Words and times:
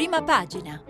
prima 0.00 0.22
pagina. 0.22 0.82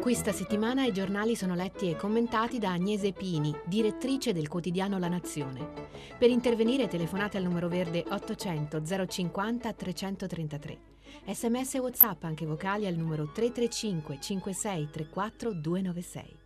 Questa 0.00 0.32
settimana 0.32 0.86
i 0.86 0.92
giornali 0.92 1.36
sono 1.36 1.54
letti 1.54 1.90
e 1.90 1.96
commentati 1.96 2.58
da 2.58 2.72
Agnese 2.72 3.12
Pini, 3.12 3.54
direttrice 3.66 4.32
del 4.32 4.48
quotidiano 4.48 4.98
La 4.98 5.08
Nazione. 5.08 5.70
Per 6.16 6.30
intervenire 6.30 6.88
telefonate 6.88 7.36
al 7.36 7.42
numero 7.42 7.68
verde 7.68 8.06
800 8.08 9.06
050 9.06 9.72
333. 9.74 10.78
Sms 11.26 11.74
e 11.74 11.78
WhatsApp 11.78 12.24
anche 12.24 12.46
vocali 12.46 12.86
al 12.86 12.94
numero 12.94 13.30
335 13.30 14.18
56 14.22 14.88
34 14.90 15.52
296. 15.52 16.43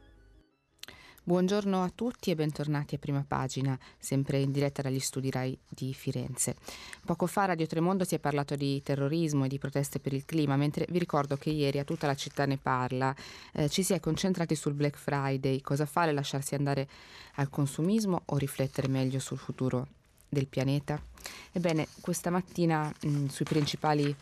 Buongiorno 1.29 1.83
a 1.83 1.93
tutti 1.95 2.31
e 2.31 2.35
bentornati 2.35 2.95
a 2.95 2.99
prima 2.99 3.23
pagina, 3.23 3.79
sempre 3.99 4.41
in 4.41 4.51
diretta 4.51 4.81
dagli 4.81 4.99
studi 4.99 5.31
RAI 5.31 5.59
di 5.69 5.93
Firenze. 5.93 6.57
Poco 7.05 7.27
fa 7.27 7.45
Radio 7.45 7.67
Tremondo 7.67 8.05
si 8.05 8.15
è 8.15 8.19
parlato 8.19 8.57
di 8.57 8.83
terrorismo 8.83 9.45
e 9.45 9.49
di 9.49 9.59
proteste 9.59 9.99
per 9.99 10.15
il 10.15 10.25
clima, 10.25 10.57
mentre 10.57 10.87
vi 10.89 10.99
ricordo 10.99 11.37
che 11.37 11.51
ieri 11.51 11.81
a 11.81 11.85
tutta 11.85 12.07
la 12.07 12.15
città 12.15 12.47
ne 12.47 12.57
parla, 12.57 13.15
eh, 13.53 13.69
ci 13.69 13.83
si 13.83 13.93
è 13.93 14.01
concentrati 14.01 14.55
sul 14.55 14.73
Black 14.73 14.97
Friday, 14.97 15.61
cosa 15.61 15.85
fare, 15.85 16.13
lasciarsi 16.13 16.55
andare 16.55 16.89
al 17.35 17.51
consumismo 17.51 18.23
o 18.25 18.39
riflettere 18.39 18.89
meglio 18.89 19.19
sul 19.19 19.37
futuro 19.37 19.87
del 20.31 20.47
pianeta? 20.47 20.99
Ebbene, 21.53 21.89
questa 22.01 22.31
mattina 22.31 22.91
mh, 23.03 23.27
sui 23.27 23.45
principali 23.45 24.17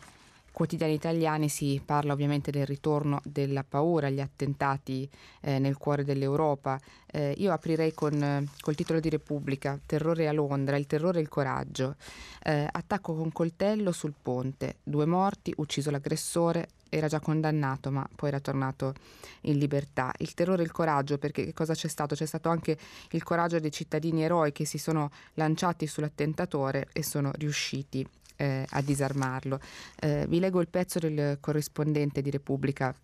quotidiani 0.57 0.93
italiani 0.93 1.49
si 1.49 1.79
parla 1.85 2.13
ovviamente 2.13 2.49
del 2.49 2.65
ritorno 2.65 3.21
della 3.23 3.63
paura, 3.63 4.09
gli 4.09 4.19
attentati 4.19 5.07
eh, 5.41 5.59
nel 5.59 5.77
cuore 5.77 6.03
dell'Europa. 6.03 6.79
Eh, 7.05 7.35
io 7.37 7.51
aprirei 7.51 7.93
con 7.93 8.19
eh, 8.23 8.43
col 8.61 8.73
titolo 8.73 8.99
di 8.99 9.07
Repubblica, 9.09 9.79
Terrore 9.85 10.27
a 10.27 10.31
Londra, 10.31 10.75
il 10.75 10.87
terrore 10.87 11.19
e 11.19 11.21
il 11.21 11.29
coraggio. 11.29 11.95
Eh, 12.41 12.67
attacco 12.71 13.13
con 13.13 13.31
coltello 13.31 13.91
sul 13.91 14.15
ponte, 14.19 14.77
due 14.81 15.05
morti, 15.05 15.53
ucciso 15.57 15.91
l'aggressore, 15.91 16.69
era 16.89 17.07
già 17.07 17.19
condannato 17.19 17.91
ma 17.91 18.09
poi 18.15 18.29
era 18.29 18.39
tornato 18.39 18.95
in 19.41 19.59
libertà. 19.59 20.11
Il 20.17 20.33
terrore 20.33 20.63
e 20.63 20.65
il 20.65 20.71
coraggio, 20.71 21.19
perché 21.19 21.53
cosa 21.53 21.75
c'è 21.75 21.87
stato? 21.87 22.15
C'è 22.15 22.25
stato 22.25 22.49
anche 22.49 22.75
il 23.11 23.21
coraggio 23.21 23.59
dei 23.59 23.71
cittadini 23.71 24.23
eroi 24.23 24.51
che 24.53 24.65
si 24.65 24.79
sono 24.79 25.11
lanciati 25.35 25.85
sull'attentatore 25.85 26.87
e 26.93 27.03
sono 27.03 27.31
riusciti 27.35 28.03
eh, 28.37 28.65
a 28.69 28.81
disarmarlo. 28.81 29.59
Eh, 29.99 30.25
vi 30.29 30.39
leggo 30.39 30.61
il 30.61 30.69
pezzo 30.69 30.99
del 30.99 31.37
corrispondente 31.41 32.21
di 32.21 32.31
Repubblica 32.31 32.95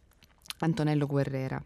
Antonello 0.59 1.05
Guerrera. 1.05 1.61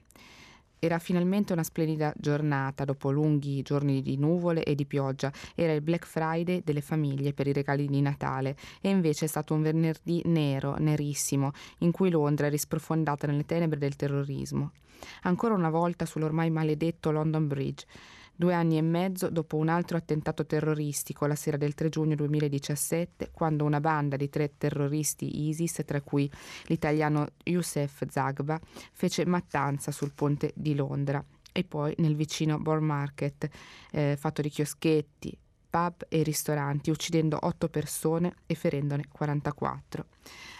Era 0.79 0.99
finalmente 0.99 1.53
una 1.53 1.63
splendida 1.63 2.13
giornata 2.15 2.85
dopo 2.85 3.09
lunghi 3.09 3.63
giorni 3.63 4.03
di 4.03 4.15
nuvole 4.15 4.63
e 4.63 4.75
di 4.75 4.85
pioggia. 4.85 5.31
Era 5.55 5.73
il 5.73 5.81
Black 5.81 6.05
Friday 6.05 6.61
delle 6.63 6.81
famiglie 6.81 7.33
per 7.33 7.47
i 7.47 7.53
regali 7.53 7.87
di 7.87 7.99
Natale 7.99 8.55
e 8.79 8.89
invece 8.89 9.25
è 9.25 9.27
stato 9.27 9.55
un 9.55 9.63
venerdì 9.63 10.21
nero, 10.25 10.75
nerissimo, 10.77 11.51
in 11.79 11.91
cui 11.91 12.11
Londra 12.11 12.47
è 12.47 12.49
risprofondata 12.51 13.25
nelle 13.25 13.45
tenebre 13.45 13.79
del 13.79 13.95
terrorismo. 13.95 14.71
Ancora 15.23 15.55
una 15.55 15.69
volta 15.69 16.05
sull'ormai 16.05 16.51
maledetto 16.51 17.11
London 17.11 17.47
Bridge 17.47 17.85
due 18.37 18.53
anni 18.53 18.77
e 18.77 18.81
mezzo 18.81 19.29
dopo 19.29 19.57
un 19.57 19.67
altro 19.67 19.97
attentato 19.97 20.45
terroristico 20.45 21.25
la 21.25 21.35
sera 21.35 21.57
del 21.57 21.73
3 21.73 21.89
giugno 21.89 22.15
2017, 22.15 23.31
quando 23.31 23.65
una 23.65 23.81
banda 23.81 24.15
di 24.15 24.29
tre 24.29 24.53
terroristi 24.57 25.47
ISIS, 25.47 25.81
tra 25.85 26.01
cui 26.01 26.31
l'italiano 26.67 27.29
Youssef 27.43 28.05
Zagba, 28.07 28.59
fece 28.93 29.25
mattanza 29.25 29.91
sul 29.91 30.13
ponte 30.13 30.53
di 30.55 30.75
Londra. 30.75 31.23
E 31.51 31.63
poi 31.63 31.95
nel 31.97 32.15
vicino 32.15 32.59
Bourne 32.59 32.85
Market, 32.85 33.49
eh, 33.91 34.15
fatto 34.17 34.43
di 34.43 34.49
chioschetti, 34.49 35.35
pub 35.69 36.05
e 36.09 36.23
ristoranti, 36.23 36.89
uccidendo 36.89 37.37
otto 37.41 37.69
persone 37.69 38.35
e 38.45 38.55
ferendone 38.55 39.05
44. 39.11 40.05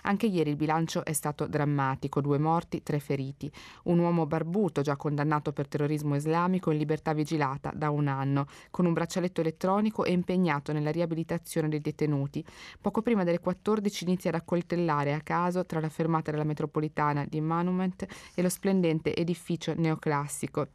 Anche 0.04 0.28
ieri 0.28 0.52
il 0.52 0.56
bilancio 0.56 1.04
è 1.04 1.12
stato 1.12 1.48
drammatico, 1.48 2.22
due 2.22 2.38
morti, 2.38 2.84
tre 2.84 3.00
feriti. 3.00 3.52
Un 3.84 4.00
uomo 4.00 4.26
barbuto, 4.26 4.82
già 4.82 4.96
condannato 4.96 5.52
per 5.52 5.68
terrorismo 5.68 6.16
islamico, 6.16 6.72
in 6.72 6.78
libertà 6.78 7.14
vigilata 7.14 7.72
da 7.76 7.90
un 7.90 8.08
anno, 8.08 8.48
con 8.72 8.86
un 8.86 8.94
braccialetto 8.94 9.42
elettronico 9.42 10.06
e 10.06 10.12
impegnato 10.12 10.72
nella 10.72 10.92
riabilitazione 10.92 11.68
dei 11.68 11.82
detenuti. 11.82 12.46
Poco 12.80 13.02
prima 13.02 13.24
delle 13.24 13.40
14 13.40 14.06
inizia 14.06 14.30
ad 14.30 14.38
accoltellare 14.38 15.14
a 15.14 15.22
caso 15.22 15.66
tra 15.66 15.80
la 15.80 15.90
fermata 15.90 16.32
della 16.32 16.44
metropolitana 16.44 17.26
di 17.26 17.42
Monument 17.42 18.06
e 18.34 18.42
lo 18.42 18.50
splendente 18.50 19.16
edificio 19.16 19.74
neoclassico 19.76 20.68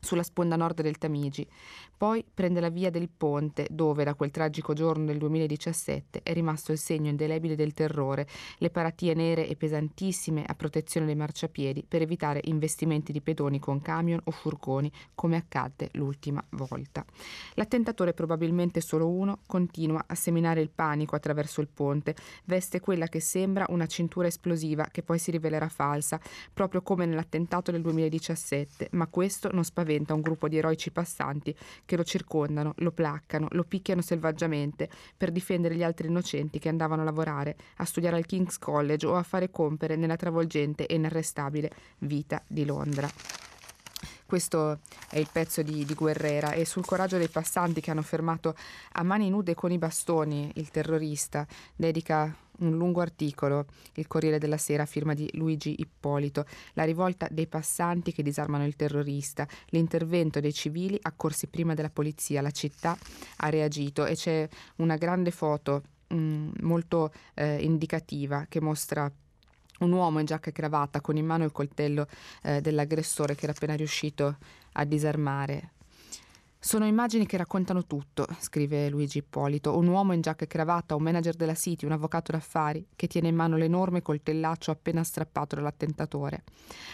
sulla 0.00 0.22
sponda 0.22 0.56
nord 0.56 0.82
del 0.82 0.98
Tamigi. 0.98 1.46
Poi 1.98 2.24
prende 2.32 2.60
la 2.60 2.68
via 2.68 2.90
del 2.90 3.08
ponte, 3.08 3.66
dove 3.70 4.04
da 4.04 4.14
quel 4.14 4.30
tragico 4.30 4.72
giorno 4.72 5.06
del 5.06 5.18
2017 5.18 6.20
è 6.22 6.32
rimasto 6.32 6.70
il 6.70 6.78
segno 6.78 7.08
indelebile 7.08 7.56
del 7.56 7.74
terrore, 7.74 8.28
le 8.58 8.70
paratie 8.70 9.14
nere 9.14 9.48
e 9.48 9.56
pesantissime 9.56 10.44
a 10.46 10.54
protezione 10.54 11.06
dei 11.06 11.16
marciapiedi 11.16 11.84
per 11.88 12.02
evitare 12.02 12.40
investimenti 12.44 13.10
di 13.10 13.20
pedoni 13.20 13.58
con 13.58 13.82
camion 13.82 14.20
o 14.22 14.30
furgoni, 14.30 14.92
come 15.16 15.36
accadde 15.36 15.88
l'ultima 15.94 16.42
volta. 16.50 17.04
L'attentatore, 17.54 18.12
probabilmente 18.12 18.80
solo 18.80 19.08
uno, 19.08 19.40
continua 19.46 20.04
a 20.06 20.14
seminare 20.14 20.60
il 20.60 20.70
panico 20.70 21.16
attraverso 21.16 21.60
il 21.60 21.68
ponte, 21.68 22.14
veste 22.44 22.78
quella 22.78 23.08
che 23.08 23.18
sembra 23.18 23.66
una 23.70 23.86
cintura 23.86 24.28
esplosiva 24.28 24.86
che 24.92 25.02
poi 25.02 25.18
si 25.18 25.32
rivelerà 25.32 25.68
falsa, 25.68 26.20
proprio 26.54 26.82
come 26.82 27.06
nell'attentato 27.06 27.72
del 27.72 27.82
2017, 27.82 28.90
ma 28.92 29.08
questo 29.08 29.50
non 29.50 29.64
spaventa 29.64 29.86
un 29.96 30.20
gruppo 30.20 30.48
di 30.48 30.58
eroici 30.58 30.90
passanti 30.90 31.54
che 31.84 31.96
lo 31.96 32.04
circondano, 32.04 32.74
lo 32.78 32.92
placcano, 32.92 33.48
lo 33.50 33.64
picchiano 33.64 34.02
selvaggiamente 34.02 34.88
per 35.16 35.30
difendere 35.30 35.74
gli 35.74 35.82
altri 35.82 36.08
innocenti 36.08 36.58
che 36.58 36.68
andavano 36.68 37.02
a 37.02 37.04
lavorare, 37.04 37.56
a 37.76 37.84
studiare 37.84 38.16
al 38.16 38.26
King's 38.26 38.58
College 38.58 39.06
o 39.06 39.16
a 39.16 39.22
fare 39.22 39.50
compere 39.50 39.96
nella 39.96 40.16
travolgente 40.16 40.86
e 40.86 40.94
inarrestabile 40.94 41.70
vita 41.98 42.42
di 42.46 42.64
Londra. 42.64 43.08
Questo 44.28 44.80
è 45.08 45.18
il 45.18 45.28
pezzo 45.32 45.62
di, 45.62 45.86
di, 45.86 45.94
Guerrera 45.94 46.52
e 46.52 46.66
sul 46.66 46.84
coraggio 46.84 47.16
dei 47.16 47.28
passanti 47.28 47.80
che 47.80 47.90
hanno 47.90 48.02
fermato 48.02 48.54
a 48.92 49.02
mani 49.02 49.30
nude 49.30 49.54
con 49.54 49.72
i 49.72 49.78
bastoni 49.78 50.52
il 50.56 50.70
terrorista 50.70 51.46
dedica 51.74 52.36
un 52.58 52.76
lungo 52.76 53.00
articolo, 53.00 53.66
il 53.94 54.06
Corriere 54.06 54.38
della 54.38 54.56
Sera, 54.56 54.86
firma 54.86 55.14
di 55.14 55.28
Luigi 55.34 55.76
Ippolito, 55.78 56.44
la 56.74 56.84
rivolta 56.84 57.28
dei 57.30 57.46
passanti 57.46 58.12
che 58.12 58.22
disarmano 58.22 58.66
il 58.66 58.76
terrorista, 58.76 59.46
l'intervento 59.68 60.40
dei 60.40 60.52
civili 60.52 60.98
accorsi 61.02 61.46
prima 61.46 61.74
della 61.74 61.90
polizia, 61.90 62.40
la 62.40 62.50
città 62.50 62.96
ha 63.36 63.48
reagito 63.48 64.06
e 64.06 64.14
c'è 64.14 64.48
una 64.76 64.96
grande 64.96 65.30
foto 65.30 65.82
mh, 66.08 66.16
mm, 66.16 66.50
molto 66.60 67.12
eh, 67.34 67.62
indicativa 67.62 68.46
che 68.48 68.60
mostra 68.60 69.10
un 69.80 69.92
uomo 69.92 70.18
in 70.18 70.26
giacca 70.26 70.50
e 70.50 70.52
cravatta 70.52 71.00
con 71.00 71.16
in 71.16 71.26
mano 71.26 71.44
il 71.44 71.52
coltello 71.52 72.06
eh, 72.42 72.60
dell'aggressore 72.60 73.34
che 73.34 73.44
era 73.44 73.52
appena 73.52 73.74
riuscito 73.74 74.38
a 74.72 74.84
disarmare 74.84 75.72
sono 76.60 76.86
immagini 76.86 77.24
che 77.24 77.36
raccontano 77.36 77.86
tutto, 77.86 78.26
scrive 78.40 78.88
Luigi 78.88 79.18
Ippolito, 79.18 79.76
un 79.78 79.86
uomo 79.86 80.12
in 80.12 80.20
giacca 80.20 80.44
e 80.44 80.48
cravatta, 80.48 80.96
un 80.96 81.04
manager 81.04 81.36
della 81.36 81.54
City, 81.54 81.86
un 81.86 81.92
avvocato 81.92 82.32
d'affari, 82.32 82.84
che 82.96 83.06
tiene 83.06 83.28
in 83.28 83.36
mano 83.36 83.56
l'enorme 83.56 84.02
coltellaccio 84.02 84.72
appena 84.72 85.04
strappato 85.04 85.54
dall'attentatore. 85.54 86.42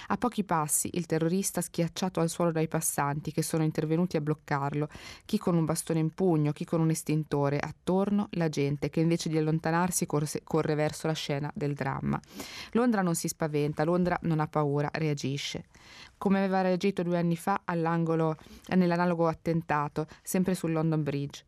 A 0.08 0.18
pochi 0.18 0.44
passi, 0.44 0.90
il 0.92 1.06
terrorista 1.06 1.62
schiacciato 1.62 2.20
al 2.20 2.28
suolo 2.28 2.52
dai 2.52 2.68
passanti 2.68 3.32
che 3.32 3.42
sono 3.42 3.64
intervenuti 3.64 4.18
a 4.18 4.20
bloccarlo, 4.20 4.88
chi 5.24 5.38
con 5.38 5.56
un 5.56 5.64
bastone 5.64 5.98
in 5.98 6.12
pugno, 6.12 6.52
chi 6.52 6.66
con 6.66 6.82
un 6.82 6.90
estintore, 6.90 7.58
attorno 7.58 8.28
la 8.32 8.50
gente 8.50 8.90
che 8.90 9.00
invece 9.00 9.30
di 9.30 9.38
allontanarsi 9.38 10.04
corse, 10.04 10.42
corre 10.44 10.74
verso 10.74 11.06
la 11.06 11.14
scena 11.14 11.50
del 11.54 11.72
dramma. 11.72 12.20
Londra 12.72 13.00
non 13.00 13.14
si 13.14 13.28
spaventa, 13.28 13.84
Londra 13.84 14.18
non 14.22 14.40
ha 14.40 14.46
paura, 14.46 14.90
reagisce 14.92 15.64
come 16.24 16.38
aveva 16.38 16.62
reagito 16.62 17.02
due 17.02 17.18
anni 17.18 17.36
fa 17.36 17.60
nell'analogo 17.66 19.28
attentato, 19.28 20.06
sempre 20.22 20.54
sul 20.54 20.72
London 20.72 21.02
Bridge. 21.02 21.44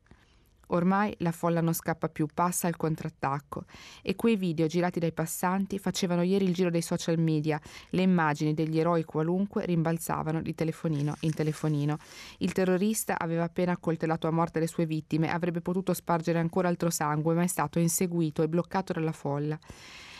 Ormai 0.66 1.14
la 1.20 1.32
folla 1.32 1.62
non 1.62 1.72
scappa 1.72 2.10
più, 2.10 2.26
passa 2.26 2.66
al 2.66 2.76
contrattacco 2.76 3.64
e 4.02 4.14
quei 4.16 4.36
video 4.36 4.66
girati 4.66 5.00
dai 5.00 5.12
passanti 5.12 5.78
facevano 5.78 6.20
ieri 6.20 6.44
il 6.44 6.52
giro 6.52 6.68
dei 6.68 6.82
social 6.82 7.18
media, 7.18 7.58
le 7.88 8.02
immagini 8.02 8.52
degli 8.52 8.78
eroi 8.78 9.04
qualunque 9.04 9.64
rimbalzavano 9.64 10.42
di 10.42 10.54
telefonino 10.54 11.16
in 11.20 11.32
telefonino. 11.32 11.96
Il 12.40 12.52
terrorista 12.52 13.18
aveva 13.18 13.44
appena 13.44 13.72
accoltellato 13.72 14.26
a 14.26 14.30
morte 14.30 14.60
le 14.60 14.66
sue 14.66 14.84
vittime, 14.84 15.32
avrebbe 15.32 15.62
potuto 15.62 15.94
spargere 15.94 16.38
ancora 16.38 16.68
altro 16.68 16.90
sangue, 16.90 17.32
ma 17.32 17.44
è 17.44 17.46
stato 17.46 17.78
inseguito 17.78 18.42
e 18.42 18.48
bloccato 18.48 18.92
dalla 18.92 19.12
folla. 19.12 19.58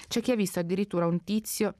C'è 0.08 0.22
chi 0.22 0.30
ha 0.30 0.36
visto 0.36 0.60
addirittura 0.60 1.04
un 1.04 1.22
tizio 1.25 1.75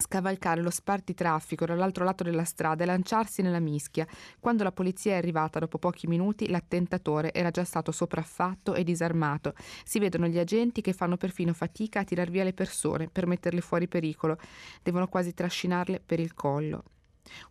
scavalcare 0.00 0.62
lo 0.62 0.70
spartitraffico 0.70 1.66
dall'altro 1.66 2.04
lato 2.04 2.24
della 2.24 2.44
strada 2.44 2.82
e 2.82 2.86
lanciarsi 2.86 3.42
nella 3.42 3.60
mischia. 3.60 4.06
Quando 4.38 4.62
la 4.62 4.72
polizia 4.72 5.12
è 5.12 5.16
arrivata 5.16 5.58
dopo 5.58 5.78
pochi 5.78 6.06
minuti, 6.06 6.48
l'attentatore 6.48 7.32
era 7.32 7.50
già 7.50 7.64
stato 7.64 7.92
sopraffatto 7.92 8.74
e 8.74 8.82
disarmato. 8.82 9.54
Si 9.84 9.98
vedono 9.98 10.26
gli 10.26 10.38
agenti 10.38 10.80
che 10.80 10.92
fanno 10.92 11.16
perfino 11.16 11.52
fatica 11.52 12.00
a 12.00 12.04
tirar 12.04 12.30
via 12.30 12.44
le 12.44 12.54
persone 12.54 13.08
per 13.08 13.26
metterle 13.26 13.60
fuori 13.60 13.86
pericolo. 13.88 14.38
Devono 14.82 15.06
quasi 15.06 15.34
trascinarle 15.34 16.00
per 16.04 16.18
il 16.18 16.34
collo. 16.34 16.84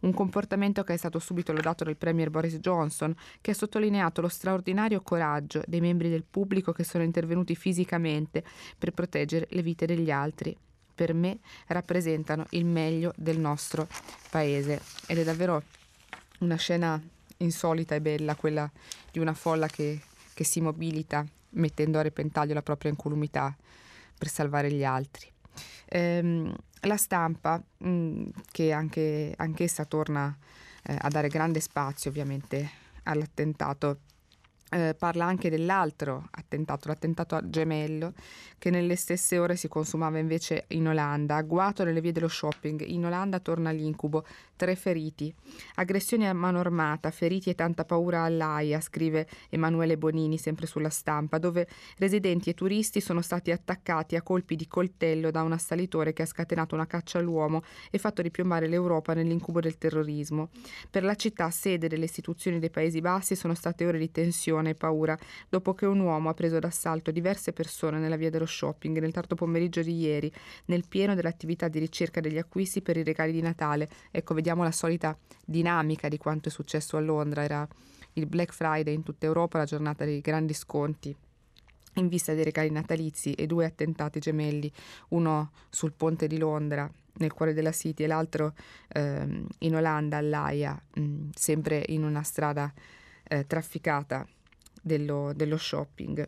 Un 0.02 0.14
comportamento 0.14 0.84
che 0.84 0.94
è 0.94 0.98
stato 0.98 1.20
subito 1.20 1.54
lodato 1.54 1.84
dal 1.84 1.96
Premier 1.96 2.30
Boris 2.30 2.58
Johnson, 2.58 3.16
che 3.40 3.52
ha 3.52 3.54
sottolineato 3.54 4.22
lo 4.22 4.28
straordinario 4.28 5.02
coraggio 5.02 5.62
dei 5.66 5.80
membri 5.80 6.10
del 6.10 6.26
pubblico 6.30 6.72
che 6.72 6.84
sono 6.84 7.04
intervenuti 7.04 7.56
fisicamente 7.56 8.44
per 8.78 8.92
proteggere 8.92 9.48
le 9.52 9.62
vite 9.62 9.86
degli 9.86 10.12
altri. 10.12 10.58
Per 11.00 11.14
me 11.14 11.40
rappresentano 11.68 12.46
il 12.50 12.66
meglio 12.66 13.14
del 13.16 13.40
nostro 13.40 13.88
paese 14.30 14.82
ed 15.08 15.20
è 15.20 15.24
davvero 15.24 15.64
una 16.40 16.58
scena 16.58 17.02
insolita 17.38 17.96
e 17.96 18.02
bella 18.02 18.36
quella 18.36 18.70
di 19.10 19.20
una 19.20 19.34
folla 19.34 19.68
che, 19.68 20.02
che 20.34 20.44
si 20.44 20.60
mobilita 20.60 21.26
mettendo 21.52 22.00
a 22.00 22.02
repentaglio 22.02 22.54
la 22.54 22.62
propria 22.62 22.92
incolumità 22.92 23.56
per 24.18 24.28
salvare 24.28 24.74
gli 24.74 24.84
altri. 24.84 25.32
Ehm, 25.86 26.54
la 26.82 26.98
stampa, 26.98 27.64
mh, 27.78 27.90
mm, 27.90 28.30
che 28.52 28.74
anche, 28.74 29.34
anch'essa 29.38 29.86
torna 29.86 30.38
eh, 30.84 30.98
a 31.00 31.08
dare 31.08 31.30
grande 31.30 31.62
spazio 31.62 32.10
ovviamente 32.10 32.70
all'attentato 33.04 34.00
eh, 34.70 34.96
parla 34.98 35.26
anche 35.26 35.50
dell'altro 35.50 36.28
attentato, 36.32 36.88
l'attentato 36.88 37.36
a 37.36 37.50
Gemello, 37.50 38.14
che 38.58 38.70
nelle 38.70 38.96
stesse 38.96 39.38
ore 39.38 39.56
si 39.56 39.68
consumava 39.68 40.18
invece 40.20 40.66
in 40.70 40.88
Olanda. 40.88 41.36
Agguato 41.36 41.84
nelle 41.84 42.02
vie 42.02 42.12
dello 42.12 42.28
shopping, 42.28 42.84
in 42.86 43.06
Olanda 43.06 43.40
torna 43.40 43.72
l'incubo. 43.72 44.26
Tre 44.60 44.76
feriti. 44.76 45.34
Aggressioni 45.76 46.28
a 46.28 46.34
mano 46.34 46.60
armata, 46.60 47.12
feriti 47.12 47.50
e 47.50 47.56
tanta 47.56 47.86
paura 47.86 48.24
all'AIA, 48.24 48.82
scrive 48.82 49.26
Emanuele 49.50 49.98
Bonini, 49.98 50.38
sempre 50.38 50.68
sulla 50.68 50.90
stampa, 50.90 51.38
dove 51.38 51.66
residenti 51.98 52.50
e 52.50 52.54
turisti 52.54 53.00
sono 53.00 53.22
stati 53.22 53.52
attaccati 53.52 54.18
a 54.18 54.22
colpi 54.22 54.58
di 54.58 54.68
coltello 54.68 55.32
da 55.32 55.44
un 55.44 55.54
assalitore 55.54 56.12
che 56.12 56.24
ha 56.24 56.26
scatenato 56.26 56.76
una 56.76 56.88
caccia 56.88 57.20
all'uomo 57.20 57.64
e 57.90 57.98
fatto 57.98 58.22
ripiombare 58.22 58.68
l'Europa 58.68 59.14
nell'incubo 59.14 59.62
del 59.62 59.78
terrorismo. 59.78 60.50
Per 60.90 61.04
la 61.06 61.16
città, 61.16 61.50
sede 61.52 61.88
delle 61.88 62.06
istituzioni 62.06 62.60
dei 62.60 62.70
Paesi 62.70 63.00
Bassi, 63.00 63.38
sono 63.38 63.54
state 63.54 63.86
ore 63.86 63.98
di 63.98 64.12
tensione 64.12 64.59
confusione 64.60 64.70
e 64.72 64.76
paura 64.76 65.18
dopo 65.48 65.74
che 65.74 65.86
un 65.86 66.00
uomo 66.00 66.30
ha 66.30 66.34
preso 66.34 66.60
d'assalto 66.60 67.12
diverse 67.12 67.54
persone 67.54 68.00
nella 68.00 68.16
via 68.16 68.30
dello 68.30 68.46
shopping 68.46 69.00
nel 69.00 69.12
tardo 69.12 69.36
pomeriggio 69.36 69.82
di 69.82 69.98
ieri, 69.98 70.32
nel 70.66 70.84
pieno 70.88 71.16
dell'attività 71.16 71.68
di 71.68 71.80
ricerca 71.80 72.20
degli 72.20 72.38
acquisti 72.38 72.82
per 72.82 72.98
i 72.98 73.04
regali 73.04 73.32
di 73.32 73.42
Natale. 73.42 73.90
Ecco, 74.12 74.34
vediamo 74.34 74.64
la 74.64 74.72
solita 74.72 75.18
dinamica 75.46 76.08
di 76.08 76.18
quanto 76.18 76.50
è 76.50 76.52
successo 76.52 76.98
a 76.98 77.00
Londra. 77.00 77.44
Era 77.44 77.68
il 78.14 78.26
Black 78.26 78.54
Friday 78.54 78.94
in 78.94 79.04
tutta 79.04 79.26
Europa, 79.26 79.58
la 79.58 79.66
giornata 79.66 80.06
dei 80.06 80.22
grandi 80.22 80.54
sconti 80.54 81.16
in 81.96 82.08
vista 82.08 82.34
dei 82.34 82.44
regali 82.44 82.70
natalizi 82.70 83.34
e 83.34 83.46
due 83.46 83.66
attentati 83.66 84.20
gemelli, 84.20 84.72
uno 85.10 85.52
sul 85.70 85.92
ponte 85.92 86.28
di 86.28 86.38
Londra 86.38 86.90
nel 87.14 87.34
cuore 87.34 87.54
della 87.54 87.72
City 87.72 88.04
e 88.04 88.08
l'altro 88.08 88.54
ehm, 88.90 89.46
in 89.60 89.76
Olanda 89.76 90.18
all'Aia, 90.18 90.80
mh, 90.94 91.30
sempre 91.34 91.84
in 91.88 92.04
una 92.04 92.24
strada 92.24 92.72
eh, 93.28 93.46
trafficata 93.46 94.26
dello, 94.82 95.32
dello 95.36 95.58
shopping. 95.58 96.28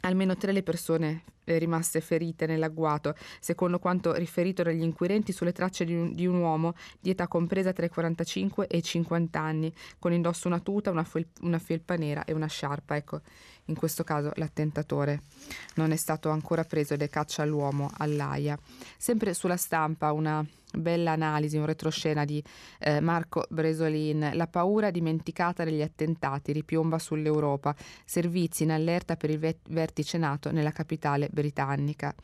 Almeno 0.00 0.36
tre 0.36 0.52
le 0.52 0.62
persone 0.62 1.22
eh, 1.44 1.58
rimaste 1.58 2.00
ferite 2.00 2.46
nell'agguato, 2.46 3.14
secondo 3.40 3.78
quanto 3.78 4.12
riferito 4.14 4.62
dagli 4.62 4.82
inquirenti 4.82 5.32
sulle 5.32 5.52
tracce 5.52 5.84
di 5.84 5.94
un, 5.94 6.14
di 6.14 6.26
un, 6.26 6.36
uomo 6.36 6.74
di 7.00 7.10
età 7.10 7.28
compresa 7.28 7.72
tra 7.72 7.86
i 7.86 7.88
45 7.88 8.66
e 8.66 8.78
i 8.78 8.82
50 8.82 9.40
anni, 9.40 9.72
con 9.98 10.12
indosso 10.12 10.46
una 10.46 10.60
tuta, 10.60 10.90
una, 10.90 11.04
fel- 11.04 11.28
una 11.40 11.58
felpa 11.58 11.96
nera 11.96 12.24
e 12.24 12.32
una 12.32 12.46
sciarpa. 12.46 12.96
Ecco, 12.96 13.20
in 13.66 13.76
questo 13.76 14.04
caso 14.04 14.30
l'attentatore 14.34 15.22
non 15.76 15.90
è 15.90 15.96
stato 15.96 16.28
ancora 16.28 16.64
preso 16.64 16.94
ed 16.94 17.02
è 17.02 17.08
caccia 17.08 17.42
all'uomo 17.42 17.90
all'AIA. 17.96 18.58
Sempre 18.98 19.32
sulla 19.34 19.56
stampa 19.56 20.12
una 20.12 20.44
bella 20.76 21.12
analisi, 21.12 21.56
un 21.56 21.66
retroscena 21.66 22.24
di 22.24 22.42
eh, 22.80 23.00
Marco 23.00 23.46
Bresolin. 23.48 24.30
La 24.34 24.46
paura 24.46 24.90
dimenticata 24.90 25.64
degli 25.64 25.82
attentati 25.82 26.52
ripiomba 26.52 26.98
sull'Europa. 26.98 27.74
Servizi 28.04 28.64
in 28.64 28.72
allerta 28.72 29.16
per 29.16 29.30
il 29.30 29.56
vertice 29.68 30.18
NATO 30.18 30.50
nella 30.50 30.72
capitale 30.72 31.28
britannica. 31.30 32.14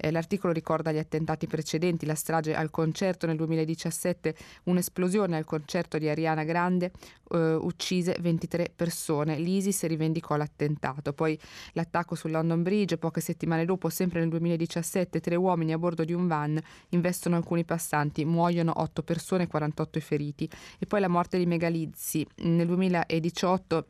Eh, 0.00 0.12
l'articolo 0.12 0.52
ricorda 0.52 0.92
gli 0.92 0.98
attentati 0.98 1.46
precedenti, 1.48 2.06
la 2.06 2.14
strage 2.14 2.54
al 2.54 2.70
concerto 2.70 3.26
nel 3.26 3.36
2017, 3.36 4.34
un'esplosione 4.64 5.36
al 5.36 5.44
concerto 5.44 5.98
di 5.98 6.08
Ariana 6.08 6.44
Grande, 6.44 6.92
eh, 7.30 7.54
uccise 7.54 8.16
23 8.20 8.72
persone. 8.74 9.38
L'ISIS 9.38 9.84
rivendicò 9.86 10.36
l'attentato. 10.36 11.12
Poi 11.12 11.38
l'attacco 11.72 12.14
sul 12.14 12.30
London 12.30 12.62
Bridge, 12.62 12.96
poche 12.96 13.20
settimane 13.20 13.64
dopo, 13.64 13.88
sempre 13.88 14.20
nel 14.20 14.28
2017, 14.28 15.18
tre 15.20 15.34
uomini 15.34 15.72
a 15.72 15.78
bordo 15.78 16.04
di 16.04 16.12
un 16.12 16.28
van 16.28 16.60
investono 16.90 17.34
alcuni 17.34 17.64
passanti, 17.98 18.24
muoiono 18.24 18.72
8 18.76 19.02
persone, 19.02 19.46
48 19.46 20.00
feriti. 20.00 20.48
E 20.78 20.86
poi 20.86 21.00
la 21.00 21.08
morte 21.08 21.38
di 21.38 21.46
Megalizzi. 21.46 22.26
Nel 22.36 22.66
2018 22.66 23.86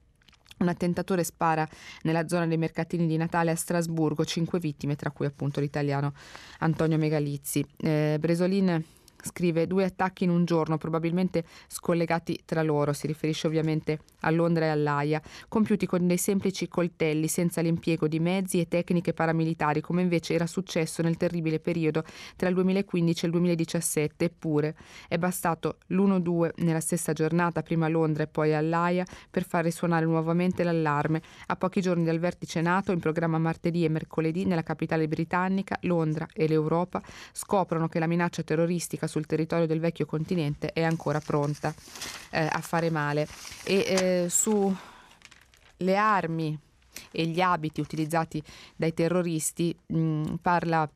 un 0.58 0.68
attentatore 0.68 1.22
spara 1.22 1.68
nella 2.02 2.26
zona 2.26 2.46
dei 2.46 2.56
mercatini 2.56 3.06
di 3.06 3.16
Natale 3.16 3.52
a 3.52 3.56
Strasburgo, 3.56 4.24
cinque 4.24 4.58
vittime, 4.58 4.96
tra 4.96 5.10
cui 5.10 5.26
appunto 5.26 5.60
l'italiano 5.60 6.12
Antonio 6.60 6.98
Megalizzi. 6.98 7.64
Eh, 7.76 8.16
Bresolin 8.18 8.82
Scrive 9.20 9.66
due 9.66 9.84
attacchi 9.84 10.24
in 10.24 10.30
un 10.30 10.44
giorno, 10.44 10.78
probabilmente 10.78 11.44
scollegati 11.66 12.40
tra 12.44 12.62
loro, 12.62 12.92
si 12.92 13.08
riferisce 13.08 13.48
ovviamente 13.48 13.98
a 14.20 14.30
Londra 14.30 14.66
e 14.66 14.68
all'AIA, 14.68 15.20
compiuti 15.48 15.86
con 15.86 16.06
dei 16.06 16.16
semplici 16.16 16.68
coltelli 16.68 17.26
senza 17.26 17.60
l'impiego 17.60 18.06
di 18.06 18.20
mezzi 18.20 18.60
e 18.60 18.68
tecniche 18.68 19.12
paramilitari, 19.12 19.80
come 19.80 20.02
invece 20.02 20.34
era 20.34 20.46
successo 20.46 21.02
nel 21.02 21.16
terribile 21.16 21.58
periodo 21.58 22.04
tra 22.36 22.48
il 22.48 22.54
2015 22.54 23.24
e 23.24 23.26
il 23.26 23.32
2017, 23.32 24.24
eppure 24.24 24.76
è 25.08 25.18
bastato 25.18 25.78
l'1-2 25.88 26.50
nella 26.58 26.80
stessa 26.80 27.12
giornata, 27.12 27.62
prima 27.62 27.86
a 27.86 27.88
Londra 27.88 28.22
e 28.22 28.28
poi 28.28 28.54
all'AIA, 28.54 29.04
per 29.28 29.44
far 29.44 29.64
risuonare 29.64 30.06
nuovamente 30.06 30.62
l'allarme. 30.62 31.22
A 31.46 31.56
pochi 31.56 31.80
giorni 31.80 32.04
dal 32.04 32.20
vertice 32.20 32.60
NATO, 32.60 32.92
in 32.92 33.00
programma 33.00 33.38
martedì 33.38 33.84
e 33.84 33.88
mercoledì 33.88 34.44
nella 34.44 34.62
capitale 34.62 35.08
britannica, 35.08 35.76
Londra 35.82 36.28
e 36.32 36.46
l'Europa 36.46 37.02
scoprono 37.32 37.88
che 37.88 37.98
la 37.98 38.06
minaccia 38.06 38.42
terroristica 38.42 39.06
sul 39.08 39.26
territorio 39.26 39.66
del 39.66 39.80
vecchio 39.80 40.06
continente 40.06 40.72
è 40.72 40.82
ancora 40.82 41.20
pronta 41.20 41.74
eh, 42.30 42.48
a 42.50 42.60
fare 42.60 42.90
male. 42.90 43.26
E 43.64 43.74
eh, 43.74 44.26
su 44.28 44.74
le 45.78 45.96
armi 45.96 46.58
e 47.10 47.26
gli 47.26 47.40
abiti 47.40 47.80
utilizzati 47.80 48.42
dai 48.76 48.94
terroristi 48.94 49.76
mh, 49.86 50.34
parla 50.40 50.88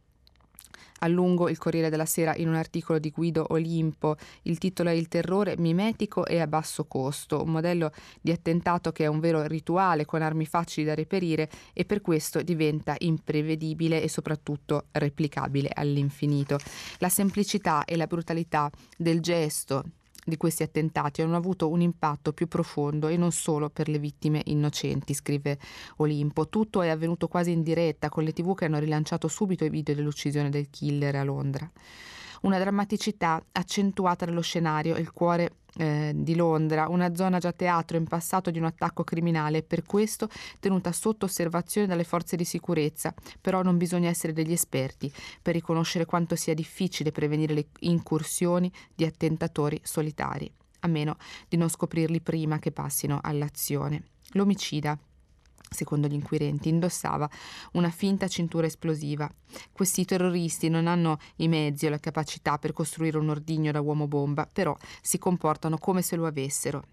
a 1.03 1.09
lungo 1.09 1.49
il 1.49 1.59
Corriere 1.59 1.91
della 1.91 2.07
Sera 2.07 2.35
in 2.37 2.49
un 2.49 2.55
articolo 2.55 2.99
di 2.99 3.11
Guido 3.11 3.47
Olimpo. 3.51 4.17
Il 4.43 4.59
titolo 4.59 4.89
è 4.89 4.93
Il 4.93 5.09
terrore 5.09 5.57
mimetico 5.59 6.25
e 6.25 6.41
a 6.41 6.47
basso 6.47 6.87
costo, 6.87 7.43
un 7.43 7.51
modello 7.51 7.93
di 8.21 8.31
attentato 8.31 8.93
che 8.93 9.05
è 9.05 9.09
un 9.09 9.21
vero 9.21 9.47
rituale 9.47 10.05
con 10.05 10.23
armi 10.23 10.47
facili 10.47 10.87
da 10.87 10.95
reperire 10.95 11.51
e 11.73 11.85
per 11.85 12.01
questo 12.01 12.43
diventa 12.43 12.95
imprevedibile 12.99 14.03
e 14.03 14.09
soprattutto 14.09 14.87
replicabile 14.93 15.71
all'infinito. 15.73 16.59
La 16.99 17.09
semplicità 17.09 17.85
e 17.85 17.97
la 17.97 18.07
brutalità 18.07 18.71
del 18.97 19.21
gesto 19.21 19.85
di 20.25 20.37
questi 20.37 20.63
attentati 20.63 21.23
hanno 21.23 21.37
avuto 21.37 21.69
un 21.69 21.81
impatto 21.81 22.33
più 22.33 22.47
profondo 22.47 23.09
e 23.09 23.17
non 23.17 23.33
solo 23.33 23.71
per 23.71 23.89
le 23.89 23.99
vittime 23.99 24.43
innocenti, 24.47 25.15
scrive 25.15 25.59
Olimpo. 25.97 26.49
Tutto 26.49 26.83
è 26.83 26.89
avvenuto 26.89 27.29
quasi 27.29 27.51
in 27.51 27.63
diretta 27.63 28.09
con 28.09 28.25
le 28.25 28.33
tv 28.33 28.55
che 28.55 28.67
hanno 28.67 28.79
rilanciato 28.79 29.29
subito 29.29 29.65
i 29.65 29.71
video 29.71 29.95
dell'uccisione 29.95 30.51
del 30.51 30.71
killer 30.71 31.17
a 31.17 31.25
Londra 31.25 31.71
una 32.43 32.59
drammaticità 32.59 33.43
accentuata 33.53 34.25
dallo 34.25 34.41
scenario, 34.41 34.97
il 34.97 35.13
cuore 35.13 35.57
eh, 35.77 36.13
di 36.15 36.35
Londra, 36.35 36.89
una 36.89 37.15
zona 37.15 37.39
già 37.39 37.53
teatro 37.53 37.97
in 37.97 38.07
passato 38.07 38.51
di 38.51 38.59
un 38.59 38.65
attacco 38.65 39.05
criminale 39.05 39.59
e 39.59 39.63
per 39.63 39.83
questo 39.85 40.29
tenuta 40.61 40.93
sotto 40.93 41.27
osservazione 41.27 41.87
dalle 41.87 42.05
forze 42.05 42.37
di 42.37 42.45
sicurezza. 42.45 43.15
Però 43.41 43.63
non 43.63 43.77
bisogna 43.77 44.09
essere 44.09 44.33
degli 44.33 44.53
esperti 44.53 45.13
per 45.41 45.55
riconoscere 45.55 46.05
quanto 46.05 46.37
sia 46.37 46.55
difficile 46.55 47.13
prevenire 47.13 47.55
le 47.55 47.67
incursioni 47.81 48.71
di 48.95 49.05
attentatori 49.05 49.81
solitari, 49.83 50.51
a 50.81 50.89
meno 50.89 51.17
di 51.49 51.57
non 51.57 51.69
scoprirli 51.69 52.21
prima 52.21 52.59
che 52.59 52.73
passino 52.73 53.19
all'azione. 53.23 54.05
L'omicida 54.33 54.99
secondo 55.73 56.07
gli 56.07 56.15
inquirenti, 56.15 56.69
indossava 56.69 57.29
una 57.73 57.91
finta 57.91 58.29
cintura 58.29 58.67
esplosiva. 58.67 59.31
Questi 59.73 60.05
terroristi 60.05 60.69
non 60.69 60.87
hanno 60.87 61.19
i 61.37 61.49
mezzi 61.49 61.87
o 61.87 61.91
la 61.91 61.99
capacità 61.99 62.59
per 62.59 62.73
costruire 62.73 63.19
un 63.19 63.29
ordigno 63.29 63.73
da 63.73 63.81
uomo 63.81 64.07
bomba, 64.07 64.49
però 64.51 64.77
si 65.01 65.19
comportano 65.19 65.79
come 65.79 66.03
se 66.03 66.17
lo 66.17 66.27
avessero. 66.27 66.85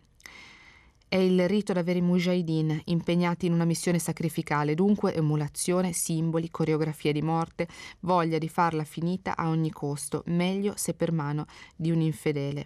È 1.09 1.15
il 1.15 1.47
rito 1.47 1.73
d'avere 1.73 1.97
i 1.97 2.03
mujahideen 2.03 2.81
impegnati 2.85 3.47
in 3.47 3.53
una 3.53 3.65
missione 3.65 3.97
sacrificale, 3.97 4.75
dunque 4.75 5.15
emulazione, 5.15 5.91
simboli, 5.91 6.51
coreografia 6.51 7.11
di 7.11 7.23
morte, 7.23 7.67
voglia 8.01 8.37
di 8.37 8.47
farla 8.47 8.83
finita 8.83 9.35
a 9.35 9.49
ogni 9.49 9.71
costo, 9.71 10.21
meglio 10.27 10.73
se 10.75 10.93
per 10.93 11.11
mano 11.11 11.47
di 11.75 11.89
un 11.89 12.01
infedele. 12.01 12.65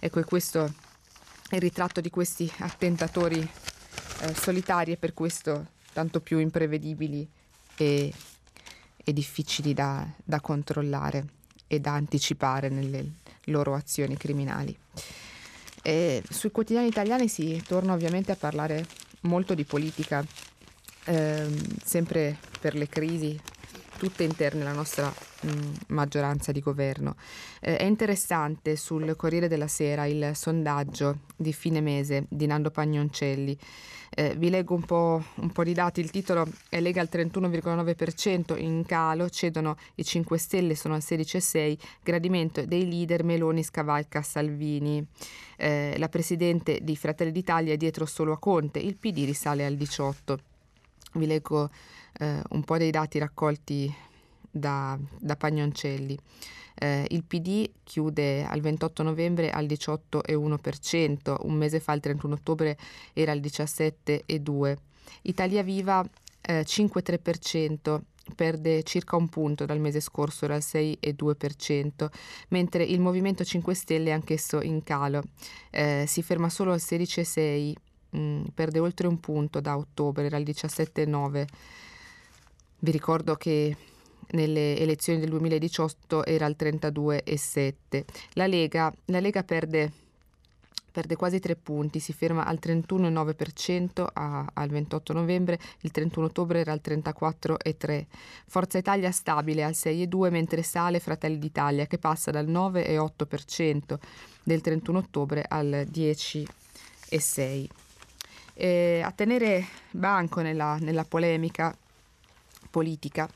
Ecco, 0.00 0.18
e 0.18 0.24
questo 0.24 0.64
è 1.48 1.54
il 1.54 1.60
ritratto 1.60 2.00
di 2.00 2.10
questi 2.10 2.50
attentatori 2.58 3.48
eh, 4.20 4.34
solitari 4.34 4.92
e 4.92 4.96
per 4.96 5.14
questo 5.14 5.72
tanto 5.92 6.20
più 6.20 6.38
imprevedibili 6.38 7.26
e, 7.76 8.12
e 8.96 9.12
difficili 9.12 9.72
da, 9.74 10.06
da, 10.22 10.40
controllare 10.40 11.26
e 11.66 11.80
da 11.80 11.92
anticipare 11.92 12.68
nelle 12.68 13.12
loro 13.44 13.74
azioni 13.74 14.16
criminali. 14.16 14.76
E 15.82 16.22
sui 16.28 16.50
quotidiani 16.50 16.88
italiani 16.88 17.28
si 17.28 17.62
torna 17.66 17.92
ovviamente 17.92 18.32
a 18.32 18.36
parlare 18.36 18.86
molto 19.22 19.54
di 19.54 19.64
politica, 19.64 20.24
ehm, 21.04 21.76
sempre 21.82 22.38
per 22.60 22.74
le 22.74 22.88
crisi 22.88 23.38
tutte 24.04 24.24
interne 24.24 24.60
alla 24.60 24.72
nostra 24.72 25.08
mh, 25.08 25.48
maggioranza 25.88 26.52
di 26.52 26.60
governo. 26.60 27.16
Eh, 27.60 27.78
è 27.78 27.84
interessante 27.84 28.76
sul 28.76 29.16
Corriere 29.16 29.48
della 29.48 29.66
Sera 29.66 30.04
il 30.04 30.32
sondaggio 30.34 31.20
di 31.34 31.54
fine 31.54 31.80
mese 31.80 32.26
di 32.28 32.44
Nando 32.44 32.70
Pagnoncelli. 32.70 33.56
Eh, 34.16 34.34
vi 34.36 34.50
leggo 34.50 34.74
un 34.74 34.82
po', 34.82 35.24
un 35.36 35.50
po', 35.50 35.64
di 35.64 35.72
dati, 35.72 36.00
il 36.00 36.10
titolo 36.10 36.46
è 36.68 36.80
Lega 36.80 37.00
al 37.00 37.08
31,9%, 37.10 38.60
in 38.60 38.84
calo 38.86 39.30
cedono 39.30 39.76
i 39.94 40.04
5 40.04 40.36
Stelle, 40.36 40.74
sono 40.74 40.94
al 40.94 41.02
16,6%, 41.02 41.78
gradimento 42.02 42.64
dei 42.66 42.86
leader 42.86 43.24
Meloni 43.24 43.64
scavalca 43.64 44.20
Salvini. 44.20 45.04
Eh, 45.56 45.94
la 45.96 46.10
Presidente 46.10 46.80
di 46.82 46.94
Fratelli 46.94 47.32
d'Italia 47.32 47.72
è 47.72 47.76
dietro 47.78 48.04
solo 48.04 48.32
a 48.32 48.38
Conte, 48.38 48.78
il 48.78 48.96
PD 48.96 49.24
risale 49.24 49.64
al 49.64 49.74
18%. 49.74 50.53
Vi 51.14 51.26
leggo 51.26 51.70
eh, 52.18 52.42
un 52.50 52.64
po' 52.64 52.76
dei 52.76 52.90
dati 52.90 53.18
raccolti 53.18 53.92
da, 54.50 54.98
da 55.18 55.36
Pagnoncelli. 55.36 56.18
Eh, 56.76 57.06
il 57.10 57.22
PD 57.24 57.70
chiude 57.84 58.44
al 58.44 58.60
28 58.60 59.02
novembre 59.02 59.50
al 59.50 59.66
18,1%, 59.66 61.36
un 61.42 61.54
mese 61.54 61.78
fa 61.80 61.92
il 61.92 62.00
31 62.00 62.34
ottobre 62.34 62.76
era 63.12 63.32
al 63.32 63.40
17,2%. 63.40 64.76
Italia 65.22 65.62
Viva 65.62 66.04
eh, 66.40 66.64
5,3%, 66.64 68.00
perde 68.34 68.82
circa 68.82 69.16
un 69.16 69.28
punto 69.28 69.64
dal 69.66 69.78
mese 69.78 70.00
scorso, 70.00 70.44
era 70.46 70.54
al 70.54 70.62
6,2%, 70.64 72.08
mentre 72.48 72.82
il 72.82 73.00
Movimento 73.00 73.44
5 73.44 73.74
Stelle 73.74 74.10
è 74.10 74.12
anch'esso 74.12 74.60
in 74.60 74.82
calo, 74.82 75.22
eh, 75.70 76.04
si 76.06 76.22
ferma 76.22 76.48
solo 76.48 76.72
al 76.72 76.80
16,6%, 76.80 77.74
mm, 78.16 78.44
perde 78.54 78.78
oltre 78.78 79.06
un 79.06 79.20
punto 79.20 79.60
da 79.60 79.76
ottobre, 79.76 80.26
era 80.26 80.36
al 80.36 80.42
17,9%. 80.42 81.44
Vi 82.78 82.90
ricordo 82.90 83.34
che 83.36 83.74
nelle 84.32 84.76
elezioni 84.78 85.20
del 85.20 85.30
2018 85.30 86.24
era 86.24 86.46
al 86.46 86.56
32,7. 86.58 88.04
La 88.34 88.46
Lega, 88.46 88.92
la 89.06 89.20
Lega 89.20 89.42
perde, 89.42 89.90
perde, 90.90 91.16
quasi 91.16 91.40
tre 91.40 91.56
punti, 91.56 91.98
si 91.98 92.12
ferma 92.12 92.44
al 92.44 92.58
31,9% 92.60 94.06
a, 94.12 94.50
al 94.52 94.68
28 94.68 95.12
novembre, 95.12 95.58
il 95.80 95.90
31 95.90 96.26
ottobre 96.26 96.60
era 96.60 96.72
al 96.72 96.80
34,3. 96.84 98.04
Forza 98.46 98.78
Italia 98.78 99.10
stabile 99.10 99.64
al 99.64 99.72
6,2 99.72 100.30
mentre 100.30 100.62
sale 100.62 101.00
Fratelli 101.00 101.38
d'Italia 101.38 101.86
che 101.86 101.98
passa 101.98 102.30
dal 102.30 102.46
9,8% 102.46 103.98
del 104.42 104.60
31 104.60 104.98
ottobre 104.98 105.44
al 105.46 105.86
10,6. 105.90 107.66
Eh, 108.54 109.02
a 109.04 109.10
tenere 109.10 109.66
banco 109.90 110.40
nella, 110.40 110.76
nella 110.80 111.04
polemica 111.04 111.76
politica. 112.70 113.28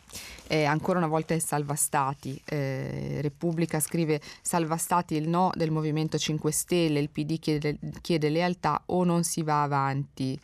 Eh, 0.49 0.65
ancora 0.65 0.99
una 0.99 1.07
volta 1.07 1.35
è 1.35 1.39
Salva 1.39 1.77
Stati. 1.77 2.41
Eh, 2.45 3.19
Repubblica 3.21 3.79
scrive 3.79 4.21
Salva 4.43 4.77
Stati 4.77 5.15
il 5.15 5.29
no 5.29 5.51
del 5.55 5.71
Movimento 5.71 6.19
5 6.19 6.51
Stelle, 6.51 6.99
il 6.99 7.11
PD 7.11 7.39
chiede, 7.39 7.79
chiede 8.01 8.31
lealtà 8.31 8.83
o 8.87 9.05
non 9.05 9.23
si 9.23 9.43
va 9.43 9.63
avanti. 9.63 10.39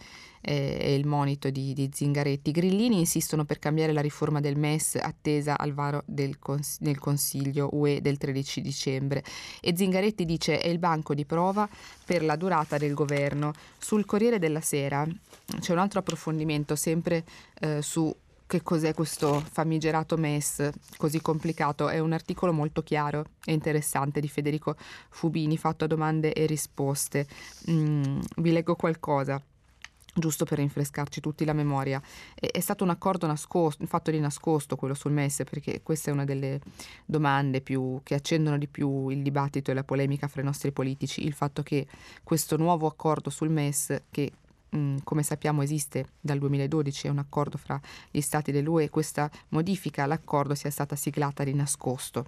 Eh, 0.47 0.77
è 0.77 0.89
il 0.89 1.07
monito 1.07 1.49
di, 1.49 1.73
di, 1.73 1.89
Zingaretti. 1.91 2.51
Grillini 2.51 2.99
insistono 2.99 3.47
per 3.47 3.59
cambiare 3.59 3.93
la 3.95 4.03
riforma 4.03 4.41
del 4.41 4.59
MES 4.59 4.97
attesa 4.97 5.57
al 5.57 5.73
varo 5.73 6.03
del, 6.05 6.39
cons- 6.39 6.79
del 6.81 6.99
Consiglio 6.99 7.71
UE 7.73 8.03
del 8.03 8.19
13 8.19 8.61
dicembre 8.61 9.25
e 9.63 9.75
Zingaretti 9.75 10.27
dice 10.27 10.61
è 10.61 10.69
il 10.69 10.79
banco 10.79 11.15
di 11.15 11.25
prova 11.25 11.67
per 12.05 12.23
la 12.23 12.37
durata 12.37 12.77
del 12.77 12.93
governo. 12.93 13.53
Sul 13.79 14.05
Corriere 14.05 14.39
della 14.39 14.61
Sera 14.61 15.07
c'è 15.61 15.73
un 15.73 15.79
altro 15.79 16.01
approfondimento 16.01 16.77
sempre 16.77 17.25
eh, 17.61 17.81
su 17.81 18.15
che 18.47 18.63
cos'è 18.63 18.93
questo 18.93 19.43
famigerato 19.51 20.19
MES 20.19 20.71
così 20.99 21.23
complicato. 21.23 21.89
È 21.89 21.99
un 21.99 22.13
articolo 22.13 22.53
molto 22.53 22.83
chiaro 22.83 23.25
e 23.45 23.53
interessante 23.53 24.21
di 24.21 24.29
Federico 24.29 24.77
Fubini, 25.09 25.57
fatto 25.57 25.85
a 25.85 25.89
domande 25.89 26.35
e 26.35 26.45
risposte. 26.45 27.27
Mm, 27.71 28.21
vi 28.37 28.53
leggo 28.53 28.77
qualcosa 28.77 29.43
giusto 30.15 30.45
per 30.45 30.59
rinfrescarci 30.59 31.21
tutti 31.21 31.45
la 31.45 31.53
memoria. 31.53 32.01
È, 32.35 32.47
è, 32.47 32.61
stato 32.61 32.85
un 32.85 32.91
accordo 32.91 33.27
nascosto, 33.27 33.85
fatto 33.87 34.11
di 34.11 34.21
nascosto 34.21 34.77
quello 34.77 34.95
sul 34.95 35.13
MES, 35.13 35.43
perché 35.49 35.83
questa 35.83 36.11
è 36.11 36.13
una 36.13 36.25
delle 36.25 36.61
domande 37.05 37.61
più, 37.61 38.01
che 38.03 38.15
accendono 38.15 38.59
di 38.59 38.69
più 38.69 39.09
il 39.09 39.23
dibattito 39.23 39.71
e 39.71 39.75
la 39.75 39.85
polemica 39.85 40.29
fra 40.29 40.41
i 40.41 40.45
nostri 40.45 40.73
politici, 40.73 41.25
il 41.25 41.33
fatto 41.33 41.63
che 41.63 41.87
questo 42.23 42.57
nuovo 42.57 42.87
accordo 42.87 43.31
sul 43.31 43.51
MES, 43.51 44.03
che 44.11 44.33
Mm, 44.77 44.97
come 45.05 45.23
sappiamo 45.23 45.63
esiste 45.63 46.07
dal 46.21 46.39
2012, 46.39 47.07
è 47.07 47.11
un 47.11 47.19
accordo 47.19 47.59
fra 47.59 47.81
gli 48.11 48.21
stati 48.21 48.51
dell'UE, 48.51 48.91
questa 48.91 49.31
modifica 49.51 50.03
all'accordo 50.03 50.55
sia 50.57 50.71
stata 50.71 50.97
siglata 50.97 51.45
di 51.45 51.55
nascosto. 51.55 52.27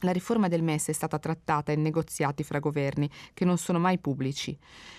La 0.00 0.12
riforma 0.12 0.48
del 0.48 0.62
MES 0.62 0.88
è 0.88 0.92
stata 0.92 1.18
trattata 1.18 1.72
in 1.72 1.82
negoziati 1.82 2.42
fra 2.42 2.58
governi 2.58 3.10
che 3.34 3.44
non 3.44 3.58
sono 3.58 3.78
mai 3.78 3.98
pubblici. 3.98 4.56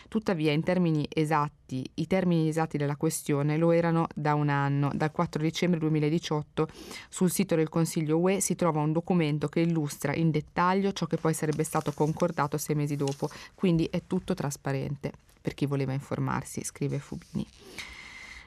Tuttavia, 0.08 0.52
in 0.52 0.64
termini 0.64 1.08
esatti, 1.10 1.90
i 1.96 2.06
termini 2.06 2.48
esatti 2.48 2.78
della 2.78 2.98
questione 2.98 3.58
lo 3.58 3.72
erano 3.72 4.08
da 4.14 4.36
un 4.36 4.50
anno. 4.50 4.92
Dal 4.94 5.12
4 5.12 5.42
dicembre 5.42 5.80
2018 5.80 6.68
sul 7.10 7.32
sito 7.32 7.56
del 7.56 7.70
Consiglio 7.70 8.20
UE 8.20 8.42
si 8.42 8.56
trova 8.56 8.82
un 8.82 8.92
documento 8.92 9.48
che 9.48 9.62
illustra 9.62 10.14
in 10.14 10.30
dettaglio 10.30 10.92
ciò 10.92 11.06
che 11.06 11.18
poi 11.18 11.34
sarebbe 11.34 11.64
stato 11.64 11.92
concordato 11.94 12.58
sei 12.58 12.76
mesi 12.76 12.96
dopo, 12.96 13.30
quindi 13.56 13.88
è 13.90 14.04
tutto 14.06 14.34
trasparente 14.34 15.12
per 15.42 15.56
chi 15.56 15.66
voleva 15.66 15.94
informarsi, 15.94 16.64
scrive 16.64 17.00
Fubini. 17.00 17.48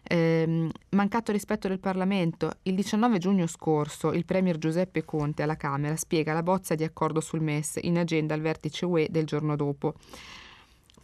Eh, 0.07 0.69
mancato 0.91 1.33
rispetto 1.33 1.67
del 1.67 1.79
Parlamento, 1.81 2.59
il 2.65 2.75
19 2.75 3.19
giugno 3.19 3.47
scorso 3.47 4.13
il 4.13 4.27
Premier 4.27 4.59
Giuseppe 4.59 5.03
Conte 5.05 5.43
alla 5.43 5.57
Camera 5.57 5.97
spiega 5.97 6.35
la 6.35 6.43
bozza 6.43 6.75
di 6.75 6.85
accordo 6.85 7.21
sul 7.21 7.41
MES 7.41 7.79
in 7.81 7.97
agenda 7.97 8.35
al 8.35 8.43
vertice 8.43 8.85
UE 8.85 9.09
del 9.11 9.25
giorno 9.25 9.57
dopo. 9.57 9.95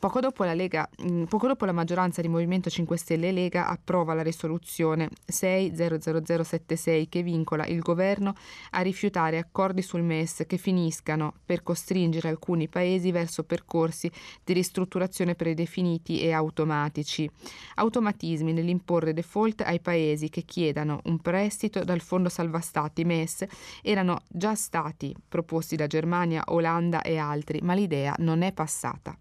Poco 0.00 0.20
dopo, 0.20 0.44
la 0.44 0.54
Lega, 0.54 0.88
mm, 1.02 1.24
poco 1.24 1.46
dopo 1.46 1.66
la 1.66 1.72
maggioranza 1.72 2.22
di 2.22 2.28
Movimento 2.28 2.70
5 2.70 2.96
Stelle 2.96 3.28
e 3.28 3.32
Lega 3.32 3.68
approva 3.68 4.14
la 4.14 4.22
risoluzione 4.22 5.10
60076 5.26 7.06
che 7.10 7.22
vincola 7.22 7.66
il 7.66 7.80
governo 7.80 8.32
a 8.70 8.80
rifiutare 8.80 9.36
accordi 9.36 9.82
sul 9.82 10.00
MES 10.00 10.44
che 10.46 10.56
finiscano 10.56 11.34
per 11.44 11.62
costringere 11.62 12.30
alcuni 12.30 12.66
paesi 12.66 13.12
verso 13.12 13.44
percorsi 13.44 14.10
di 14.42 14.54
ristrutturazione 14.54 15.34
predefiniti 15.34 16.22
e 16.22 16.32
automatici. 16.32 17.30
Automatismi 17.74 18.54
nell'imporre 18.54 19.12
default 19.12 19.60
ai 19.60 19.80
paesi 19.80 20.30
che 20.30 20.44
chiedano 20.46 21.02
un 21.04 21.18
prestito 21.18 21.84
dal 21.84 22.00
Fondo 22.00 22.30
Salva 22.30 22.60
Stati 22.60 23.04
MES 23.04 23.44
erano 23.82 24.22
già 24.30 24.54
stati 24.54 25.14
proposti 25.28 25.76
da 25.76 25.86
Germania, 25.86 26.42
Olanda 26.46 27.02
e 27.02 27.18
altri, 27.18 27.60
ma 27.60 27.74
l'idea 27.74 28.14
non 28.16 28.40
è 28.40 28.50
passata. 28.54 29.14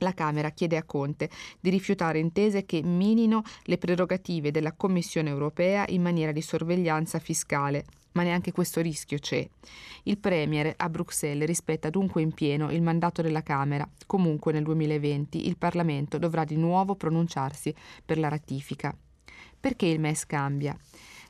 La 0.00 0.14
Camera 0.14 0.50
chiede 0.50 0.76
a 0.76 0.84
Conte 0.84 1.28
di 1.60 1.68
rifiutare 1.68 2.18
intese 2.18 2.64
che 2.64 2.82
minino 2.82 3.42
le 3.64 3.76
prerogative 3.76 4.50
della 4.50 4.72
Commissione 4.72 5.28
europea 5.28 5.84
in 5.88 6.00
maniera 6.00 6.32
di 6.32 6.40
sorveglianza 6.40 7.18
fiscale. 7.18 7.84
Ma 8.12 8.22
neanche 8.22 8.50
questo 8.50 8.80
rischio 8.80 9.18
c'è. 9.18 9.46
Il 10.04 10.18
Premier 10.18 10.72
a 10.76 10.88
Bruxelles 10.88 11.46
rispetta 11.46 11.90
dunque 11.90 12.22
in 12.22 12.32
pieno 12.32 12.72
il 12.72 12.82
mandato 12.82 13.22
della 13.22 13.42
Camera. 13.42 13.88
Comunque 14.06 14.52
nel 14.52 14.64
2020 14.64 15.46
il 15.46 15.58
Parlamento 15.58 16.18
dovrà 16.18 16.44
di 16.44 16.56
nuovo 16.56 16.96
pronunciarsi 16.96 17.72
per 18.04 18.18
la 18.18 18.28
ratifica. 18.28 18.96
Perché 19.60 19.86
il 19.86 20.00
MES 20.00 20.24
cambia? 20.24 20.76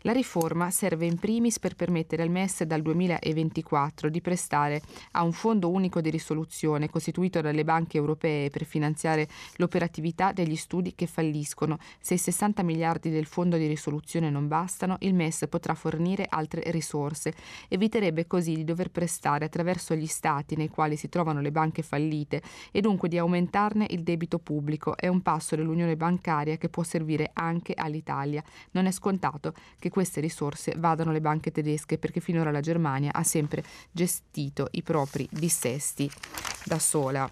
La 0.04 0.12
riforma 0.12 0.70
serve 0.70 1.04
in 1.04 1.18
primis 1.18 1.58
per 1.58 1.74
permettere 1.74 2.22
al 2.22 2.30
MES 2.30 2.62
dal 2.62 2.80
2024 2.80 4.08
di 4.08 4.22
prestare 4.22 4.80
a 5.10 5.22
un 5.22 5.32
fondo 5.32 5.68
unico 5.68 6.00
di 6.00 6.08
risoluzione 6.08 6.88
costituito 6.88 7.42
dalle 7.42 7.64
banche 7.64 7.98
europee 7.98 8.48
per 8.48 8.64
finanziare 8.64 9.28
l'operatività 9.56 10.32
degli 10.32 10.56
studi 10.56 10.94
che 10.94 11.06
falliscono. 11.06 11.76
Se 12.00 12.14
i 12.14 12.18
60 12.18 12.62
miliardi 12.62 13.10
del 13.10 13.26
fondo 13.26 13.58
di 13.58 13.66
risoluzione 13.66 14.30
non 14.30 14.48
bastano, 14.48 14.96
il 15.00 15.12
MES 15.12 15.44
potrà 15.50 15.74
fornire 15.74 16.24
altre 16.26 16.62
risorse. 16.70 17.34
Eviterebbe 17.68 18.26
così 18.26 18.54
di 18.54 18.64
dover 18.64 18.90
prestare 18.90 19.44
attraverso 19.44 19.94
gli 19.94 20.06
stati 20.06 20.56
nei 20.56 20.68
quali 20.68 20.96
si 20.96 21.10
trovano 21.10 21.42
le 21.42 21.52
banche 21.52 21.82
fallite 21.82 22.40
e 22.70 22.80
dunque 22.80 23.10
di 23.10 23.18
aumentarne 23.18 23.84
il 23.90 24.02
debito 24.02 24.38
pubblico. 24.38 24.96
È 24.96 25.08
un 25.08 25.20
passo 25.20 25.56
dell'unione 25.56 25.94
bancaria 25.94 26.56
che 26.56 26.70
può 26.70 26.84
servire 26.84 27.32
anche 27.34 27.74
all'Italia. 27.74 28.42
Non 28.70 28.86
è 28.86 28.92
scontato 28.92 29.52
che 29.78 29.88
queste 29.90 30.20
risorse 30.20 30.72
vadano 30.76 31.10
alle 31.10 31.20
banche 31.20 31.50
tedesche 31.50 31.98
perché 31.98 32.20
finora 32.20 32.50
la 32.50 32.60
Germania 32.60 33.12
ha 33.12 33.22
sempre 33.22 33.62
gestito 33.90 34.68
i 34.70 34.82
propri 34.82 35.28
dissesti 35.30 36.10
da 36.64 36.78
sola. 36.78 37.30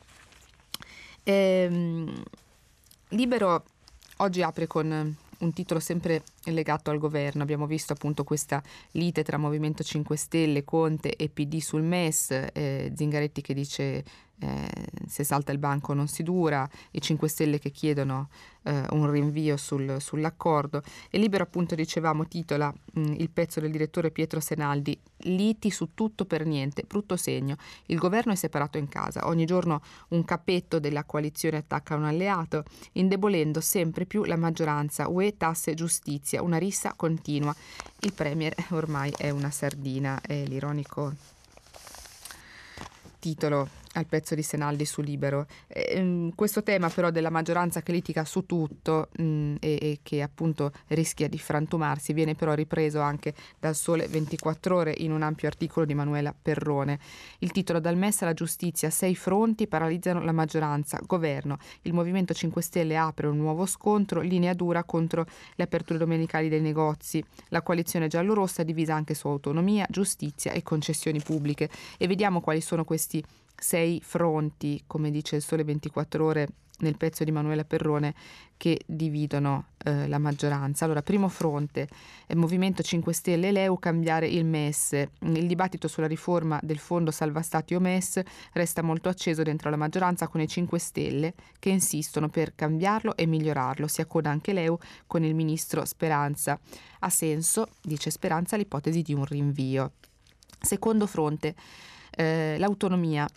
Ehm, 1.24 2.22
Libero 3.10 3.64
oggi 4.18 4.42
apre 4.42 4.66
con 4.66 5.16
un 5.38 5.52
titolo 5.52 5.80
sempre 5.80 6.22
legato 6.44 6.90
al 6.90 6.98
governo. 6.98 7.42
Abbiamo 7.42 7.66
visto 7.66 7.92
appunto 7.92 8.24
questa 8.24 8.62
lite 8.92 9.22
tra 9.22 9.36
Movimento 9.36 9.82
5 9.82 10.16
Stelle, 10.16 10.64
Conte 10.64 11.14
e 11.16 11.28
PD 11.28 11.58
sul 11.58 11.82
MES, 11.82 12.30
eh, 12.52 12.92
Zingaretti 12.94 13.40
che 13.40 13.54
dice 13.54 14.04
eh, 14.40 14.68
se 15.06 15.24
salta 15.24 15.52
il 15.52 15.58
banco 15.58 15.94
non 15.94 16.06
si 16.06 16.22
dura, 16.22 16.68
i 16.92 17.00
5 17.00 17.28
Stelle 17.28 17.58
che 17.58 17.70
chiedono 17.70 18.28
eh, 18.62 18.84
un 18.90 19.10
rinvio 19.10 19.56
sul, 19.56 19.96
sull'accordo. 20.00 20.82
E 21.10 21.18
Libero 21.18 21.44
appunto 21.44 21.74
dicevamo 21.74 22.26
titola 22.28 22.72
mh, 22.72 23.00
mm, 23.00 23.12
il 23.14 23.30
pezzo 23.30 23.60
del 23.60 23.70
direttore 23.70 24.10
Pietro 24.10 24.40
Senaldi 24.40 24.98
liti 25.22 25.70
su 25.70 25.94
tutto 25.94 26.24
per 26.24 26.46
niente, 26.46 26.84
brutto 26.86 27.16
segno, 27.16 27.56
il 27.86 27.98
governo 27.98 28.32
è 28.32 28.36
separato 28.36 28.78
in 28.78 28.88
casa, 28.88 29.26
ogni 29.26 29.44
giorno 29.44 29.82
un 30.08 30.24
cappetto 30.24 30.78
della 30.78 31.04
coalizione 31.04 31.56
attacca 31.56 31.96
un 31.96 32.04
alleato, 32.04 32.64
indebolendo 32.92 33.60
sempre 33.60 34.06
più 34.06 34.24
la 34.24 34.36
maggioranza, 34.36 35.08
UE, 35.08 35.36
tasse, 35.36 35.74
giustizia, 35.74 36.42
una 36.42 36.58
rissa 36.58 36.92
continua, 36.94 37.54
il 38.00 38.12
Premier 38.12 38.54
ormai 38.70 39.12
è 39.16 39.30
una 39.30 39.50
sardina, 39.50 40.20
è 40.20 40.44
l'ironico 40.44 41.14
titolo 43.18 43.68
al 43.98 44.06
pezzo 44.06 44.34
di 44.34 44.42
Senaldi 44.42 44.84
su 44.84 45.00
Libero. 45.00 45.46
Eh, 45.66 46.32
questo 46.34 46.62
tema 46.62 46.88
però 46.88 47.10
della 47.10 47.30
maggioranza 47.30 47.82
che 47.82 47.92
litiga 47.92 48.24
su 48.24 48.46
tutto 48.46 49.08
mh, 49.16 49.22
mm, 49.22 49.54
e, 49.60 49.78
e, 49.80 49.98
che 50.02 50.22
appunto 50.22 50.72
rischia 50.88 51.28
di 51.28 51.38
frantumarsi 51.38 52.12
viene 52.12 52.34
però 52.34 52.54
ripreso 52.54 53.00
anche 53.00 53.34
dal 53.58 53.74
Sole 53.74 54.06
24 54.06 54.76
ore 54.76 54.94
in 54.98 55.12
un 55.12 55.22
ampio 55.22 55.48
articolo 55.48 55.84
di 55.84 55.94
Manuela 55.94 56.34
Perrone. 56.40 56.98
Il 57.40 57.50
titolo 57.50 57.80
dal 57.80 57.96
MES 57.96 58.22
alla 58.22 58.34
giustizia, 58.34 58.90
sei 58.90 59.14
fronti 59.14 59.66
paralizzano 59.66 60.22
la 60.22 60.32
maggioranza, 60.32 60.98
governo. 61.04 61.58
Il 61.82 61.92
Movimento 61.92 62.32
5 62.32 62.62
Stelle 62.62 62.96
apre 62.96 63.26
un 63.26 63.36
nuovo 63.36 63.66
scontro, 63.66 64.20
linea 64.20 64.54
dura 64.54 64.84
contro 64.84 65.26
le 65.54 65.64
aperture 65.64 65.98
domenicali 65.98 66.48
dei 66.48 66.60
negozi. 66.60 67.22
La 67.48 67.62
coalizione 67.62 68.08
giallorossa 68.08 68.62
è 68.62 68.64
divisa 68.64 68.94
anche 68.94 69.14
su 69.14 69.26
autonomia, 69.28 69.86
giustizia 69.90 70.52
e 70.52 70.62
concessioni 70.62 71.20
pubbliche 71.20 71.68
e 71.96 72.06
vediamo 72.06 72.40
quali 72.40 72.60
sono 72.60 72.84
questi 72.84 73.22
sei 73.58 74.00
fronti, 74.02 74.82
come 74.86 75.10
dice 75.10 75.36
il 75.36 75.42
Sole 75.42 75.64
24 75.64 76.24
ore 76.24 76.48
nel 76.80 76.96
pezzo 76.96 77.24
di 77.24 77.32
Manuela 77.32 77.64
Perrone, 77.64 78.14
che 78.56 78.80
dividono 78.86 79.68
eh, 79.78 80.06
la 80.08 80.18
maggioranza. 80.18 80.84
Allora, 80.84 81.02
primo 81.02 81.28
fronte, 81.28 81.88
eh, 82.26 82.34
Movimento 82.34 82.82
5 82.82 83.12
Stelle 83.12 83.48
e 83.48 83.52
l'EU 83.52 83.78
cambiare 83.78 84.28
il 84.28 84.44
MES. 84.44 84.92
Il 85.20 85.46
dibattito 85.46 85.88
sulla 85.88 86.06
riforma 86.06 86.58
del 86.62 86.78
fondo 86.78 87.10
salva 87.10 87.42
stati 87.42 87.74
o 87.74 87.80
MES 87.80 88.20
resta 88.52 88.82
molto 88.82 89.08
acceso 89.08 89.42
dentro 89.42 89.70
la 89.70 89.76
maggioranza 89.76 90.28
con 90.28 90.40
i 90.40 90.48
5 90.48 90.78
Stelle 90.78 91.34
che 91.58 91.70
insistono 91.70 92.28
per 92.28 92.54
cambiarlo 92.54 93.16
e 93.16 93.26
migliorarlo. 93.26 93.86
Si 93.86 94.00
accoda 94.00 94.30
anche 94.30 94.52
l'EU 94.52 94.78
con 95.06 95.24
il 95.24 95.34
ministro 95.34 95.84
Speranza. 95.84 96.58
Ha 97.00 97.10
senso, 97.10 97.70
dice 97.82 98.10
Speranza, 98.10 98.56
l'ipotesi 98.56 99.02
di 99.02 99.14
un 99.14 99.24
rinvio. 99.24 99.92
Secondo 100.60 101.06
fronte, 101.06 101.54
eh, 102.10 102.56
l'autonomia 102.58 103.28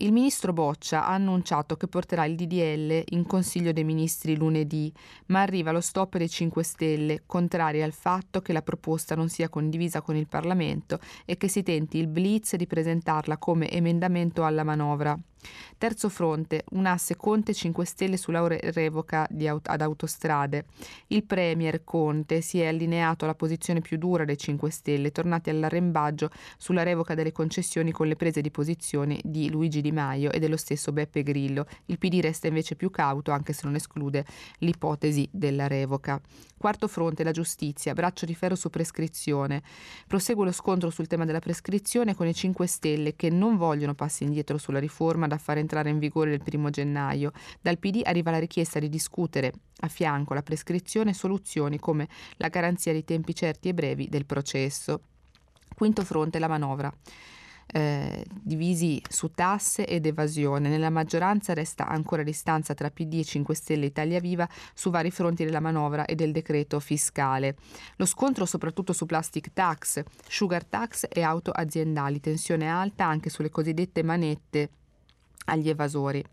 il 0.00 0.12
ministro 0.12 0.52
Boccia 0.52 1.06
ha 1.06 1.14
annunciato 1.14 1.76
che 1.76 1.86
porterà 1.86 2.26
il 2.26 2.36
DDL 2.36 3.02
in 3.14 3.24
Consiglio 3.24 3.72
dei 3.72 3.84
Ministri 3.84 4.36
lunedì, 4.36 4.92
ma 5.26 5.40
arriva 5.40 5.72
lo 5.72 5.80
stop 5.80 6.18
dei 6.18 6.28
5 6.28 6.62
Stelle, 6.62 7.22
contrari 7.24 7.82
al 7.82 7.92
fatto 7.92 8.42
che 8.42 8.52
la 8.52 8.60
proposta 8.60 9.14
non 9.14 9.30
sia 9.30 9.48
condivisa 9.48 10.02
con 10.02 10.14
il 10.16 10.28
Parlamento 10.28 10.98
e 11.24 11.38
che 11.38 11.48
si 11.48 11.62
tenti 11.62 11.96
il 11.96 12.08
blitz 12.08 12.56
di 12.56 12.66
presentarla 12.66 13.38
come 13.38 13.70
emendamento 13.70 14.44
alla 14.44 14.64
manovra. 14.64 15.18
Terzo 15.78 16.08
fronte, 16.08 16.64
un 16.70 16.86
asse 16.86 17.16
Conte 17.16 17.52
5 17.52 17.84
Stelle 17.84 18.16
sulla 18.16 18.46
revoca 18.48 19.28
aut- 19.46 19.68
ad 19.68 19.80
autostrade. 19.82 20.64
Il 21.08 21.24
Premier 21.24 21.84
Conte 21.84 22.40
si 22.40 22.60
è 22.60 22.68
allineato 22.68 23.24
alla 23.24 23.34
posizione 23.34 23.80
più 23.80 23.98
dura 23.98 24.24
dei 24.24 24.38
5 24.38 24.70
Stelle, 24.70 25.12
tornati 25.12 25.50
all'arrembaggio 25.50 26.30
sulla 26.56 26.82
revoca 26.82 27.14
delle 27.14 27.32
concessioni 27.32 27.92
con 27.92 28.06
le 28.06 28.16
prese 28.16 28.40
di 28.40 28.50
posizione 28.50 29.20
di 29.22 29.50
Luigi 29.50 29.82
Di 29.82 29.92
Maio 29.92 30.32
e 30.32 30.38
dello 30.38 30.56
stesso 30.56 30.92
Beppe 30.92 31.22
Grillo. 31.22 31.66
Il 31.86 31.98
PD 31.98 32.20
resta 32.20 32.46
invece 32.46 32.74
più 32.74 32.90
cauto, 32.90 33.30
anche 33.30 33.52
se 33.52 33.62
non 33.64 33.74
esclude 33.74 34.24
l'ipotesi 34.58 35.28
della 35.30 35.66
revoca. 35.66 36.20
Quarto 36.58 36.88
fronte, 36.88 37.22
la 37.22 37.32
giustizia, 37.32 37.92
braccio 37.92 38.24
di 38.24 38.34
ferro 38.34 38.54
su 38.54 38.70
prescrizione. 38.70 39.62
Prosegue 40.06 40.46
lo 40.46 40.52
scontro 40.52 40.88
sul 40.88 41.06
tema 41.06 41.26
della 41.26 41.38
prescrizione 41.38 42.14
con 42.14 42.26
i 42.26 42.34
5 42.34 42.66
Stelle 42.66 43.14
che 43.14 43.28
non 43.28 43.56
vogliono 43.58 43.94
passi 43.94 44.24
indietro 44.24 44.56
sulla 44.56 44.78
riforma 44.78 45.26
da 45.26 45.35
fare 45.38 45.60
entrare 45.60 45.90
in 45.90 45.98
vigore 45.98 46.32
il 46.32 46.42
primo 46.42 46.70
gennaio. 46.70 47.32
Dal 47.60 47.78
PD 47.78 48.02
arriva 48.04 48.30
la 48.30 48.38
richiesta 48.38 48.78
di 48.78 48.88
discutere 48.88 49.52
a 49.80 49.88
fianco 49.88 50.32
alla 50.32 50.42
prescrizione 50.42 51.12
soluzioni 51.12 51.78
come 51.78 52.08
la 52.36 52.48
garanzia 52.48 52.92
di 52.92 53.04
tempi 53.04 53.34
certi 53.34 53.68
e 53.68 53.74
brevi 53.74 54.08
del 54.08 54.26
processo. 54.26 55.00
Quinto 55.74 56.04
fronte, 56.04 56.38
la 56.38 56.48
manovra 56.48 56.92
eh, 57.66 58.24
divisi 58.30 59.02
su 59.08 59.30
tasse 59.30 59.86
ed 59.86 60.06
evasione. 60.06 60.68
Nella 60.68 60.90
maggioranza 60.90 61.52
resta 61.52 61.88
ancora 61.88 62.22
distanza 62.22 62.74
tra 62.74 62.90
PD 62.90 63.14
e 63.14 63.24
5 63.24 63.54
Stelle 63.54 63.86
Italia 63.86 64.20
Viva 64.20 64.48
su 64.74 64.90
vari 64.90 65.10
fronti 65.10 65.44
della 65.44 65.60
manovra 65.60 66.04
e 66.04 66.14
del 66.14 66.32
decreto 66.32 66.78
fiscale. 66.80 67.56
Lo 67.96 68.06
scontro 68.06 68.46
soprattutto 68.46 68.92
su 68.92 69.06
plastic 69.06 69.52
tax, 69.52 70.02
sugar 70.28 70.64
tax 70.64 71.06
e 71.08 71.22
auto 71.22 71.50
aziendali, 71.50 72.20
tensione 72.20 72.68
alta 72.68 73.04
anche 73.04 73.30
sulle 73.30 73.50
cosiddette 73.50 74.02
manette 74.02 74.70
agli 75.46 75.68
evasori. 75.68 76.24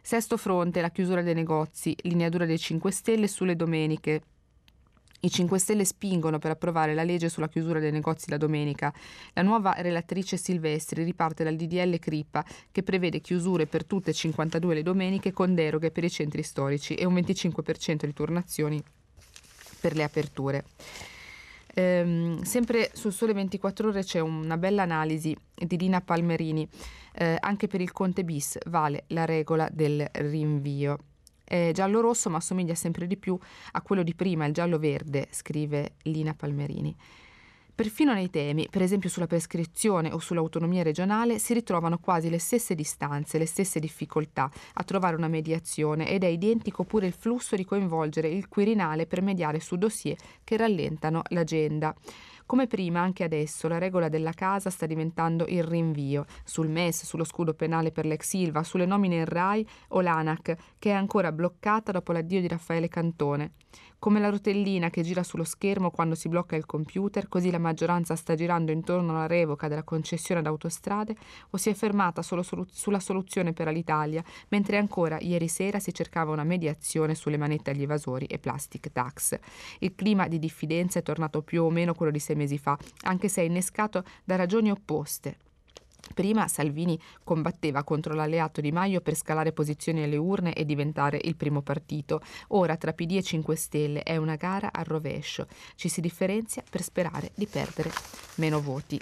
Sesto 0.00 0.36
fronte, 0.36 0.80
la 0.80 0.90
chiusura 0.90 1.22
dei 1.22 1.34
negozi, 1.34 1.94
lineatura 2.02 2.46
dei 2.46 2.58
5 2.58 2.90
Stelle 2.90 3.28
sulle 3.28 3.54
domeniche, 3.54 4.22
i 5.22 5.30
5 5.30 5.58
Stelle 5.58 5.84
spingono 5.84 6.38
per 6.38 6.52
approvare 6.52 6.94
la 6.94 7.02
legge 7.02 7.28
sulla 7.28 7.48
chiusura 7.48 7.78
dei 7.78 7.90
negozi 7.90 8.30
la 8.30 8.38
domenica. 8.38 8.92
La 9.34 9.42
nuova 9.42 9.74
relatrice 9.76 10.38
Silvestri 10.38 11.04
riparte 11.04 11.44
dal 11.44 11.56
DDL 11.56 11.98
Crippa 11.98 12.44
che 12.72 12.82
prevede 12.82 13.20
chiusure 13.20 13.66
per 13.66 13.84
tutte 13.84 14.10
e 14.10 14.14
52 14.14 14.74
le 14.74 14.82
domeniche 14.82 15.32
con 15.32 15.54
deroghe 15.54 15.90
per 15.90 16.04
i 16.04 16.10
centri 16.10 16.42
storici 16.42 16.94
e 16.94 17.04
un 17.04 17.14
25% 17.14 18.06
di 18.06 18.14
turnazioni 18.14 18.82
per 19.78 19.94
le 19.94 20.04
aperture. 20.04 20.64
Ehm, 21.74 22.42
sempre 22.42 22.90
sul 22.94 23.12
Sole 23.12 23.32
24 23.32 23.88
Ore 23.88 24.02
c'è 24.02 24.20
una 24.20 24.56
bella 24.56 24.82
analisi 24.82 25.36
di 25.54 25.78
Lina 25.78 26.00
Palmerini. 26.00 26.68
Eh, 27.12 27.36
anche 27.40 27.66
per 27.66 27.80
il 27.80 27.92
Conte 27.92 28.24
bis 28.24 28.58
vale 28.66 29.04
la 29.08 29.24
regola 29.24 29.68
del 29.70 30.08
rinvio. 30.12 30.98
È 31.44 31.70
giallo-rosso 31.72 32.30
ma 32.30 32.36
assomiglia 32.36 32.74
sempre 32.74 33.06
di 33.06 33.16
più 33.16 33.36
a 33.72 33.82
quello 33.82 34.02
di 34.02 34.14
prima, 34.14 34.46
il 34.46 34.54
giallo-verde, 34.54 35.28
scrive 35.30 35.94
Lina 36.02 36.34
Palmerini. 36.34 36.96
Perfino 37.74 38.12
nei 38.12 38.30
temi, 38.30 38.68
per 38.70 38.82
esempio 38.82 39.08
sulla 39.08 39.26
prescrizione 39.26 40.12
o 40.12 40.18
sull'autonomia 40.18 40.82
regionale, 40.82 41.38
si 41.38 41.54
ritrovano 41.54 41.98
quasi 41.98 42.28
le 42.28 42.38
stesse 42.38 42.74
distanze, 42.74 43.38
le 43.38 43.46
stesse 43.46 43.80
difficoltà 43.80 44.50
a 44.74 44.84
trovare 44.84 45.16
una 45.16 45.28
mediazione 45.28 46.08
ed 46.08 46.24
è 46.24 46.26
identico 46.26 46.84
pure 46.84 47.06
il 47.06 47.12
flusso 47.12 47.56
di 47.56 47.64
coinvolgere 47.64 48.28
il 48.28 48.48
Quirinale 48.48 49.06
per 49.06 49.22
mediare 49.22 49.60
su 49.60 49.76
dossier 49.76 50.16
che 50.44 50.56
rallentano 50.56 51.22
l'agenda. 51.28 51.94
Come 52.50 52.66
prima, 52.66 53.00
anche 53.00 53.22
adesso, 53.22 53.68
la 53.68 53.78
regola 53.78 54.08
della 54.08 54.32
casa 54.32 54.70
sta 54.70 54.84
diventando 54.84 55.46
il 55.46 55.62
rinvio 55.62 56.26
sul 56.42 56.68
MES, 56.68 57.04
sullo 57.04 57.22
scudo 57.22 57.54
penale 57.54 57.92
per 57.92 58.06
l'ex 58.06 58.26
Silva, 58.26 58.64
sulle 58.64 58.86
nomine 58.86 59.18
in 59.18 59.24
RAI 59.24 59.64
o 59.90 60.00
l'ANAC, 60.00 60.56
che 60.78 60.90
è 60.90 60.94
ancora 60.94 61.30
bloccata 61.30 61.92
dopo 61.92 62.10
l'addio 62.10 62.40
di 62.40 62.48
Raffaele 62.48 62.88
Cantone. 62.88 63.52
Come 64.00 64.18
la 64.18 64.30
rotellina 64.30 64.88
che 64.88 65.02
gira 65.02 65.22
sullo 65.22 65.44
schermo 65.44 65.90
quando 65.90 66.14
si 66.14 66.30
blocca 66.30 66.56
il 66.56 66.64
computer, 66.64 67.28
così 67.28 67.50
la 67.50 67.58
maggioranza 67.58 68.16
sta 68.16 68.34
girando 68.34 68.72
intorno 68.72 69.10
alla 69.10 69.26
revoca 69.26 69.68
della 69.68 69.82
concessione 69.82 70.40
ad 70.40 70.46
autostrade 70.46 71.14
o 71.50 71.58
si 71.58 71.68
è 71.68 71.74
fermata 71.74 72.22
solo 72.22 72.42
su- 72.42 72.64
sulla 72.70 72.98
soluzione 72.98 73.52
per 73.52 73.68
l'Italia, 73.68 74.24
mentre 74.48 74.78
ancora 74.78 75.18
ieri 75.20 75.48
sera 75.48 75.78
si 75.78 75.92
cercava 75.92 76.32
una 76.32 76.44
mediazione 76.44 77.14
sulle 77.14 77.36
manette 77.36 77.72
agli 77.72 77.82
evasori 77.82 78.24
e 78.24 78.38
plastic 78.38 78.90
tax. 78.90 79.38
Il 79.80 79.94
clima 79.94 80.28
di 80.28 80.38
diffidenza 80.38 80.98
è 80.98 81.02
tornato 81.02 81.42
più 81.42 81.64
o 81.64 81.68
meno 81.68 81.92
quello 81.92 82.10
di 82.10 82.20
sei 82.20 82.36
mesi 82.36 82.56
fa, 82.56 82.78
anche 83.02 83.28
se 83.28 83.42
è 83.42 83.44
innescato 83.44 84.02
da 84.24 84.36
ragioni 84.36 84.70
opposte. 84.70 85.36
Prima 86.12 86.48
Salvini 86.48 86.98
combatteva 87.22 87.84
contro 87.84 88.14
l'alleato 88.14 88.60
Di 88.60 88.72
Maio 88.72 89.00
per 89.00 89.14
scalare 89.14 89.52
posizioni 89.52 90.02
alle 90.02 90.16
urne 90.16 90.52
e 90.52 90.64
diventare 90.64 91.20
il 91.22 91.36
primo 91.36 91.62
partito. 91.62 92.20
Ora 92.48 92.76
tra 92.76 92.92
PD 92.92 93.16
e 93.16 93.22
5 93.22 93.56
Stelle 93.56 94.02
è 94.02 94.16
una 94.16 94.36
gara 94.36 94.70
al 94.72 94.84
rovescio. 94.84 95.46
Ci 95.76 95.88
si 95.88 96.00
differenzia 96.00 96.62
per 96.68 96.82
sperare 96.82 97.30
di 97.34 97.46
perdere 97.46 97.90
meno 98.36 98.60
voti. 98.60 99.00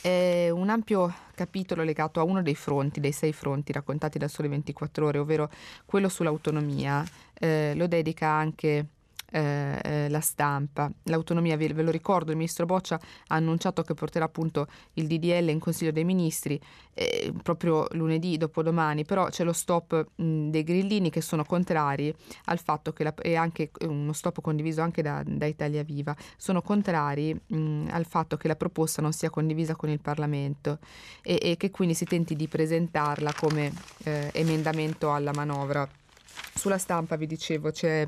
È 0.00 0.50
un 0.50 0.68
ampio 0.68 1.12
capitolo 1.34 1.82
legato 1.82 2.20
a 2.20 2.24
uno 2.24 2.42
dei 2.42 2.54
fronti, 2.54 3.00
dei 3.00 3.12
sei 3.12 3.32
fronti 3.32 3.72
raccontati 3.72 4.18
da 4.18 4.28
Sole 4.28 4.48
24 4.48 5.06
Ore, 5.06 5.18
ovvero 5.18 5.50
quello 5.86 6.08
sull'autonomia. 6.08 7.04
Eh, 7.32 7.72
lo 7.74 7.86
dedica 7.86 8.28
anche 8.28 8.86
eh, 9.34 9.80
eh, 9.82 10.08
la 10.10 10.20
stampa. 10.20 10.88
L'autonomia, 11.04 11.56
ve, 11.56 11.72
lo 11.72 11.90
ricordo, 11.90 12.30
il 12.30 12.36
ministro 12.36 12.66
Boccia 12.66 12.94
ha 12.94 13.34
annunciato 13.34 13.82
che 13.82 13.92
porterà 13.92 14.26
appunto 14.26 14.68
il 14.92 15.08
DDL 15.08 15.48
in 15.48 15.58
Consiglio 15.58 15.90
dei 15.90 16.04
Ministri 16.04 16.60
eh, 16.94 17.32
proprio 17.42 17.88
lunedì, 17.92 18.36
dopodomani, 18.36 19.04
però 19.04 19.26
c'è 19.26 19.42
lo 19.42 19.52
stop 19.52 20.06
mh, 20.14 20.50
dei 20.50 20.62
grillini 20.62 21.10
che 21.10 21.20
sono 21.20 21.44
contrari 21.44 22.14
al 22.44 22.60
fatto 22.60 22.92
che, 22.92 23.12
e 23.22 23.34
anche 23.34 23.72
uno 23.80 24.12
stop 24.12 24.40
condiviso 24.40 24.82
anche 24.82 25.02
da, 25.02 25.20
da 25.26 25.46
Italia 25.46 25.82
Viva, 25.82 26.14
sono 26.36 26.62
contrari 26.62 27.34
mh, 27.34 27.88
al 27.90 28.06
fatto 28.06 28.36
che 28.36 28.46
la 28.46 28.54
proposta 28.54 29.02
non 29.02 29.12
sia 29.12 29.30
condivisa 29.30 29.74
con 29.74 29.88
il 29.88 30.00
Parlamento 30.00 30.78
e, 31.22 31.40
e 31.42 31.56
che 31.56 31.72
quindi 31.72 31.94
si 31.94 32.04
tenti 32.04 32.36
di 32.36 32.46
presentarla 32.46 33.32
come 33.34 33.72
eh, 34.04 34.30
emendamento 34.32 35.12
alla 35.12 35.32
manovra. 35.32 35.88
Sulla 36.54 36.78
stampa, 36.78 37.16
vi 37.16 37.26
dicevo, 37.26 37.70
c'è 37.70 38.06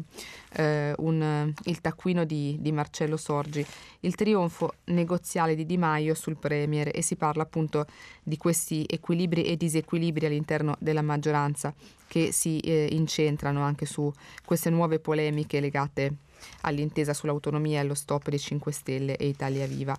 eh, 0.52 0.94
un, 0.98 1.52
il 1.64 1.80
taccuino 1.80 2.24
di, 2.24 2.56
di, 2.60 2.72
Marcello 2.72 3.16
Sorgi, 3.16 3.64
il 4.00 4.14
trionfo 4.14 4.74
negoziale 4.84 5.54
di 5.54 5.66
Di 5.66 5.76
Maio 5.76 6.14
sul 6.14 6.36
Premier 6.36 6.90
e 6.92 7.02
si 7.02 7.16
parla 7.16 7.42
appunto 7.42 7.86
di 8.22 8.36
questi 8.36 8.84
equilibri 8.88 9.44
e 9.44 9.56
disequilibri 9.56 10.26
all'interno 10.26 10.76
della 10.78 11.02
maggioranza 11.02 11.74
che 12.06 12.32
si 12.32 12.58
eh, 12.60 12.88
incentrano 12.92 13.62
anche 13.62 13.84
su 13.84 14.10
queste 14.44 14.70
nuove 14.70 15.00
polemiche 15.00 15.60
legate 15.60 16.14
all'intesa 16.62 17.14
sull'autonomia 17.14 17.78
e 17.78 17.80
allo 17.82 17.94
stop 17.94 18.28
dei 18.28 18.38
5 18.38 18.72
Stelle 18.72 19.16
e 19.16 19.26
Italia 19.26 19.66
Viva. 19.66 19.98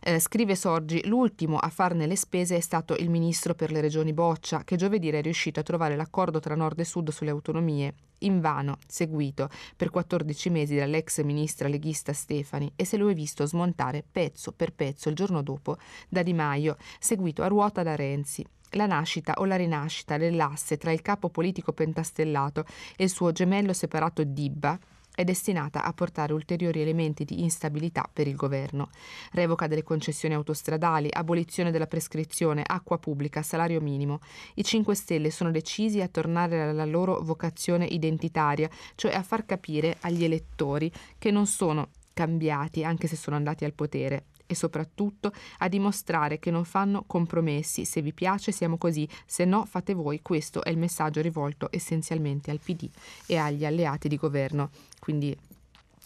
Eh, 0.00 0.20
scrive 0.20 0.54
Sorgi, 0.54 1.06
l'ultimo 1.06 1.58
a 1.58 1.68
farne 1.68 2.06
le 2.06 2.16
spese 2.16 2.56
è 2.56 2.60
stato 2.60 2.94
il 2.94 3.10
ministro 3.10 3.54
per 3.54 3.72
le 3.72 3.80
regioni 3.80 4.12
Boccia, 4.12 4.62
che 4.64 4.76
giovedì 4.76 5.08
è 5.08 5.22
riuscito 5.22 5.60
a 5.60 5.64
trovare 5.64 5.96
l'accordo 5.96 6.38
tra 6.38 6.54
nord 6.54 6.78
e 6.78 6.84
sud 6.84 7.10
sulle 7.10 7.30
autonomie, 7.30 7.94
invano 8.20 8.78
seguito 8.86 9.48
per 9.76 9.90
14 9.90 10.50
mesi 10.50 10.76
dall'ex 10.76 11.22
ministra 11.22 11.68
leghista 11.68 12.12
Stefani 12.12 12.72
e 12.76 12.84
se 12.84 12.96
lo 12.96 13.10
è 13.10 13.14
visto 13.14 13.44
smontare 13.46 14.04
pezzo 14.10 14.52
per 14.52 14.72
pezzo 14.72 15.08
il 15.08 15.14
giorno 15.14 15.42
dopo 15.42 15.76
da 16.08 16.22
Di 16.22 16.32
Maio, 16.32 16.76
seguito 16.98 17.42
a 17.42 17.48
ruota 17.48 17.82
da 17.82 17.96
Renzi. 17.96 18.44
La 18.72 18.86
nascita 18.86 19.34
o 19.38 19.46
la 19.46 19.56
rinascita 19.56 20.18
dell'asse 20.18 20.76
tra 20.76 20.92
il 20.92 21.00
capo 21.00 21.30
politico 21.30 21.72
pentastellato 21.72 22.66
e 22.96 23.04
il 23.04 23.10
suo 23.10 23.32
gemello 23.32 23.72
separato 23.72 24.22
Dibba 24.24 24.78
è 25.18 25.24
destinata 25.24 25.82
a 25.82 25.92
portare 25.92 26.32
ulteriori 26.32 26.80
elementi 26.80 27.24
di 27.24 27.42
instabilità 27.42 28.08
per 28.12 28.28
il 28.28 28.36
governo. 28.36 28.88
Revoca 29.32 29.66
delle 29.66 29.82
concessioni 29.82 30.32
autostradali, 30.32 31.08
abolizione 31.10 31.72
della 31.72 31.88
prescrizione, 31.88 32.62
acqua 32.64 32.98
pubblica, 32.98 33.42
salario 33.42 33.80
minimo. 33.80 34.20
I 34.54 34.62
5 34.62 34.94
Stelle 34.94 35.32
sono 35.32 35.50
decisi 35.50 36.00
a 36.00 36.06
tornare 36.06 36.62
alla 36.62 36.84
loro 36.84 37.18
vocazione 37.20 37.84
identitaria, 37.84 38.70
cioè 38.94 39.12
a 39.12 39.24
far 39.24 39.44
capire 39.44 39.96
agli 40.02 40.22
elettori 40.22 40.88
che 41.18 41.32
non 41.32 41.48
sono 41.48 41.88
cambiati 42.14 42.84
anche 42.84 43.08
se 43.08 43.16
sono 43.16 43.34
andati 43.34 43.64
al 43.64 43.72
potere 43.72 44.26
e 44.48 44.54
soprattutto 44.54 45.30
a 45.58 45.68
dimostrare 45.68 46.38
che 46.40 46.50
non 46.50 46.64
fanno 46.64 47.04
compromessi. 47.06 47.84
Se 47.84 48.00
vi 48.02 48.12
piace 48.12 48.50
siamo 48.50 48.78
così, 48.78 49.08
se 49.26 49.44
no 49.44 49.66
fate 49.66 49.94
voi. 49.94 50.20
Questo 50.22 50.64
è 50.64 50.70
il 50.70 50.78
messaggio 50.78 51.20
rivolto 51.20 51.68
essenzialmente 51.70 52.50
al 52.50 52.58
PD 52.58 52.88
e 53.26 53.36
agli 53.36 53.64
alleati 53.64 54.08
di 54.08 54.16
governo. 54.16 54.70
Quindi 54.98 55.36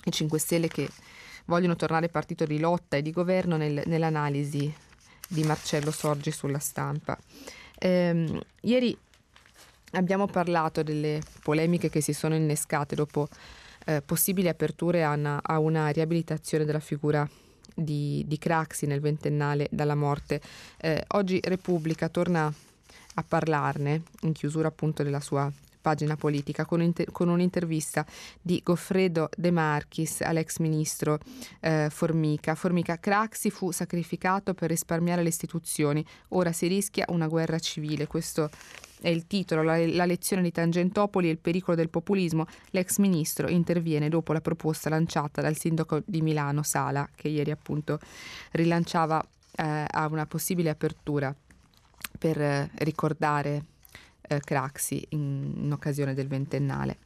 i 0.05 0.11
5 0.11 0.39
Stelle 0.39 0.69
che 0.69 0.89
vogliono 1.47 1.77
tornare 1.77 2.09
partito 2.09 2.45
di 2.45 2.59
lotta 2.59 2.97
e 2.97 3.03
di 3.03 3.13
governo 3.13 3.57
nel, 3.57 3.83
nell'analisi 3.87 4.73
di 5.29 5.45
Marcello 5.45 5.93
Sorgi 5.93 6.33
sulla 6.33 6.59
stampa. 6.59 7.17
Ehm, 7.79 8.41
ieri 8.63 8.97
abbiamo 9.93 10.27
parlato 10.27 10.83
delle 10.83 11.21
polemiche 11.43 11.91
che 11.91 12.01
si 12.01 12.13
sono 12.13 12.35
innescate 12.35 12.97
dopo 12.97 13.29
eh, 13.85 14.03
possibili 14.03 14.49
aperture 14.49 15.05
a 15.05 15.13
una, 15.13 15.41
a 15.43 15.59
una 15.59 15.89
riabilitazione 15.89 16.65
della 16.65 16.81
figura 16.81 17.29
di, 17.75 18.25
di 18.27 18.39
Craxi 18.39 18.87
nel 18.87 19.01
ventennale 19.01 19.69
dalla 19.71 19.95
morte. 19.95 20.41
Eh, 20.79 21.05
oggi 21.09 21.41
Repubblica 21.43 22.09
torna 22.09 22.53
a 23.15 23.25
parlarne, 23.27 24.03
in 24.23 24.33
chiusura 24.33 24.69
appunto 24.69 25.03
della 25.03 25.21
sua 25.21 25.51
pagina 25.83 26.17
politica, 26.17 26.65
con, 26.65 26.81
inter- 26.81 27.11
con 27.11 27.29
un'intervista 27.29 28.07
di 28.41 28.61
Goffredo 28.65 29.29
De 29.37 29.51
Marchis 29.51 30.21
all'ex 30.21 30.59
ministro 30.59 31.19
eh, 31.61 31.89
Formica. 31.91 32.55
Formica 32.55 32.99
Craxi 32.99 33.51
fu 33.51 33.73
sacrificato 33.73 34.55
per 34.55 34.71
risparmiare 34.71 35.23
le 35.23 35.29
istituzioni, 35.29 36.07
ora 36.29 36.53
si 36.53 36.69
rischia 36.69 37.05
una 37.09 37.27
guerra 37.27 37.59
civile. 37.59 38.07
Questo 38.07 38.49
è 39.03 39.09
il 39.09 39.27
titolo, 39.27 39.62
la, 39.62 39.77
la, 39.87 40.05
lezione 40.05 40.43
di 40.43 40.53
Tangentopoli 40.53 41.29
e 41.29 41.33
il 41.33 41.38
pericolo 41.38 41.77
del 41.77 41.91
populismo. 41.91 42.47
L'ex 42.71 42.99
ministro 42.99 43.49
interviene 43.49 44.09
dopo 44.09 44.33
la 44.33 44.41
proposta 44.41 44.88
lanciata 44.88 45.43
dal 45.43 45.57
sindaco 45.57 46.03
di 46.05 46.23
Milano, 46.23 46.62
Sala, 46.62 47.09
che 47.15 47.29
ieri 47.29 47.51
appunto 47.51 47.99
rilanciava 48.53 49.21
eh, 49.57 49.85
a 49.88 50.07
una 50.07 50.27
possibile 50.27 50.71
apertura 50.71 51.35
per 52.19 52.41
eh, 52.41 52.71
ricordare 52.77 53.65
eh, 54.23 54.41
Craxi 54.41 55.05
in, 55.11 55.53
in 55.57 55.73
occasione 55.73 56.15
del 56.15 56.29
ventennale. 56.29 56.99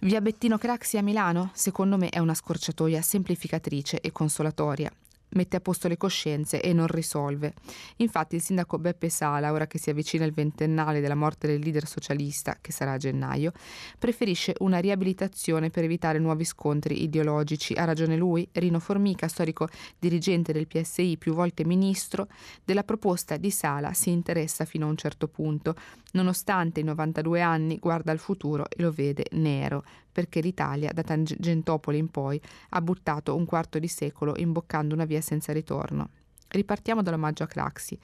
Via 0.00 0.20
Bettino 0.20 0.58
Craxi 0.58 0.98
a 0.98 1.02
Milano, 1.02 1.50
secondo 1.54 1.96
me, 1.96 2.08
è 2.08 2.18
una 2.18 2.34
scorciatoia 2.34 3.00
semplificatrice 3.00 4.00
e 4.00 4.10
consolatoria 4.10 4.90
mette 5.32 5.56
a 5.56 5.60
posto 5.60 5.88
le 5.88 5.96
coscienze 5.96 6.60
e 6.60 6.72
non 6.72 6.86
risolve. 6.86 7.54
Infatti 7.96 8.34
il 8.34 8.42
sindaco 8.42 8.78
Beppe 8.78 9.08
Sala, 9.08 9.52
ora 9.52 9.66
che 9.66 9.78
si 9.78 9.90
avvicina 9.90 10.24
il 10.24 10.32
ventennale 10.32 11.00
della 11.00 11.14
morte 11.14 11.46
del 11.46 11.60
leader 11.60 11.86
socialista, 11.86 12.58
che 12.60 12.72
sarà 12.72 12.92
a 12.92 12.96
gennaio, 12.96 13.52
preferisce 13.98 14.54
una 14.58 14.78
riabilitazione 14.78 15.70
per 15.70 15.84
evitare 15.84 16.18
nuovi 16.18 16.44
scontri 16.44 17.02
ideologici. 17.02 17.74
Ha 17.74 17.84
ragione 17.84 18.16
lui, 18.16 18.48
Rino 18.52 18.78
Formica, 18.78 19.28
storico 19.28 19.68
dirigente 19.98 20.52
del 20.52 20.66
PSI, 20.66 21.16
più 21.18 21.34
volte 21.34 21.64
ministro, 21.64 22.28
della 22.64 22.84
proposta 22.84 23.36
di 23.36 23.50
Sala 23.50 23.92
si 23.92 24.10
interessa 24.10 24.64
fino 24.64 24.86
a 24.86 24.90
un 24.90 24.96
certo 24.96 25.28
punto. 25.28 25.74
Nonostante 26.12 26.80
i 26.80 26.84
92 26.84 27.40
anni, 27.40 27.78
guarda 27.78 28.12
al 28.12 28.18
futuro 28.18 28.66
e 28.68 28.82
lo 28.82 28.90
vede 28.90 29.26
nero, 29.32 29.84
perché 30.12 30.40
l'Italia, 30.40 30.92
da 30.92 31.02
Tangentopoli 31.02 31.98
in 31.98 32.10
poi, 32.10 32.40
ha 32.70 32.80
buttato 32.80 33.34
un 33.34 33.44
quarto 33.44 33.78
di 33.78 33.88
secolo 33.88 34.34
imboccando 34.36 34.94
una 34.94 35.04
via 35.04 35.20
senza 35.20 35.52
ritorno. 35.52 36.10
Ripartiamo 36.48 37.02
dall'omaggio 37.02 37.44
a 37.44 37.46
Craxi. 37.46 37.98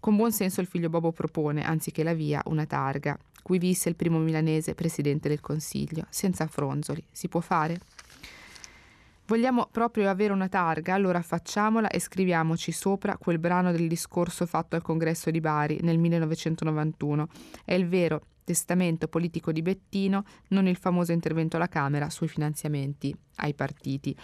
Con 0.00 0.16
buon 0.16 0.32
senso 0.32 0.62
il 0.62 0.66
figlio 0.66 0.88
Bobo 0.88 1.12
propone, 1.12 1.62
anziché 1.62 2.02
la 2.02 2.14
via, 2.14 2.40
una 2.46 2.64
targa. 2.64 3.16
Qui 3.42 3.58
visse 3.58 3.90
il 3.90 3.96
primo 3.96 4.18
milanese 4.18 4.74
presidente 4.74 5.28
del 5.28 5.40
Consiglio, 5.40 6.06
senza 6.08 6.46
fronzoli. 6.46 7.04
Si 7.10 7.28
può 7.28 7.40
fare? 7.40 7.78
Vogliamo 9.26 9.68
proprio 9.70 10.10
avere 10.10 10.32
una 10.32 10.48
targa, 10.48 10.94
allora 10.94 11.22
facciamola 11.22 11.88
e 11.88 12.00
scriviamoci 12.00 12.72
sopra 12.72 13.16
quel 13.16 13.38
brano 13.38 13.70
del 13.70 13.86
discorso 13.86 14.44
fatto 14.44 14.74
al 14.74 14.82
congresso 14.82 15.30
di 15.30 15.40
Bari 15.40 15.78
nel 15.82 15.98
1991. 15.98 17.28
È 17.64 17.74
il 17.74 17.86
vero 17.86 18.22
testamento 18.50 19.06
politico 19.06 19.52
di 19.52 19.62
Bettino, 19.62 20.24
non 20.48 20.66
il 20.66 20.76
famoso 20.76 21.12
intervento 21.12 21.54
alla 21.54 21.68
Camera 21.68 22.10
sui 22.10 22.26
finanziamenti 22.26 23.14
ai 23.36 23.54
partiti. 23.54 24.16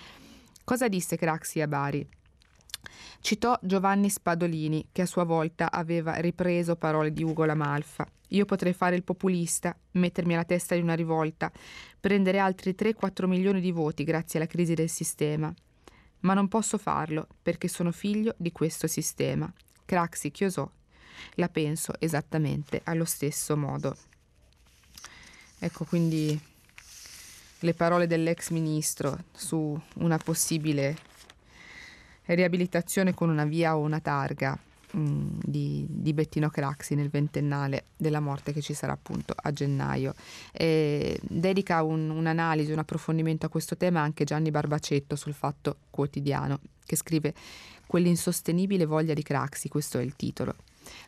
Cosa 0.64 0.88
disse 0.88 1.16
Craxi 1.16 1.60
a 1.60 1.68
Bari? 1.68 2.04
Citò 3.20 3.56
Giovanni 3.62 4.10
Spadolini, 4.10 4.88
che 4.90 5.02
a 5.02 5.06
sua 5.06 5.22
volta 5.22 5.70
aveva 5.70 6.14
ripreso 6.16 6.74
parole 6.74 7.12
di 7.12 7.22
Ugo 7.22 7.44
Lamalfa. 7.44 8.04
Io 8.30 8.44
potrei 8.46 8.72
fare 8.72 8.96
il 8.96 9.04
populista, 9.04 9.76
mettermi 9.92 10.34
alla 10.34 10.44
testa 10.44 10.74
di 10.74 10.80
una 10.80 10.94
rivolta, 10.94 11.52
prendere 12.00 12.40
altri 12.40 12.74
3-4 12.76 13.26
milioni 13.26 13.60
di 13.60 13.70
voti 13.70 14.02
grazie 14.02 14.40
alla 14.40 14.48
crisi 14.48 14.74
del 14.74 14.90
sistema. 14.90 15.54
Ma 16.20 16.34
non 16.34 16.48
posso 16.48 16.78
farlo 16.78 17.28
perché 17.40 17.68
sono 17.68 17.92
figlio 17.92 18.34
di 18.36 18.50
questo 18.50 18.88
sistema. 18.88 19.52
Craxi 19.84 20.32
chiosò. 20.32 20.68
La 21.34 21.48
penso 21.48 21.92
esattamente 22.00 22.80
allo 22.84 23.04
stesso 23.04 23.56
modo. 23.56 23.96
Ecco 25.58 25.84
quindi 25.84 26.38
le 27.60 27.74
parole 27.74 28.06
dell'ex 28.06 28.50
ministro 28.50 29.24
su 29.32 29.78
una 29.96 30.18
possibile 30.18 30.96
riabilitazione 32.26 33.14
con 33.14 33.30
una 33.30 33.44
via 33.44 33.76
o 33.76 33.80
una 33.80 34.00
targa 34.00 34.58
mh, 34.90 35.00
mm, 35.00 35.28
di, 35.42 35.86
di, 35.88 36.12
Bettino 36.12 36.50
Craxi 36.50 36.94
nel 36.94 37.08
ventennale 37.08 37.84
della 37.96 38.20
morte 38.20 38.52
che 38.52 38.60
ci 38.60 38.74
sarà 38.74 38.92
appunto 38.92 39.34
a 39.34 39.52
gennaio. 39.52 40.14
E 40.52 41.18
dedica 41.22 41.82
un, 41.82 42.10
un'analisi, 42.10 42.72
un 42.72 42.78
approfondimento 42.78 43.46
a 43.46 43.48
questo 43.48 43.76
tema 43.76 44.00
anche 44.00 44.24
Gianni 44.24 44.50
Barbacetto 44.50 45.16
sul 45.16 45.34
Fatto 45.34 45.76
Quotidiano, 45.90 46.60
che 46.84 46.96
scrive 46.96 47.34
Quell'insostenibile 47.86 48.84
voglia 48.84 49.14
di 49.14 49.22
Craxi, 49.22 49.68
questo 49.68 49.98
è 49.98 50.02
il 50.02 50.16
titolo. 50.16 50.56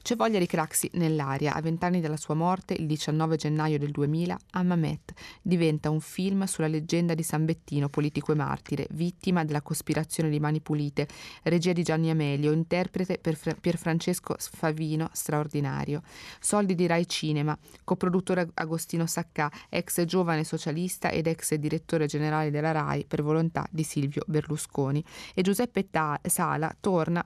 C'è 0.02 0.16
voglia 0.16 0.38
di 0.38 0.46
Craxi 0.46 0.90
nell'aria. 0.94 1.54
A 1.54 1.60
vent'anni 1.60 2.00
dalla 2.00 2.16
sua 2.16 2.34
morte, 2.34 2.74
il 2.74 2.86
19 2.86 3.36
gennaio 3.36 3.78
del 3.78 3.90
2000, 3.90 4.36
Amamet 4.52 5.12
diventa 5.42 5.90
un 5.90 6.00
film 6.00 6.44
sulla 6.44 6.66
leggenda 6.66 7.14
di 7.14 7.22
San 7.22 7.44
Bettino, 7.44 7.88
politico 7.88 8.32
e 8.32 8.36
martire, 8.36 8.86
vittima 8.90 9.44
della 9.44 9.62
cospirazione 9.62 10.30
di 10.30 10.40
Mani 10.40 10.60
Pulite, 10.60 11.08
regia 11.44 11.72
di 11.72 11.82
Gianni 11.82 12.10
Amelio, 12.10 12.52
interprete 12.52 13.18
per 13.18 13.36
Pierfrancesco 13.60 14.36
Favino, 14.38 15.08
straordinario. 15.12 16.02
Soldi 16.40 16.74
di 16.74 16.86
Rai 16.86 17.06
Cinema, 17.08 17.56
coproduttore 17.84 18.48
Agostino 18.54 19.06
Saccà, 19.06 19.50
ex 19.68 20.04
giovane 20.04 20.44
socialista 20.44 21.10
ed 21.10 21.26
ex 21.26 21.54
direttore 21.54 22.06
generale 22.06 22.50
della 22.50 22.72
Rai 22.72 23.04
per 23.04 23.22
volontà 23.22 23.66
di 23.70 23.82
Silvio 23.82 24.22
Berlusconi. 24.26 25.04
E 25.34 25.42
Giuseppe 25.42 25.90
Ta- 25.90 26.20
Sala 26.22 26.74
torna 26.80 27.24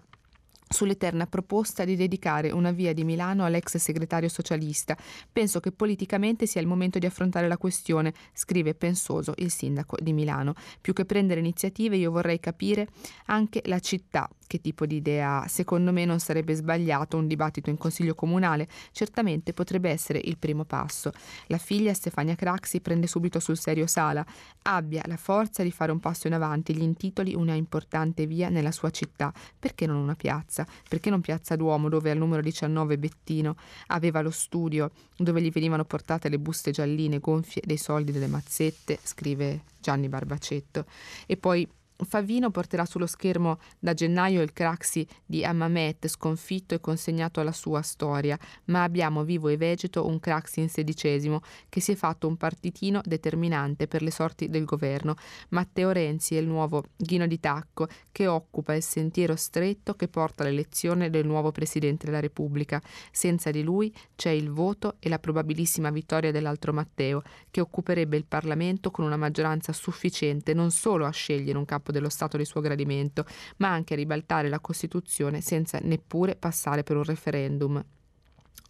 sull'eterna 0.72 1.26
proposta 1.26 1.84
di 1.84 1.96
dedicare 1.96 2.50
una 2.50 2.70
via 2.70 2.92
di 2.92 3.04
Milano 3.04 3.44
all'ex 3.44 3.76
segretario 3.76 4.28
socialista. 4.28 4.96
Penso 5.30 5.60
che 5.60 5.72
politicamente 5.72 6.46
sia 6.46 6.60
il 6.60 6.66
momento 6.66 6.98
di 6.98 7.06
affrontare 7.06 7.48
la 7.48 7.58
questione, 7.58 8.12
scrive 8.32 8.74
pensoso 8.74 9.34
il 9.36 9.50
sindaco 9.50 9.96
di 10.00 10.12
Milano. 10.12 10.54
Più 10.80 10.92
che 10.92 11.04
prendere 11.04 11.40
iniziative 11.40 11.96
io 11.96 12.10
vorrei 12.10 12.40
capire 12.40 12.88
anche 13.26 13.62
la 13.66 13.78
città 13.78 14.28
che 14.52 14.60
tipo 14.60 14.84
di 14.84 14.96
idea 14.96 15.40
ha. 15.40 15.48
Secondo 15.48 15.92
me 15.92 16.04
non 16.04 16.20
sarebbe 16.20 16.52
sbagliato 16.54 17.16
un 17.16 17.26
dibattito 17.26 17.70
in 17.70 17.78
consiglio 17.78 18.14
comunale, 18.14 18.68
certamente 18.90 19.54
potrebbe 19.54 19.88
essere 19.88 20.20
il 20.22 20.36
primo 20.36 20.64
passo. 20.64 21.10
La 21.46 21.56
figlia 21.56 21.94
Stefania 21.94 22.34
Craxi 22.34 22.82
prende 22.82 23.06
subito 23.06 23.40
sul 23.40 23.56
serio 23.56 23.86
Sala, 23.86 24.22
abbia 24.64 25.02
la 25.06 25.16
forza 25.16 25.62
di 25.62 25.70
fare 25.70 25.90
un 25.90 26.00
passo 26.00 26.26
in 26.26 26.34
avanti, 26.34 26.74
gli 26.74 26.82
intitoli 26.82 27.34
una 27.34 27.54
importante 27.54 28.26
via 28.26 28.50
nella 28.50 28.72
sua 28.72 28.90
città, 28.90 29.32
perché 29.58 29.86
non 29.86 29.96
una 29.96 30.14
piazza? 30.14 30.66
Perché 30.86 31.08
non 31.08 31.22
Piazza 31.22 31.56
Duomo 31.56 31.88
dove 31.88 32.10
al 32.10 32.18
numero 32.18 32.42
19 32.42 32.98
Bettino 32.98 33.56
aveva 33.86 34.20
lo 34.20 34.30
studio 34.30 34.90
dove 35.16 35.40
gli 35.40 35.50
venivano 35.50 35.86
portate 35.86 36.28
le 36.28 36.38
buste 36.38 36.72
gialline 36.72 37.20
gonfie 37.20 37.62
dei 37.64 37.78
soldi 37.78 38.12
delle 38.12 38.26
mazzette, 38.26 38.98
scrive 39.02 39.62
Gianni 39.80 40.08
Barbacetto. 40.08 40.84
E 41.26 41.38
poi 41.38 41.66
Favino 41.96 42.50
porterà 42.50 42.84
sullo 42.84 43.06
schermo 43.06 43.58
da 43.78 43.94
gennaio 43.94 44.42
il 44.42 44.52
Craxi 44.52 45.06
di 45.24 45.44
Amamet 45.44 46.08
sconfitto 46.08 46.74
e 46.74 46.80
consegnato 46.80 47.40
alla 47.40 47.52
sua 47.52 47.82
storia, 47.82 48.38
ma 48.66 48.82
abbiamo 48.82 49.24
vivo 49.24 49.48
e 49.48 49.56
vegeto 49.56 50.06
un 50.06 50.18
Craxi 50.18 50.60
in 50.60 50.68
sedicesimo 50.68 51.40
che 51.68 51.80
si 51.80 51.92
è 51.92 51.94
fatto 51.94 52.26
un 52.26 52.36
partitino 52.36 53.00
determinante 53.04 53.86
per 53.86 54.02
le 54.02 54.10
sorti 54.10 54.48
del 54.48 54.64
governo. 54.64 55.14
Matteo 55.50 55.90
Renzi 55.90 56.36
è 56.36 56.40
il 56.40 56.46
nuovo 56.46 56.84
Ghino 56.96 57.26
di 57.26 57.38
Tacco 57.38 57.86
che 58.10 58.26
occupa 58.26 58.74
il 58.74 58.82
sentiero 58.82 59.36
stretto 59.36 59.94
che 59.94 60.08
porta 60.08 60.42
all'elezione 60.42 61.10
del 61.10 61.26
nuovo 61.26 61.52
Presidente 61.52 62.06
della 62.06 62.20
Repubblica. 62.20 62.80
Senza 63.10 63.50
di 63.50 63.62
lui 63.62 63.94
c'è 64.16 64.30
il 64.30 64.50
voto 64.50 64.96
e 64.98 65.08
la 65.08 65.18
probabilissima 65.18 65.90
vittoria 65.90 66.32
dell'altro 66.32 66.72
Matteo, 66.72 67.22
che 67.50 67.60
occuperebbe 67.60 68.16
il 68.16 68.26
Parlamento 68.26 68.90
con 68.90 69.04
una 69.04 69.16
maggioranza 69.16 69.72
sufficiente 69.72 70.54
non 70.54 70.70
solo 70.70 71.06
a 71.06 71.10
scegliere 71.10 71.58
un 71.58 71.64
capo 71.64 71.81
dello 71.90 72.08
Stato 72.08 72.36
di 72.36 72.44
suo 72.44 72.60
gradimento, 72.60 73.26
ma 73.56 73.70
anche 73.70 73.96
ribaltare 73.96 74.48
la 74.48 74.60
Costituzione 74.60 75.40
senza 75.40 75.78
neppure 75.82 76.36
passare 76.36 76.84
per 76.84 76.96
un 76.96 77.04
referendum. 77.04 77.84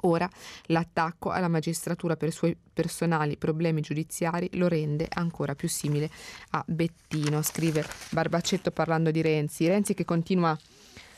Ora 0.04 0.28
l'attacco 0.66 1.30
alla 1.30 1.48
magistratura 1.48 2.16
per 2.16 2.28
i 2.28 2.32
suoi 2.32 2.56
personali 2.72 3.36
problemi 3.36 3.82
giudiziari 3.82 4.48
lo 4.54 4.66
rende 4.66 5.06
ancora 5.08 5.54
più 5.54 5.68
simile 5.68 6.10
a 6.50 6.64
Bettino, 6.66 7.42
scrive 7.42 7.86
Barbacetto 8.10 8.72
parlando 8.72 9.10
di 9.10 9.20
Renzi. 9.20 9.68
Renzi 9.68 9.94
che 9.94 10.04
continua 10.04 10.58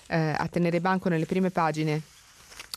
eh, 0.08 0.34
a 0.36 0.46
tenere 0.48 0.80
banco 0.80 1.08
nelle 1.08 1.24
prime 1.24 1.50
pagine 1.50 2.02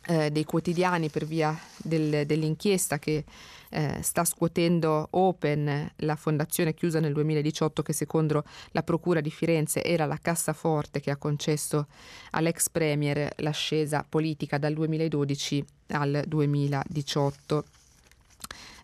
eh, 0.08 0.32
dei 0.32 0.46
quotidiani 0.46 1.10
per 1.10 1.26
via 1.26 1.58
del, 1.78 2.26
dell'inchiesta 2.26 2.98
che 2.98 3.26
eh, 3.70 4.00
sta 4.02 4.24
scuotendo 4.24 5.08
Open, 5.12 5.92
la 5.98 6.16
fondazione 6.16 6.74
chiusa 6.74 7.00
nel 7.00 7.14
2018 7.14 7.84
che 7.84 7.94
secondo 7.94 8.44
la 8.72 8.84
Procura 8.84 9.20
di 9.20 9.30
Firenze 9.30 9.84
era 9.84 10.06
la 10.06 10.18
cassaforte 10.18 11.02
che 11.02 11.12
ha 11.12 11.18
concesso 11.18 11.88
all'ex 12.32 12.70
Premier 12.70 13.34
l'ascesa 13.38 14.06
politica 14.08 14.58
dal 14.58 14.74
2012 14.74 15.66
al 15.88 16.24
2018. 16.26 17.66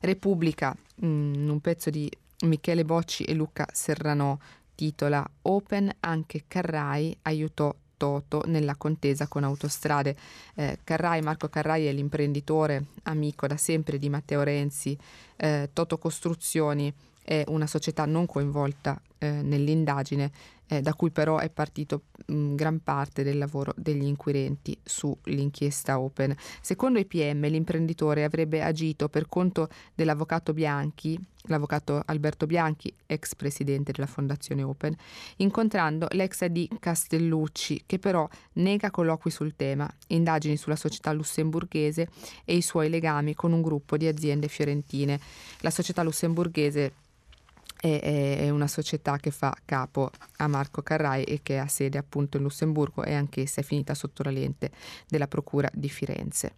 Repubblica, 0.01 0.75
in 0.95 1.45
mm, 1.45 1.49
un 1.49 1.59
pezzo 1.61 1.89
di 1.89 2.11
Michele 2.41 2.83
Bocci 2.83 3.23
e 3.23 3.33
Luca 3.33 3.65
Serranò, 3.71 4.37
titola 4.75 5.25
Open 5.43 5.89
anche 6.01 6.43
Carrai 6.47 7.15
aiutò 7.21 7.73
Toto 7.97 8.43
nella 8.45 8.75
contesa 8.75 9.27
con 9.27 9.43
Autostrade. 9.43 10.15
Eh, 10.55 10.79
Carrai, 10.83 11.21
Marco 11.21 11.49
Carrai 11.49 11.85
è 11.85 11.91
l'imprenditore 11.91 12.85
amico 13.03 13.47
da 13.47 13.57
sempre 13.57 13.97
di 13.97 14.09
Matteo 14.09 14.43
Renzi. 14.43 14.97
Eh, 15.35 15.69
Toto 15.73 15.97
Costruzioni 15.97 16.93
è 17.23 17.43
una 17.47 17.67
società 17.67 18.05
non 18.05 18.25
coinvolta 18.25 18.99
eh, 19.17 19.29
nell'indagine, 19.29 20.31
eh, 20.73 20.81
da 20.81 20.93
cui 20.93 21.11
però 21.11 21.37
è 21.37 21.49
partito 21.49 22.03
mh, 22.25 22.55
gran 22.55 22.81
parte 22.83 23.23
del 23.23 23.37
lavoro 23.37 23.73
degli 23.75 24.05
inquirenti 24.05 24.77
sull'inchiesta 24.83 25.99
Open. 25.99 26.35
Secondo 26.61 26.99
i 26.99 27.05
PM 27.05 27.47
l'imprenditore 27.47 28.23
avrebbe 28.23 28.61
agito 28.61 29.09
per 29.09 29.27
conto 29.27 29.69
dell'avvocato 29.93 30.53
Bianchi, 30.53 31.19
l'avvocato 31.47 32.01
Alberto 32.05 32.45
Bianchi, 32.45 32.93
ex 33.05 33.35
presidente 33.35 33.91
della 33.91 34.07
Fondazione 34.07 34.63
Open, 34.63 34.95
incontrando 35.37 36.07
l'ex 36.11 36.41
AD 36.41 36.79
Castellucci, 36.79 37.83
che 37.85 37.99
però 37.99 38.27
nega 38.53 38.91
colloqui 38.91 39.29
sul 39.29 39.55
tema, 39.55 39.91
indagini 40.07 40.57
sulla 40.57 40.75
società 40.75 41.11
lussemburghese 41.11 42.07
e 42.45 42.55
i 42.55 42.61
suoi 42.61 42.89
legami 42.89 43.35
con 43.35 43.51
un 43.51 43.61
gruppo 43.61 43.97
di 43.97 44.07
aziende 44.07 44.47
fiorentine. 44.47 45.19
La 45.59 45.69
società 45.69 46.01
lussemburghese 46.03 46.93
è, 47.89 48.37
è, 48.37 48.49
una 48.49 48.67
società 48.67 49.17
che 49.17 49.29
fa 49.29 49.53
capo 49.65 50.09
a 50.37 50.47
Marco 50.47 50.81
Carrai 50.81 51.25
e 51.25 51.41
che 51.43 51.57
ha 51.57 51.67
sede 51.67 51.97
appunto 51.97 52.37
in 52.37 52.43
Lussemburgo 52.43 53.03
e 53.03 53.13
anch'essa 53.13 53.59
è 53.59 53.63
finita 53.63 53.93
sotto 53.93 54.23
la 54.23 54.31
lente 54.31 54.71
della 55.05 55.27
Procura 55.27 55.69
di 55.73 55.89
Firenze. 55.89 56.53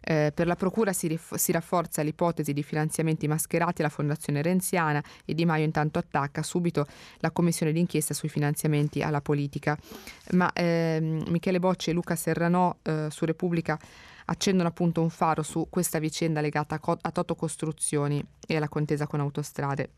Eh, 0.00 0.32
per 0.34 0.48
la 0.48 0.56
Procura 0.56 0.92
si, 0.92 1.06
rif- 1.06 1.36
si, 1.36 1.52
rafforza 1.52 2.02
l'ipotesi 2.02 2.52
di 2.52 2.64
finanziamenti 2.64 3.28
mascherati 3.28 3.82
alla 3.82 3.90
Fondazione 3.90 4.42
Renziana 4.42 5.02
e 5.24 5.32
Di 5.34 5.44
Maio 5.44 5.64
intanto 5.64 6.00
attacca 6.00 6.42
subito 6.42 6.86
la 7.18 7.30
commissione 7.30 7.70
d'inchiesta 7.70 8.12
sui 8.12 8.28
finanziamenti 8.28 9.00
alla 9.00 9.20
politica. 9.20 9.78
Ma 10.32 10.50
ehm, 10.52 11.26
Michele 11.28 11.60
Bocci 11.60 11.90
e 11.90 11.92
Luca 11.92 12.16
Serranò 12.16 12.74
eh, 12.82 13.06
su 13.10 13.24
Repubblica 13.24 13.78
accendono 14.26 14.68
appunto 14.68 15.02
un 15.02 15.10
faro 15.10 15.42
su 15.44 15.68
questa 15.70 16.00
vicenda 16.00 16.40
legata 16.40 16.74
a, 16.74 16.78
co- 16.80 16.98
a 17.00 17.10
Toto 17.12 17.36
Costruzioni 17.36 18.24
e 18.44 18.56
alla 18.56 18.68
contesa 18.68 19.06
con 19.06 19.20
Autostrade. 19.20 19.90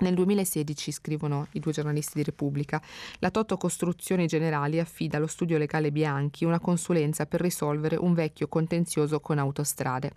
Nel 0.00 0.14
2016, 0.14 0.92
scrivono 0.92 1.46
i 1.52 1.60
due 1.60 1.72
giornalisti 1.72 2.12
di 2.14 2.24
Repubblica, 2.24 2.80
la 3.18 3.30
Toto 3.30 3.58
Costruzioni 3.58 4.26
Generali 4.26 4.80
affida 4.80 5.18
allo 5.18 5.26
studio 5.26 5.58
legale 5.58 5.92
Bianchi 5.92 6.46
una 6.46 6.58
consulenza 6.58 7.26
per 7.26 7.42
risolvere 7.42 7.96
un 7.96 8.14
vecchio 8.14 8.48
contenzioso 8.48 9.20
con 9.20 9.38
autostrade. 9.38 10.12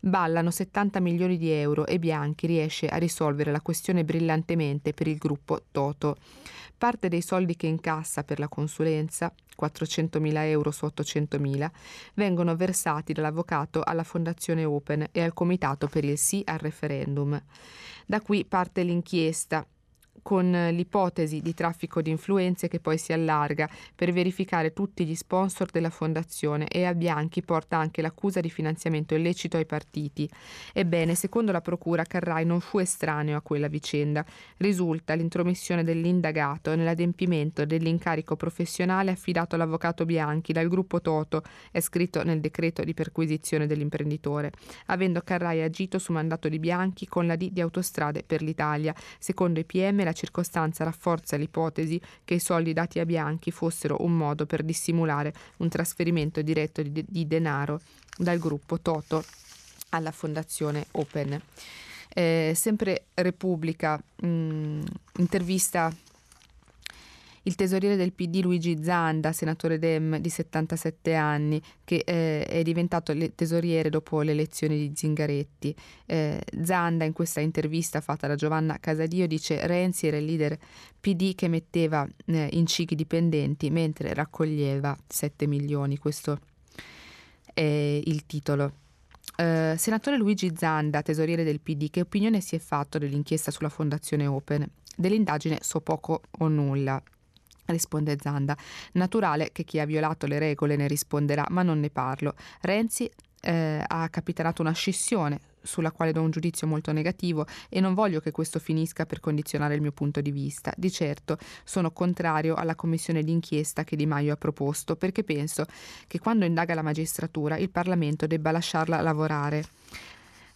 Ballano 0.00 0.50
70 0.50 1.00
milioni 1.00 1.38
di 1.38 1.50
euro 1.50 1.86
e 1.86 1.98
Bianchi 1.98 2.46
riesce 2.46 2.86
a 2.88 2.96
risolvere 2.96 3.50
la 3.52 3.60
questione 3.60 4.04
brillantemente 4.04 4.92
per 4.92 5.06
il 5.06 5.16
gruppo 5.16 5.62
Toto. 5.70 6.16
Parte 6.76 7.08
dei 7.08 7.22
soldi 7.22 7.54
che 7.54 7.68
incassa 7.68 8.24
per 8.24 8.40
la 8.40 8.48
consulenza, 8.48 9.32
400.000 9.60 10.36
euro 10.46 10.70
su 10.72 10.84
800.000, 10.86 11.70
vengono 12.14 12.56
versati 12.56 13.12
dall'avvocato 13.12 13.82
alla 13.84 14.02
Fondazione 14.02 14.64
Open 14.64 15.06
e 15.12 15.22
al 15.22 15.32
Comitato 15.32 15.86
per 15.86 16.04
il 16.04 16.18
sì 16.18 16.42
al 16.44 16.58
referendum. 16.58 17.40
Da 18.04 18.20
qui 18.20 18.44
parte 18.44 18.82
l'inchiesta 18.82 19.64
con 20.22 20.50
l'ipotesi 20.72 21.40
di 21.40 21.54
traffico 21.54 22.02
di 22.02 22.10
influenze 22.10 22.68
che 22.68 22.80
poi 22.80 22.98
si 22.98 23.12
allarga 23.12 23.68
per 23.94 24.12
verificare 24.12 24.72
tutti 24.72 25.04
gli 25.04 25.14
sponsor 25.14 25.70
della 25.70 25.90
fondazione 25.90 26.68
e 26.68 26.84
a 26.84 26.94
Bianchi 26.94 27.42
porta 27.42 27.76
anche 27.76 28.02
l'accusa 28.02 28.40
di 28.40 28.50
finanziamento 28.50 29.14
illecito 29.14 29.56
ai 29.56 29.66
partiti. 29.66 30.28
Ebbene, 30.72 31.14
secondo 31.14 31.50
la 31.50 31.60
procura, 31.60 32.04
Carrai 32.04 32.44
non 32.44 32.60
fu 32.60 32.78
estraneo 32.78 33.36
a 33.36 33.40
quella 33.42 33.68
vicenda. 33.68 34.24
Risulta 34.58 35.14
l'intromissione 35.14 35.82
dell'indagato 35.82 36.74
nell'adempimento 36.74 37.64
dell'incarico 37.64 38.36
professionale 38.36 39.10
affidato 39.10 39.54
all'avvocato 39.54 40.04
Bianchi 40.04 40.52
dal 40.52 40.68
gruppo 40.68 41.00
Toto, 41.00 41.42
è 41.70 41.80
scritto 41.80 42.22
nel 42.22 42.40
decreto 42.40 42.84
di 42.84 42.94
perquisizione 42.94 43.66
dell'imprenditore, 43.66 44.52
avendo 44.86 45.20
Carrai 45.22 45.62
agito 45.62 45.98
su 45.98 46.12
mandato 46.12 46.48
di 46.48 46.58
Bianchi 46.58 47.06
con 47.06 47.26
la 47.26 47.36
D 47.36 47.50
di 47.50 47.60
Autostrade 47.60 48.22
per 48.22 48.42
l'Italia. 48.42 48.94
Secondo 49.18 49.58
i 49.58 49.64
PM 49.64 50.01
la 50.04 50.12
la 50.12 50.12
circostanza 50.12 50.84
rafforza 50.84 51.36
l'ipotesi 51.36 52.00
che 52.24 52.34
i 52.34 52.40
soldi 52.40 52.72
dati 52.72 53.00
a 53.00 53.06
Bianchi 53.06 53.50
fossero 53.50 53.96
un 54.00 54.16
modo 54.16 54.46
per 54.46 54.62
dissimulare 54.62 55.32
un 55.58 55.68
trasferimento 55.68 56.42
diretto 56.42 56.82
di, 56.82 57.04
di 57.06 57.26
denaro 57.26 57.80
dal 58.16 58.38
gruppo 58.38 58.78
Toto 58.78 59.24
alla 59.90 60.10
fondazione 60.10 60.86
Open. 60.92 61.40
Eh, 62.14 62.52
sempre 62.54 63.06
Repubblica, 63.14 64.00
mh, 64.16 64.26
mm, 64.26 64.82
intervista 65.18 65.92
il 67.44 67.54
tesoriere 67.54 67.96
del 67.96 68.12
PD 68.12 68.40
Luigi 68.42 68.82
Zanda, 68.82 69.32
senatore 69.32 69.78
Dem 69.78 70.18
di 70.18 70.28
77 70.28 71.14
anni, 71.14 71.60
che 71.84 72.02
eh, 72.04 72.44
è 72.44 72.62
diventato 72.62 73.14
tesoriere 73.34 73.90
dopo 73.90 74.20
le 74.22 74.32
elezioni 74.32 74.76
di 74.76 74.92
Zingaretti. 74.94 75.74
Eh, 76.06 76.40
Zanda 76.62 77.04
in 77.04 77.12
questa 77.12 77.40
intervista 77.40 78.00
fatta 78.00 78.28
da 78.28 78.36
Giovanna 78.36 78.78
Casadio 78.78 79.26
dice 79.26 79.66
Renzi 79.66 80.06
era 80.06 80.18
il 80.18 80.24
leader 80.24 80.56
PD 81.00 81.34
che 81.34 81.48
metteva 81.48 82.06
eh, 82.26 82.48
in 82.52 82.66
cicchi 82.66 82.94
dipendenti 82.94 83.70
mentre 83.70 84.14
raccoglieva 84.14 84.96
7 85.06 85.46
milioni. 85.46 85.98
Questo 85.98 86.38
è 87.52 88.00
il 88.04 88.24
titolo. 88.26 88.80
Uh, 89.34 89.76
senatore 89.76 90.16
Luigi 90.18 90.52
Zanda, 90.54 91.02
tesoriere 91.02 91.42
del 91.42 91.60
PD, 91.60 91.90
che 91.90 92.02
opinione 92.02 92.40
si 92.40 92.54
è 92.54 92.58
fatto 92.58 92.98
dell'inchiesta 92.98 93.50
sulla 93.50 93.70
Fondazione 93.70 94.26
Open? 94.26 94.68
Dell'indagine 94.94 95.58
so 95.62 95.80
poco 95.80 96.20
o 96.38 96.48
nulla. 96.48 97.02
Risponde 97.66 98.16
Zanda. 98.20 98.56
Naturale 98.92 99.50
che 99.52 99.64
chi 99.64 99.80
ha 99.80 99.86
violato 99.86 100.26
le 100.26 100.38
regole 100.38 100.76
ne 100.76 100.86
risponderà, 100.88 101.46
ma 101.50 101.62
non 101.62 101.80
ne 101.80 101.90
parlo. 101.90 102.34
Renzi 102.60 103.10
eh, 103.40 103.82
ha 103.86 104.08
capitanato 104.08 104.62
una 104.62 104.72
scissione 104.72 105.40
sulla 105.62 105.92
quale 105.92 106.12
do 106.12 106.20
un 106.20 106.30
giudizio 106.30 106.66
molto 106.66 106.92
negativo 106.92 107.46
e 107.68 107.80
non 107.80 107.94
voglio 107.94 108.20
che 108.20 108.30
questo 108.30 108.58
finisca 108.58 109.06
per 109.06 109.20
condizionare 109.20 109.74
il 109.74 109.80
mio 109.80 109.92
punto 109.92 110.20
di 110.20 110.30
vista. 110.30 110.72
Di 110.76 110.90
certo 110.90 111.38
sono 111.64 111.90
contrario 111.92 112.54
alla 112.54 112.74
commissione 112.74 113.22
d'inchiesta 113.22 113.84
che 113.84 113.96
Di 113.96 114.06
Maio 114.06 114.32
ha 114.32 114.36
proposto 114.36 114.96
perché 114.96 115.24
penso 115.24 115.66
che 116.06 116.18
quando 116.18 116.44
indaga 116.44 116.74
la 116.74 116.82
magistratura 116.82 117.56
il 117.56 117.70
Parlamento 117.70 118.26
debba 118.26 118.50
lasciarla 118.50 119.00
lavorare. 119.00 119.64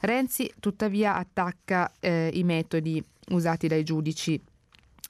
Renzi 0.01 0.53
tuttavia 0.61 1.17
attacca 1.17 1.93
eh, 2.01 2.31
i 2.35 2.43
metodi 2.43 3.03
usati 3.29 3.67
dai 3.67 3.83
giudici 3.83 4.41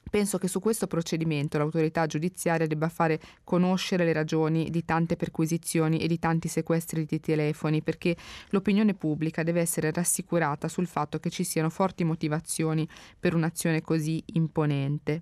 Penso 0.09 0.37
che 0.37 0.47
su 0.47 0.59
questo 0.59 0.87
procedimento 0.87 1.57
l'autorità 1.57 2.05
giudiziaria 2.05 2.67
debba 2.67 2.89
fare 2.89 3.19
conoscere 3.43 4.05
le 4.05 4.13
ragioni 4.13 4.69
di 4.69 4.85
tante 4.85 5.15
perquisizioni 5.15 5.99
e 5.99 6.07
di 6.07 6.19
tanti 6.19 6.47
sequestri 6.47 7.05
di 7.05 7.19
telefoni, 7.19 7.81
perché 7.81 8.15
l'opinione 8.49 8.93
pubblica 8.93 9.43
deve 9.43 9.61
essere 9.61 9.91
rassicurata 9.91 10.67
sul 10.67 10.87
fatto 10.87 11.19
che 11.19 11.29
ci 11.29 11.43
siano 11.43 11.69
forti 11.69 12.03
motivazioni 12.03 12.87
per 13.19 13.35
un'azione 13.35 13.81
così 13.81 14.23
imponente. 14.33 15.21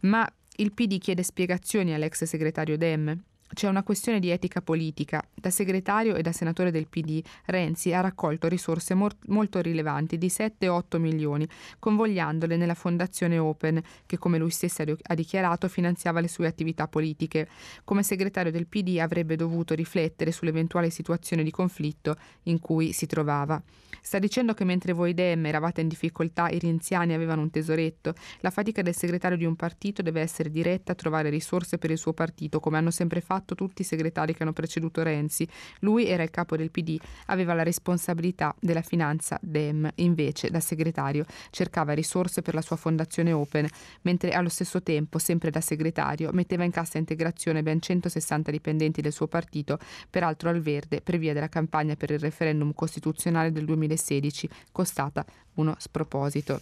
Ma 0.00 0.30
il 0.56 0.72
PD 0.72 0.98
chiede 0.98 1.22
spiegazioni 1.22 1.94
all'ex 1.94 2.24
segretario 2.24 2.76
Dem 2.76 3.22
c'è 3.52 3.68
una 3.68 3.82
questione 3.82 4.20
di 4.20 4.30
etica 4.30 4.60
politica. 4.60 5.22
Da 5.34 5.50
segretario 5.50 6.14
e 6.14 6.22
da 6.22 6.32
senatore 6.32 6.70
del 6.70 6.88
PD, 6.88 7.22
Renzi 7.46 7.92
ha 7.92 8.00
raccolto 8.00 8.48
risorse 8.48 8.94
mor- 8.94 9.16
molto 9.26 9.60
rilevanti 9.60 10.18
di 10.18 10.28
7-8 10.28 10.98
milioni, 10.98 11.48
convogliandole 11.78 12.56
nella 12.56 12.74
fondazione 12.74 13.38
Open, 13.38 13.80
che 14.06 14.18
come 14.18 14.38
lui 14.38 14.50
stesso 14.50 14.76
ha 14.78 15.14
dichiarato 15.14 15.68
finanziava 15.68 16.20
le 16.20 16.28
sue 16.28 16.46
attività 16.46 16.88
politiche. 16.88 17.48
Come 17.84 18.02
segretario 18.02 18.52
del 18.52 18.66
PD 18.66 18.98
avrebbe 18.98 19.36
dovuto 19.36 19.74
riflettere 19.74 20.32
sull'eventuale 20.32 20.90
situazione 20.90 21.42
di 21.42 21.50
conflitto 21.50 22.16
in 22.44 22.60
cui 22.60 22.92
si 22.92 23.06
trovava. 23.06 23.62
Sta 24.00 24.18
dicendo 24.18 24.54
che 24.54 24.64
mentre 24.64 24.92
voi 24.92 25.14
Dem 25.14 25.44
eravate 25.46 25.80
in 25.80 25.88
difficoltà, 25.88 26.48
i 26.48 26.58
renziani 26.58 27.14
avevano 27.14 27.42
un 27.42 27.50
tesoretto. 27.50 28.14
La 28.40 28.50
fatica 28.50 28.82
del 28.82 28.94
segretario 28.94 29.36
di 29.36 29.44
un 29.44 29.56
partito 29.56 30.02
deve 30.02 30.20
essere 30.20 30.50
diretta 30.50 30.92
a 30.92 30.94
trovare 30.94 31.30
risorse 31.30 31.78
per 31.78 31.90
il 31.90 31.98
suo 31.98 32.12
partito, 32.12 32.60
come 32.60 32.78
hanno 32.78 32.90
sempre 32.90 33.20
fatto 33.20 33.37
fatto 33.38 33.54
tutti 33.54 33.82
i 33.82 33.84
segretari 33.84 34.34
che 34.34 34.42
hanno 34.42 34.52
preceduto 34.52 35.02
Renzi. 35.02 35.48
Lui 35.80 36.06
era 36.06 36.22
il 36.22 36.30
capo 36.30 36.56
del 36.56 36.70
PD, 36.70 36.98
aveva 37.26 37.54
la 37.54 37.62
responsabilità 37.62 38.54
della 38.60 38.82
finanza 38.82 39.38
Dem, 39.40 39.88
invece 39.96 40.50
da 40.50 40.60
segretario 40.60 41.24
cercava 41.50 41.92
risorse 41.92 42.42
per 42.42 42.54
la 42.54 42.62
sua 42.62 42.76
fondazione 42.76 43.32
Open, 43.32 43.66
mentre 44.02 44.32
allo 44.32 44.48
stesso 44.48 44.82
tempo, 44.82 45.18
sempre 45.18 45.50
da 45.50 45.60
segretario, 45.60 46.30
metteva 46.32 46.64
in 46.64 46.70
cassa 46.70 46.98
integrazione 46.98 47.62
ben 47.62 47.80
160 47.80 48.50
dipendenti 48.50 49.00
del 49.00 49.12
suo 49.12 49.28
partito, 49.28 49.78
peraltro 50.10 50.50
al 50.50 50.60
verde 50.60 51.00
per 51.00 51.18
via 51.18 51.32
della 51.32 51.48
campagna 51.48 51.94
per 51.94 52.10
il 52.10 52.18
referendum 52.18 52.72
costituzionale 52.72 53.52
del 53.52 53.64
2016, 53.64 54.48
costata 54.72 55.24
uno 55.54 55.74
sproposito. 55.78 56.60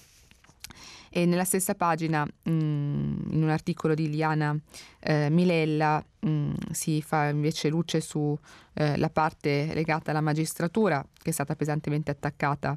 E 1.16 1.24
nella 1.24 1.44
stessa 1.44 1.74
pagina, 1.74 2.26
mh, 2.26 2.50
mm, 2.50 3.30
in 3.30 3.42
un 3.42 3.48
articolo 3.48 3.94
di 3.94 4.10
Liana 4.10 4.54
eh, 5.00 5.30
Milella, 5.30 6.04
mh, 6.20 6.28
mm, 6.28 6.52
si 6.72 7.00
fa 7.00 7.30
invece 7.30 7.70
luce 7.70 8.02
sulla 8.02 8.36
eh, 8.74 9.10
parte 9.10 9.72
legata 9.72 10.10
alla 10.10 10.20
magistratura, 10.20 11.02
che 11.14 11.30
è 11.30 11.32
stata 11.32 11.56
pesantemente 11.56 12.10
attaccata 12.10 12.76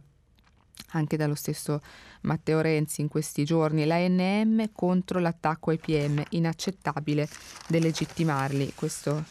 anche 0.91 1.17
dallo 1.17 1.35
stesso 1.35 1.81
Matteo 2.21 2.61
Renzi 2.61 3.01
in 3.01 3.09
questi 3.09 3.43
giorni, 3.43 3.83
l'ANM 3.83 4.71
contro 4.71 5.19
l'attacco 5.19 5.71
ai 5.71 5.77
PM, 5.77 6.23
inaccettabile 6.29 7.27
delegittimarli. 7.67 8.71
Questo 8.73 9.21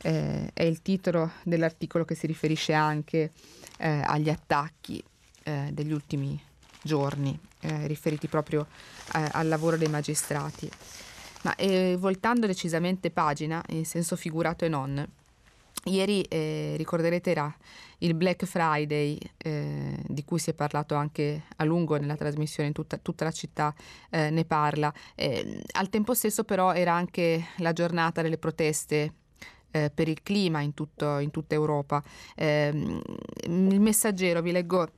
eh, 0.00 0.48
è 0.54 0.62
il 0.62 0.80
titolo 0.80 1.32
dell'articolo 1.42 2.04
che 2.04 2.14
si 2.14 2.28
riferisce 2.28 2.72
anche 2.72 3.32
eh, 3.78 4.00
agli 4.04 4.30
attacchi 4.30 5.02
eh, 5.42 5.70
degli 5.72 5.92
ultimi 5.92 6.40
giorni 6.84 7.36
eh, 7.60 7.86
riferiti 7.86 8.28
proprio 8.28 8.66
eh, 9.14 9.28
al 9.32 9.48
lavoro 9.48 9.76
dei 9.76 9.88
magistrati. 9.88 10.70
Ma 11.42 11.54
eh, 11.56 11.96
voltando 11.98 12.46
decisamente 12.46 13.10
pagina, 13.10 13.62
in 13.68 13.84
senso 13.84 14.16
figurato 14.16 14.64
e 14.64 14.68
non, 14.68 15.06
ieri 15.84 16.22
eh, 16.22 16.74
ricorderete 16.76 17.30
era 17.30 17.54
il 17.98 18.14
Black 18.14 18.44
Friday 18.44 19.18
eh, 19.38 19.96
di 20.06 20.24
cui 20.24 20.38
si 20.38 20.50
è 20.50 20.54
parlato 20.54 20.94
anche 20.94 21.44
a 21.56 21.64
lungo 21.64 21.96
nella 21.96 22.16
trasmissione, 22.16 22.72
tutta, 22.72 22.96
tutta 22.98 23.24
la 23.24 23.30
città 23.30 23.74
eh, 24.10 24.30
ne 24.30 24.44
parla. 24.44 24.92
al 25.72 25.88
tempo 25.88 26.14
stesso 26.14 26.44
però 26.44 26.72
era 26.72 26.92
anche 26.92 27.48
la 27.58 27.72
giornata 27.72 28.22
delle 28.22 28.38
proteste 28.38 29.12
per 29.74 30.06
il 30.06 30.22
clima 30.22 30.60
in, 30.60 30.72
tutto, 30.72 31.18
in 31.18 31.32
tutta 31.32 31.54
Europa. 31.54 32.00
Ehm, 32.36 33.02
il 33.46 33.80
messaggero, 33.80 34.40
vi 34.40 34.52
leggo 34.52 34.88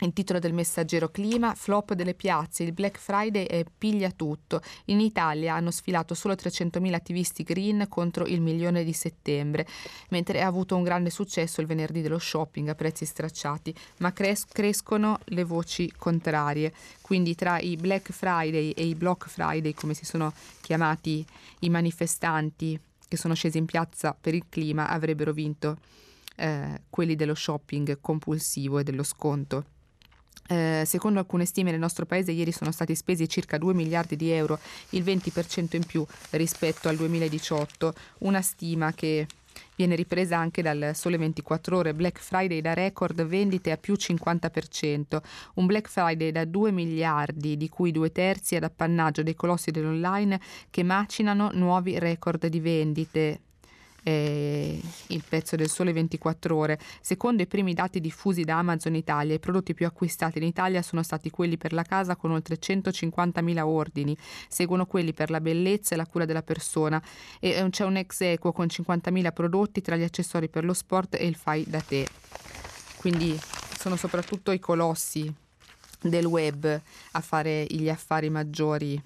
il 0.00 0.12
titolo 0.12 0.38
del 0.38 0.52
messaggero 0.52 1.08
clima, 1.10 1.54
flop 1.54 1.94
delle 1.94 2.14
piazze, 2.14 2.62
il 2.62 2.72
Black 2.72 2.98
Friday 2.98 3.44
e 3.44 3.66
piglia 3.76 4.10
tutto. 4.10 4.60
In 4.86 5.00
Italia 5.00 5.54
hanno 5.54 5.70
sfilato 5.70 6.14
solo 6.14 6.34
300.000 6.34 6.94
attivisti 6.94 7.42
green 7.42 7.86
contro 7.88 8.26
il 8.26 8.40
milione 8.40 8.84
di 8.84 8.92
settembre, 8.92 9.66
mentre 10.10 10.42
ha 10.42 10.46
avuto 10.46 10.76
un 10.76 10.82
grande 10.82 11.10
successo 11.10 11.60
il 11.60 11.66
venerdì 11.66 12.00
dello 12.00 12.18
shopping 12.18 12.68
a 12.68 12.74
prezzi 12.74 13.04
stracciati, 13.04 13.74
ma 13.98 14.12
cres- 14.12 14.46
crescono 14.46 15.18
le 15.24 15.44
voci 15.44 15.92
contrarie. 15.96 16.72
Quindi 17.00 17.34
tra 17.34 17.58
i 17.58 17.76
Black 17.76 18.12
Friday 18.12 18.70
e 18.70 18.84
i 18.84 18.94
Block 18.94 19.28
Friday, 19.28 19.74
come 19.74 19.94
si 19.94 20.04
sono 20.04 20.32
chiamati 20.60 21.24
i 21.60 21.70
manifestanti 21.70 22.78
che 23.08 23.16
sono 23.16 23.34
scesi 23.34 23.58
in 23.58 23.64
piazza 23.64 24.14
per 24.18 24.34
il 24.34 24.44
clima, 24.48 24.88
avrebbero 24.88 25.32
vinto 25.32 25.78
eh, 26.36 26.82
quelli 26.88 27.16
dello 27.16 27.34
shopping 27.34 27.98
compulsivo 28.00 28.78
e 28.78 28.84
dello 28.84 29.02
sconto. 29.02 29.64
Eh, 30.50 30.84
secondo 30.86 31.18
alcune 31.18 31.44
stime 31.44 31.70
nel 31.70 31.78
nostro 31.78 32.06
paese 32.06 32.32
ieri 32.32 32.52
sono 32.52 32.72
stati 32.72 32.94
spesi 32.94 33.28
circa 33.28 33.58
2 33.58 33.74
miliardi 33.74 34.16
di 34.16 34.30
euro, 34.30 34.58
il 34.90 35.04
20% 35.04 35.76
in 35.76 35.84
più 35.84 36.06
rispetto 36.30 36.88
al 36.88 36.96
2018, 36.96 37.94
una 38.20 38.40
stima 38.40 38.94
che 38.94 39.26
viene 39.76 39.94
ripresa 39.94 40.38
anche 40.38 40.62
dal 40.62 40.92
Sole 40.94 41.18
24 41.18 41.76
ore, 41.76 41.94
Black 41.94 42.18
Friday 42.18 42.62
da 42.62 42.72
record 42.72 43.22
vendite 43.26 43.72
a 43.72 43.76
più 43.76 43.94
50%, 43.94 45.20
un 45.54 45.66
Black 45.66 45.88
Friday 45.88 46.32
da 46.32 46.44
2 46.46 46.72
miliardi, 46.72 47.56
di 47.58 47.68
cui 47.68 47.92
due 47.92 48.10
terzi 48.10 48.56
ad 48.56 48.64
appannaggio 48.64 49.22
dei 49.22 49.34
colossi 49.34 49.70
dell'online 49.70 50.40
che 50.70 50.82
macinano 50.82 51.50
nuovi 51.52 51.98
record 51.98 52.46
di 52.46 52.60
vendite 52.60 53.40
eh, 54.08 54.80
il 55.08 55.22
pezzo 55.28 55.54
del 55.54 55.68
Sole 55.68 55.92
24 55.92 56.56
Ore. 56.56 56.78
Secondo 57.00 57.42
i 57.42 57.46
primi 57.46 57.74
dati 57.74 58.00
diffusi 58.00 58.42
da 58.42 58.56
Amazon 58.56 58.94
Italia, 58.94 59.34
i 59.34 59.38
prodotti 59.38 59.74
più 59.74 59.84
acquistati 59.84 60.38
in 60.38 60.44
Italia 60.44 60.80
sono 60.80 61.02
stati 61.02 61.28
quelli 61.28 61.58
per 61.58 61.74
la 61.74 61.82
casa 61.82 62.16
con 62.16 62.30
oltre 62.30 62.58
150.000 62.58 63.58
ordini, 63.60 64.16
seguono 64.48 64.86
quelli 64.86 65.12
per 65.12 65.28
la 65.30 65.42
bellezza 65.42 65.94
e 65.94 65.98
la 65.98 66.06
cura 66.06 66.24
della 66.24 66.42
persona 66.42 67.02
e 67.38 67.50
eh, 67.50 67.68
c'è 67.68 67.84
un 67.84 67.96
ex 67.96 68.20
equo 68.22 68.52
con 68.52 68.66
50.000 68.66 69.32
prodotti 69.32 69.82
tra 69.82 69.96
gli 69.96 70.02
accessori 70.02 70.48
per 70.48 70.64
lo 70.64 70.72
sport 70.72 71.14
e 71.14 71.26
il 71.26 71.36
fai 71.36 71.64
da 71.66 71.80
te. 71.80 72.06
Quindi 72.96 73.38
sono 73.78 73.96
soprattutto 73.96 74.52
i 74.52 74.58
colossi 74.58 75.32
del 76.00 76.24
web 76.24 76.80
a 77.12 77.20
fare 77.20 77.66
gli 77.68 77.90
affari 77.90 78.30
maggiori 78.30 79.00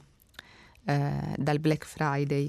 eh, 0.85 1.35
dal 1.37 1.59
Black 1.59 1.87
Friday 1.87 2.49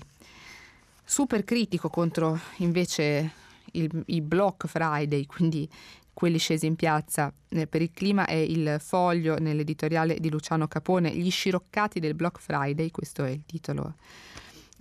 super 1.04 1.44
critico 1.44 1.90
contro 1.90 2.40
invece 2.58 3.32
il, 3.74 4.04
i 4.08 4.22
Block 4.22 4.68
Friday, 4.68 5.26
quindi 5.26 5.70
quelli 6.14 6.38
scesi 6.38 6.66
in 6.66 6.76
piazza 6.76 7.34
eh, 7.50 7.68
per 7.68 7.82
il 7.82 7.92
clima, 7.92 8.26
è 8.26 8.34
il 8.34 8.78
foglio 8.80 9.38
nell'editoriale 9.40 10.20
di 10.20 10.30
Luciano 10.30 10.68
Capone, 10.68 11.14
Gli 11.14 11.32
sciroccati 11.32 12.00
del 12.00 12.14
Block 12.14 12.40
Friday, 12.40 12.92
questo 12.92 13.24
è 13.24 13.30
il 13.30 13.44
titolo 13.46 13.96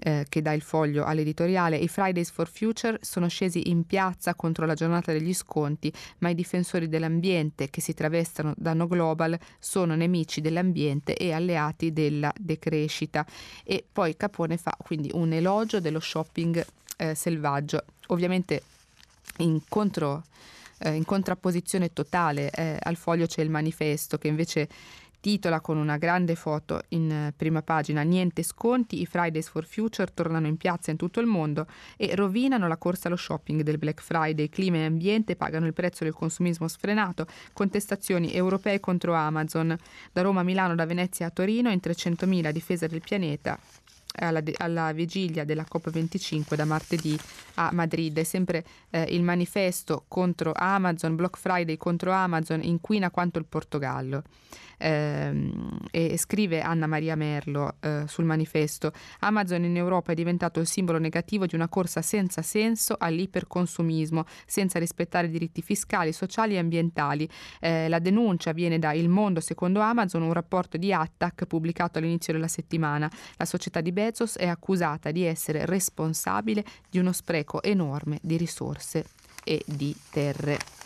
eh, 0.05 0.27
che 0.29 0.43
dà 0.43 0.53
il 0.53 0.63
foglio 0.63 1.05
all'editoriale, 1.05 1.77
i 1.77 1.87
Fridays 1.87 2.31
for 2.31 2.49
Future 2.49 2.99
sono 3.03 3.29
scesi 3.29 3.71
in 3.71 3.85
piazza 3.87 4.35
contro 4.35 4.67
la 4.67 4.75
giornata 4.75 5.13
degli 5.13 5.33
sconti, 5.33 5.93
ma 6.19 6.29
i 6.29 6.35
difensori 6.35 6.89
dell'ambiente 6.89 7.71
che 7.71 7.81
si 7.81 7.95
travestano 7.95 8.53
da 8.57 8.73
No 8.73 8.89
Global 8.89 9.39
sono 9.61 9.95
nemici 9.95 10.41
dell'ambiente 10.41 11.15
e 11.15 11.33
alleati 11.33 11.93
della 11.93 12.33
decrescita. 12.37 13.25
E 13.63 13.85
poi 13.91 14.17
Capone 14.17 14.57
fa 14.57 14.77
quindi 14.77 15.11
un 15.13 15.33
elogio 15.33 15.79
dello 15.79 16.01
shopping 16.01 16.65
eh, 16.97 17.15
selvaggio. 17.15 17.85
Ovviamente 18.09 18.63
in 19.39 19.61
contro 19.69 20.25
eh, 20.79 20.95
in 20.95 21.05
contrapposizione 21.05 21.93
totale 21.93 22.51
eh, 22.51 22.77
al 22.81 22.97
foglio 22.97 23.27
c'è 23.27 23.43
il 23.43 23.51
manifesto 23.51 24.19
che 24.19 24.29
invece 24.29 24.69
titola 25.23 25.61
con 25.61 25.77
una 25.77 25.99
grande 25.99 26.35
foto 26.35 26.83
in 26.89 27.09
eh, 27.11 27.33
prima 27.35 27.63
pagina. 27.63 28.03
Niente 28.03 28.43
sconti, 28.43 29.01
i 29.01 29.07
Fridays 29.07 29.49
for 29.49 29.65
Future 29.65 30.13
tornano 30.13 30.49
in 30.49 30.57
piazza 30.57 30.91
in 30.91 30.97
tutto 30.97 31.21
il 31.21 31.27
mondo 31.27 31.69
e 31.97 32.17
rovinano 32.17 32.67
la 32.67 32.77
corsa 32.77 33.07
allo 33.07 33.17
shopping 33.17 33.63
del 33.63 33.79
Black 33.79 34.03
Friday, 34.03 34.49
clima 34.49 34.79
e 34.79 34.85
ambiente 34.85 35.37
pagano 35.37 35.67
il 35.67 35.75
prezzo 35.75 36.03
del 36.03 36.13
consumismo 36.13 36.67
sfrenato, 36.67 37.29
contestazioni 37.53 38.35
europee 38.35 38.81
contro 38.81 39.15
Amazon, 39.15 39.79
da 40.13 40.23
Roma 40.23 40.41
a 40.41 40.43
Milano, 40.43 40.75
da 40.75 40.87
Venezia 40.87 41.27
a 41.27 41.31
Torino, 41.31 41.71
in 41.71 41.79
300.000 41.81 42.51
difesa 42.51 42.89
del 42.89 43.01
pianeta, 43.01 43.57
alla, 44.17 44.43
alla, 44.57 44.93
vigilia 44.93 45.45
della 45.45 45.65
COP25 45.73 46.57
da 46.57 46.65
martedì 46.65 47.17
a 47.55 47.71
Madrid. 47.73 48.19
È 48.19 48.25
sempre 48.25 48.65
eh, 48.91 49.03
il 49.11 49.23
manifesto 49.23 50.05
contro 50.09 50.51
Amazon, 50.53 51.15
Block 51.15 51.39
Friday 51.39 51.77
contro 51.77 52.11
Amazon, 52.11 52.61
inquina 52.61 53.11
quanto 53.11 53.39
il 53.39 53.45
Portogallo 53.45 54.25
ehm, 54.83 55.87
e 55.91 56.19
scrive 56.19 56.61
Anna 56.61 56.87
Maria 56.87 57.15
Merlo 57.15 57.77
eh, 57.81 58.05
sul 58.07 58.25
manifesto 58.25 58.93
Amazon 59.21 59.65
in 59.65 59.77
Europa 59.77 60.13
è 60.13 60.15
diventato 60.15 60.61
il 60.61 60.67
simbolo 60.67 60.99
negativo 60.99 61.47
di 61.47 61.55
una 61.55 61.69
corsa 61.69 62.03
senza 62.03 62.43
senso 62.43 62.97
all'iperconsumismo, 62.99 64.25
senza 64.47 64.79
rispettare 64.79 65.29
diritti 65.29 65.63
fiscali, 65.63 66.13
sociali 66.13 66.55
e 66.55 66.59
ambientali. 66.59 67.29
Eh, 67.61 67.89
la 67.89 67.99
denuncia 67.99 68.53
viene 68.53 68.79
da 68.79 68.93
Il 68.93 69.09
Mondo 69.09 69.41
secondo 69.41 69.81
Amazon, 69.81 70.23
un 70.23 70.33
rapporto 70.33 70.77
di 70.77 70.93
Attac 70.93 71.47
pubblicato 71.47 71.99
all'inizio 71.99 72.33
della 72.33 72.49
settimana. 72.49 73.11
La 73.37 73.45
società 73.45 73.81
di 73.81 73.93
Bezos 73.93 74.37
è 74.37 74.47
accusata 74.47 75.11
di 75.11 75.23
essere 75.23 75.67
responsabile 75.67 76.65
di 76.89 76.99
uno 76.99 77.13
spreco 77.13 77.63
enorme 77.63 78.19
di 78.23 78.37
risorse 78.37 79.05
e 79.45 79.63
di 79.67 79.95
terre. 80.11 80.82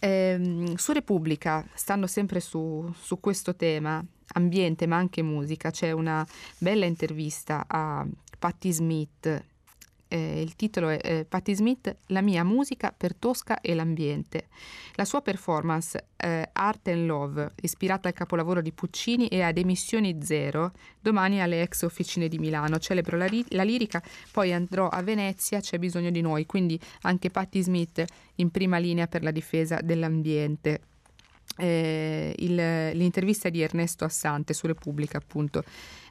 Eh, 0.00 0.72
su 0.76 0.92
Repubblica, 0.92 1.64
stando 1.74 2.06
sempre 2.06 2.40
su, 2.40 2.92
su 2.98 3.20
questo 3.20 3.54
tema, 3.54 4.02
ambiente 4.32 4.86
ma 4.86 4.96
anche 4.96 5.22
musica, 5.22 5.70
c'è 5.70 5.92
una 5.92 6.26
bella 6.58 6.86
intervista 6.86 7.64
a 7.68 8.06
Patti 8.38 8.72
Smith 8.72 9.44
eh, 10.10 10.42
il 10.42 10.56
titolo 10.56 10.88
è 10.88 10.98
eh, 11.02 11.24
Patti 11.24 11.54
Smith, 11.54 11.96
La 12.06 12.20
mia 12.20 12.42
musica 12.44 12.92
per 12.94 13.14
Tosca 13.14 13.60
e 13.60 13.74
l'ambiente. 13.74 14.48
La 14.94 15.04
sua 15.04 15.22
performance 15.22 16.08
eh, 16.16 16.48
Art 16.52 16.88
and 16.88 17.06
Love, 17.06 17.52
ispirata 17.62 18.08
al 18.08 18.14
capolavoro 18.14 18.60
di 18.60 18.72
Puccini 18.72 19.28
e 19.28 19.42
ad 19.42 19.56
Emissioni 19.56 20.18
Zero, 20.20 20.72
domani 21.00 21.40
alle 21.40 21.62
ex 21.62 21.82
officine 21.82 22.28
di 22.28 22.38
Milano. 22.38 22.78
Celebro 22.78 23.16
la, 23.16 23.26
ri- 23.26 23.46
la 23.50 23.62
lirica, 23.62 24.02
poi 24.32 24.52
andrò 24.52 24.88
a 24.88 25.00
Venezia, 25.02 25.60
c'è 25.60 25.78
bisogno 25.78 26.10
di 26.10 26.20
noi, 26.20 26.44
quindi 26.44 26.78
anche 27.02 27.30
Patti 27.30 27.62
Smith 27.62 28.04
in 28.36 28.50
prima 28.50 28.78
linea 28.78 29.06
per 29.06 29.22
la 29.22 29.30
difesa 29.30 29.80
dell'ambiente. 29.80 30.80
Eh, 31.56 32.34
il, 32.38 32.54
l'intervista 32.54 33.48
di 33.48 33.60
Ernesto 33.60 34.04
Assante 34.04 34.54
su 34.54 34.66
Repubblica, 34.66 35.18
appunto. 35.18 35.62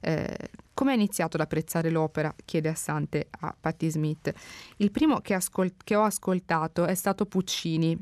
Eh, 0.02 0.50
come 0.74 0.92
hai 0.92 0.98
iniziato 0.98 1.38
ad 1.38 1.42
apprezzare 1.42 1.90
l'opera? 1.90 2.34
chiede 2.46 2.70
Assante 2.70 3.28
a 3.40 3.56
Patti 3.60 3.90
Smith. 3.90 4.32
Il 4.78 4.92
primo 4.92 5.20
che, 5.22 5.34
ascol- 5.34 5.74
che 5.84 5.96
ho 5.96 6.04
ascoltato 6.04 6.86
è 6.86 6.96
stato 6.96 7.26
Puccini, 7.26 7.98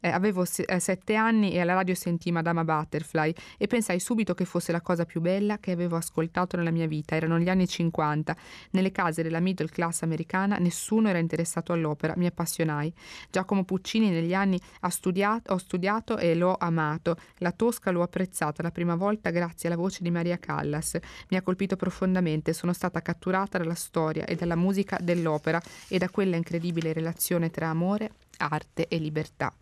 eh, 0.00 0.08
avevo 0.08 0.44
se- 0.44 0.62
eh, 0.62 0.78
sette 0.78 1.14
anni 1.14 1.52
e 1.52 1.60
alla 1.60 1.74
radio 1.74 1.94
sentii 1.94 2.32
Madama 2.32 2.64
Butterfly 2.64 3.32
e 3.56 3.66
pensai 3.66 4.00
subito 4.00 4.34
che 4.34 4.44
fosse 4.44 4.72
la 4.72 4.80
cosa 4.80 5.04
più 5.04 5.20
bella 5.20 5.58
che 5.58 5.70
avevo 5.72 5.96
ascoltato 5.96 6.56
nella 6.56 6.70
mia 6.70 6.86
vita. 6.86 7.14
Erano 7.14 7.38
gli 7.38 7.48
anni 7.48 7.66
50. 7.66 8.36
Nelle 8.72 8.92
case 8.92 9.22
della 9.22 9.40
middle 9.40 9.68
class 9.68 10.02
americana 10.02 10.56
nessuno 10.58 11.08
era 11.08 11.18
interessato 11.18 11.72
all'opera. 11.72 12.14
Mi 12.16 12.26
appassionai. 12.26 12.92
Giacomo 13.30 13.64
Puccini 13.64 14.10
negli 14.10 14.34
anni 14.34 14.60
studiato, 14.90 15.54
ho 15.54 15.58
studiato 15.58 16.18
e 16.18 16.34
l'ho 16.34 16.56
amato. 16.58 17.16
La 17.38 17.52
Tosca 17.52 17.90
l'ho 17.90 18.02
apprezzata 18.02 18.62
la 18.62 18.70
prima 18.70 18.96
volta 18.96 19.30
grazie 19.30 19.68
alla 19.68 19.78
voce 19.78 20.02
di 20.02 20.10
Maria 20.10 20.38
Callas. 20.38 20.98
Mi 21.28 21.36
ha 21.36 21.42
colpito 21.42 21.76
profondamente. 21.76 22.52
Sono 22.52 22.72
stata 22.72 23.00
catturata 23.00 23.58
dalla 23.58 23.74
storia 23.74 24.26
e 24.26 24.34
dalla 24.34 24.56
musica 24.56 24.98
dell'opera 25.00 25.60
e 25.88 25.98
da 25.98 26.10
quella 26.10 26.36
incredibile 26.36 26.92
relazione 26.92 27.50
tra 27.50 27.68
amore, 27.68 28.10
arte 28.36 28.86
e 28.88 28.98
libertà. 28.98 29.52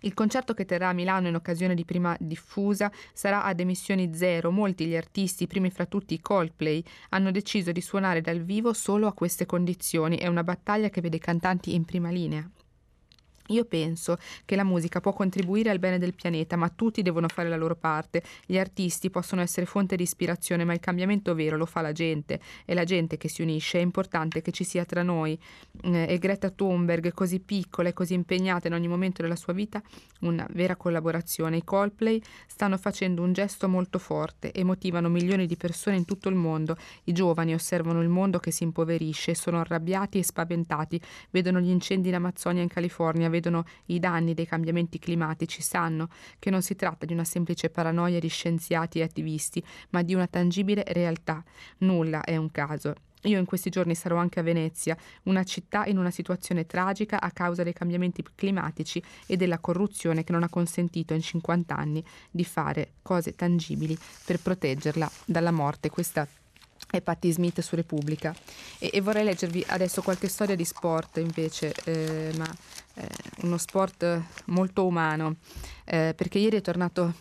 Il 0.00 0.14
concerto 0.14 0.54
che 0.54 0.64
terrà 0.64 0.88
a 0.88 0.92
Milano 0.92 1.28
in 1.28 1.34
occasione 1.34 1.74
di 1.74 1.84
prima 1.84 2.16
diffusa 2.20 2.90
sarà 3.12 3.44
ad 3.44 3.60
emissioni 3.60 4.14
zero. 4.14 4.50
Molti 4.50 4.86
gli 4.86 4.96
artisti, 4.96 5.46
primi 5.46 5.70
fra 5.70 5.86
tutti 5.86 6.14
i 6.14 6.20
Coldplay, 6.20 6.82
hanno 7.10 7.30
deciso 7.30 7.72
di 7.72 7.80
suonare 7.80 8.20
dal 8.20 8.42
vivo 8.42 8.72
solo 8.72 9.06
a 9.06 9.12
queste 9.12 9.46
condizioni. 9.46 10.16
È 10.16 10.26
una 10.26 10.44
battaglia 10.44 10.90
che 10.90 11.00
vede 11.00 11.16
i 11.16 11.20
cantanti 11.20 11.74
in 11.74 11.84
prima 11.84 12.10
linea. 12.10 12.48
Io 13.48 13.64
penso 13.64 14.18
che 14.44 14.56
la 14.56 14.64
musica 14.64 15.00
può 15.00 15.12
contribuire 15.12 15.70
al 15.70 15.78
bene 15.78 15.98
del 15.98 16.14
pianeta, 16.14 16.56
ma 16.56 16.68
tutti 16.68 17.02
devono 17.02 17.28
fare 17.28 17.48
la 17.48 17.56
loro 17.56 17.76
parte. 17.76 18.22
Gli 18.44 18.58
artisti 18.58 19.10
possono 19.10 19.42
essere 19.42 19.66
fonte 19.66 19.96
di 19.96 20.02
ispirazione, 20.02 20.64
ma 20.64 20.72
il 20.72 20.80
cambiamento 20.80 21.34
vero 21.34 21.56
lo 21.56 21.66
fa 21.66 21.80
la 21.80 21.92
gente. 21.92 22.40
È 22.64 22.74
la 22.74 22.84
gente 22.84 23.16
che 23.16 23.28
si 23.28 23.42
unisce. 23.42 23.78
È 23.78 23.82
importante 23.82 24.42
che 24.42 24.50
ci 24.52 24.64
sia 24.64 24.84
tra 24.84 25.02
noi. 25.02 25.38
Eh, 25.82 26.06
e 26.08 26.18
Greta 26.18 26.50
Thunberg, 26.50 27.12
così 27.12 27.40
piccola 27.40 27.88
e 27.88 27.92
così 27.92 28.14
impegnata 28.14 28.68
in 28.68 28.74
ogni 28.74 28.88
momento 28.88 29.22
della 29.22 29.36
sua 29.36 29.52
vita, 29.52 29.82
una 30.20 30.46
vera 30.50 30.76
collaborazione. 30.76 31.58
I 31.58 31.64
Coldplay 31.64 32.20
stanno 32.46 32.76
facendo 32.76 33.22
un 33.22 33.32
gesto 33.32 33.68
molto 33.68 33.98
forte 33.98 34.52
e 34.52 34.64
motivano 34.64 35.08
milioni 35.08 35.46
di 35.46 35.56
persone 35.56 35.96
in 35.96 36.04
tutto 36.04 36.28
il 36.28 36.34
mondo. 36.34 36.76
I 37.04 37.12
giovani 37.12 37.54
osservano 37.54 38.02
il 38.02 38.08
mondo 38.08 38.38
che 38.38 38.50
si 38.50 38.64
impoverisce, 38.64 39.34
sono 39.34 39.60
arrabbiati 39.60 40.18
e 40.18 40.24
spaventati, 40.24 41.00
vedono 41.30 41.60
gli 41.60 41.70
incendi 41.70 42.08
in 42.08 42.14
Amazzonia 42.14 42.60
e 42.60 42.64
in 42.64 42.68
California 42.68 43.28
vedono 43.36 43.64
i 43.86 43.98
danni 43.98 44.34
dei 44.34 44.46
cambiamenti 44.46 44.98
climatici 44.98 45.60
sanno 45.62 46.08
che 46.38 46.50
non 46.50 46.62
si 46.62 46.74
tratta 46.74 47.06
di 47.06 47.12
una 47.12 47.24
semplice 47.24 47.70
paranoia 47.70 48.18
di 48.18 48.28
scienziati 48.28 48.98
e 48.98 49.02
attivisti, 49.02 49.62
ma 49.90 50.02
di 50.02 50.14
una 50.14 50.26
tangibile 50.26 50.84
realtà. 50.88 51.42
Nulla 51.78 52.22
è 52.22 52.36
un 52.36 52.50
caso. 52.50 52.94
Io 53.22 53.38
in 53.38 53.44
questi 53.44 53.70
giorni 53.70 53.94
sarò 53.94 54.16
anche 54.16 54.38
a 54.38 54.42
Venezia, 54.42 54.96
una 55.24 55.42
città 55.42 55.84
in 55.86 55.98
una 55.98 56.10
situazione 56.10 56.66
tragica 56.66 57.20
a 57.20 57.30
causa 57.32 57.64
dei 57.64 57.72
cambiamenti 57.72 58.22
climatici 58.34 59.02
e 59.26 59.36
della 59.36 59.58
corruzione 59.58 60.22
che 60.22 60.32
non 60.32 60.44
ha 60.44 60.48
consentito 60.48 61.12
in 61.12 61.22
50 61.22 61.76
anni 61.76 62.04
di 62.30 62.44
fare 62.44 62.92
cose 63.02 63.34
tangibili 63.34 63.98
per 64.24 64.40
proteggerla 64.40 65.10
dalla 65.24 65.50
morte. 65.50 65.90
Questa 65.90 66.28
e 66.90 67.00
Patti 67.00 67.32
Smith 67.32 67.60
su 67.60 67.74
Repubblica. 67.74 68.34
E, 68.78 68.90
e, 68.92 69.00
vorrei 69.00 69.24
leggervi 69.24 69.64
adesso 69.68 70.02
qualche 70.02 70.28
storia 70.28 70.54
di 70.54 70.64
sport 70.64 71.16
invece, 71.16 71.74
eh, 71.84 72.32
ma 72.36 72.46
eh, 72.96 73.08
uno 73.42 73.56
sport 73.56 74.22
molto 74.46 74.86
umano, 74.86 75.36
eh, 75.84 76.12
perché 76.16 76.38
ieri 76.38 76.56
è 76.56 76.60
tornato 76.60 77.14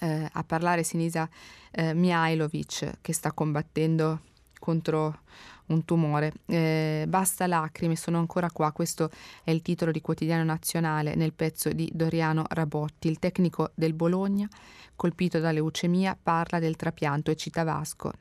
eh, 0.00 0.28
a 0.30 0.44
parlare 0.44 0.82
Sinisa 0.82 1.28
eh, 1.70 1.94
Mihailovic 1.94 2.98
che 3.00 3.12
sta 3.12 3.32
combattendo 3.32 4.20
contro 4.58 5.20
un 5.66 5.84
tumore. 5.84 6.32
Eh, 6.46 7.04
basta 7.08 7.46
lacrime, 7.46 7.96
sono 7.96 8.18
ancora 8.18 8.50
qua. 8.50 8.72
Questo 8.72 9.10
è 9.42 9.50
il 9.50 9.62
titolo 9.62 9.90
di 9.90 10.00
Quotidiano 10.00 10.44
Nazionale 10.44 11.14
nel 11.14 11.32
pezzo 11.32 11.70
di 11.72 11.90
Doriano 11.92 12.44
Rabotti. 12.48 13.08
Il 13.08 13.18
tecnico 13.18 13.70
del 13.74 13.94
Bologna, 13.94 14.48
colpito 14.94 15.38
da 15.38 15.50
leucemia, 15.50 16.16
parla 16.20 16.58
del 16.58 16.76
trapianto 16.76 17.30
e 17.30 17.36
cita 17.36 17.64
Vasco. 17.64 18.12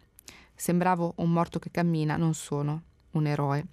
Sembravo 0.55 1.13
un 1.17 1.31
morto 1.31 1.59
che 1.59 1.71
cammina, 1.71 2.15
non 2.15 2.33
sono 2.33 2.83
un 3.11 3.25
eroe. 3.25 3.65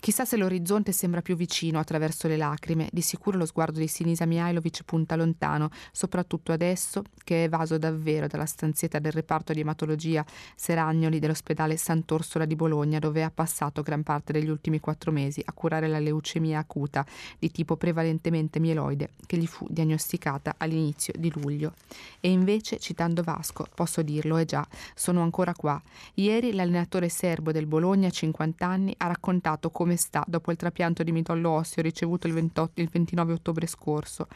Chissà 0.00 0.24
se 0.24 0.38
l'orizzonte 0.38 0.92
sembra 0.92 1.20
più 1.20 1.36
vicino 1.36 1.78
attraverso 1.78 2.26
le 2.26 2.38
lacrime, 2.38 2.88
di 2.90 3.02
sicuro 3.02 3.36
lo 3.36 3.44
sguardo 3.44 3.78
di 3.78 3.86
Sinisa 3.86 4.24
Mihailovic 4.24 4.82
punta 4.84 5.14
lontano, 5.14 5.68
soprattutto 5.92 6.52
adesso 6.52 7.02
che 7.22 7.42
è 7.42 7.44
evaso 7.44 7.76
davvero 7.76 8.26
dalla 8.26 8.46
stanzetta 8.46 8.98
del 8.98 9.12
reparto 9.12 9.52
di 9.52 9.60
ematologia 9.60 10.24
Seragnoli 10.56 11.18
dell'ospedale 11.18 11.76
Sant'Orsola 11.76 12.46
di 12.46 12.56
Bologna, 12.56 12.98
dove 12.98 13.22
ha 13.22 13.30
passato 13.30 13.82
gran 13.82 14.02
parte 14.02 14.32
degli 14.32 14.48
ultimi 14.48 14.80
quattro 14.80 15.12
mesi 15.12 15.42
a 15.44 15.52
curare 15.52 15.86
la 15.86 15.98
leucemia 15.98 16.58
acuta 16.58 17.04
di 17.38 17.50
tipo 17.50 17.76
prevalentemente 17.76 18.58
mieloide 18.58 19.10
che 19.26 19.36
gli 19.36 19.46
fu 19.46 19.66
diagnosticata 19.68 20.54
all'inizio 20.56 21.12
di 21.18 21.30
luglio. 21.34 21.74
E 22.20 22.30
invece, 22.30 22.78
citando 22.78 23.22
Vasco, 23.22 23.66
posso 23.74 24.00
dirlo, 24.00 24.38
è 24.38 24.46
già, 24.46 24.66
sono 24.94 25.20
ancora 25.20 25.52
qua. 25.52 25.80
Ieri 26.14 26.54
l'allenatore 26.54 27.10
serbo 27.10 27.52
del 27.52 27.66
Bologna, 27.66 28.08
50 28.08 28.66
anni, 28.66 28.94
ha 28.96 29.06
raccontato 29.06 29.68
come 29.70 29.89
come 29.90 29.96
sta 29.96 30.24
dopo 30.26 30.52
il 30.52 30.56
trapianto 30.56 31.02
di 31.02 31.10
midollo 31.10 31.50
osseo 31.50 31.82
ricevuto 31.82 32.28
il, 32.28 32.34
28, 32.34 32.80
il 32.80 32.88
29 32.88 33.32
ottobre 33.32 33.66
scorso, 33.66 34.28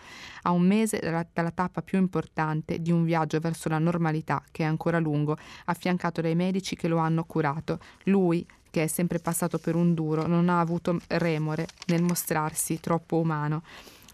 a 0.43 0.51
un 0.51 0.63
mese 0.63 0.99
dalla, 0.99 1.25
dalla 1.33 1.53
tappa 1.53 1.81
più 1.81 1.99
importante 1.99 2.81
di 2.81 2.91
un 2.91 3.05
viaggio 3.05 3.39
verso 3.39 3.69
la 3.69 3.79
normalità 3.79 4.43
che 4.51 4.65
è 4.65 4.67
ancora 4.67 4.99
lungo, 4.99 5.37
affiancato 5.67 6.21
dai 6.21 6.35
medici 6.35 6.75
che 6.75 6.89
lo 6.89 6.97
hanno 6.97 7.23
curato. 7.25 7.79
Lui, 8.05 8.45
che 8.71 8.85
è 8.85 8.87
sempre 8.89 9.21
passato 9.21 9.59
per 9.59 9.77
un 9.77 9.95
duro, 9.95 10.27
non 10.27 10.49
ha 10.49 10.59
avuto 10.59 10.99
remore 11.07 11.69
nel 11.87 12.03
mostrarsi 12.03 12.81
troppo 12.81 13.19
umano. 13.19 13.63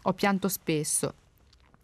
Ho 0.03 0.12
pianto 0.12 0.49
spesso, 0.49 1.14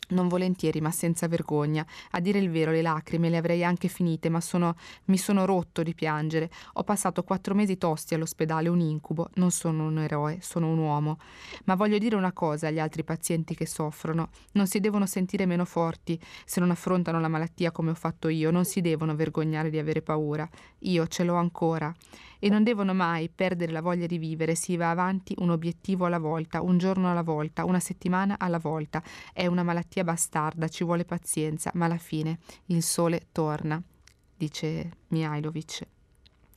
non 0.09 0.29
volentieri, 0.29 0.81
ma 0.81 0.91
senza 0.91 1.29
vergogna. 1.29 1.85
A 2.13 2.21
dire 2.21 2.39
il 2.39 2.51
vero, 2.51 2.71
le 2.71 2.83
lacrime 2.83 3.29
le 3.29 3.37
avrei 3.37 3.65
anche 3.65 3.89
finite, 3.89 4.29
ma 4.29 4.41
sono, 4.41 4.75
mi 5.07 5.19
sono 5.19 5.45
rotto 5.45 5.83
di 5.83 5.95
piangere. 5.95 6.51
Ho 6.75 6.85
passato 6.85 7.23
quattro 7.23 7.55
mesi 7.55 7.79
tosti 7.79 8.15
all'ospedale, 8.15 8.69
un 8.69 8.81
incubo. 8.81 9.31
Non 9.35 9.51
sono 9.51 9.87
un 9.87 9.99
eroe, 9.99 10.39
sono 10.41 10.71
un 10.71 10.79
uomo. 10.79 11.19
Ma 11.65 11.75
voglio 11.75 11.99
dire 11.99 12.17
una 12.17 12.33
cosa 12.33 12.69
agli 12.69 12.79
altri 12.79 13.05
pazienti 13.05 13.55
che 13.55 13.67
soffrono. 13.67 14.31
Non 14.53 14.67
si 14.67 14.81
devono 14.81 15.07
sentire 15.07 15.47
meno 15.47 15.65
forti 15.65 16.21
se 16.45 16.61
non 16.61 16.71
affrontano 16.71 17.21
la 17.21 17.29
malattia 17.29 17.71
come 17.71 17.91
ho 17.91 17.95
fatto 17.95 18.29
io. 18.29 18.51
Non 18.51 18.65
si 18.65 18.81
devono 18.81 19.15
vergognare 19.15 19.71
di 19.71 19.79
avere 19.79 20.03
paura. 20.03 20.49
Io 20.81 21.07
ce 21.07 21.25
l'ho 21.25 21.35
ancora 21.37 21.95
e 22.39 22.49
non 22.49 22.63
devono 22.63 22.95
mai 22.95 23.29
perdere 23.29 23.73
la 23.73 23.81
voglia 23.81 24.07
di 24.07 24.19
vivere, 24.19 24.55
si 24.55 24.77
va 24.77 24.91
avanti 24.91 25.35
un 25.39 25.51
obiettivo 25.51 26.07
alla 26.07 26.19
volta, 26.19 26.63
un 26.63 26.79
giorno 26.79 27.11
alla 27.11 27.23
volta, 27.23 27.65
una 27.65 27.81
settimana 27.81 28.37
alla 28.39 28.59
volta. 28.59 29.03
È 29.33 29.47
una 29.47 29.63
malattia 29.63 30.05
bastarda, 30.05 30.69
ci 30.69 30.85
vuole 30.85 31.05
pazienza, 31.05 31.71
ma 31.75 31.87
alla 31.87 31.99
fine 31.99 32.39
il 32.67 32.83
sole 32.83 33.29
torna, 33.33 33.83
dice 34.37 34.91
Mihailovic. 35.09 35.96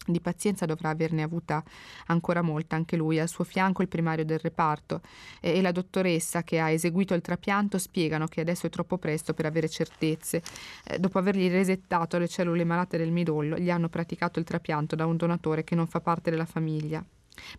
Di 0.05 0.21
pazienza 0.21 0.65
dovrà 0.65 0.89
averne 0.89 1.21
avuta 1.21 1.63
ancora 2.07 2.41
molta 2.41 2.75
anche 2.75 2.95
lui. 2.95 3.19
Al 3.19 3.27
suo 3.27 3.43
fianco 3.43 3.81
il 3.81 3.87
primario 3.87 4.25
del 4.25 4.39
reparto 4.39 5.01
e, 5.39 5.57
e 5.57 5.61
la 5.61 5.71
dottoressa 5.71 6.43
che 6.43 6.59
ha 6.59 6.69
eseguito 6.71 7.13
il 7.13 7.21
trapianto 7.21 7.77
spiegano 7.77 8.25
che 8.25 8.41
adesso 8.41 8.65
è 8.65 8.69
troppo 8.69 8.97
presto 8.97 9.33
per 9.33 9.45
avere 9.45 9.69
certezze. 9.69 10.41
Eh, 10.85 10.97
dopo 10.97 11.19
avergli 11.19 11.49
resettato 11.49 12.17
le 12.17 12.27
cellule 12.27 12.63
malate 12.63 12.97
del 12.97 13.11
midollo, 13.11 13.57
gli 13.57 13.69
hanno 13.69 13.89
praticato 13.89 14.39
il 14.39 14.45
trapianto 14.45 14.95
da 14.95 15.05
un 15.05 15.17
donatore 15.17 15.63
che 15.63 15.75
non 15.75 15.85
fa 15.85 15.99
parte 15.99 16.31
della 16.31 16.45
famiglia. 16.45 17.05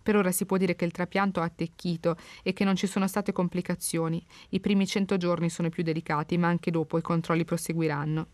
Per 0.02 0.16
ora 0.16 0.32
si 0.32 0.44
può 0.44 0.56
dire 0.56 0.74
che 0.74 0.84
il 0.84 0.90
trapianto 0.90 1.40
ha 1.40 1.44
attecchito 1.44 2.16
e 2.42 2.52
che 2.52 2.64
non 2.64 2.74
ci 2.74 2.86
sono 2.86 3.06
state 3.06 3.32
complicazioni. 3.32 4.24
I 4.50 4.60
primi 4.60 4.86
cento 4.86 5.16
giorni 5.16 5.48
sono 5.48 5.68
i 5.68 5.70
più 5.70 5.82
delicati, 5.82 6.36
ma 6.36 6.48
anche 6.48 6.70
dopo 6.70 6.98
i 6.98 7.02
controlli 7.02 7.44
proseguiranno. 7.44 8.26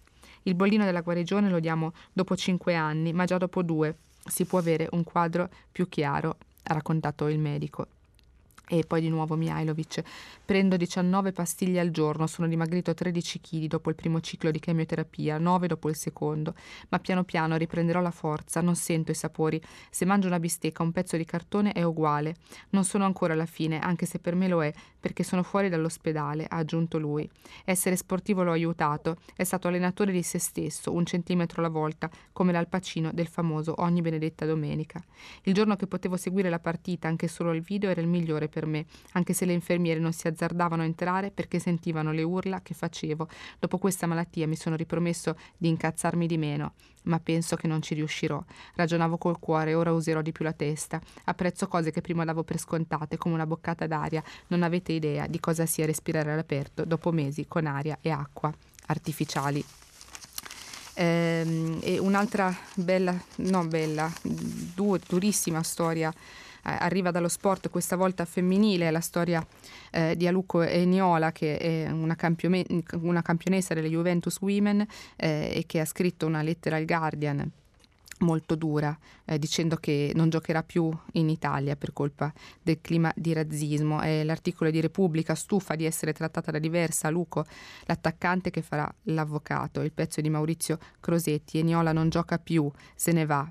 Il 0.46 0.54
bollino 0.54 0.84
della 0.84 1.00
guarigione 1.00 1.50
lo 1.50 1.58
diamo 1.58 1.92
dopo 2.12 2.36
cinque 2.36 2.76
anni, 2.76 3.12
ma 3.12 3.24
già 3.24 3.36
dopo 3.36 3.62
due 3.62 3.96
si 4.24 4.44
può 4.44 4.60
avere 4.60 4.88
un 4.92 5.02
quadro 5.02 5.48
più 5.72 5.88
chiaro, 5.88 6.36
ha 6.62 6.72
raccontato 6.72 7.26
il 7.26 7.40
medico. 7.40 7.88
E 8.68 8.84
poi 8.84 9.00
di 9.00 9.08
nuovo 9.08 9.36
Mihailovic. 9.36 10.02
Prendo 10.44 10.76
19 10.76 11.32
pastiglie 11.32 11.80
al 11.80 11.90
giorno, 11.90 12.26
sono 12.26 12.48
dimagrito 12.48 12.94
13 12.94 13.40
kg 13.40 13.66
dopo 13.66 13.90
il 13.90 13.96
primo 13.96 14.20
ciclo 14.20 14.50
di 14.50 14.58
chemioterapia, 14.58 15.38
9 15.38 15.66
dopo 15.68 15.88
il 15.88 15.96
secondo, 15.96 16.54
ma 16.88 16.98
piano 16.98 17.22
piano 17.22 17.56
riprenderò 17.56 18.00
la 18.00 18.10
forza, 18.10 18.60
non 18.60 18.74
sento 18.74 19.12
i 19.12 19.14
sapori. 19.14 19.60
Se 19.90 20.04
mangio 20.04 20.26
una 20.28 20.40
bistecca, 20.40 20.82
un 20.82 20.90
pezzo 20.92 21.16
di 21.16 21.24
cartone 21.24 21.72
è 21.72 21.82
uguale. 21.82 22.36
Non 22.70 22.84
sono 22.84 23.04
ancora 23.04 23.34
alla 23.34 23.46
fine, 23.46 23.80
anche 23.80 24.06
se 24.06 24.20
per 24.20 24.34
me 24.34 24.48
lo 24.48 24.62
è, 24.62 24.72
perché 25.06 25.22
sono 25.22 25.44
fuori 25.44 25.68
dall'ospedale, 25.68 26.46
ha 26.48 26.56
aggiunto 26.56 26.98
lui. 26.98 27.30
Essere 27.64 27.94
sportivo 27.94 28.42
l'ho 28.42 28.50
aiutato, 28.50 29.18
è 29.36 29.44
stato 29.44 29.68
allenatore 29.68 30.10
di 30.10 30.24
se 30.24 30.40
stesso, 30.40 30.92
un 30.92 31.06
centimetro 31.06 31.60
alla 31.60 31.70
volta, 31.70 32.10
come 32.32 32.50
l'alpacino 32.50 33.12
del 33.12 33.28
famoso 33.28 33.74
Ogni 33.78 34.00
Benedetta 34.00 34.46
Domenica. 34.46 35.00
Il 35.44 35.54
giorno 35.54 35.76
che 35.76 35.86
potevo 35.86 36.16
seguire 36.16 36.50
la 36.50 36.58
partita, 36.58 37.06
anche 37.06 37.28
solo 37.28 37.52
il 37.52 37.60
video, 37.60 37.88
era 37.88 38.00
il 38.00 38.08
migliore 38.08 38.48
per 38.48 38.66
me, 38.66 38.84
anche 39.12 39.32
se 39.32 39.44
le 39.44 39.52
infermiere 39.52 40.00
non 40.00 40.12
si 40.12 40.26
azzardavano 40.26 40.82
a 40.82 40.86
entrare 40.86 41.30
perché 41.30 41.60
sentivano 41.60 42.10
le 42.10 42.24
urla 42.24 42.60
che 42.60 42.74
facevo. 42.74 43.28
Dopo 43.60 43.78
questa 43.78 44.08
malattia 44.08 44.48
mi 44.48 44.56
sono 44.56 44.74
ripromesso 44.74 45.36
di 45.56 45.68
incazzarmi 45.68 46.26
di 46.26 46.36
meno, 46.36 46.72
ma 47.06 47.18
penso 47.18 47.56
che 47.56 47.66
non 47.66 47.82
ci 47.82 47.94
riuscirò. 47.94 48.42
Ragionavo 48.74 49.18
col 49.18 49.38
cuore, 49.38 49.74
ora 49.74 49.92
userò 49.92 50.22
di 50.22 50.32
più 50.32 50.44
la 50.44 50.52
testa. 50.52 51.00
Apprezzo 51.24 51.66
cose 51.68 51.90
che 51.90 52.00
prima 52.00 52.24
davo 52.24 52.44
per 52.44 52.58
scontate, 52.58 53.16
come 53.16 53.34
una 53.34 53.46
boccata 53.46 53.86
d'aria. 53.86 54.22
Non 54.48 54.62
avete 54.62 54.92
idea 54.92 55.26
di 55.26 55.40
cosa 55.40 55.66
sia 55.66 55.86
respirare 55.86 56.32
all'aperto 56.32 56.84
dopo 56.84 57.10
mesi 57.10 57.46
con 57.46 57.66
aria 57.66 57.98
e 58.00 58.10
acqua 58.10 58.52
artificiali. 58.86 59.64
Ehm, 60.94 61.78
e 61.82 61.98
un'altra 61.98 62.54
bella, 62.74 63.14
no 63.36 63.66
bella, 63.66 64.10
dur, 64.22 64.98
durissima 65.06 65.62
storia 65.62 66.12
arriva 66.66 67.10
dallo 67.10 67.28
sport, 67.28 67.70
questa 67.70 67.96
volta 67.96 68.24
femminile, 68.24 68.90
la 68.90 69.00
storia 69.00 69.44
eh, 69.90 70.16
di 70.16 70.26
Aluco 70.26 70.62
Eniola, 70.62 71.32
che 71.32 71.58
è 71.58 71.90
una, 71.90 72.16
campione- 72.16 72.66
una 73.00 73.22
campionessa 73.22 73.74
delle 73.74 73.88
Juventus 73.88 74.40
Women 74.40 74.86
eh, 75.16 75.52
e 75.54 75.64
che 75.66 75.80
ha 75.80 75.84
scritto 75.84 76.26
una 76.26 76.42
lettera 76.42 76.76
al 76.76 76.84
Guardian 76.84 77.50
molto 78.20 78.54
dura, 78.54 78.96
eh, 79.24 79.38
dicendo 79.38 79.76
che 79.76 80.12
non 80.14 80.30
giocherà 80.30 80.62
più 80.62 80.90
in 81.12 81.28
Italia 81.28 81.76
per 81.76 81.92
colpa 81.92 82.32
del 82.62 82.80
clima 82.80 83.12
di 83.14 83.32
razzismo. 83.32 84.00
È 84.00 84.22
l'articolo 84.24 84.70
di 84.70 84.80
Repubblica, 84.80 85.34
stufa 85.34 85.74
di 85.74 85.84
essere 85.84 86.12
trattata 86.12 86.50
da 86.50 86.58
diversa, 86.58 87.10
Luco, 87.10 87.44
l'attaccante 87.84 88.50
che 88.50 88.62
farà 88.62 88.90
l'avvocato, 89.04 89.82
il 89.82 89.92
pezzo 89.92 90.20
di 90.20 90.30
Maurizio 90.30 90.78
Crosetti, 91.00 91.58
Eniola 91.58 91.92
non 91.92 92.08
gioca 92.08 92.38
più, 92.38 92.70
se 92.94 93.12
ne 93.12 93.26
va, 93.26 93.46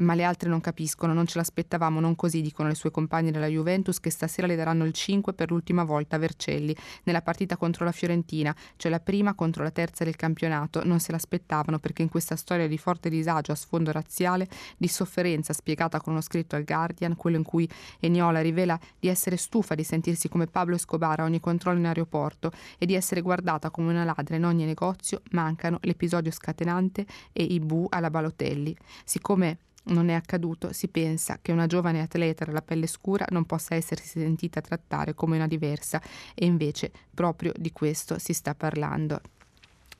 ma 0.00 0.14
le 0.14 0.24
altre 0.24 0.48
non 0.48 0.60
capiscono, 0.60 1.12
non 1.12 1.26
ce 1.26 1.38
l'aspettavamo, 1.38 2.00
non 2.00 2.16
così 2.16 2.40
dicono 2.40 2.68
le 2.68 2.74
sue 2.74 2.90
compagne 2.90 3.30
della 3.30 3.46
Juventus 3.46 4.00
che 4.00 4.10
stasera 4.10 4.46
le 4.46 4.56
daranno 4.56 4.84
il 4.84 4.92
5 4.92 5.32
per 5.32 5.50
l'ultima 5.50 5.84
volta 5.84 6.16
a 6.16 6.18
Vercelli 6.18 6.74
nella 7.04 7.22
partita 7.22 7.56
contro 7.56 7.84
la 7.84 7.92
Fiorentina, 7.92 8.54
cioè 8.76 8.90
la 8.90 9.00
prima 9.00 9.34
contro 9.34 9.62
la 9.62 9.70
terza 9.70 10.04
del 10.04 10.16
campionato, 10.16 10.84
non 10.84 11.00
se 11.00 11.12
l'aspettavano 11.12 11.78
perché 11.78 12.02
in 12.02 12.08
questa 12.08 12.36
storia 12.36 12.68
di 12.68 12.78
forte 12.78 13.08
disagio 13.08 13.52
a 13.52 13.54
sfondo 13.54 13.92
razziale, 13.92 14.48
di 14.76 14.88
sofferenza 14.88 15.52
spiegata 15.52 16.00
con 16.00 16.12
uno 16.12 16.22
scritto 16.22 16.56
al 16.56 16.64
Guardian, 16.64 17.16
quello 17.16 17.36
in 17.36 17.44
cui 17.44 17.68
Eniola 18.00 18.40
rivela 18.40 18.78
di 18.98 19.08
essere 19.08 19.36
stufa 19.36 19.74
di 19.74 19.84
sentirsi 19.84 20.28
come 20.28 20.46
Pablo 20.46 20.74
Escobar 20.74 21.20
a 21.20 21.24
ogni 21.24 21.40
controllo 21.40 21.78
in 21.78 21.86
aeroporto 21.86 22.50
e 22.78 22.86
di 22.86 22.94
essere 22.94 23.20
guardata 23.20 23.70
come 23.70 23.90
una 23.90 24.04
ladra 24.04 24.36
in 24.36 24.44
ogni 24.44 24.64
negozio, 24.64 25.22
mancano 25.30 25.78
l'episodio 25.82 26.30
scatenante 26.30 27.06
e 27.32 27.42
i 27.42 27.60
bu 27.60 27.86
alla 27.88 28.10
Balotelli. 28.10 28.76
Siccome 29.04 29.58
non 29.84 30.08
è 30.08 30.14
accaduto, 30.14 30.72
si 30.72 30.88
pensa 30.88 31.38
che 31.40 31.52
una 31.52 31.66
giovane 31.66 32.00
atleta 32.00 32.44
dalla 32.44 32.62
pelle 32.62 32.86
scura 32.86 33.24
non 33.30 33.44
possa 33.44 33.74
essersi 33.74 34.20
sentita 34.20 34.60
trattare 34.60 35.14
come 35.14 35.36
una 35.36 35.46
diversa 35.46 36.00
e 36.34 36.44
invece 36.44 36.92
proprio 37.12 37.52
di 37.56 37.72
questo 37.72 38.18
si 38.18 38.32
sta 38.32 38.54
parlando. 38.54 39.20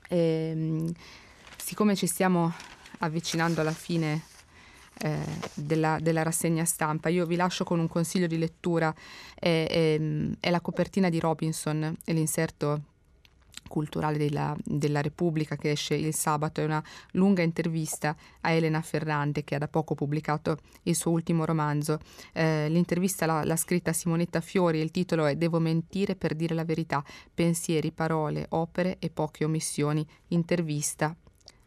E, 0.09 0.51
ehm, 0.53 0.93
siccome 1.57 1.97
ci 1.97 2.07
stiamo 2.07 2.53
avvicinando 2.99 3.61
alla 3.61 3.73
fine 3.73 4.23
eh, 4.99 5.19
della, 5.55 5.99
della, 6.01 6.23
rassegna 6.23 6.65
stampa, 6.65 7.09
io 7.09 7.25
vi 7.25 7.37
lascio 7.37 7.65
con 7.65 7.79
un 7.79 7.89
consiglio 7.89 8.27
di 8.27 8.37
lettura, 8.37 8.95
è, 9.35 9.67
è, 9.69 10.01
è 10.41 10.51
la 10.51 10.61
copertina 10.61 11.09
di 11.09 11.19
Robinson, 11.19 11.97
l'inserto 12.05 12.83
culturale 13.71 14.19
della, 14.19 14.57
della, 14.65 15.01
Repubblica 15.01 15.57
che 15.57 15.71
esce 15.71 15.95
il 15.95 16.13
sabato 16.13 16.61
è 16.61 16.65
una 16.65 16.83
lunga 17.13 17.43
intervista 17.43 18.17
a 18.41 18.51
Elena 18.51 18.83
Ferrante 18.83 19.45
che 19.45 19.55
ha 19.55 19.59
da 19.59 19.69
poco 19.69 19.95
pubblicato 19.95 20.59
il 20.83 20.97
suo 20.97 21.13
ultimo 21.13 21.45
romanzo. 21.45 22.01
Eh, 22.33 22.69
l'intervista 22.69 23.27
l'ha, 23.27 23.45
l'ha, 23.45 23.57
scritta 23.57 23.93
Simonetta 23.93 24.41
Fiori 24.41 24.81
il 24.81 24.91
titolo 24.91 25.27
è 25.27 25.37
Devo 25.37 25.61
mentire 25.61 26.17
per 26.17 26.35
dire 26.35 26.55
la 26.55 26.65
verità, 26.65 27.05
pensieri, 27.33 27.93
parole, 27.93 28.47
opere 28.51 28.97
e 28.99 29.09
poche 29.11 29.45
omissioni. 29.45 30.05
Intervista 30.29 31.15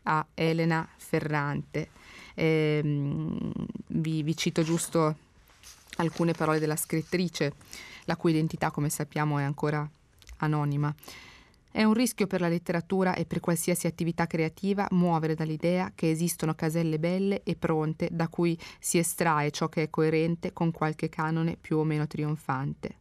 a 0.04 0.26
Elena 0.34 0.88
Ferrante. 0.98 1.90
Eh, 2.34 2.82
vi, 3.88 4.24
vi 4.24 4.36
cito 4.36 4.64
giusto 4.64 5.16
alcune 5.98 6.34
parole 6.34 6.60
della 6.60 6.76
scrittrice, 6.76 7.54
la 8.06 8.16
cui 8.16 8.32
identità 8.32 8.72
come 8.72 8.90
sappiamo 8.90 9.38
è 9.40 9.44
ancora 9.44 9.88
anonima. 10.38 10.94
È 11.76 11.84
un 11.84 11.94
rischio 11.94 12.28
per 12.28 12.40
la 12.40 12.50
letteratura 12.50 13.16
e 13.16 13.26
per 13.26 13.40
qualsiasi 13.40 13.88
attività 13.88 14.28
creativa 14.28 14.86
muovere 14.92 15.34
dall'idea 15.34 15.92
che 15.96 16.12
esistono 16.12 16.54
caselle 16.54 17.00
belle 17.00 17.42
e 17.42 17.56
pronte 17.56 18.10
da 18.12 18.28
cui 18.28 18.56
si 18.78 19.00
estrae 19.00 19.50
ciò 19.50 19.70
che 19.70 19.82
è 19.82 19.90
coerente 19.90 20.54
con 20.54 20.70
qualche 20.70 21.10
canone 21.10 21.58
più 21.60 21.80
o 21.80 21.84
meno 21.84 22.06
trionfante. 22.06 22.98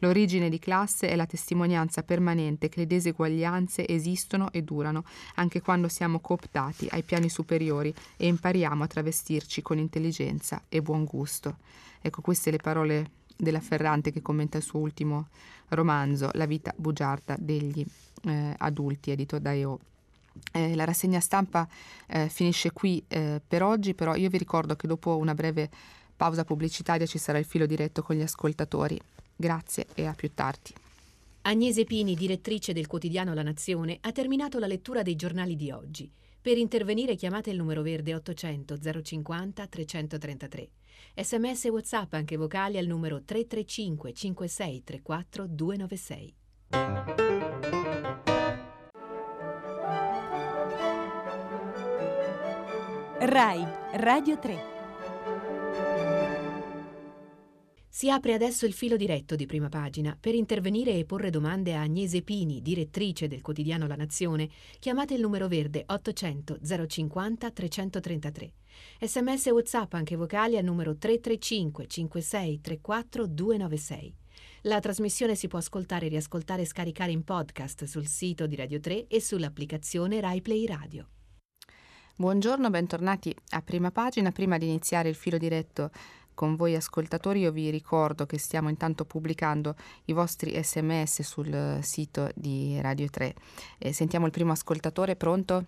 L'origine 0.00 0.50
di 0.50 0.58
classe 0.58 1.08
è 1.08 1.16
la 1.16 1.24
testimonianza 1.24 2.02
permanente 2.02 2.68
che 2.68 2.80
le 2.80 2.86
diseguaglianze 2.86 3.88
esistono 3.88 4.52
e 4.52 4.60
durano, 4.64 5.04
anche 5.36 5.62
quando 5.62 5.88
siamo 5.88 6.20
cooptati 6.20 6.88
ai 6.90 7.02
piani 7.02 7.30
superiori 7.30 7.94
e 8.18 8.26
impariamo 8.26 8.84
a 8.84 8.86
travestirci 8.86 9.62
con 9.62 9.78
intelligenza 9.78 10.64
e 10.68 10.82
buon 10.82 11.04
gusto. 11.04 11.56
Ecco 12.02 12.20
queste 12.20 12.50
le 12.50 12.58
parole 12.58 13.12
della 13.34 13.60
Ferrante 13.60 14.12
che 14.12 14.20
commenta 14.20 14.58
il 14.58 14.62
suo 14.62 14.80
ultimo 14.80 15.28
romanzo, 15.68 16.28
La 16.34 16.44
vita 16.44 16.74
bugiarda 16.76 17.36
degli 17.38 17.82
eh, 18.22 18.54
adulti, 18.58 19.10
edito 19.10 19.38
da 19.38 19.54
EO. 19.54 19.78
Eh, 20.52 20.74
la 20.74 20.84
rassegna 20.84 21.20
stampa 21.20 21.68
eh, 22.06 22.28
finisce 22.28 22.72
qui 22.72 23.02
eh, 23.08 23.40
per 23.46 23.62
oggi, 23.62 23.94
però 23.94 24.14
io 24.14 24.28
vi 24.28 24.38
ricordo 24.38 24.76
che 24.76 24.86
dopo 24.86 25.16
una 25.16 25.34
breve 25.34 25.70
pausa 26.16 26.44
pubblicitaria 26.44 27.06
ci 27.06 27.18
sarà 27.18 27.38
il 27.38 27.44
filo 27.44 27.66
diretto 27.66 28.02
con 28.02 28.16
gli 28.16 28.22
ascoltatori. 28.22 28.98
Grazie 29.34 29.86
e 29.94 30.06
a 30.06 30.12
più 30.12 30.32
tardi. 30.34 30.72
Agnese 31.42 31.84
Pini, 31.84 32.14
direttrice 32.14 32.74
del 32.74 32.86
quotidiano 32.86 33.32
La 33.32 33.42
Nazione, 33.42 33.96
ha 34.02 34.12
terminato 34.12 34.58
la 34.58 34.66
lettura 34.66 35.02
dei 35.02 35.16
giornali 35.16 35.56
di 35.56 35.70
oggi. 35.70 36.10
Per 36.42 36.58
intervenire 36.58 37.16
chiamate 37.16 37.50
il 37.50 37.56
numero 37.56 37.82
verde 37.82 38.14
800 38.14 39.02
050 39.02 39.66
333. 39.66 40.68
Sms 41.16 41.64
e 41.64 41.68
WhatsApp 41.70 42.12
anche 42.14 42.36
vocali 42.36 42.78
al 42.78 42.86
numero 42.86 43.22
335 43.22 44.12
56 44.12 44.84
34 44.84 45.46
296. 45.46 46.34
RAI 53.22 53.62
Radio 53.96 54.38
3 54.38 54.58
Si 57.86 58.08
apre 58.08 58.32
adesso 58.32 58.64
il 58.64 58.72
filo 58.72 58.96
diretto 58.96 59.36
di 59.36 59.44
prima 59.44 59.68
pagina. 59.68 60.16
Per 60.18 60.34
intervenire 60.34 60.94
e 60.94 61.04
porre 61.04 61.28
domande 61.28 61.74
a 61.74 61.82
Agnese 61.82 62.22
Pini, 62.22 62.62
direttrice 62.62 63.28
del 63.28 63.42
quotidiano 63.42 63.86
La 63.86 63.94
Nazione, 63.96 64.48
chiamate 64.78 65.12
il 65.12 65.20
numero 65.20 65.48
verde 65.48 65.84
800 65.86 66.60
050 66.86 67.50
333. 67.50 68.52
Sms 69.02 69.48
e 69.48 69.50
WhatsApp 69.50 69.92
anche 69.92 70.16
vocali 70.16 70.56
al 70.56 70.64
numero 70.64 70.96
335 70.96 71.86
56 71.88 72.60
34 72.62 73.26
296. 73.26 74.14
La 74.62 74.80
trasmissione 74.80 75.34
si 75.34 75.46
può 75.46 75.58
ascoltare, 75.58 76.08
riascoltare 76.08 76.62
e 76.62 76.66
scaricare 76.66 77.12
in 77.12 77.22
podcast 77.22 77.84
sul 77.84 78.06
sito 78.06 78.46
di 78.46 78.56
Radio 78.56 78.80
3 78.80 79.08
e 79.08 79.20
sull'applicazione 79.20 80.20
RaiPlay 80.20 80.64
Radio. 80.64 81.06
Buongiorno, 82.20 82.68
bentornati 82.68 83.34
a 83.52 83.62
prima 83.62 83.90
pagina. 83.90 84.30
Prima 84.30 84.58
di 84.58 84.66
iniziare 84.66 85.08
il 85.08 85.14
filo 85.14 85.38
diretto 85.38 85.90
con 86.34 86.54
voi 86.54 86.74
ascoltatori 86.74 87.40
io 87.40 87.50
vi 87.50 87.70
ricordo 87.70 88.26
che 88.26 88.38
stiamo 88.38 88.68
intanto 88.68 89.06
pubblicando 89.06 89.74
i 90.04 90.12
vostri 90.12 90.52
sms 90.62 91.22
sul 91.22 91.78
sito 91.80 92.28
di 92.34 92.78
Radio 92.82 93.08
3. 93.08 93.34
Eh, 93.78 93.94
sentiamo 93.94 94.26
il 94.26 94.32
primo 94.32 94.52
ascoltatore, 94.52 95.16
pronto? 95.16 95.64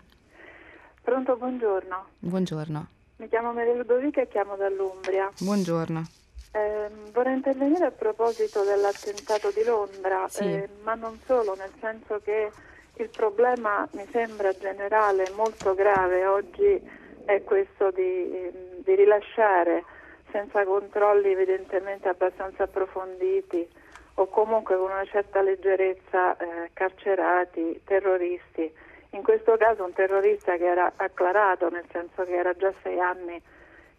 Pronto, 1.01 1.35
buongiorno. 1.37 2.05
Buongiorno. 2.19 2.87
Mi 3.15 3.27
chiamo 3.29 3.51
Maria 3.51 3.73
Ludovica 3.73 4.21
e 4.21 4.27
chiamo 4.27 4.55
dall'Umbria. 4.55 5.31
Buongiorno. 5.39 6.03
Eh, 6.51 6.87
vorrei 7.13 7.33
intervenire 7.33 7.85
a 7.85 7.91
proposito 7.91 8.63
dell'attentato 8.63 9.49
di 9.49 9.63
Londra, 9.63 10.27
sì. 10.29 10.43
eh, 10.43 10.69
ma 10.83 10.93
non 10.93 11.19
solo, 11.25 11.55
nel 11.55 11.71
senso 11.79 12.21
che 12.23 12.51
il 12.97 13.09
problema 13.09 13.87
mi 13.93 14.05
sembra 14.11 14.51
generale, 14.53 15.31
molto 15.35 15.73
grave 15.73 16.25
oggi, 16.25 16.81
è 17.25 17.41
questo 17.43 17.91
di, 17.91 18.51
di 18.83 18.95
rilasciare 18.95 19.83
senza 20.31 20.63
controlli 20.63 21.31
evidentemente 21.31 22.09
abbastanza 22.09 22.63
approfonditi 22.63 23.67
o 24.15 24.27
comunque 24.27 24.77
con 24.77 24.91
una 24.91 25.05
certa 25.05 25.41
leggerezza 25.41 26.37
eh, 26.37 26.69
carcerati, 26.73 27.81
terroristi. 27.83 28.71
In 29.11 29.23
questo 29.23 29.57
caso 29.57 29.83
un 29.83 29.93
terrorista 29.93 30.57
che 30.57 30.65
era 30.65 30.91
acclarato, 30.95 31.69
nel 31.69 31.85
senso 31.91 32.23
che 32.25 32.33
era 32.35 32.53
già 32.53 32.73
sei 32.81 32.99
anni 32.99 33.41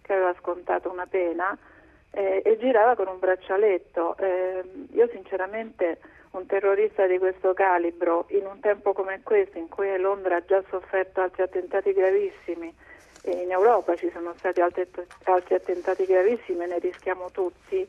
che 0.03 0.13
aveva 0.13 0.35
scontato 0.39 0.91
una 0.91 1.07
pena 1.07 1.57
eh, 2.11 2.43
e 2.45 2.59
girava 2.59 2.95
con 2.95 3.09
un 3.09 3.19
braccialetto. 3.19 4.17
Eh, 4.19 4.63
io 4.93 5.09
sinceramente 5.09 5.99
un 6.37 6.47
terrorista 6.47 7.07
di 7.07 7.19
questo 7.19 7.53
calibro, 7.55 8.27
in 8.29 8.47
un 8.47 8.61
tempo 8.61 8.93
come 8.93 9.21
questo, 9.23 9.59
in 9.59 9.69
cui 9.69 9.97
Londra 9.99 10.37
ha 10.37 10.45
già 10.45 10.63
sofferto 10.69 11.21
altri 11.21 11.43
attentati 11.43 11.93
gravissimi, 11.93 12.75
in 13.27 13.51
Europa 13.51 13.97
ci 13.97 14.11
sono 14.13 14.35
stati 14.37 14.61
altri, 14.61 14.87
altri 15.25 15.55
attentati 15.55 16.05
gravissimi, 16.05 16.67
ne 16.67 16.79
rischiamo 16.79 17.31
tutti, 17.31 17.89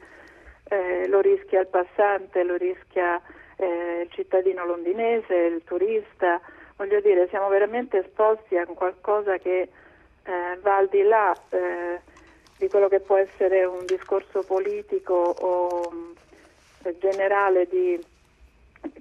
eh, 0.69 1.07
lo 1.07 1.19
rischia 1.19 1.59
il 1.59 1.67
passante, 1.67 2.43
lo 2.43 2.55
rischia 2.55 3.21
eh, 3.57 4.01
il 4.03 4.11
cittadino 4.11 4.65
londinese, 4.65 5.35
il 5.35 5.63
turista, 5.63 6.39
voglio 6.77 7.01
dire 7.01 7.27
siamo 7.27 7.49
veramente 7.49 7.99
esposti 7.99 8.57
a 8.57 8.65
qualcosa 8.65 9.37
che 9.37 9.69
eh, 10.23 10.57
va 10.61 10.77
al 10.77 10.87
di 10.87 11.03
là 11.03 11.35
eh, 11.49 11.99
di 12.57 12.69
quello 12.69 12.87
che 12.87 13.01
può 13.01 13.17
essere 13.17 13.65
un 13.65 13.85
discorso 13.85 14.43
politico 14.43 15.13
o 15.13 16.13
eh, 16.83 16.97
generale 16.97 17.67
di 17.67 18.13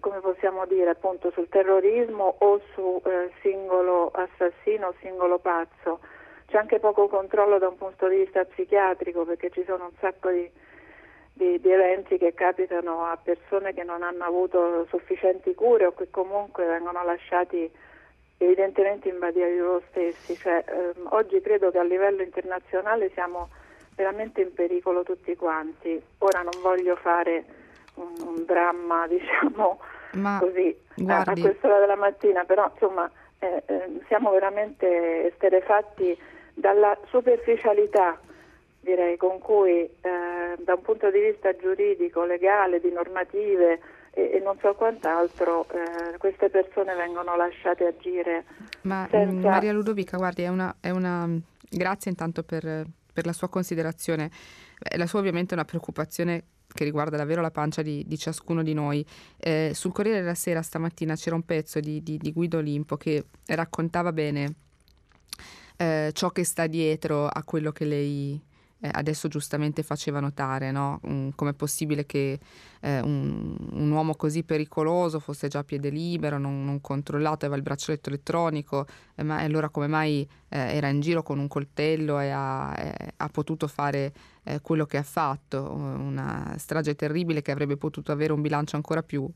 come 0.01 0.21
possiamo 0.21 0.67
dire 0.67 0.91
appunto 0.91 1.31
sul 1.31 1.49
terrorismo 1.49 2.37
o 2.39 2.61
su 2.73 3.01
eh, 3.05 3.31
singolo 3.43 4.11
assassino 4.13 4.89
o 4.89 4.95
singolo 5.01 5.39
pazzo 5.39 6.01
c'è 6.47 6.59
anche 6.59 6.79
poco 6.79 7.09
controllo 7.09 7.59
da 7.59 7.69
un 7.69 7.77
punto 7.77 8.07
di 8.09 8.19
vista 8.19 8.45
psichiatrico 8.45 9.25
perché 9.25 9.51
ci 9.51 9.65
sono 9.65 9.87
un 9.87 9.93
sacco 9.99 10.31
di, 10.31 10.49
di, 11.33 11.61
di, 11.61 11.71
eventi 11.71 12.19
che 12.19 12.33
capitano 12.33 13.05
a 13.05 13.17
persone 13.17 13.75
che 13.75 13.83
non 13.83 14.03
hanno 14.03 14.25
avuto 14.25 14.87
sufficienti 14.89 15.55
cure 15.55 15.87
o 15.87 15.95
che 15.95 16.11
comunque 16.11 16.65
vengono 16.65 17.03
lasciati 17.03 17.69
evidentemente 18.39 19.09
invadere 19.09 19.57
loro 19.57 19.83
stessi. 19.89 20.37
Cioè, 20.37 20.65
ehm, 20.67 21.09
oggi 21.11 21.41
credo 21.41 21.71
che 21.71 21.79
a 21.79 21.83
livello 21.83 22.23
internazionale 22.23 23.11
siamo 23.15 23.49
veramente 23.97 24.43
in 24.43 24.53
pericolo 24.53 25.03
tutti 25.03 25.35
quanti. 25.35 26.01
Ora 26.19 26.43
non 26.43 26.61
voglio 26.63 26.95
fare 26.97 27.45
un, 27.95 28.15
un 28.19 28.45
dramma, 28.45 29.07
diciamo 29.09 29.81
Ma, 30.13 30.39
così, 30.41 30.77
guardi... 30.95 31.41
a, 31.41 31.45
a 31.45 31.49
quest'ora 31.49 31.79
della 31.81 31.97
mattina, 31.97 32.45
però 32.45 32.71
insomma 32.73 33.11
eh, 33.39 33.63
eh, 33.67 34.01
siamo 34.07 34.31
veramente 34.31 35.27
esterefatti 35.27 36.17
dalla 36.55 36.97
superficialità 37.09 38.19
direi, 38.85 39.17
con 39.17 39.41
cui 39.41 39.81
eh, 39.81 40.57
da 40.63 40.75
un 40.75 40.83
punto 40.83 41.11
di 41.11 41.19
vista 41.19 41.57
giuridico, 41.57 42.25
legale, 42.25 42.81
di 42.81 42.93
normative 42.93 43.81
e, 44.11 44.31
e 44.35 44.41
non 44.41 44.57
so 44.61 44.75
quant'altro 44.75 45.67
eh, 45.71 46.17
queste 46.19 46.51
persone 46.51 46.95
vengono 46.95 47.35
lasciate 47.35 47.87
agire. 47.87 48.45
Ma 48.83 49.09
senza... 49.11 49.49
Maria 49.49 49.73
Ludovica, 49.73 50.17
guardi, 50.17 50.43
è 50.43 50.49
una, 50.49 50.77
è 50.81 50.91
una... 50.91 51.29
grazie 51.69 52.11
intanto 52.11 52.45
per, 52.45 52.85
per 53.13 53.27
la 53.27 53.33
sua 53.33 53.49
considerazione. 53.49 54.31
La 54.97 55.07
sua 55.07 55.19
ovviamente 55.19 55.53
è 55.53 55.55
una 55.55 55.65
preoccupazione 55.65 56.45
che 56.73 56.85
riguarda 56.85 57.17
davvero 57.17 57.41
la 57.41 57.51
pancia 57.51 57.83
di, 57.83 58.05
di 58.07 58.19
ciascuno 58.19 58.63
di 58.63 58.75
noi. 58.75 59.05
Eh, 59.39 59.73
sul 59.75 59.93
Corriere 59.93 60.21
della 60.21 60.35
Sera 60.35 60.63
stamattina 60.63 61.15
c'era 61.15 61.37
un 61.37 61.45
pezzo 61.45 61.81
di, 61.81 62.03
di, 62.03 62.19
di 62.19 62.33
Guido 62.33 62.59
Olimpo 62.59 62.97
che 62.97 63.27
raccontava 63.47 64.13
bene 64.13 64.55
eh, 65.77 66.11
ciò 66.13 66.31
che 66.31 66.45
sta 66.45 66.67
dietro 66.67 67.27
a 67.27 67.43
quello 67.43 67.73
che 67.73 67.85
lei 67.85 68.41
eh, 68.85 68.91
adesso 68.93 69.29
giustamente 69.29 69.83
faceva 69.83 70.21
notare, 70.21 70.71
no? 70.71 71.01
um, 71.05 71.33
com'è 71.35 71.55
possibile 71.55 72.05
che 72.05 72.39
eh, 72.81 73.01
un, 73.01 73.57
un, 73.71 73.91
uomo 73.91 74.15
così 74.15 74.43
pericoloso 74.43 75.21
fosse 75.21 75.49
già 75.49 75.61
a 75.61 75.65
piede 75.65 75.89
libero, 75.89 76.37
non, 76.37 76.67
non 76.67 76.83
controllato, 76.83 77.47
aveva 77.47 77.57
il 77.57 77.63
braccialetto 77.63 78.11
elettronico, 78.11 78.87
eh, 79.15 79.23
ma 79.23 79.39
allora 79.39 79.71
come 79.71 79.87
mai 79.87 80.29
eh, 80.51 80.59
era 80.77 80.89
in 80.89 81.01
giro 81.01 81.23
con 81.23 81.39
un 81.39 81.49
coltello 81.49 82.21
e 82.21 82.29
ha, 82.29 82.75
eh, 82.77 83.13
ha 83.17 83.29
potuto 83.31 83.69
fare 83.69 84.13
eh, 84.43 84.61
quello 84.61 84.85
che 84.85 84.99
ha 84.99 85.03
fatto, 85.03 85.73
una 85.73 86.55
strage 86.59 86.95
terribile 86.95 87.41
che 87.41 87.53
avrebbe 87.53 87.79
potuto 87.79 88.13
avere 88.13 88.35
un 88.35 88.43
bilancio 88.43 88.77
ancora 88.77 89.03
più 89.03 89.27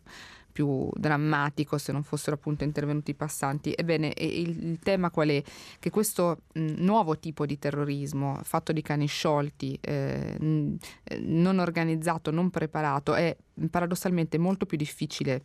più 0.58 0.90
drammatico 0.92 1.78
se 1.78 1.92
non 1.92 2.02
fossero 2.02 2.34
appunto 2.34 2.64
intervenuti 2.64 3.12
i 3.12 3.14
passanti. 3.14 3.72
Ebbene, 3.76 4.12
il, 4.16 4.70
il 4.70 4.78
tema 4.80 5.08
qual 5.08 5.28
è? 5.28 5.40
Che 5.78 5.90
questo 5.90 6.38
mh, 6.52 6.74
nuovo 6.78 7.16
tipo 7.16 7.46
di 7.46 7.60
terrorismo, 7.60 8.40
fatto 8.42 8.72
di 8.72 8.82
cani 8.82 9.06
sciolti, 9.06 9.78
eh, 9.80 10.36
mh, 10.36 10.76
non 11.20 11.60
organizzato, 11.60 12.32
non 12.32 12.50
preparato, 12.50 13.14
è 13.14 13.36
paradossalmente 13.70 14.36
molto 14.36 14.66
più 14.66 14.76
difficile 14.76 15.44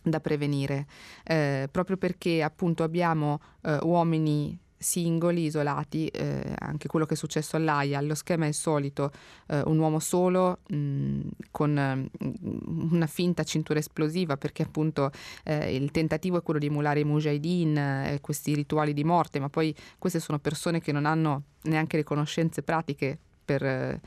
da 0.00 0.20
prevenire, 0.20 0.86
eh, 1.24 1.68
proprio 1.68 1.96
perché 1.96 2.40
appunto 2.44 2.84
abbiamo 2.84 3.40
eh, 3.62 3.78
uomini 3.82 4.56
singoli, 4.78 5.44
isolati, 5.44 6.06
eh, 6.08 6.54
anche 6.58 6.88
quello 6.88 7.06
che 7.06 7.14
è 7.14 7.16
successo 7.16 7.56
all'AIA, 7.56 8.00
lo 8.00 8.14
schema 8.14 8.44
è 8.44 8.48
il 8.48 8.54
solito, 8.54 9.10
eh, 9.48 9.62
un 9.64 9.78
uomo 9.78 9.98
solo 9.98 10.58
mh, 10.68 10.76
mm, 10.76 11.20
con 11.50 11.72
mh, 11.72 12.24
mm, 12.24 12.92
una 12.92 13.06
finta 13.06 13.42
cintura 13.44 13.78
esplosiva 13.78 14.36
perché 14.36 14.62
appunto 14.62 15.10
eh, 15.44 15.74
il 15.74 15.90
tentativo 15.90 16.38
è 16.38 16.42
quello 16.42 16.60
di 16.60 16.66
emulare 16.66 17.00
i 17.00 17.04
mujahideen, 17.04 17.78
eh, 17.78 18.18
questi 18.20 18.54
rituali 18.54 18.92
di 18.92 19.04
morte, 19.04 19.38
ma 19.40 19.48
poi 19.48 19.74
queste 19.98 20.20
sono 20.20 20.38
persone 20.38 20.80
che 20.80 20.92
non 20.92 21.06
hanno 21.06 21.42
neanche 21.62 21.96
le 21.96 22.04
conoscenze 22.04 22.62
pratiche 22.62 23.18
per, 23.44 23.62
eh, 23.64 24.00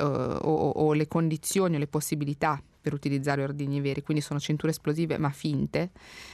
o, 0.00 0.06
o, 0.06 0.70
o 0.70 0.92
le 0.92 1.06
condizioni 1.06 1.76
o 1.76 1.78
le 1.78 1.86
possibilità 1.86 2.60
per 2.80 2.92
utilizzare 2.92 3.42
ordigni 3.42 3.80
veri, 3.80 4.02
quindi 4.02 4.22
sono 4.22 4.38
cinture 4.40 4.72
esplosive 4.72 5.18
ma 5.18 5.30
finte 5.30 5.90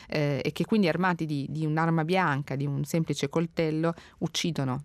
eh, 0.09 0.41
e 0.45 0.53
che 0.53 0.65
quindi 0.65 0.89
armati 0.89 1.27
di, 1.27 1.47
di 1.51 1.65
un'arma 1.67 2.05
bianca, 2.05 2.57
di 2.57 2.67
un 2.67 2.85
semplice 2.85 3.29
coltello, 3.29 3.95
uccidono 4.19 4.85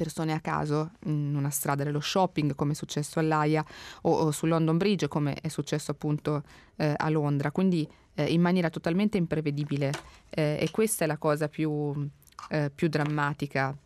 persone 0.00 0.32
a 0.32 0.40
caso 0.40 0.92
in 1.04 1.34
una 1.36 1.50
strada 1.50 1.84
dello 1.84 2.00
shopping 2.00 2.54
come 2.54 2.72
è 2.72 2.74
successo 2.74 3.18
all'AIA 3.18 3.62
o, 4.02 4.12
o 4.12 4.30
su 4.30 4.46
London 4.46 4.78
Bridge 4.78 5.08
come 5.08 5.34
è 5.34 5.48
successo 5.48 5.90
appunto 5.90 6.42
eh, 6.76 6.94
a 6.96 7.10
Londra, 7.10 7.50
quindi 7.50 7.86
eh, 8.14 8.24
in 8.24 8.40
maniera 8.40 8.70
totalmente 8.70 9.18
imprevedibile 9.18 9.92
eh, 10.30 10.56
e 10.58 10.70
questa 10.70 11.04
è 11.04 11.06
la 11.06 11.18
cosa 11.18 11.48
più, 11.48 12.08
eh, 12.48 12.70
più 12.74 12.88
drammatica 12.88 13.76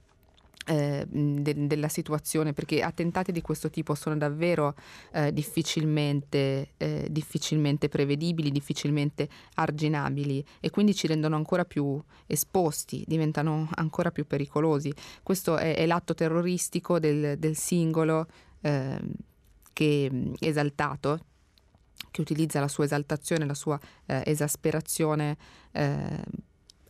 eh, 0.65 1.07
de- 1.09 1.67
della 1.67 1.89
situazione 1.89 2.53
perché 2.53 2.83
attentati 2.83 3.33
di 3.33 3.41
questo 3.41 3.71
tipo 3.71 3.95
sono 3.95 4.17
davvero 4.17 4.75
eh, 5.12 5.33
difficilmente, 5.33 6.71
eh, 6.77 7.07
difficilmente, 7.11 7.89
prevedibili, 7.89 8.51
difficilmente 8.51 9.29
arginabili 9.55 10.45
e 10.61 10.71
quindi 10.71 10.95
ci 10.95 11.07
rendono 11.07 11.37
ancora 11.37 11.65
più 11.65 12.03
esposti, 12.27 13.05
diventano 13.07 13.69
ancora 13.75 14.11
più 14.11 14.27
pericolosi. 14.27 14.93
Questo 15.23 15.57
è, 15.57 15.77
è 15.77 15.87
l'atto 15.87 16.15
terroristico 16.15 16.99
del, 16.99 17.39
del 17.39 17.57
singolo 17.57 18.27
ehm, 18.61 19.12
che 19.73 20.33
esaltato 20.41 21.21
che 22.11 22.21
utilizza 22.21 22.61
la 22.61 22.69
sua 22.69 22.85
esaltazione, 22.85 23.45
la 23.45 23.55
sua 23.55 23.79
eh, 24.07 24.23
esasperazione 24.25 25.37
eh, 25.73 26.23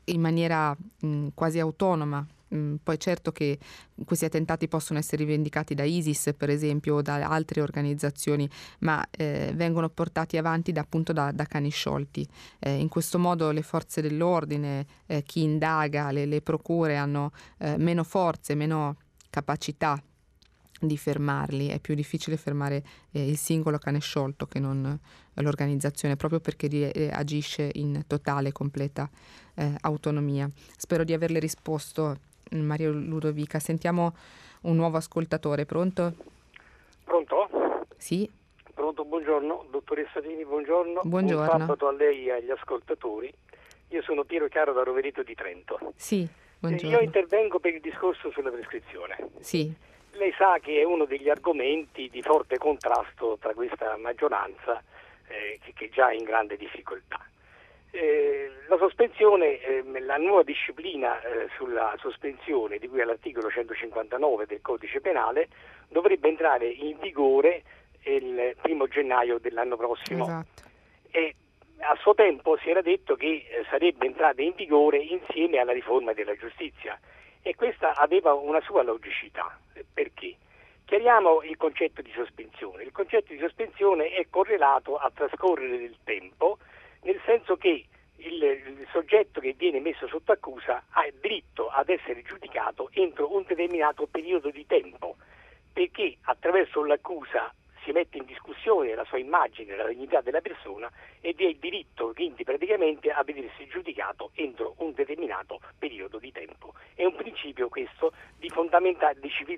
in 0.04 0.20
maniera 0.20 0.76
mh, 1.00 1.28
quasi 1.32 1.58
autonoma 1.58 2.26
Mm, 2.54 2.76
poi 2.82 2.98
certo 2.98 3.32
che 3.32 3.58
questi 4.04 4.24
attentati 4.24 4.68
possono 4.68 4.98
essere 4.98 5.24
rivendicati 5.24 5.74
da 5.74 5.82
ISIS, 5.82 6.32
per 6.36 6.50
esempio, 6.50 6.96
o 6.96 7.02
da 7.02 7.16
altre 7.28 7.60
organizzazioni, 7.60 8.48
ma 8.80 9.04
eh, 9.10 9.52
vengono 9.54 9.88
portati 9.88 10.36
avanti 10.36 10.70
da, 10.72 10.82
appunto 10.82 11.12
da, 11.12 11.32
da 11.32 11.44
cani 11.46 11.70
sciolti. 11.70 12.26
Eh, 12.60 12.76
in 12.76 12.88
questo 12.88 13.18
modo 13.18 13.50
le 13.50 13.62
forze 13.62 14.00
dell'ordine, 14.00 14.86
eh, 15.06 15.22
chi 15.22 15.42
indaga, 15.42 16.10
le, 16.12 16.26
le 16.26 16.42
procure 16.42 16.96
hanno 16.96 17.32
eh, 17.58 17.76
meno 17.76 18.04
forze, 18.04 18.54
meno 18.54 18.96
capacità 19.30 20.00
di 20.80 20.96
fermarli. 20.96 21.68
È 21.68 21.80
più 21.80 21.94
difficile 21.94 22.36
fermare 22.36 22.84
eh, 23.10 23.28
il 23.28 23.36
singolo 23.36 23.78
cane 23.78 23.98
sciolto 23.98 24.46
che 24.46 24.60
non 24.60 24.98
l'organizzazione, 25.34 26.14
proprio 26.14 26.38
perché 26.38 26.68
eh, 26.68 27.10
agisce 27.12 27.70
in 27.74 28.04
totale, 28.06 28.52
completa 28.52 29.10
autonomia. 29.82 30.50
Spero 30.76 31.04
di 31.04 31.12
averle 31.12 31.38
risposto 31.38 32.18
Mario 32.50 32.92
Ludovica. 32.92 33.58
Sentiamo 33.58 34.14
un 34.62 34.76
nuovo 34.76 34.96
ascoltatore, 34.96 35.66
pronto? 35.66 36.14
Pronto? 37.04 37.48
Sì. 37.96 38.30
Pronto, 38.74 39.04
buongiorno, 39.04 39.66
dottoressa 39.70 40.20
Dini, 40.20 40.44
buongiorno. 40.44 41.02
Buongiorno. 41.04 41.52
Un 41.52 41.60
sabato 41.60 41.86
a 41.86 41.92
lei 41.92 42.26
e 42.26 42.32
agli 42.32 42.50
ascoltatori. 42.50 43.32
Io 43.88 44.02
sono 44.02 44.24
Piero 44.24 44.48
Chiaro 44.48 44.72
da 44.72 44.82
Rovereto 44.82 45.22
di 45.22 45.34
Trento. 45.34 45.78
Sì, 45.94 46.26
buongiorno. 46.58 46.96
Io 46.96 47.02
intervengo 47.02 47.60
per 47.60 47.74
il 47.74 47.80
discorso 47.80 48.30
sulla 48.32 48.50
prescrizione. 48.50 49.28
Sì. 49.38 49.72
Lei 50.12 50.32
sa 50.36 50.58
che 50.60 50.80
è 50.80 50.84
uno 50.84 51.04
degli 51.04 51.28
argomenti 51.28 52.08
di 52.10 52.22
forte 52.22 52.58
contrasto 52.58 53.36
tra 53.40 53.52
questa 53.54 53.96
maggioranza 53.96 54.82
eh, 55.28 55.58
che, 55.62 55.72
che 55.74 55.88
già 55.90 56.10
è 56.10 56.14
in 56.14 56.24
grande 56.24 56.56
difficoltà. 56.56 57.20
Eh, 57.94 58.50
la 58.66 58.76
sospensione, 58.76 59.60
eh, 59.60 59.84
la 60.00 60.16
nuova 60.16 60.42
disciplina 60.42 61.22
eh, 61.22 61.48
sulla 61.56 61.94
sospensione 62.00 62.78
di 62.78 62.88
cui 62.88 63.00
all'articolo 63.00 63.48
159 63.48 64.46
del 64.46 64.60
codice 64.62 65.00
penale 65.00 65.46
dovrebbe 65.86 66.26
entrare 66.26 66.66
in 66.66 66.98
vigore 66.98 67.62
il 68.06 68.56
primo 68.60 68.88
gennaio 68.88 69.38
dell'anno 69.38 69.76
prossimo. 69.76 70.24
Esatto. 70.24 70.62
E 71.12 71.36
a 71.78 71.96
suo 72.00 72.14
tempo 72.14 72.56
si 72.56 72.68
era 72.68 72.82
detto 72.82 73.14
che 73.14 73.46
eh, 73.48 73.64
sarebbe 73.70 74.06
entrata 74.06 74.42
in 74.42 74.54
vigore 74.56 74.98
insieme 74.98 75.58
alla 75.58 75.72
riforma 75.72 76.12
della 76.14 76.34
giustizia 76.34 76.98
e 77.42 77.54
questa 77.54 77.94
aveva 77.94 78.32
una 78.34 78.60
sua 78.62 78.82
logicità. 78.82 79.56
Perché? 79.92 80.34
Chiariamo 80.84 81.42
il 81.44 81.56
concetto 81.56 82.02
di 82.02 82.10
sospensione. 82.12 82.82
Il 82.82 82.90
concetto 82.90 83.32
di 83.32 83.38
sospensione 83.38 84.08
è 84.08 84.26
correlato 84.28 84.96
al 84.96 85.12
trascorrere 85.12 85.78
del 85.78 85.96
tempo 86.02 86.58
nel 87.04 87.20
senso 87.24 87.56
che 87.56 87.86
il, 88.16 88.42
il, 88.42 88.86
soggetto 88.90 89.40
che 89.40 89.54
viene 89.56 89.80
messo 89.80 90.06
sotto 90.08 90.32
accusa 90.32 90.84
ha 90.90 91.06
diritto 91.20 91.68
ad 91.68 91.88
essere 91.88 92.22
giudicato 92.22 92.88
entro 92.92 93.34
un 93.34 93.44
determinato 93.46 94.06
periodo 94.06 94.50
di 94.50 94.66
tempo, 94.66 95.16
perché 95.72 96.16
attraverso 96.22 96.84
l'accusa 96.84 97.52
si 97.82 97.92
mette 97.92 98.16
in 98.16 98.24
discussione 98.24 98.94
la 98.94 99.04
sua 99.04 99.18
immagine, 99.18 99.76
la 99.76 99.86
dignità 99.86 100.22
della 100.22 100.40
persona 100.40 100.90
e 101.20 101.34
vi 101.34 101.44
è 101.44 101.48
il 101.48 101.58
diritto 101.58 102.12
quindi 102.14 102.42
praticamente 102.42 103.10
a 103.10 103.22
vedersi 103.22 103.66
giudicato 103.66 104.30
entro 104.34 104.74
un 104.78 104.94
determinato 104.94 105.60
periodo 105.78 106.18
di 106.18 106.32
tempo. 106.32 106.72
È 106.94 107.04
un 107.04 107.14
principio 107.14 107.68
questo 107.68 108.12
di, 108.38 108.50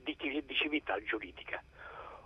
di, 0.02 0.54
civiltà 0.54 1.00
giuridica. 1.04 1.62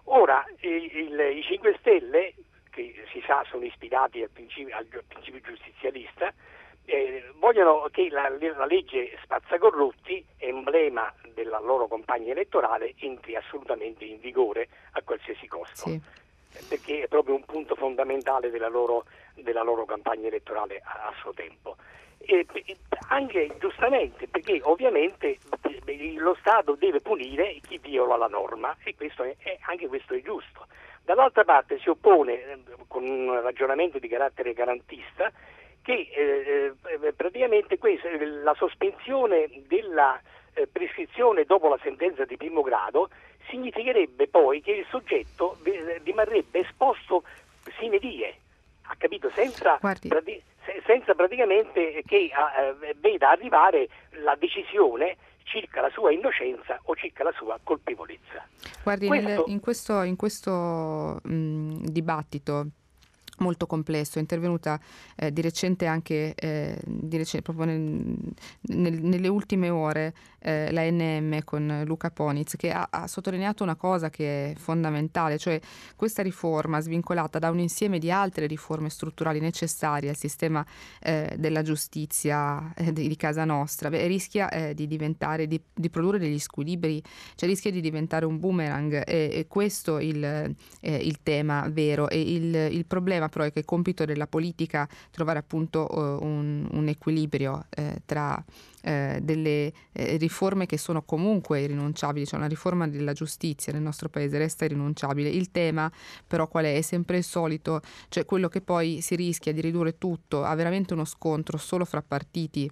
Ora 0.04 0.42
il, 0.60 0.96
il, 0.96 1.36
i 1.36 1.42
5 1.42 1.76
Stelle 1.78 2.34
che 2.70 2.94
si 3.12 3.22
sa 3.26 3.44
sono 3.48 3.64
ispirati 3.64 4.22
al 4.22 4.30
principio, 4.30 4.76
al 4.76 4.86
principio 4.86 5.40
giustizialista, 5.40 6.32
eh, 6.84 7.32
vogliono 7.36 7.88
che 7.92 8.08
la, 8.10 8.28
la, 8.28 8.66
legge 8.66 9.16
spazzacorrotti, 9.22 10.24
emblema 10.38 11.12
della 11.34 11.60
loro 11.60 11.86
campagna 11.86 12.32
elettorale, 12.32 12.94
entri 12.98 13.36
assolutamente 13.36 14.04
in 14.04 14.18
vigore 14.18 14.68
a 14.92 15.02
qualsiasi 15.02 15.46
costo. 15.46 15.88
Sì. 15.88 16.00
Perché 16.68 17.04
è 17.04 17.06
proprio 17.06 17.36
un 17.36 17.44
punto 17.44 17.76
fondamentale 17.76 18.50
della 18.50 18.68
loro, 18.68 19.04
della 19.34 19.62
loro 19.62 19.84
campagna 19.84 20.26
elettorale 20.26 20.80
a, 20.82 21.06
a 21.08 21.14
suo 21.20 21.32
tempo. 21.32 21.76
E, 22.18 22.44
anche 23.08 23.56
giustamente, 23.58 24.26
perché 24.26 24.60
ovviamente 24.62 25.38
lo 26.16 26.36
Stato 26.40 26.74
deve 26.74 27.00
punire 27.00 27.58
chi 27.66 27.78
viola 27.78 28.16
la 28.16 28.26
norma 28.26 28.76
e 28.82 28.94
questo 28.94 29.22
è, 29.22 29.36
anche 29.66 29.86
questo 29.86 30.14
è 30.14 30.22
giusto. 30.22 30.66
Dall'altra 31.10 31.42
parte 31.42 31.80
si 31.80 31.88
oppone, 31.88 32.34
eh, 32.34 32.58
con 32.86 33.02
un 33.02 33.42
ragionamento 33.42 33.98
di 33.98 34.06
carattere 34.06 34.52
garantista, 34.52 35.32
che 35.82 36.08
eh, 36.14 36.72
eh 37.02 37.12
praticamente 37.14 37.78
questa, 37.78 38.06
la 38.44 38.54
sospensione 38.54 39.50
della 39.66 40.20
eh, 40.54 40.68
prescrizione 40.68 41.42
dopo 41.42 41.66
la 41.66 41.80
sentenza 41.82 42.24
di 42.24 42.36
primo 42.36 42.62
grado 42.62 43.08
significherebbe 43.48 44.28
poi 44.28 44.62
che 44.62 44.70
il 44.70 44.86
soggetto 44.88 45.58
rimarrebbe 46.04 46.60
esposto 46.60 47.24
sine 47.80 47.98
die, 47.98 48.32
ha 48.82 48.94
capito? 48.96 49.32
Senza, 49.34 49.78
prati- 49.78 50.40
senza 50.86 51.16
praticamente 51.16 52.04
che 52.06 52.30
eh, 52.30 52.94
veda 53.00 53.30
arrivare 53.30 53.88
la 54.22 54.36
decisione 54.38 55.16
circa 55.44 55.80
la 55.80 55.90
sua 55.90 56.12
innocenza 56.12 56.78
o 56.84 56.94
circa 56.94 57.24
la 57.24 57.32
sua 57.36 57.58
colpevolezza. 57.62 58.46
Guardi, 58.82 59.06
questo... 59.06 59.28
nel, 59.28 59.42
in 59.46 59.60
questo, 59.60 60.02
in 60.02 60.16
questo 60.16 61.20
mh, 61.22 61.84
dibattito 61.90 62.66
molto 63.40 63.66
complesso, 63.66 64.18
è 64.18 64.20
intervenuta 64.20 64.78
eh, 65.16 65.32
di 65.32 65.40
recente 65.40 65.86
anche 65.86 66.34
eh, 66.34 66.78
di 66.84 67.16
recente, 67.16 67.42
proprio 67.42 67.66
nel, 67.66 68.16
nel, 68.60 69.02
nelle 69.02 69.28
ultime 69.28 69.70
ore 69.70 70.12
eh, 70.40 70.70
la 70.72 70.82
NM 70.82 71.44
con 71.44 71.82
Luca 71.86 72.10
Poniz 72.10 72.56
che 72.56 72.70
ha, 72.70 72.88
ha, 72.90 73.06
sottolineato 73.06 73.62
una 73.62 73.76
cosa 73.76 74.10
che 74.10 74.52
è 74.52 74.54
fondamentale, 74.56 75.38
cioè 75.38 75.60
questa 75.96 76.22
riforma 76.22 76.80
svincolata 76.80 77.38
da 77.38 77.50
un 77.50 77.58
insieme 77.58 77.98
di 77.98 78.10
altre 78.10 78.46
riforme 78.46 78.90
strutturali 78.90 79.40
necessarie 79.40 80.08
al 80.08 80.16
sistema 80.16 80.64
eh, 81.00 81.34
della 81.38 81.62
giustizia 81.62 82.72
eh, 82.74 82.92
di, 82.92 83.08
di, 83.08 83.16
casa 83.16 83.44
nostra, 83.44 83.88
beh, 83.88 84.06
rischia 84.06 84.48
eh, 84.50 84.74
di 84.74 84.86
diventare, 84.86 85.46
di, 85.46 85.60
di, 85.72 85.90
produrre 85.90 86.18
degli 86.18 86.38
squilibri, 86.38 87.02
cioè 87.34 87.48
rischia 87.48 87.70
di 87.70 87.80
diventare 87.80 88.24
un 88.24 88.38
boomerang 88.38 89.02
e, 89.06 89.30
e 89.32 89.46
questo 89.48 89.98
il, 89.98 90.54
il 90.80 91.18
tema 91.22 91.68
vero. 91.70 92.08
E 92.08 92.20
il, 92.20 92.54
il 92.54 92.86
problema 92.86 93.28
però 93.28 93.44
è 93.44 93.52
che 93.52 93.60
è 93.60 93.64
compito 93.64 94.04
della 94.04 94.26
politica 94.26 94.88
trovare 95.10 95.38
appunto 95.38 95.86
uh, 95.90 96.24
un, 96.24 96.68
un, 96.70 96.88
equilibrio 96.88 97.66
eh, 97.70 98.02
tra 98.04 98.42
eh, 98.82 99.18
delle 99.22 99.72
eh, 99.92 100.16
riforme 100.16 100.66
che 100.66 100.78
sono 100.78 101.02
comunque 101.02 101.60
irrinunciabili, 101.60 102.26
cioè 102.26 102.38
una 102.38 102.48
riforma 102.48 102.88
della 102.88 103.12
giustizia 103.12 103.72
nel 103.72 103.82
nostro 103.82 104.08
paese 104.08 104.38
resta 104.38 104.64
irrinunciabile. 104.64 105.28
Il 105.28 105.50
tema 105.50 105.90
però 106.26 106.48
qual 106.48 106.64
è? 106.64 106.76
È 106.76 106.80
sempre 106.82 107.18
il 107.18 107.24
solito, 107.24 107.80
cioè 108.08 108.24
quello 108.24 108.48
che 108.48 108.60
poi 108.60 109.00
si 109.00 109.16
rischia 109.16 109.52
di 109.52 109.60
ridurre 109.60 109.98
tutto 109.98 110.44
a 110.44 110.54
veramente 110.54 110.94
uno 110.94 111.04
scontro 111.04 111.58
solo 111.58 111.84
fra 111.84 112.02
partiti 112.02 112.70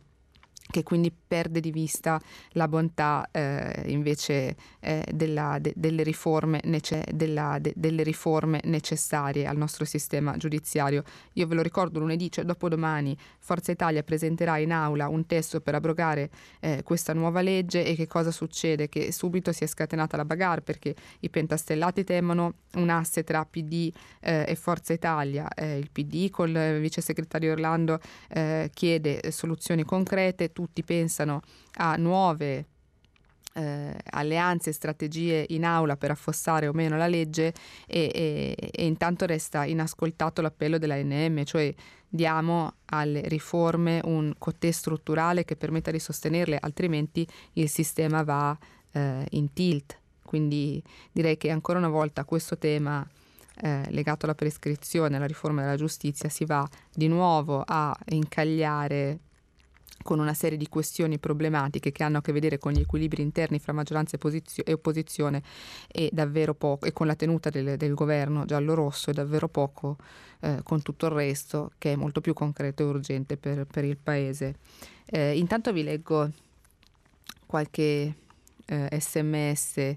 che 0.71 0.83
quindi 0.83 1.11
perde 1.11 1.61
di 1.61 1.71
vista 1.71 2.21
la 2.53 2.69
bontà 2.69 3.29
eh, 3.31 3.85
invece 3.87 4.57
eh, 4.81 5.05
della, 5.13 5.59
de, 5.61 5.73
delle, 5.75 6.03
riforme 6.03 6.61
nece, 6.65 7.05
della, 7.13 7.59
de, 7.59 7.73
delle, 7.75 8.03
riforme 8.03 8.61
necessarie 8.65 9.47
al 9.47 9.57
nostro 9.57 9.85
sistema 9.85 10.37
giudiziario. 10.37 11.03
Io 11.35 11.47
ve 11.47 11.55
lo 11.55 11.63
ricordo 11.63 11.99
lunedì, 11.99 12.31
cioè 12.31 12.45
dopodomani, 12.45 13.17
Forza 13.39 13.73
Italia 13.73 14.03
presenterà 14.03 14.59
in 14.59 14.73
aula 14.73 15.09
un 15.09 15.27
testo 15.27 15.61
per 15.61 15.75
abrogare 15.75 16.31
eh, 16.61 16.83
questa 16.83 17.15
nuova 17.15 17.41
legge 17.41 17.85
e 17.85 17.95
che 17.95 18.07
cosa 18.07 18.31
succede? 18.31 18.89
Che 18.89 19.11
subito 19.11 19.53
si 19.53 19.65
è 19.65 19.67
scatenata 19.67 20.17
la 20.17 20.25
bagarre 20.25 20.61
perché 20.61 20.95
i 21.21 21.31
pentastellati 21.31 22.05
temono 22.05 22.55
un 22.75 22.91
asse 22.91 23.25
tra 23.25 23.45
PD 23.45 23.91
eh, 24.21 24.45
e 24.47 24.55
Forza 24.55 24.93
Italia. 24.93 25.49
Eh, 25.55 25.79
il 25.79 25.91
PD 25.91 26.29
con 26.31 26.51
il 26.51 26.81
vice 26.81 27.01
segretario 27.01 27.53
Orlando 27.53 28.01
eh, 28.29 28.71
chiede 28.75 29.31
soluzioni 29.31 29.85
concrete, 29.85 30.53
tutti 30.59 30.83
pensano 30.83 31.41
a 31.75 31.95
nuove 31.95 32.67
eh, 33.55 33.95
alleanze 34.11 34.71
e 34.71 34.73
strategie 34.73 35.47
in 35.51 35.65
aula 35.65 35.97
per 35.97 36.11
affossare 36.11 36.67
o 36.67 36.73
meno 36.73 36.97
la 36.97 37.07
legge 37.07 37.55
e, 37.87 38.11
e, 38.13 38.57
e 38.73 38.85
intanto 38.85 39.25
resta 39.25 39.65
inascoltato 39.65 40.43
l'appello 40.43 40.79
dell'ANM, 40.79 41.45
cioè 41.45 41.73
diamo 42.09 42.73
alle 42.87 43.21
riforme 43.29 44.01
un 44.03 44.35
cotè 44.37 44.73
strutturale 44.73 45.45
che 45.45 45.55
permetta 45.55 45.93
di 45.93 46.01
sostenerle, 46.01 46.59
altrimenti 46.61 47.25
il 47.53 47.69
sistema 47.69 48.25
va 48.25 48.59
eh, 48.91 49.25
in 49.31 49.53
tilt, 49.53 49.97
quindi 50.25 50.83
direi 51.13 51.37
che 51.37 51.51
ancora 51.51 51.79
una 51.79 51.89
volta 51.89 52.25
questo 52.25 52.59
tema 52.59 53.09
eh, 53.61 53.85
legato 53.91 54.25
alla 54.25 54.35
prescrizione, 54.35 55.15
alla 55.15 55.27
riforma 55.27 55.63
della 55.63 55.77
giustizia, 55.77 56.29
si 56.29 56.45
va 56.45 56.69
di 56.93 57.07
nuovo 57.07 57.63
a 57.65 57.97
incagliare 58.09 59.21
con 60.03 60.19
una 60.19 60.35
serie 60.35 60.57
di 60.57 60.69
questioni 60.69 61.19
problematiche 61.19 61.93
che 61.93 62.05
hanno 62.05 62.19
a 62.19 62.21
che 62.21 62.33
vedere 62.33 62.59
con 62.59 62.73
gli 62.73 62.81
equilibri 62.81 63.23
interni 63.23 63.59
fra 63.59 63.73
maggioranza 63.73 64.17
e, 64.17 64.19
posizio- 64.19 64.65
e 64.65 64.73
opposizione 64.73 65.43
e 65.89 66.11
davvero 66.13 66.55
poco, 66.55 66.87
e 66.87 66.93
con 66.93 67.07
la 67.07 67.15
tenuta 67.15 67.51
del, 67.51 67.77
del 67.77 67.95
governo 67.95 68.45
giallo-rosso 68.45 69.11
e 69.11 69.13
davvero 69.13 69.49
poco 69.49 69.97
eh, 70.41 70.61
con 70.63 70.83
tutto 70.83 71.07
il 71.07 71.13
resto 71.13 71.73
che 71.79 71.93
è 71.93 71.97
molto 71.97 72.21
più 72.21 72.33
concreto 72.33 72.83
e 72.83 72.87
urgente 72.87 73.37
per, 73.37 73.67
per 73.67 73.85
il 73.85 73.97
Paese. 73.97 74.57
Eh, 75.07 75.37
intanto 75.39 75.73
vi 75.73 75.83
leggo 75.83 76.31
qualche 77.47 78.15
eh, 78.67 79.01
sms 79.01 79.97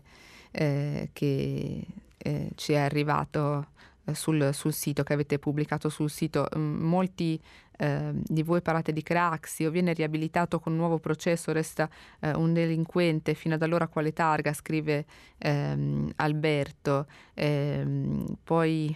eh, 0.51 1.09
che 1.13 1.85
eh, 2.17 2.49
ci 2.55 2.73
è 2.73 2.77
arrivato 2.77 3.67
eh, 4.05 4.15
sul, 4.15 4.51
sul, 4.53 4.73
sito 4.73 5.03
che 5.03 5.13
avete 5.13 5.39
pubblicato 5.39 5.89
sul 5.89 6.09
sito. 6.09 6.47
Mm, 6.55 6.81
molti 6.81 7.39
eh, 7.81 8.11
di 8.13 8.43
voi 8.43 8.61
parlate 8.61 8.93
di 8.93 9.01
Craxi 9.01 9.65
o 9.65 9.71
viene 9.71 9.93
riabilitato 9.93 10.59
con 10.59 10.73
un 10.73 10.77
nuovo 10.77 10.99
processo, 10.99 11.51
resta 11.51 11.89
eh, 12.19 12.31
un 12.33 12.53
delinquente, 12.53 13.33
fino 13.33 13.55
ad 13.55 13.63
allora 13.63 13.87
quale 13.87 14.13
targa, 14.13 14.53
scrive 14.53 15.05
ehm, 15.39 16.11
Alberto. 16.17 17.07
Ehm, 17.33 18.37
poi 18.43 18.95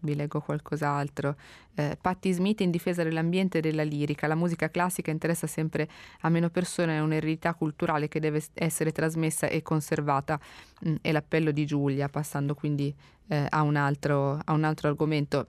vi 0.00 0.14
leggo 0.14 0.40
qualcos'altro. 0.40 1.36
Eh, 1.74 1.96
Patti 1.98 2.30
Smith 2.32 2.60
in 2.60 2.70
difesa 2.70 3.02
dell'ambiente 3.02 3.58
e 3.58 3.60
della 3.62 3.82
lirica. 3.82 4.26
La 4.26 4.34
musica 4.34 4.68
classica 4.68 5.10
interessa 5.10 5.46
sempre 5.46 5.88
a 6.20 6.28
meno 6.28 6.50
persone, 6.50 6.96
è 6.96 7.00
un'eredità 7.00 7.54
culturale 7.54 8.06
che 8.06 8.20
deve 8.20 8.42
essere 8.52 8.92
trasmessa 8.92 9.46
e 9.46 9.62
conservata. 9.62 10.38
Mm, 10.86 10.96
è 11.00 11.10
l'appello 11.10 11.52
di 11.52 11.64
Giulia, 11.64 12.10
passando 12.10 12.54
quindi 12.54 12.94
eh, 13.28 13.46
a, 13.48 13.62
un 13.62 13.76
altro, 13.76 14.38
a 14.44 14.52
un 14.52 14.64
altro 14.64 14.88
argomento. 14.88 15.48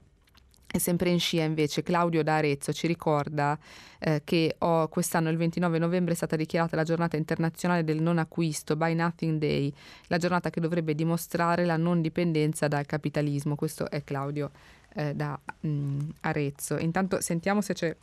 E 0.70 0.78
sempre 0.78 1.08
in 1.08 1.18
scia 1.18 1.44
invece 1.44 1.82
Claudio 1.82 2.22
da 2.22 2.36
Arezzo 2.36 2.74
ci 2.74 2.86
ricorda 2.86 3.58
eh, 3.98 4.20
che 4.22 4.54
oh, 4.58 4.88
quest'anno 4.88 5.30
il 5.30 5.38
29 5.38 5.78
novembre 5.78 6.12
è 6.12 6.16
stata 6.16 6.36
dichiarata 6.36 6.76
la 6.76 6.84
giornata 6.84 7.16
internazionale 7.16 7.84
del 7.84 8.02
non 8.02 8.18
acquisto, 8.18 8.76
Buy 8.76 8.94
Nothing 8.94 9.38
Day, 9.38 9.72
la 10.08 10.18
giornata 10.18 10.50
che 10.50 10.60
dovrebbe 10.60 10.94
dimostrare 10.94 11.64
la 11.64 11.78
non 11.78 12.02
dipendenza 12.02 12.68
dal 12.68 12.84
capitalismo. 12.84 13.54
Questo 13.54 13.88
è 13.88 14.04
Claudio 14.04 14.50
eh, 14.94 15.14
da 15.14 15.38
mh, 15.60 15.68
mm, 15.68 15.98
Arezzo. 16.20 16.76
Intanto 16.76 17.20
sentiamo 17.22 17.62
se 17.62 17.72
c'è 17.72 17.96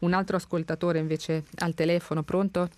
un 0.00 0.12
altro 0.12 0.36
ascoltatore 0.36 0.98
invece 0.98 1.44
al 1.60 1.74
telefono, 1.74 2.22
pronto? 2.22 2.68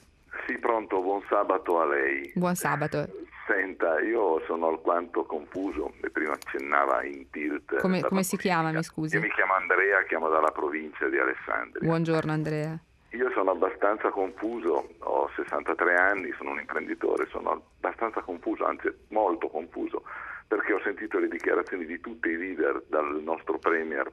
Sì, 0.47 0.57
pronto, 0.59 1.01
buon 1.01 1.23
sabato 1.29 1.81
a 1.81 1.87
lei. 1.87 2.31
Buon 2.35 2.55
sabato. 2.55 3.09
Senta, 3.47 4.01
io 4.01 4.43
sono 4.47 4.67
alquanto 4.67 5.25
confuso, 5.25 5.93
prima 6.13 6.33
accennava 6.33 7.05
in 7.05 7.31
tilt. 7.31 7.77
Come, 7.79 8.03
come 8.03 8.25
si 8.25 8.37
chiama, 8.37 8.73
mi 8.73 8.83
scusi? 8.83 9.15
Io 9.15 9.21
mi 9.21 9.31
chiamo 9.31 9.55
Andrea, 9.55 10.03
chiamo 10.05 10.29
dalla 10.29 10.51
provincia 10.51 11.07
di 11.09 11.17
Alessandria. 11.17 11.87
Buongiorno 11.87 12.33
Andrea. 12.33 12.77
Io 13.11 13.31
sono 13.31 13.53
abbastanza 13.53 14.11
confuso, 14.11 14.89
ho 14.99 15.31
63 15.37 15.95
anni, 15.95 16.35
sono 16.37 16.51
un 16.51 16.59
imprenditore, 16.59 17.29
sono 17.31 17.63
abbastanza 17.79 18.21
confuso, 18.21 18.65
anzi 18.65 18.93
molto 19.09 19.49
confuso, 19.49 20.03
perché 20.49 20.73
ho 20.73 20.81
sentito 20.83 21.19
le 21.21 21.29
dichiarazioni 21.29 21.87
di 21.87 22.01
tutti 22.01 22.29
i 22.29 22.37
leader, 22.37 22.83
dal 22.89 23.23
nostro 23.23 23.59
Premier 23.59 24.11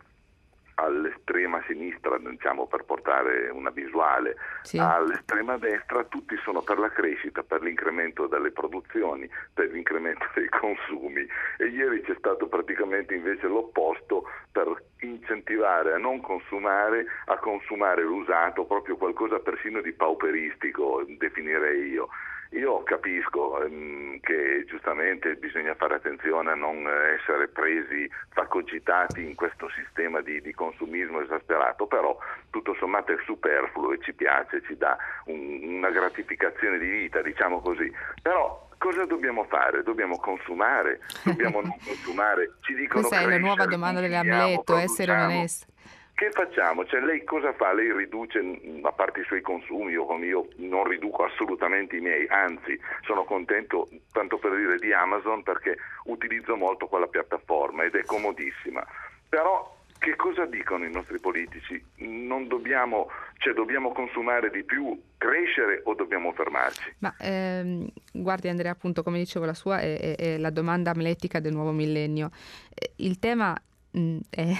all'estrema 0.75 1.61
sinistra, 1.67 2.17
diciamo 2.17 2.67
per 2.67 2.83
portare 2.83 3.49
una 3.49 3.69
visuale, 3.69 4.35
sì. 4.63 4.77
all'estrema 4.77 5.57
destra, 5.57 6.03
tutti 6.05 6.35
sono 6.43 6.61
per 6.61 6.79
la 6.79 6.89
crescita, 6.89 7.43
per 7.43 7.61
l'incremento 7.61 8.27
delle 8.27 8.51
produzioni, 8.51 9.29
per 9.53 9.69
l'incremento 9.71 10.25
dei 10.33 10.49
consumi 10.49 11.25
e 11.57 11.65
ieri 11.65 12.01
c'è 12.01 12.15
stato 12.17 12.47
praticamente 12.47 13.13
invece 13.13 13.47
l'opposto 13.47 14.23
per 14.51 14.83
incentivare 14.99 15.93
a 15.93 15.97
non 15.97 16.21
consumare, 16.21 17.05
a 17.25 17.37
consumare 17.37 18.03
l'usato, 18.03 18.65
proprio 18.65 18.95
qualcosa 18.95 19.39
persino 19.39 19.81
di 19.81 19.91
pauperistico, 19.91 21.03
definirei 21.07 21.89
io. 21.89 22.09
Io 22.53 22.83
capisco 22.83 23.63
ehm, 23.63 24.19
che 24.19 24.63
giustamente 24.67 25.35
bisogna 25.35 25.73
fare 25.75 25.95
attenzione 25.95 26.51
a 26.51 26.55
non 26.55 26.87
essere 26.87 27.47
presi, 27.47 28.09
fagocitati 28.29 29.23
in 29.23 29.35
questo 29.35 29.69
sistema 29.69 30.21
di, 30.21 30.39
di, 30.41 30.53
consumismo 30.53 31.21
esasperato, 31.21 31.87
però 31.87 32.15
tutto 32.51 32.75
sommato 32.75 33.11
è 33.11 33.17
superfluo 33.25 33.93
e 33.93 33.99
ci 34.01 34.13
piace, 34.13 34.61
ci 34.67 34.77
dà 34.77 34.95
un, 35.25 35.77
una 35.77 35.89
gratificazione 35.89 36.77
di 36.77 36.87
vita, 36.87 37.21
diciamo 37.21 37.59
così. 37.59 37.91
Però 38.21 38.69
cosa 38.77 39.05
dobbiamo 39.05 39.45
fare? 39.45 39.81
Dobbiamo 39.81 40.17
consumare, 40.17 40.99
dobbiamo 41.25 41.61
non 41.61 41.75
consumare. 41.83 42.53
Ci 42.61 42.75
dicono 42.75 43.07
Questa 43.07 43.25
è 43.25 43.27
la 43.27 43.39
nuova 43.39 43.65
domanda 43.65 43.99
dell'Amleto, 43.99 44.77
essere 44.77 45.11
onesti. 45.11 45.71
Che 46.15 46.29
facciamo? 46.31 46.85
Cioè, 46.85 47.01
lei 47.01 47.23
cosa 47.23 47.53
fa? 47.53 47.73
Lei 47.73 47.91
riduce, 47.91 48.39
a 48.83 48.91
parte 48.91 49.21
i 49.21 49.25
suoi 49.25 49.41
consumi, 49.41 49.93
io, 49.93 50.05
io 50.19 50.47
non 50.57 50.87
riduco 50.87 51.23
assolutamente 51.23 51.97
i 51.97 52.01
miei, 52.01 52.27
anzi 52.27 52.79
sono 53.01 53.23
contento, 53.23 53.89
tanto 54.11 54.37
per 54.37 54.55
dire, 54.55 54.77
di 54.77 54.93
Amazon 54.93 55.41
perché 55.41 55.75
utilizzo 56.05 56.55
molto 56.55 56.85
quella 56.87 57.07
piattaforma 57.07 57.83
ed 57.83 57.95
è 57.95 58.03
comodissima. 58.05 58.85
Però 59.27 59.75
che 59.97 60.15
cosa 60.15 60.45
dicono 60.45 60.85
i 60.85 60.91
nostri 60.91 61.19
politici? 61.19 61.83
Dobbiamo, 61.95 63.09
cioè 63.37 63.53
dobbiamo 63.53 63.91
consumare 63.91 64.51
di 64.51 64.63
più, 64.63 65.01
crescere 65.17 65.81
o 65.85 65.95
dobbiamo 65.95 66.31
fermarci? 66.33 66.95
Ma 66.99 67.15
ehm, 67.17 67.87
guardi 68.11 68.49
Andrea, 68.49 68.71
appunto, 68.71 69.01
come 69.01 69.17
dicevo, 69.17 69.45
la 69.45 69.53
sua 69.53 69.79
è, 69.79 69.97
è, 69.97 70.15
è 70.15 70.37
la 70.37 70.51
domanda 70.51 70.91
amletica 70.91 71.39
del 71.39 71.53
nuovo 71.53 71.71
millennio. 71.71 72.29
Eh, 72.73 72.91
il 72.97 73.17
tema 73.17 73.59
Mm, 73.95 74.19
è, 74.29 74.55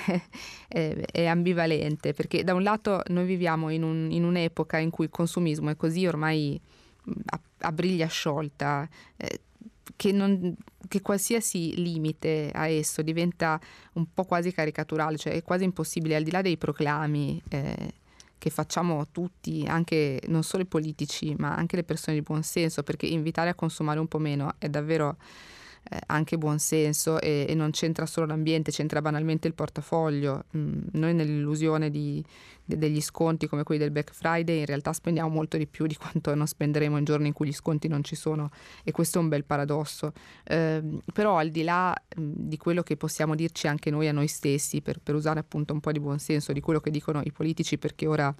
è, 0.67 0.95
è, 1.11 1.25
ambivalente 1.25 2.13
perché 2.13 2.43
da 2.43 2.53
un 2.53 2.61
lato 2.61 3.01
noi 3.07 3.25
viviamo 3.25 3.69
in, 3.69 3.81
un, 3.81 4.11
in, 4.11 4.23
un'epoca 4.25 4.77
in 4.77 4.91
cui 4.91 5.05
il 5.05 5.11
consumismo 5.11 5.71
è 5.71 5.75
così 5.75 6.05
ormai 6.05 6.59
mm, 7.09 7.13
a, 7.25 7.39
a 7.61 7.71
briglia 7.71 8.05
sciolta 8.05 8.87
eh, 9.17 9.39
che, 9.95 10.11
non, 10.11 10.55
che, 10.87 11.01
qualsiasi 11.01 11.81
limite 11.81 12.51
a 12.53 12.67
esso 12.67 13.01
diventa 13.01 13.59
un 13.93 14.05
po' 14.13 14.23
quasi 14.23 14.51
caricaturale, 14.51 15.17
cioè 15.17 15.33
è 15.33 15.41
quasi 15.41 15.63
impossibile 15.63 16.15
al 16.15 16.23
di 16.23 16.31
là 16.31 16.41
dei 16.41 16.57
proclami 16.57 17.41
eh, 17.49 17.93
che 18.37 18.49
facciamo 18.51 19.07
tutti, 19.11 19.65
anche 19.67 20.21
non 20.27 20.43
solo 20.43 20.63
i 20.63 20.67
politici 20.67 21.33
ma 21.37 21.55
anche 21.55 21.75
le 21.75 21.83
persone 21.83 22.17
di 22.17 22.21
buon 22.21 22.43
senso, 22.43 22.83
perché 22.83 23.07
invitare 23.07 23.49
a 23.49 23.55
consumare 23.55 23.99
un 23.99 24.07
po' 24.07 24.19
meno 24.19 24.53
è 24.59 24.69
davvero 24.69 25.17
eh, 25.89 25.99
anche 26.07 26.37
buonsenso 26.37 27.19
e, 27.19 27.45
e 27.47 27.53
non 27.55 27.71
c'entra 27.71 28.05
solo 28.05 28.25
l'ambiente, 28.25 28.71
c'entra 28.71 29.01
banalmente 29.01 29.47
il 29.47 29.53
portafoglio. 29.53 30.45
Mm, 30.55 30.81
noi 30.93 31.13
nell'illusione 31.13 31.89
di, 31.89 32.23
de, 32.63 32.77
degli 32.77 33.01
sconti 33.01 33.47
come 33.47 33.63
quelli 33.63 33.81
del 33.81 33.91
Black 33.91 34.13
Friday 34.13 34.59
in 34.59 34.65
realtà 34.65 34.93
spendiamo 34.93 35.29
molto 35.29 35.57
di 35.57 35.67
più 35.67 35.85
di 35.85 35.95
quanto 35.95 36.33
non 36.33 36.47
spenderemo 36.47 36.97
in 36.97 37.03
giorni 37.03 37.27
in 37.27 37.33
cui 37.33 37.47
gli 37.47 37.53
sconti 37.53 37.87
non 37.89 38.03
ci 38.03 38.15
sono 38.15 38.49
e 38.83 38.91
questo 38.91 39.19
è 39.19 39.21
un 39.21 39.27
bel 39.27 39.43
paradosso. 39.43 40.13
Eh, 40.45 40.81
però 41.11 41.37
al 41.37 41.49
di 41.49 41.63
là 41.63 41.89
mh, 41.91 42.21
mm, 42.21 42.31
di 42.35 42.57
quello 42.57 42.81
che 42.81 42.95
possiamo 42.95 43.35
dirci 43.35 43.67
anche 43.67 43.89
noi 43.91 44.07
a 44.07 44.13
noi 44.13 44.27
stessi 44.27 44.81
per, 44.81 44.99
per 45.03 45.15
usare 45.15 45.39
appunto 45.39 45.73
un 45.73 45.81
po' 45.81 45.91
di 45.91 45.99
buonsenso, 45.99 46.53
di 46.53 46.61
quello 46.61 46.79
che 46.79 46.91
dicono 46.91 47.21
i 47.23 47.31
politici 47.31 47.77
perché 47.77 48.07
ora 48.07 48.33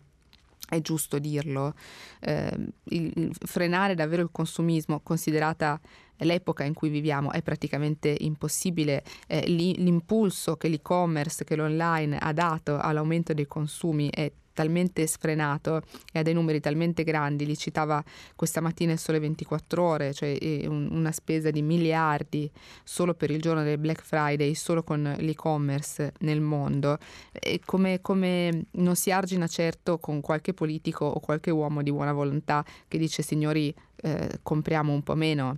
è 0.74 0.82
giusto 0.82 1.20
dirlo, 1.20 1.74
eh, 2.20 2.52
il, 2.86 3.32
frenare 3.46 3.96
davvero 3.96 4.22
il 4.22 4.30
consumismo, 4.32 5.00
considerata 5.02 5.80
l'epoca 6.18 6.64
in 6.64 6.74
cui 6.74 6.90
viviamo, 6.90 7.32
è 7.32 7.42
praticamente 7.42 8.16
impossibile. 8.20 9.04
Eh, 9.28 9.48
l'impulso 9.48 10.56
che 10.56 10.68
l'e-commerce, 10.68 11.44
che 11.44 11.56
l'online 11.56 12.18
ha 12.18 12.34
dato 12.34 12.78
all'aumento 12.78 13.34
dei 13.34 13.48
consumi 13.48 14.10
è 14.12 14.32
talmente 14.54 15.06
sfrenato 15.08 15.82
e 16.12 16.20
ha 16.20 16.22
dei 16.22 16.34
numeri 16.34 16.60
talmente 16.60 17.04
grandi, 17.04 17.46
li 17.46 17.58
citava 17.58 18.04
questa 18.36 18.62
mattina 18.62 18.92
il 18.94 19.00
Sole 19.00 19.20
24 19.20 19.84
ore, 19.84 20.14
cioè 20.14 20.38
una 20.68 21.12
spesa 21.12 21.52
di 21.52 21.62
miliardi 21.62 22.50
solo 22.84 23.14
per 23.14 23.32
il 23.32 23.42
giorno 23.42 23.64
del 23.64 23.78
Black 23.78 24.04
Friday, 24.04 24.54
solo 24.54 24.84
con 24.84 25.16
l'e-commerce 25.18 26.14
nel 26.20 26.42
mondo, 26.42 26.98
e 27.32 27.60
come, 27.66 28.02
come 28.02 28.66
non 28.72 28.96
si 28.96 29.12
argina 29.12 29.48
certo 29.48 29.98
con 30.00 30.22
qualche 30.22 30.54
politico 30.54 31.06
o 31.06 31.20
qualche 31.20 31.52
uomo 31.52 31.82
di 31.82 31.92
buona 31.92 32.14
volontà 32.14 32.64
che 32.88 32.98
dice 32.98 33.22
signori 33.22 33.74
eh, 33.96 34.40
compriamo 34.42 34.94
un 34.94 35.04
po' 35.04 35.16
meno 35.16 35.58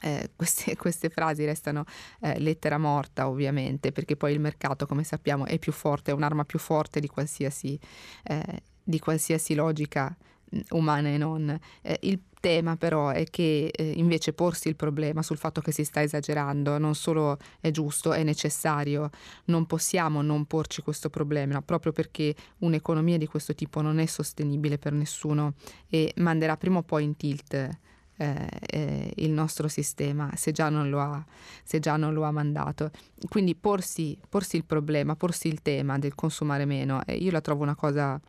eh, 0.00 0.30
queste, 0.36 0.76
queste, 0.76 1.08
frasi 1.08 1.44
restano 1.44 1.84
eh, 2.20 2.38
lettera 2.38 2.78
morta 2.78 3.28
ovviamente 3.28 3.92
perché 3.92 4.16
poi 4.16 4.32
il 4.32 4.40
mercato 4.40 4.86
come 4.86 5.04
sappiamo 5.04 5.46
è 5.46 5.58
più 5.58 5.72
forte, 5.72 6.10
è 6.10 6.14
un'arma 6.14 6.44
più 6.44 6.58
forte 6.58 7.00
di 7.00 7.08
qualsiasi, 7.08 7.78
eh, 8.24 8.62
di 8.82 8.98
qualsiasi 8.98 9.54
logica 9.54 10.14
mm, 10.54 10.60
umana 10.70 11.08
e 11.08 11.18
non. 11.18 11.58
Eh, 11.82 11.98
il 12.02 12.20
tema 12.38 12.76
però 12.76 13.08
è 13.08 13.24
che 13.24 13.70
eh, 13.72 13.92
invece 13.96 14.32
porsi 14.32 14.68
il 14.68 14.76
problema 14.76 15.22
sul 15.22 15.38
fatto 15.38 15.60
che 15.60 15.72
si 15.72 15.84
sta 15.84 16.02
esagerando 16.02 16.78
non 16.78 16.94
solo 16.94 17.38
è 17.60 17.70
giusto, 17.70 18.12
è 18.12 18.22
necessario, 18.22 19.10
non 19.46 19.66
possiamo 19.66 20.22
non 20.22 20.44
porci 20.44 20.82
questo 20.82 21.10
problema 21.10 21.60
proprio 21.62 21.92
perché 21.92 22.34
un'economia 22.58 23.18
di 23.18 23.26
questo 23.26 23.54
tipo 23.54 23.80
non 23.80 23.98
è 23.98 24.06
sostenibile 24.06 24.78
per 24.78 24.92
nessuno 24.92 25.54
e 25.88 26.12
manderà 26.18 26.56
prima 26.56 26.78
o 26.78 26.82
poi 26.82 27.04
in 27.04 27.16
tilt 27.16 27.78
eh, 28.16 28.48
eh, 28.60 29.12
il 29.16 29.30
nostro 29.30 29.68
sistema 29.68 30.30
se 30.36 30.52
già 30.52 30.68
non 30.68 30.88
lo 30.88 31.00
ha, 31.00 31.24
già 31.64 31.96
non 31.96 32.14
lo 32.14 32.22
ha 32.22 32.30
mandato. 32.30 32.90
Quindi 33.28 33.54
porsi, 33.54 34.18
porsi, 34.28 34.56
il 34.56 34.64
problema, 34.64 35.16
porsi 35.16 35.48
il 35.48 35.62
tema 35.62 35.98
del 35.98 36.14
consumare 36.14 36.64
meno, 36.64 37.04
eh, 37.04 37.14
io 37.14 37.30
la 37.30 37.40
trovo 37.40 37.62
una 37.62 37.74
cosa 37.74 38.20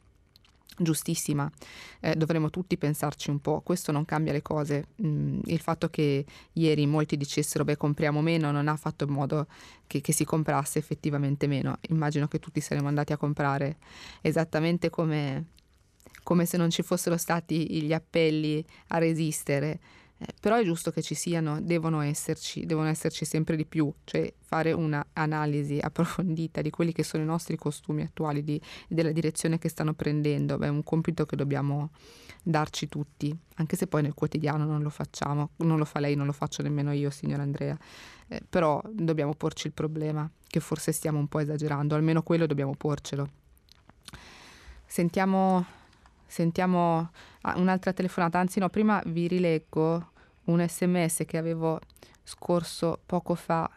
giustissima, 0.79 1.49
eh, 2.01 2.15
dovremmo 2.15 2.49
tutti 2.49 2.77
pensarci 2.77 3.29
un 3.29 3.39
po', 3.39 3.61
questo 3.61 3.91
non 3.91 4.05
cambia 4.05 4.31
le 4.31 4.41
cose, 4.41 4.88
mm, 5.01 5.39
il 5.45 5.59
fatto 5.59 5.89
che 5.89 6.25
ieri 6.53 6.85
molti 6.85 7.17
dicessero 7.17 7.63
beh 7.63 7.77
compriamo 7.77 8.21
meno 8.21 8.51
non 8.51 8.67
ha 8.67 8.75
fatto 8.75 9.05
in 9.05 9.11
modo 9.11 9.47
che, 9.88 10.01
che, 10.01 10.11
si 10.11 10.23
comprasse 10.23 10.77
effettivamente 10.77 11.47
meno, 11.47 11.77
immagino 11.89 12.27
che 12.27 12.39
tutti 12.39 12.61
saremmo 12.61 12.88
andati 12.88 13.11
a 13.13 13.17
comprare 13.17 13.77
esattamente 14.21 14.89
come, 14.89 15.45
come 16.28 16.45
se 16.45 16.57
non 16.57 16.69
ci 16.69 16.84
fossero 16.84 17.15
stati 17.15 17.82
gli 17.82 17.93
appelli 17.93 18.61
a 18.88 18.97
resistere. 18.97 19.80
Eh, 20.17 20.25
però 20.41 20.57
è 20.57 20.63
giusto 20.65 20.91
che 20.91 21.01
ci 21.01 21.15
siano, 21.15 21.61
devono 21.61 22.01
esserci, 22.01 22.65
devono 22.65 22.89
esserci 22.89 23.23
sempre 23.23 23.55
di 23.55 23.65
più, 23.65 23.89
cioè 24.03 24.34
fare 24.38 24.73
un'analisi 24.73 25.80
approfondita 25.80 26.61
di 26.61 26.69
quelli 26.69 26.91
che 26.91 27.03
sono 27.03 27.23
i 27.23 27.25
nostri 27.25 27.55
costumi 27.55 28.01
attuali, 28.01 28.43
di, 28.43 28.59
della 28.89 29.13
direzione 29.13 29.57
che 29.57 29.69
stanno 29.69 29.93
prendendo, 29.93 30.57
Beh, 30.57 30.65
è 30.65 30.69
un 30.69 30.84
compito 30.84 31.25
che 31.25 31.38
dobbiamo 31.38 31.91
darci 32.43 32.89
tutti, 32.89 33.34
anche 33.55 33.78
se 33.78 33.88
poi 33.88 34.01
nel 34.01 34.13
quotidiano 34.13 34.65
non 34.65 34.82
lo 34.82 34.89
facciamo, 34.89 35.51
non 35.57 35.78
lo 35.78 35.86
fa 35.86 36.01
lei, 36.01 36.15
non 36.15 36.25
lo 36.25 36.34
faccio 36.34 36.61
nemmeno 36.61 36.91
io, 36.91 37.09
signor 37.09 37.39
Andrea, 37.39 37.78
eh, 38.28 38.41
però 38.49 38.82
dobbiamo 38.91 39.34
porci 39.34 39.67
il 39.67 39.73
problema, 39.73 40.30
che 40.45 40.59
forse 40.59 40.91
stiamo 40.91 41.19
un 41.19 41.30
po' 41.30 41.39
esagerando, 41.39 41.95
almeno 41.95 42.21
quello 42.21 42.45
dobbiamo 42.45 42.75
porcelo. 42.75 43.30
Sentiamo 44.86 45.76
Sentiamo 46.28 47.09
ah, 47.41 47.57
un'altra 47.57 47.93
telefonata, 47.93 48.38
anzi 48.38 48.59
no, 48.59 48.69
prima 48.69 49.01
vi 49.05 49.28
rileggo 49.28 50.11
un 50.45 50.65
sms 50.67 51.23
che 51.25 51.38
avevo 51.38 51.80
scorso 52.23 52.99
poco 53.05 53.36
fa 53.36 53.69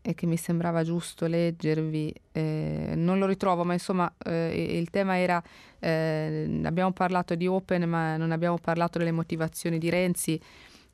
e 0.00 0.14
che 0.14 0.26
mi 0.26 0.36
sembrava 0.36 0.82
giusto 0.82 1.26
leggervi. 1.26 2.14
Eh, 2.32 2.92
non 2.94 3.18
lo 3.18 3.26
ritrovo, 3.26 3.64
ma 3.64 3.72
insomma 3.72 4.12
eh, 4.24 4.78
il 4.78 4.90
tema 4.90 5.18
era, 5.18 5.42
eh, 5.78 6.60
abbiamo 6.64 6.92
parlato 6.92 7.34
di 7.34 7.46
Open 7.46 7.88
ma 7.88 8.16
non 8.16 8.32
abbiamo 8.32 8.58
parlato 8.58 8.98
delle 8.98 9.12
motivazioni 9.12 9.78
di 9.78 9.90
Renzi. 9.90 10.40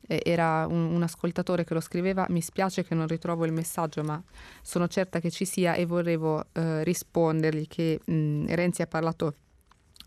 era 0.07 0.67
un, 0.67 0.93
un, 0.93 1.01
ascoltatore 1.01 1.63
che 1.63 1.73
lo 1.73 1.79
scriveva, 1.79 2.25
mi 2.29 2.41
spiace 2.41 2.83
che 2.83 2.93
non 2.93 3.07
ritrovo 3.07 3.45
il 3.45 3.51
messaggio, 3.51 4.03
ma 4.03 4.21
sono 4.61 4.87
certa 4.87 5.19
che 5.19 5.31
ci 5.31 5.45
sia 5.45 5.73
e 5.73 5.85
volevo 5.85 6.45
eh, 6.53 6.83
rispondergli 6.83 7.67
che 7.67 7.99
mh, 8.05 8.53
Renzi 8.53 8.81
ha 8.81 8.87
parlato 8.87 9.33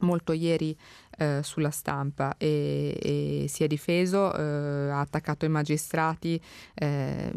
molto 0.01 0.33
ieri 0.33 0.77
eh, 1.19 1.41
sulla 1.43 1.71
stampa 1.71 2.37
e, 2.37 2.97
e, 3.01 3.47
si 3.49 3.65
è 3.65 3.67
difeso, 3.67 4.35
eh, 4.35 4.91
ha 4.91 5.01
attaccato 5.01 5.45
i 5.45 5.49
magistrati 5.49 6.41
eh, 6.75 7.33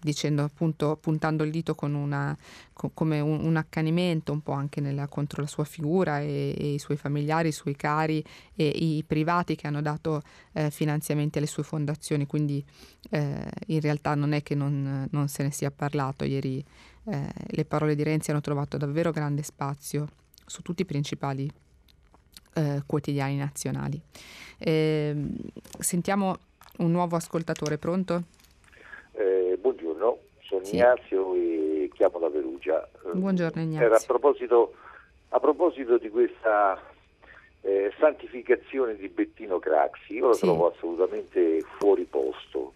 dicendo 0.00 0.44
appunto 0.44 0.96
puntando 1.00 1.42
il 1.42 1.50
dito 1.50 1.74
con 1.74 1.94
una, 1.94 2.36
co- 2.72 2.90
come 2.94 3.20
un, 3.20 3.44
un, 3.44 3.56
accanimento 3.56 4.32
un 4.32 4.42
po' 4.42 4.52
anche 4.52 4.80
nella, 4.80 5.08
contro 5.08 5.42
la 5.42 5.48
sua 5.48 5.64
figura 5.64 6.20
e, 6.20 6.54
e, 6.56 6.74
i 6.74 6.78
suoi 6.78 6.96
familiari, 6.96 7.48
i 7.48 7.52
suoi 7.52 7.74
cari 7.74 8.24
e 8.54 8.66
i 8.66 9.02
privati 9.06 9.56
che 9.56 9.66
hanno 9.66 9.82
dato 9.82 10.22
eh, 10.52 10.70
finanziamenti 10.70 11.38
alle 11.38 11.46
sue 11.46 11.62
fondazioni, 11.62 12.26
quindi 12.26 12.64
eh, 13.10 13.50
in 13.66 13.80
realtà 13.80 14.14
non 14.14 14.32
è 14.32 14.42
che 14.42 14.54
non, 14.54 15.08
non, 15.10 15.28
se 15.28 15.42
ne 15.42 15.50
sia 15.50 15.70
parlato. 15.70 16.24
Ieri 16.24 16.64
eh, 17.04 17.32
le 17.46 17.64
parole 17.64 17.94
di 17.94 18.02
Renzi 18.02 18.30
hanno 18.30 18.40
trovato 18.40 18.76
davvero 18.76 19.10
grande 19.10 19.42
spazio 19.42 20.08
su 20.46 20.62
tutti 20.62 20.82
i 20.82 20.86
principali 20.86 21.50
eh, 22.58 22.82
quotidiani 22.86 23.36
nazionali. 23.36 24.00
Eh, 24.58 25.14
sentiamo 25.78 26.36
un 26.78 26.90
nuovo 26.90 27.16
ascoltatore, 27.16 27.78
pronto? 27.78 28.22
Eh, 29.12 29.56
buongiorno, 29.60 30.18
sono 30.40 30.64
sì. 30.64 30.74
Ignazio 30.74 31.34
e 31.34 31.90
chiamo 31.94 32.18
da 32.18 32.28
Perugia. 32.28 32.88
Buongiorno 33.12 33.62
Ignazio. 33.62 33.94
a 33.94 34.02
proposito, 34.06 34.74
a 35.30 35.40
proposito 35.40 35.98
di 35.98 36.08
questa 36.08 36.80
eh, 37.62 37.92
santificazione 37.98 38.96
di 38.96 39.08
Bettino 39.08 39.58
Craxi, 39.58 40.14
io 40.14 40.28
lo 40.28 40.32
sì. 40.32 40.40
trovo 40.40 40.72
assolutamente 40.72 41.62
fuori 41.78 42.04
posto, 42.04 42.74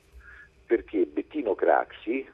perché 0.66 1.07
Bettino 1.07 1.55
Craxi, 1.55 2.28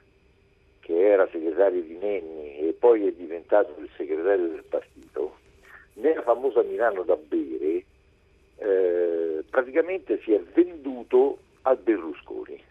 che 0.80 1.06
era 1.06 1.28
segretario 1.30 1.82
di 1.82 1.96
Nenni 1.96 2.58
e 2.58 2.76
poi 2.78 3.06
è 3.06 3.12
diventato 3.12 3.74
il 3.78 3.88
segretario 3.96 4.48
del 4.48 4.64
partito, 4.64 5.36
nella 5.98 6.22
famosa 6.22 6.62
Milano 6.62 7.02
da 7.02 7.16
bere 7.16 7.84
eh, 8.56 9.44
praticamente 9.48 10.20
si 10.22 10.32
è 10.32 10.40
venduto 10.54 11.38
a 11.62 11.74
Berlusconi. 11.74 12.62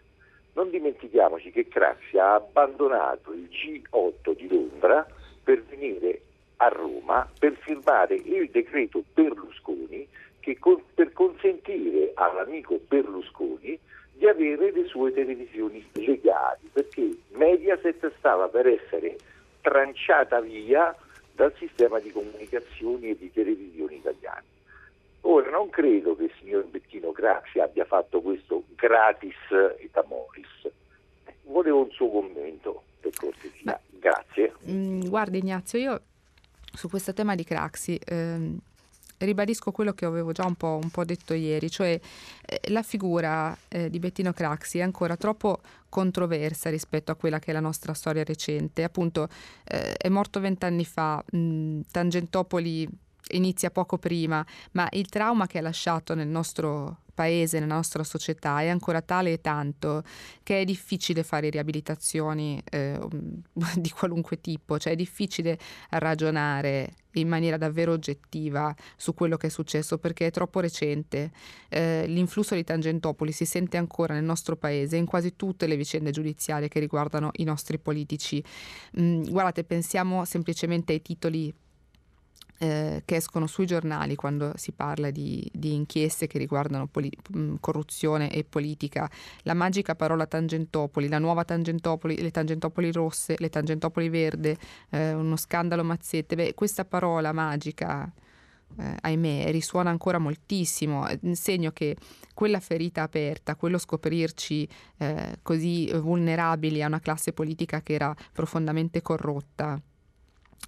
Non 0.54 0.70
dimentichiamoci 0.70 1.50
che 1.50 1.68
Craxi 1.68 2.18
ha 2.18 2.34
abbandonato 2.34 3.32
il 3.32 3.48
G8 3.48 4.34
di 4.34 4.48
Londra 4.48 5.06
per 5.42 5.62
venire 5.62 6.20
a 6.56 6.68
Roma 6.68 7.28
per 7.38 7.54
firmare 7.54 8.16
il 8.16 8.50
decreto 8.50 9.02
Berlusconi 9.14 10.06
che 10.40 10.58
con, 10.58 10.82
per 10.94 11.12
consentire 11.12 12.10
all'amico 12.14 12.80
Berlusconi 12.86 13.78
di 14.12 14.26
avere 14.26 14.72
le 14.72 14.84
sue 14.86 15.12
televisioni 15.12 15.86
legali, 15.92 16.68
perché 16.72 17.16
Mediaset 17.30 18.12
stava 18.18 18.48
per 18.48 18.66
essere 18.66 19.16
tranciata 19.60 20.40
via 20.40 20.94
dal 21.38 21.54
sistema 21.56 22.00
di 22.00 22.10
comunicazioni 22.10 23.10
e 23.10 23.16
di 23.16 23.30
televisione 23.32 23.94
italiani. 23.94 24.46
Ora 25.20 25.50
non 25.50 25.70
credo 25.70 26.16
che 26.16 26.24
il 26.24 26.32
signor 26.40 26.64
Bettino 26.66 27.12
Craxi 27.12 27.60
abbia 27.60 27.84
fatto 27.84 28.20
questo 28.20 28.64
gratis 28.74 29.36
et 29.78 29.96
amoris. 29.96 30.68
Volevo 31.44 31.82
un 31.82 31.90
suo 31.92 32.10
commento, 32.10 32.82
per 32.98 33.12
cortesia. 33.14 33.80
Grazie. 34.00 34.52
Mh, 34.62 34.72
mm, 34.72 35.08
guarda 35.08 35.36
Ignazio, 35.36 35.78
io 35.78 36.00
su 36.72 36.88
questo 36.88 37.12
tema 37.12 37.36
di 37.36 37.44
Craxi 37.44 38.00
ehm, 38.04 38.58
ribadisco 39.18 39.70
quello 39.70 39.92
che 39.92 40.06
avevo 40.06 40.32
già 40.32 40.44
un 40.44 40.56
po', 40.56 40.80
un 40.82 40.90
po 40.90 41.04
detto 41.04 41.34
ieri, 41.34 41.70
cioè 41.70 42.00
eh, 42.46 42.70
la 42.70 42.82
figura 42.82 43.56
eh, 43.68 43.90
di 43.90 44.00
Bettino 44.00 44.32
Craxi 44.32 44.78
è 44.78 44.82
ancora 44.82 45.16
troppo 45.16 45.60
controversa 45.88 46.70
rispetto 46.70 47.12
a 47.12 47.16
quella 47.16 47.38
che 47.38 47.50
è 47.50 47.54
la 47.54 47.60
nostra 47.60 47.94
storia 47.94 48.24
recente. 48.24 48.82
Appunto, 48.84 49.28
eh, 49.64 49.94
è 49.94 50.08
morto 50.08 50.40
vent'anni 50.40 50.84
fa, 50.84 51.22
mh, 51.30 51.80
Tangentopoli 51.90 52.88
inizia 53.30 53.70
poco 53.70 53.98
prima, 53.98 54.44
ma 54.72 54.88
il 54.92 55.08
trauma 55.08 55.46
che 55.46 55.58
ha 55.58 55.62
lasciato 55.62 56.14
nel 56.14 56.28
nostro 56.28 57.00
paese, 57.18 57.58
nella 57.58 57.74
nostra 57.74 58.04
società 58.04 58.60
è 58.60 58.68
ancora 58.68 59.02
tale 59.02 59.32
e 59.32 59.40
tanto 59.40 60.04
che 60.44 60.60
è 60.60 60.64
difficile 60.64 61.24
fare 61.24 61.50
riabilitazioni 61.50 62.62
eh, 62.70 62.98
di 63.74 63.90
qualunque 63.90 64.40
tipo, 64.40 64.78
cioè 64.78 64.92
è 64.92 64.96
difficile 64.96 65.58
ragionare 65.90 66.92
in 67.20 67.28
maniera 67.28 67.56
davvero 67.56 67.92
oggettiva 67.92 68.74
su 68.96 69.14
quello 69.14 69.36
che 69.36 69.48
è 69.48 69.50
successo 69.50 69.98
perché 69.98 70.26
è 70.26 70.30
troppo 70.30 70.60
recente. 70.60 71.30
Eh, 71.68 72.04
l'influsso 72.06 72.54
di 72.54 72.64
Tangentopoli 72.64 73.32
si 73.32 73.44
sente 73.44 73.76
ancora 73.76 74.14
nel 74.14 74.24
nostro 74.24 74.56
paese 74.56 74.96
in 74.96 75.06
quasi 75.06 75.36
tutte 75.36 75.66
le 75.66 75.76
vicende 75.76 76.10
giudiziarie 76.10 76.68
che 76.68 76.80
riguardano 76.80 77.30
i 77.34 77.44
nostri 77.44 77.78
politici. 77.78 78.42
Mm, 79.00 79.24
guardate, 79.24 79.64
pensiamo 79.64 80.24
semplicemente 80.24 80.92
ai 80.92 81.02
titoli 81.02 81.54
eh, 82.58 83.02
che 83.04 83.16
escono 83.16 83.46
sui 83.46 83.66
giornali 83.66 84.14
quando 84.14 84.52
si 84.56 84.72
parla 84.72 85.10
di, 85.10 85.48
di 85.52 85.74
inchieste 85.74 86.26
che 86.26 86.38
riguardano 86.38 86.86
poli- 86.86 87.16
corruzione 87.60 88.30
e 88.30 88.44
politica, 88.44 89.10
la 89.42 89.54
magica 89.54 89.94
parola 89.94 90.26
Tangentopoli, 90.26 91.08
la 91.08 91.18
nuova 91.18 91.44
Tangentopoli, 91.44 92.20
le 92.20 92.30
Tangentopoli 92.30 92.92
rosse, 92.92 93.36
le 93.38 93.48
Tangentopoli 93.48 94.08
verde, 94.08 94.56
eh, 94.90 95.12
uno 95.12 95.36
scandalo 95.36 95.84
Mazzette, 95.84 96.34
beh, 96.34 96.54
questa 96.54 96.84
parola 96.84 97.32
magica, 97.32 98.10
eh, 98.76 98.96
ahimè, 99.00 99.50
risuona 99.50 99.90
ancora 99.90 100.18
moltissimo, 100.18 101.06
segno 101.32 101.70
che 101.70 101.96
quella 102.34 102.60
ferita 102.60 103.02
aperta, 103.02 103.56
quello 103.56 103.78
scoprirci 103.78 104.68
eh, 104.98 105.38
così 105.42 105.90
vulnerabili 105.92 106.82
a 106.82 106.86
una 106.86 107.00
classe 107.00 107.32
politica 107.32 107.82
che 107.82 107.94
era 107.94 108.14
profondamente 108.32 109.02
corrotta, 109.02 109.80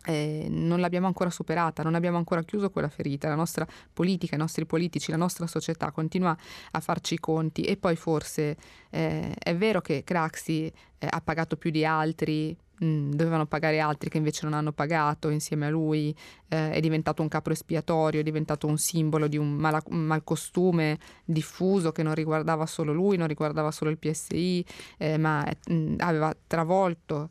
eh, 0.07 0.47
non 0.49 0.80
l'abbiamo 0.80 1.07
ancora 1.07 1.30
superata, 1.30 1.82
non 1.82 1.95
abbiamo 1.95 2.16
ancora 2.16 2.43
chiuso 2.43 2.70
quella 2.70 2.88
ferita, 2.88 3.28
la 3.28 3.34
nostra 3.34 3.66
politica, 3.93 4.34
i 4.34 4.38
nostri 4.38 4.64
politici, 4.64 5.11
la 5.11 5.16
nostra 5.16 5.47
società 5.47 5.91
continua 5.91 6.36
a 6.70 6.80
farci 6.80 7.14
i 7.14 7.18
conti. 7.18 7.62
E 7.62 7.76
poi 7.76 7.97
forse 7.97 8.57
eh, 8.91 9.34
è 9.38 9.55
vero 9.55 9.80
che 9.80 10.03
Craxi 10.05 10.66
eh, 10.66 11.07
ha 11.09 11.20
pagato 11.20 11.57
più 11.57 11.70
di 11.70 11.84
altri, 11.84 12.57
mh, 12.78 12.86
mm, 12.86 13.11
dovevano 13.12 13.47
pagare 13.47 13.78
altri 13.78 14.09
che 14.09 14.16
invece 14.16 14.45
non 14.45 14.55
hanno 14.55 14.72
pagato 14.72 15.28
insieme 15.28 15.66
a 15.66 15.70
lui, 15.70 16.16
eh, 16.49 16.70
è 16.72 16.80
diventato 16.80 17.20
un 17.20 17.28
capro 17.28 17.53
espiatorio, 17.53 18.20
è 18.20 18.24
diventato 18.24 18.66
un 18.66 18.78
simbolo 18.78 19.28
di 19.28 19.36
un, 19.36 19.53
mala, 19.53 19.82
un 19.88 19.99
malcostume 19.99 20.99
diffuso 21.24 21.93
che 21.93 22.03
non 22.03 22.14
riguardava 22.14 22.64
solo 22.64 22.95
lui, 22.95 23.18
non 23.18 23.28
riguardava 23.28 23.70
solo 23.70 23.91
il 23.91 23.99
PSI, 23.99 24.64
eh, 24.97 25.18
ma 25.18 25.45
mh, 25.45 25.74
mm, 25.74 25.95
aveva 25.99 26.34
travolto 26.47 27.28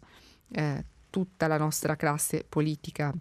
eh, 0.51 0.85
tutta 1.09 1.47
la 1.47 1.57
nostra 1.57 1.95
classe 1.95 2.45
politica 2.47 3.13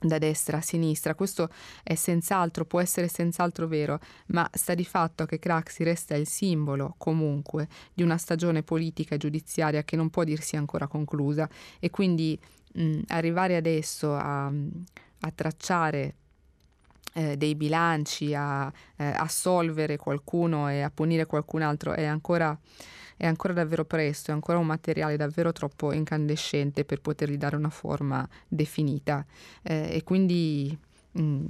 da 0.00 0.18
destra 0.18 0.58
a 0.58 0.60
sinistra, 0.60 1.14
questo 1.14 1.48
è 1.82 1.94
senz'altro, 1.94 2.64
può 2.64 2.80
essere 2.80 3.08
senz'altro 3.08 3.66
vero, 3.66 4.00
ma 4.26 4.48
sta 4.52 4.74
di 4.74 4.84
fatto 4.84 5.24
che 5.24 5.38
Craxi 5.38 5.82
resta 5.82 6.14
il 6.14 6.26
simbolo 6.26 6.94
comunque 6.98 7.68
di 7.92 8.02
una 8.02 8.18
stagione 8.18 8.62
politica 8.62 9.14
e 9.14 9.18
giudiziaria 9.18 9.82
che 9.82 9.96
non 9.96 10.10
può 10.10 10.24
dirsi 10.24 10.56
ancora 10.56 10.86
conclusa. 10.86 11.48
E 11.78 11.90
quindi 11.90 12.38
mh, 12.74 13.00
arrivare 13.08 13.56
adesso 13.56 14.14
a, 14.14 14.46
a 14.46 15.30
tracciare 15.34 16.14
eh, 17.14 17.36
dei 17.36 17.54
bilanci, 17.54 18.34
a 18.34 18.70
eh, 18.96 19.04
assolvere 19.04 19.96
qualcuno 19.96 20.68
e 20.68 20.82
a 20.82 20.90
punire 20.90 21.26
qualcun 21.26 21.62
altro 21.62 21.92
è 21.92 22.04
ancora, 22.04 22.56
è 23.16 23.26
ancora 23.26 23.52
davvero 23.52 23.84
presto, 23.84 24.30
è 24.30 24.34
ancora 24.34 24.58
un 24.58 24.66
materiale 24.66 25.16
davvero 25.16 25.52
troppo 25.52 25.92
incandescente 25.92 26.84
per 26.84 27.00
potergli 27.00 27.36
dare 27.36 27.56
una 27.56 27.70
forma 27.70 28.28
definita. 28.48 29.24
Eh, 29.62 29.96
e 29.96 30.02
quindi 30.02 30.76
mh, 31.12 31.22
mm, 31.22 31.44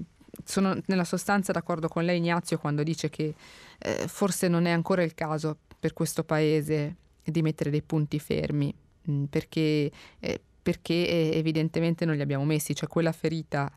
sono 0.45 0.79
nella 0.87 1.05
sostanza 1.05 1.53
d'accordo 1.53 1.89
con 1.89 2.05
lei 2.05 2.19
Ignazio 2.19 2.59
quando 2.59 2.83
dice 2.83 3.09
che 3.09 3.35
eh, 3.79 4.05
forse 4.07 4.49
non 4.49 4.67
è 4.67 4.71
ancora 4.71 5.03
il 5.03 5.15
caso 5.15 5.59
per 5.79 5.93
questo 5.93 6.25
paese 6.25 6.97
di 7.25 7.41
mettere 7.41 7.71
dei 7.71 7.83
punti 7.83 8.19
fermi, 8.19 8.75
mh, 9.03 9.13
mm, 9.13 9.25
perché, 9.25 9.91
eh, 10.21 10.41
perché 10.63 10.93
eh, 11.09 11.31
evidentemente 11.39 12.05
non 12.05 12.17
li 12.17 12.23
abbiamo 12.23 12.45
messi, 12.45 12.75
cioè 12.75 12.87
quella 12.87 13.13
ferita 13.13 13.73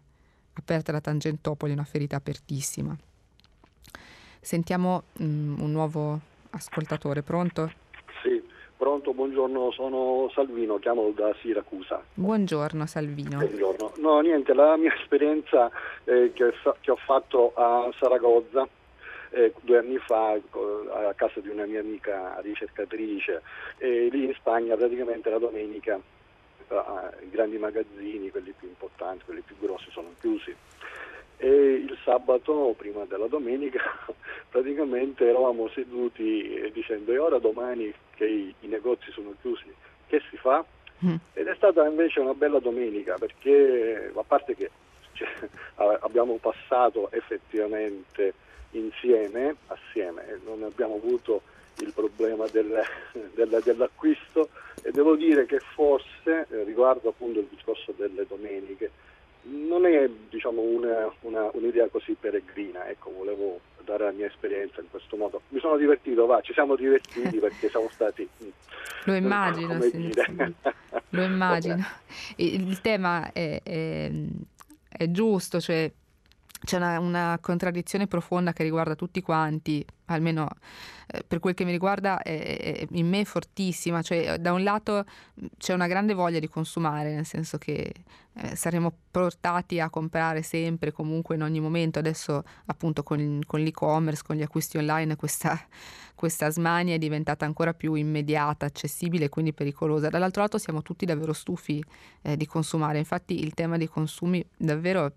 aperta 0.57 0.91
da 0.91 1.01
Tangentopoli, 1.01 1.71
una 1.71 1.83
ferita 1.83 2.15
apertissima. 2.15 2.95
Sentiamo 4.39 5.03
um, 5.19 5.57
un 5.59 5.71
nuovo 5.71 6.19
ascoltatore, 6.51 7.21
pronto? 7.21 7.71
Sì, 8.21 8.41
pronto, 8.77 9.13
buongiorno, 9.13 9.71
sono 9.71 10.29
Salvino, 10.33 10.77
chiamo 10.79 11.11
da 11.11 11.35
Siracusa. 11.41 12.01
Buongiorno 12.13 12.85
Salvino. 12.85 13.39
Buongiorno. 13.39 13.93
No, 13.97 14.19
niente, 14.21 14.53
la 14.53 14.77
mia 14.77 14.93
esperienza 14.93 15.69
eh, 16.05 16.31
che, 16.33 16.53
che, 16.81 16.91
ho 16.91 16.97
fatto 16.97 17.53
a 17.55 17.89
Saragozza 17.99 18.67
eh, 19.31 19.53
due 19.61 19.77
anni 19.79 19.97
fa 19.97 20.31
a 20.31 21.13
casa 21.15 21.39
di 21.41 21.49
una 21.49 21.65
mia 21.65 21.81
amica 21.81 22.39
ricercatrice 22.41 23.41
e 23.77 24.07
lì 24.09 24.25
in 24.25 24.33
Spagna 24.35 24.75
praticamente 24.75 25.29
la 25.29 25.39
domenica 25.39 25.99
i 26.69 27.29
grandi 27.29 27.57
magazzini, 27.57 28.29
quelli 28.29 28.53
più 28.57 28.67
importanti, 28.67 29.25
quelli 29.25 29.41
più 29.41 29.55
grossi 29.59 29.89
sono 29.91 30.13
chiusi. 30.19 30.55
E 31.39 31.47
il 31.47 31.97
sabato, 32.03 32.73
prima 32.77 33.05
della 33.05 33.27
domenica, 33.27 33.79
praticamente 34.49 35.27
eravamo 35.27 35.69
seduti 35.69 36.69
dicendo 36.73 37.11
e 37.11 37.17
ora 37.17 37.37
domani 37.37 37.93
che 38.15 38.25
i, 38.25 38.53
i 38.61 38.67
negozi 38.67 39.11
sono 39.11 39.33
chiusi, 39.41 39.73
che 40.07 40.21
si 40.29 40.37
fa? 40.37 40.65
Mm. 41.05 41.15
Ed 41.33 41.47
è 41.47 41.55
stata 41.55 41.85
invece 41.87 42.19
una 42.19 42.33
bella 42.33 42.59
domenica 42.59 43.15
perché, 43.19 44.11
a 44.13 44.23
parte 44.23 44.55
che 44.55 44.71
cioè, 45.13 45.27
abbiamo 46.01 46.37
passato 46.37 47.11
effettivamente 47.11 48.33
insieme, 48.71 49.55
assieme, 49.67 50.39
non 50.43 50.63
abbiamo 50.63 50.95
avuto 50.95 51.41
il 51.79 51.91
problema 51.93 52.45
del, 52.51 52.81
del, 53.33 53.61
dell'acquisto 53.63 54.49
e 54.81 54.91
devo 54.91 55.15
dire 55.15 55.45
che 55.45 55.59
forse 55.59 56.47
eh, 56.49 56.63
riguardo 56.63 57.09
appunto 57.09 57.39
il 57.39 57.47
discorso 57.49 57.93
delle 57.97 58.25
domeniche 58.27 58.91
non 59.49 59.85
è 59.85 60.09
diciamo, 60.29 60.61
una, 60.61 61.11
una, 61.21 61.49
un'idea 61.53 61.87
così 61.87 62.15
peregrina, 62.19 62.87
ecco, 62.89 63.11
volevo 63.11 63.61
dare 63.85 64.03
la 64.05 64.11
mia 64.11 64.25
esperienza 64.25 64.81
in 64.81 64.89
questo 64.89 65.15
modo. 65.15 65.41
Mi 65.49 65.59
sono 65.59 65.77
divertito, 65.77 66.25
va, 66.25 66.41
ci 66.41 66.53
siamo 66.53 66.75
divertiti 66.75 67.37
perché 67.37 67.69
siamo 67.71 67.89
stati... 67.89 68.27
Lo 69.05 69.13
immagino, 69.13 69.79
sì, 69.81 70.11
lo 71.09 71.21
immagino. 71.23 71.85
Il, 72.35 72.67
il 72.67 72.81
tema 72.81 73.31
è, 73.31 73.61
è, 73.63 74.11
è 74.89 75.11
giusto, 75.11 75.61
cioè 75.61 75.89
c'è 76.63 76.77
una, 76.77 76.99
una, 76.99 77.37
contraddizione 77.41 78.07
profonda 78.07 78.53
che 78.53 78.63
riguarda 78.63 78.95
tutti 78.95 79.21
quanti, 79.21 79.85
almeno 80.05 80.47
eh, 81.07 81.23
per 81.27 81.39
quel 81.39 81.53
che 81.53 81.63
mi 81.63 81.71
riguarda 81.71 82.21
è, 82.21 82.57
è, 82.57 82.87
in 82.91 83.07
me 83.07 83.21
è 83.21 83.25
fortissima, 83.25 84.01
cioè 84.01 84.37
da 84.39 84.53
un 84.53 84.63
lato 84.63 85.05
c'è 85.57 85.73
una 85.73 85.87
grande 85.87 86.13
voglia 86.13 86.39
di 86.39 86.47
consumare, 86.47 87.13
nel 87.13 87.25
senso 87.25 87.57
che 87.57 87.93
eh, 88.33 88.55
saremo 88.55 88.91
portati 89.11 89.79
a 89.79 89.89
comprare 89.89 90.41
sempre, 90.41 90.91
comunque 90.91 91.35
in 91.35 91.43
ogni 91.43 91.59
momento, 91.59 91.99
adesso 91.99 92.43
appunto 92.65 93.03
con, 93.03 93.41
con 93.45 93.59
l'e-commerce, 93.59 94.23
con 94.25 94.35
gli 94.35 94.41
acquisti 94.41 94.77
online 94.77 95.15
questa, 95.15 95.59
questa 96.15 96.49
smania 96.49 96.95
è 96.95 96.99
diventata 96.99 97.45
ancora 97.45 97.73
più 97.73 97.93
immediata, 97.93 98.65
accessibile 98.65 99.25
e 99.25 99.29
quindi 99.29 99.53
pericolosa. 99.53 100.09
Dall'altro 100.09 100.41
lato 100.41 100.57
siamo 100.57 100.81
tutti 100.81 101.05
davvero 101.05 101.33
stufi 101.33 101.83
eh, 102.23 102.35
di 102.35 102.45
consumare, 102.45 102.97
infatti 102.97 103.43
il 103.43 103.53
tema 103.53 103.77
dei 103.77 103.87
consumi 103.87 104.43
davvero 104.57 105.11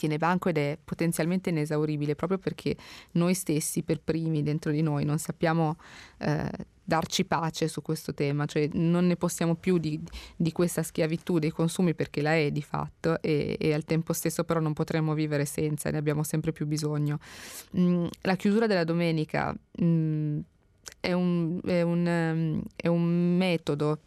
tiene 0.00 0.16
banco 0.16 0.48
ed 0.48 0.56
è 0.56 0.78
potenzialmente 0.82 1.50
inesauribile 1.50 2.14
proprio 2.14 2.38
perché 2.38 2.74
noi 3.12 3.34
stessi 3.34 3.82
per 3.82 4.00
primi 4.00 4.42
dentro 4.42 4.70
di 4.70 4.80
noi 4.80 5.04
non 5.04 5.18
sappiamo 5.18 5.76
eh, 6.18 6.50
darci 6.82 7.26
pace 7.26 7.68
su 7.68 7.82
questo 7.82 8.14
tema, 8.14 8.46
cioè 8.46 8.68
non 8.72 9.06
ne 9.06 9.14
possiamo 9.14 9.54
più 9.54 9.78
di, 9.78 10.00
di, 10.34 10.50
questa 10.50 10.82
schiavitù 10.82 11.38
dei 11.38 11.50
consumi 11.50 11.94
perché 11.94 12.20
la 12.22 12.34
è 12.34 12.50
di 12.50 12.62
fatto 12.62 13.20
e, 13.20 13.56
e, 13.60 13.72
al 13.72 13.84
tempo 13.84 14.12
stesso 14.12 14.42
però 14.42 14.58
non 14.58 14.72
potremmo 14.72 15.14
vivere 15.14 15.44
senza, 15.44 15.90
ne 15.90 15.98
abbiamo 15.98 16.24
sempre 16.24 16.50
più 16.50 16.66
bisogno. 16.66 17.20
Mm, 17.78 18.06
la 18.22 18.34
chiusura 18.34 18.66
della 18.66 18.82
domenica 18.82 19.54
mm, 19.80 20.38
è, 20.98 21.12
un, 21.12 21.60
è, 21.64 21.82
un, 21.82 22.06
um, 22.06 22.62
è 22.74 22.88
un 22.88 23.36
metodo 23.36 24.00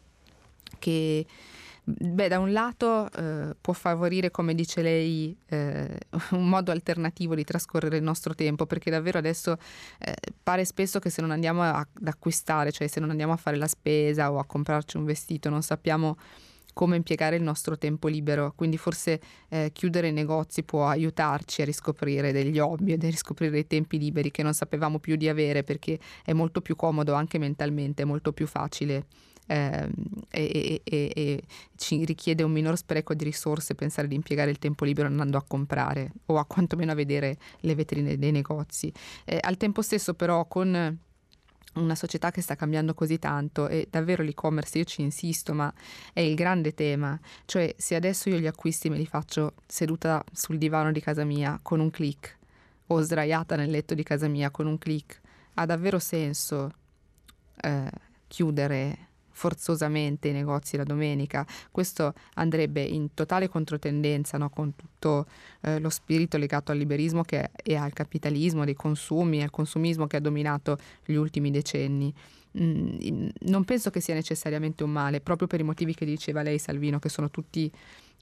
che 0.79 1.25
Beh, 1.85 2.29
da 2.29 2.39
un 2.39 2.53
lato 2.53 3.11
eh, 3.11 3.55
può 3.59 3.73
favorire, 3.73 4.31
come 4.31 4.55
dice 4.55 4.81
lei, 4.81 5.35
eh, 5.47 5.99
un 6.31 6.47
modo 6.47 6.71
alternativo 6.71 7.35
di 7.35 7.43
trascorrere 7.43 7.97
il 7.97 8.03
nostro 8.03 8.33
tempo, 8.33 8.65
perché 8.65 8.89
davvero 8.89 9.17
adesso 9.17 9.57
eh, 9.99 10.13
pare 10.41 10.63
spesso 10.63 10.99
che 10.99 11.09
se 11.09 11.19
non 11.19 11.31
andiamo 11.31 11.61
a, 11.61 11.77
ad 11.79 12.07
acquistare, 12.07 12.71
cioè 12.71 12.87
se 12.87 13.01
non 13.01 13.09
andiamo 13.09 13.33
a 13.33 13.37
fare 13.37 13.57
la 13.57 13.67
spesa 13.67 14.31
o 14.31 14.39
a 14.39 14.45
comprarci 14.45 14.95
un 14.95 15.03
vestito, 15.03 15.49
non 15.49 15.61
sappiamo 15.61 16.15
come 16.71 16.95
impiegare 16.95 17.35
il 17.35 17.43
nostro 17.43 17.77
tempo 17.77 18.07
libero, 18.07 18.53
quindi 18.55 18.77
forse 18.77 19.19
eh, 19.49 19.71
chiudere 19.73 20.07
i 20.07 20.13
negozi 20.13 20.63
può 20.63 20.87
aiutarci 20.87 21.63
a 21.63 21.65
riscoprire 21.65 22.31
degli 22.31 22.59
hobby, 22.59 22.93
a 22.93 22.97
riscoprire 22.97 23.51
dei 23.51 23.67
tempi 23.67 23.99
liberi 23.99 24.31
che 24.31 24.41
non 24.41 24.53
sapevamo 24.53 24.99
più 24.99 25.17
di 25.17 25.27
avere 25.27 25.63
perché 25.63 25.99
è 26.23 26.31
molto 26.31 26.61
più 26.61 26.77
comodo 26.77 27.13
anche 27.13 27.37
mentalmente, 27.37 28.03
è 28.03 28.05
molto 28.05 28.31
più 28.31 28.47
facile 28.47 29.05
eh, 29.47 29.89
e, 30.29 30.81
e, 30.83 31.11
e, 31.13 31.43
ci 31.75 32.05
richiede 32.05 32.43
un 32.43 32.51
minor 32.51 32.77
spreco 32.77 33.13
di 33.13 33.23
risorse 33.23 33.75
pensare 33.75 34.07
di 34.07 34.15
impiegare 34.15 34.49
il 34.49 34.59
tempo 34.59 34.85
libero 34.85 35.07
andando 35.07 35.37
a 35.37 35.43
comprare 35.45 36.11
o 36.27 36.37
a 36.37 36.45
quantomeno 36.45 36.91
a 36.91 36.95
vedere 36.95 37.37
le 37.61 37.75
vetrine 37.75 38.17
dei 38.17 38.31
negozi. 38.31 38.91
Eh, 39.25 39.39
al 39.41 39.57
tempo 39.57 39.81
stesso 39.81 40.13
però 40.13 40.45
con 40.45 40.99
una 41.73 41.95
società 41.95 42.31
che 42.31 42.41
sta 42.41 42.55
cambiando 42.55 42.93
così 42.93 43.17
tanto 43.17 43.67
e 43.67 43.87
davvero 43.89 44.23
l'e-commerce, 44.23 44.77
io 44.77 44.83
ci 44.83 45.01
insisto, 45.01 45.53
ma 45.53 45.73
è 46.13 46.19
il 46.19 46.35
grande 46.35 46.73
tema, 46.73 47.19
cioè 47.45 47.73
se 47.77 47.95
adesso 47.95 48.29
io 48.29 48.37
gli 48.37 48.47
acquisti 48.47 48.89
me 48.89 48.97
li 48.97 49.07
faccio 49.07 49.53
seduta 49.65 50.23
sul 50.31 50.57
divano 50.57 50.91
di 50.91 51.01
casa 51.01 51.23
mia 51.23 51.59
con 51.61 51.79
un 51.79 51.89
click 51.89 52.37
o 52.87 53.01
sdraiata 53.01 53.55
nel 53.55 53.71
letto 53.71 53.93
di 53.93 54.03
casa 54.03 54.27
mia 54.27 54.51
con 54.51 54.67
un 54.67 54.77
click, 54.77 55.19
ha 55.55 55.65
davvero 55.65 55.99
senso 55.99 56.71
eh, 57.61 57.89
chiudere 58.27 59.07
forzosamente 59.33 60.29
i 60.29 60.31
negozi 60.31 60.77
la 60.77 60.83
domenica. 60.83 61.45
Questo 61.69 62.13
andrebbe 62.35 62.81
in 62.81 63.13
totale 63.13 63.49
controtendenza 63.49 64.37
no? 64.37 64.49
con 64.49 64.75
tutto 64.75 65.25
eh, 65.61 65.79
lo 65.79 65.89
spirito 65.89 66.37
legato 66.37 66.71
al 66.71 66.77
liberismo 66.77 67.23
che, 67.23 67.51
e 67.61 67.75
al 67.75 67.91
capitalismo 67.93 68.63
dei 68.63 68.75
consumi 68.75 69.41
al 69.43 69.49
consumismo 69.49 70.07
che 70.07 70.17
ha 70.17 70.21
dominato 70.21 70.77
gli 71.05 71.15
ultimi 71.15 71.51
decenni. 71.51 72.13
Mm, 72.59 73.29
non 73.41 73.63
penso 73.63 73.89
che 73.89 73.99
sia 73.99 74.13
necessariamente 74.13 74.83
un 74.83 74.91
male, 74.91 75.21
proprio 75.21 75.47
per 75.47 75.59
i 75.59 75.63
motivi 75.63 75.93
che 75.93 76.05
diceva 76.05 76.41
lei 76.43 76.59
Salvino, 76.59 76.99
che 76.99 77.09
sono 77.09 77.29
tutti 77.29 77.71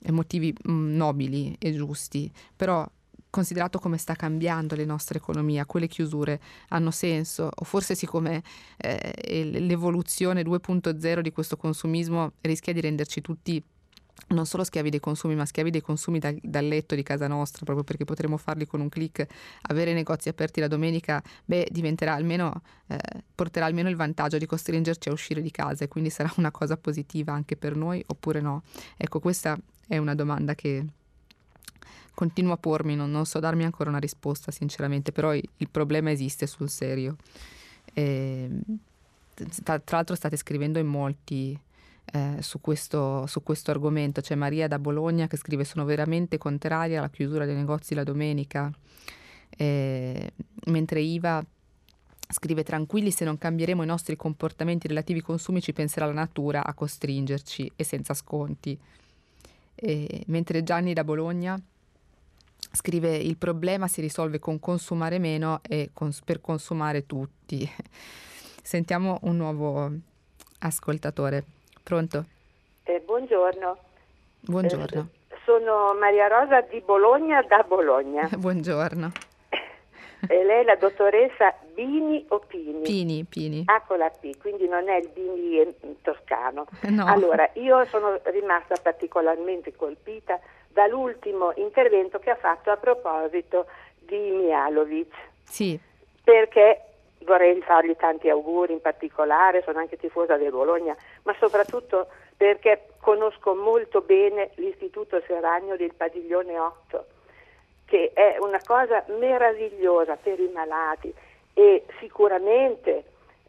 eh, 0.04 0.12
motivi 0.12 0.56
mm, 0.68 0.96
nobili 0.96 1.56
e 1.60 1.74
giusti, 1.74 2.32
però 2.56 2.90
considerato 3.32 3.80
come 3.80 3.98
sta 3.98 4.14
cambiando 4.14 4.76
le 4.76 4.86
nostre 4.86 5.18
economie, 5.18 5.66
quelle 5.66 5.88
chiusure 5.88 6.40
hanno 6.68 6.92
senso, 6.92 7.50
o 7.52 7.64
forse 7.66 7.96
siccome 7.96 8.44
eh, 8.78 9.44
l'evoluzione 9.60 10.44
2.0 10.44 11.22
di 11.22 11.32
questo 11.32 11.58
consumismo 11.58 12.34
rischia 12.42 12.74
di 12.74 12.82
renderci 12.82 13.22
tutti 13.22 13.64
non 14.28 14.46
solo 14.46 14.64
schiavi 14.64 14.90
dei 14.90 15.00
consumi, 15.00 15.36
ma 15.36 15.46
schiavi 15.46 15.72
dei 15.72 15.82
consumi 15.82 16.20
dal, 16.20 16.38
dal, 16.42 16.66
letto 16.66 16.96
di 16.96 17.04
casa 17.04 17.28
nostra, 17.28 17.66
proprio 17.66 17.84
perché 17.84 18.06
potremo 18.06 18.38
farli 18.38 18.66
con 18.66 18.80
un 18.80 18.88
clic. 18.88 19.26
Avere 19.64 19.94
negozi 19.94 20.30
aperti 20.30 20.60
la 20.60 20.68
domenica, 20.68 21.22
beh, 21.44 21.68
diventerà 21.72 22.14
almeno, 22.14 22.62
eh, 22.88 22.98
porterà 23.34 23.66
almeno 23.66 23.90
il 23.90 23.96
vantaggio 23.96 24.38
di 24.38 24.46
costringerci 24.46 25.10
a 25.10 25.12
uscire 25.12 25.42
di 25.42 25.52
casa 25.52 25.84
e 25.84 25.88
quindi 25.88 26.10
sarà 26.10 26.32
una 26.38 26.52
cosa 26.52 26.78
positiva 26.78 27.34
anche 27.34 27.58
per 27.58 27.76
noi 27.76 28.04
oppure 28.08 28.42
no. 28.42 28.64
Ecco, 28.96 29.20
questa 29.20 29.58
è 29.88 29.98
una 29.98 30.16
domanda 30.16 30.56
che, 30.56 30.86
continuo 32.14 32.54
a 32.54 32.58
pormi, 32.58 32.96
non, 32.96 33.10
non, 33.12 33.26
so 33.26 33.40
darmi 33.40 33.64
ancora 33.64 33.90
una 33.90 34.00
risposta 34.00 34.52
sinceramente, 34.52 35.12
però 35.12 35.34
il, 35.34 35.70
problema 35.70 36.12
esiste 36.12 36.48
sul 36.48 36.70
serio. 36.70 37.16
E, 37.94 38.50
tra, 39.64 39.80
tra, 39.80 39.98
l'altro 39.98 40.16
state 40.16 40.38
scrivendo 40.38 40.80
in 40.80 40.88
molti 40.88 41.58
eh, 42.14 42.38
su, 42.40 42.60
questo, 42.62 43.26
su, 43.28 43.44
questo, 43.44 43.72
argomento. 43.72 44.22
C'è 44.22 44.36
Maria 44.36 44.68
da 44.68 44.80
Bologna 44.80 45.28
che 45.28 45.38
scrive 45.38 45.64
sono 45.64 45.86
veramente 45.86 46.38
contraria 46.38 47.00
alla 47.00 47.10
chiusura 47.10 47.46
dei 47.46 47.56
negozi 47.56 47.96
la 47.96 48.04
domenica, 48.04 48.72
eh, 49.50 50.32
mentre 50.66 51.02
Iva 51.02 51.44
scrive 52.32 52.64
tranquilli 52.64 53.12
se 53.12 53.26
non 53.26 53.38
cambieremo 53.38 53.84
i 53.84 53.86
nostri 53.86 54.16
comportamenti 54.16 54.88
relativi 54.88 55.20
ai 55.20 55.26
consumi 55.26 55.62
ci 55.62 55.74
penserà 55.74 56.06
la 56.06 56.14
natura 56.14 56.64
a 56.64 56.74
costringerci 56.74 57.72
e 57.76 57.84
senza 57.84 58.14
sconti. 58.14 58.78
E, 59.76 60.24
mentre 60.28 60.64
Gianni 60.64 60.94
da 60.94 61.04
Bologna 61.04 61.60
scrive 62.72 63.16
il 63.16 63.38
problema 63.38 63.88
si 63.88 64.02
risolve 64.02 64.40
con 64.40 64.60
consumare 64.60 65.20
meno 65.20 65.60
e 65.68 65.90
cons- 65.94 66.22
per 66.22 66.42
consumare 66.42 67.06
tutti. 67.06 67.70
Sentiamo 68.64 69.20
un 69.24 69.38
nuovo 69.38 69.92
ascoltatore. 70.60 71.44
Pronto? 71.84 72.26
Eh, 72.84 73.02
buongiorno. 73.04 73.78
Buongiorno. 74.42 75.10
Eh, 75.30 75.36
sono 75.46 75.94
Maria 76.00 76.28
Rosa 76.28 76.62
di 76.62 76.82
Bologna 76.82 77.42
da 77.44 77.64
Bologna. 77.68 78.30
buongiorno. 78.38 79.12
E 80.28 80.44
lei 80.44 80.62
è 80.62 80.64
la 80.64 80.76
dottoressa 80.76 81.56
Bini 81.74 82.24
o 82.30 82.40
Pini? 82.40 82.82
Pini, 82.82 83.24
Pini. 83.24 83.64
Ah, 83.66 83.82
con 83.82 83.98
la 83.98 84.10
P, 84.10 84.38
quindi 84.38 84.68
non 84.68 84.88
è 84.88 84.98
il 84.98 85.10
Bini 85.10 85.60
eh, 85.60 85.76
toscano. 86.02 86.68
No. 86.92 87.06
Allora, 87.06 87.50
io 87.54 87.84
sono 87.86 88.20
rimasta 88.26 88.76
particolarmente 88.82 89.74
colpita 89.76 90.40
dall'ultimo 90.74 91.54
intervento 91.56 92.20
che 92.20 92.30
ha 92.30 92.36
fatto 92.36 92.72
a 92.72 92.78
proposito 92.78 93.66
di 94.00 94.18
Mialovic. 94.18 95.14
Sì. 95.44 95.80
Perché 96.24 96.82
vorrei 97.20 97.62
fargli 97.62 97.96
tanti 97.96 98.30
auguri 98.30 98.74
in 98.74 98.82
particolare, 98.82 99.64
sono 99.64 99.80
anche 99.80 99.98
tifosa 99.98 100.38
del 100.38 100.52
Bologna, 100.52 100.96
ma 101.24 101.36
soprattutto 101.40 102.08
perché 102.36 102.88
conosco 103.00 103.54
molto 103.54 104.02
bene 104.02 104.52
l'Istituto 104.56 105.22
Serragno 105.28 105.76
del 105.76 105.94
Padiglione 105.94 106.58
8, 106.58 107.06
che 107.86 108.12
è 108.14 108.38
una 108.40 108.60
cosa 108.66 109.04
meravigliosa 109.20 110.16
per 110.16 110.40
i 110.40 110.50
malati 110.52 111.14
e 111.54 111.86
sicuramente 112.00 113.04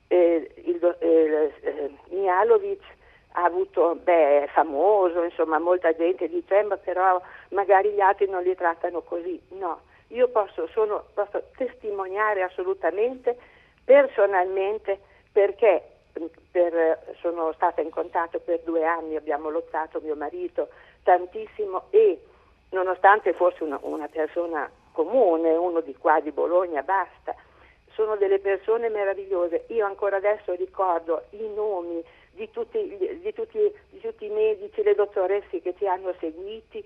eh, 0.08 0.50
il, 0.64 0.96
eh, 0.98 1.52
eh, 1.60 1.90
Mialovic 2.10 2.82
ha 3.32 3.44
avuto, 3.44 3.96
beh, 3.96 4.44
è 4.44 4.46
famoso, 4.48 5.22
insomma, 5.22 5.58
molta 5.58 5.94
gente 5.94 6.28
dice, 6.28 6.58
eh, 6.58 6.62
ma 6.62 6.76
però 6.76 7.20
magari 7.50 7.90
gli 7.90 8.00
altri 8.00 8.28
non 8.28 8.42
li 8.42 8.54
trattano 8.54 9.00
così. 9.02 9.40
No, 9.50 9.80
io 10.08 10.28
posso, 10.28 10.66
sono, 10.68 11.04
posso 11.14 11.42
testimoniare 11.56 12.42
assolutamente, 12.42 13.36
personalmente, 13.84 14.98
perché 15.32 15.82
per, 16.50 17.16
sono 17.20 17.52
stata 17.52 17.80
in 17.80 17.90
contatto 17.90 18.38
per 18.38 18.60
due 18.60 18.84
anni, 18.84 19.16
abbiamo 19.16 19.48
lottato 19.48 20.00
mio 20.02 20.14
marito 20.14 20.68
tantissimo 21.02 21.84
e 21.90 22.20
nonostante 22.70 23.32
fosse 23.32 23.64
una, 23.64 23.78
una 23.82 24.08
persona 24.08 24.70
comune, 24.92 25.56
uno 25.56 25.80
di 25.80 25.96
qua 25.96 26.20
di 26.20 26.30
Bologna, 26.30 26.82
basta, 26.82 27.34
sono 27.94 28.16
delle 28.16 28.38
persone 28.38 28.88
meravigliose. 28.88 29.64
Io 29.68 29.86
ancora 29.86 30.16
adesso 30.16 30.52
ricordo 30.52 31.24
i 31.30 31.48
nomi, 31.54 32.04
di 32.34 32.48
tutti, 32.50 32.78
di, 33.22 33.32
tutti, 33.32 33.58
di 33.90 34.00
tutti, 34.00 34.26
i 34.26 34.30
medici, 34.30 34.82
le 34.82 34.94
dottoresse 34.94 35.60
che 35.60 35.74
ci 35.78 35.86
hanno 35.86 36.14
seguiti, 36.18 36.84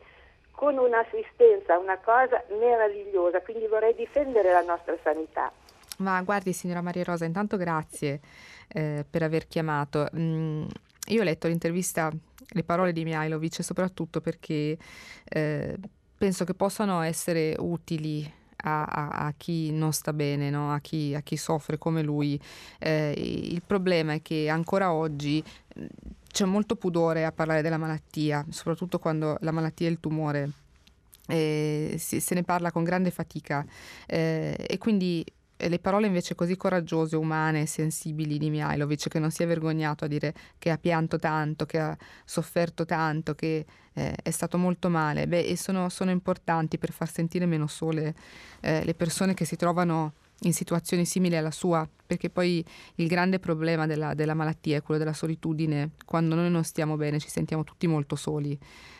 con 0.50 0.76
un'assistenza, 0.78 1.78
una 1.78 1.98
cosa 1.98 2.42
meravigliosa, 2.58 3.42
quindi 3.42 3.66
vorrei 3.66 3.94
difendere 3.94 4.50
la 4.52 4.62
nostra 4.62 4.96
sanità. 5.02 5.52
Ma 5.98 6.20
guardi 6.22 6.52
signora 6.52 6.82
Maria 6.82 7.04
Rosa, 7.04 7.24
intanto 7.24 7.56
grazie 7.56 8.20
eh, 8.68 9.04
per 9.08 9.22
aver 9.22 9.46
chiamato. 9.46 10.08
Mm, 10.16 10.66
io 11.08 11.20
ho 11.20 11.24
letto 11.24 11.46
l'intervista, 11.48 12.10
le 12.48 12.64
parole 12.64 12.92
di 12.92 13.04
Mihailovic 13.04 13.62
soprattutto 13.62 14.20
perché 14.20 14.76
eh, 15.24 15.76
penso 16.16 16.44
che 16.44 16.54
possano 16.54 17.00
essere 17.02 17.54
utili 17.58 18.30
a, 18.56 18.84
a, 18.84 19.08
a, 19.08 19.34
chi 19.36 19.70
non 19.70 19.92
sta 19.92 20.12
bene, 20.12 20.50
no? 20.50 20.72
a, 20.72 20.80
chi, 20.80 21.14
a, 21.14 21.20
chi, 21.20 21.36
soffre 21.36 21.78
come 21.78 22.02
lui. 22.02 22.40
Eh, 22.78 23.14
il 23.16 23.62
problema 23.66 24.14
è 24.14 24.22
che 24.22 24.48
ancora 24.48 24.92
oggi 24.92 25.42
c'è 26.30 26.44
molto 26.44 26.76
pudore 26.76 27.24
a 27.24 27.32
parlare 27.32 27.62
della 27.62 27.78
malattia, 27.78 28.44
soprattutto 28.50 28.98
quando 28.98 29.36
la 29.40 29.52
malattia 29.52 29.88
è 29.88 29.90
il 29.90 30.00
tumore. 30.00 30.50
Eh, 31.28 31.96
si, 31.98 32.20
se 32.20 32.34
ne 32.34 32.44
parla 32.44 32.70
con 32.70 32.84
grande 32.84 33.10
fatica 33.10 33.66
eh, 34.06 34.54
e 34.56 34.78
quindi 34.78 35.24
le 35.56 35.78
parole 35.78 36.06
invece 36.06 36.34
così 36.34 36.56
coraggiose, 36.56 37.16
umane 37.16 37.62
e 37.62 37.66
sensibili 37.66 38.38
di 38.38 38.50
Mihailovic, 38.50 39.08
che 39.08 39.18
non 39.18 39.30
si 39.30 39.42
è 39.42 39.46
vergognato 39.46 40.04
a 40.04 40.08
dire 40.08 40.34
che 40.58 40.70
ha 40.70 40.78
pianto 40.78 41.18
tanto, 41.18 41.66
che 41.66 41.78
ha 41.78 41.96
sofferto 42.24 42.84
tanto, 42.84 43.34
che 43.34 43.64
eh, 43.94 44.14
è 44.22 44.30
stato 44.30 44.58
molto 44.58 44.88
male, 44.88 45.26
beh, 45.26 45.46
e 45.46 45.56
sono, 45.56 45.88
sono, 45.88 46.10
importanti 46.10 46.78
per 46.78 46.92
far 46.92 47.10
sentire 47.10 47.46
meno 47.46 47.66
sole 47.66 48.14
eh, 48.60 48.84
le 48.84 48.94
persone 48.94 49.32
che 49.34 49.44
si 49.44 49.56
trovano 49.56 50.12
in 50.40 50.52
situazioni 50.52 51.04
simili 51.06 51.36
alla 51.36 51.50
sua, 51.50 51.88
perché 52.06 52.28
poi 52.30 52.64
il 52.96 53.08
grande 53.08 53.38
problema 53.38 53.86
della, 53.86 54.14
della 54.14 54.34
malattia 54.34 54.76
è 54.76 54.82
quello 54.82 55.00
della 55.00 55.14
solitudine, 55.14 55.92
quando 56.04 56.34
noi 56.34 56.50
non 56.50 56.62
stiamo 56.64 56.96
bene 56.96 57.18
ci 57.18 57.28
sentiamo 57.28 57.64
tutti 57.64 57.86
molto 57.86 58.16
soli. 58.16 58.58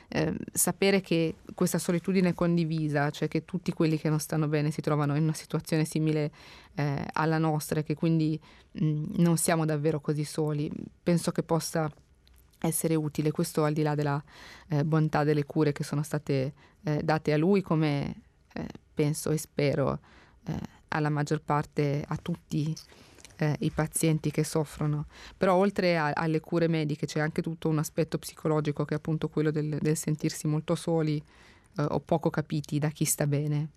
Eh, 0.09 0.35
sapere 0.53 1.01
che 1.01 1.35
questa 1.55 1.79
solitudine 1.79 2.31
è 2.31 2.35
condivisa, 2.35 3.11
cioè 3.11 3.29
che 3.29 3.45
tutti 3.45 3.73
quelli 3.73 3.99
che 3.99 4.09
non 4.09 4.21
stanno 4.21 4.47
bene 4.47 4.71
si 4.71 4.81
trovano 4.81 5.17
in 5.17 5.25
una 5.25 5.35
situazione 5.35 5.85
simile 5.85 6.31
eh, 6.75 7.05
alla 7.13 7.39
nostra 7.39 7.81
e 7.81 7.83
che 7.83 7.95
quindi 7.95 8.41
mh, 8.73 9.05
non 9.17 9.37
siamo 9.37 9.65
davvero 9.65 10.01
così 10.01 10.25
soli, 10.25 10.71
penso 11.03 11.33
che 11.33 11.43
possa 11.43 11.91
essere 12.61 12.95
utile, 12.95 13.31
questo 13.31 13.65
al 13.65 13.73
di 13.73 13.83
là 13.83 13.95
della 13.95 14.23
eh, 14.69 14.85
bontà 14.85 15.25
delle 15.25 15.45
cure 15.45 15.73
che 15.73 15.85
sono 15.85 16.03
state 16.03 16.55
eh, 16.85 17.03
date 17.03 17.33
a 17.33 17.37
lui, 17.37 17.61
come 17.61 18.23
eh, 18.55 18.67
penso 18.95 19.31
e 19.31 19.37
spero 19.37 19.99
eh, 20.47 20.55
alla 20.97 21.11
maggior 21.11 21.41
parte, 21.41 22.05
a 22.07 22.17
tutti 22.17 22.75
eh, 23.37 23.57
i 23.61 23.71
pazienti 23.71 24.31
che 24.31 24.45
soffrono. 24.45 25.07
Però 25.37 25.55
oltre 25.55 25.97
a, 25.97 26.11
alle 26.13 26.41
cure 26.41 26.69
mediche 26.69 27.07
c'è 27.07 27.21
anche 27.21 27.43
tutto 27.43 27.69
un 27.69 27.79
aspetto 27.79 28.19
psicologico 28.19 28.85
che 28.85 28.95
è 28.95 28.97
appunto 28.97 29.29
quello 29.29 29.51
del, 29.51 29.79
del 29.81 29.97
sentirsi 29.97 30.47
molto 30.47 30.75
soli 30.75 31.17
eh, 31.79 31.83
o 31.83 32.01
poco 32.01 32.31
capiti 32.31 32.79
da 32.79 32.89
chi 32.89 33.05
sta 33.05 33.27
bene. 33.27 33.69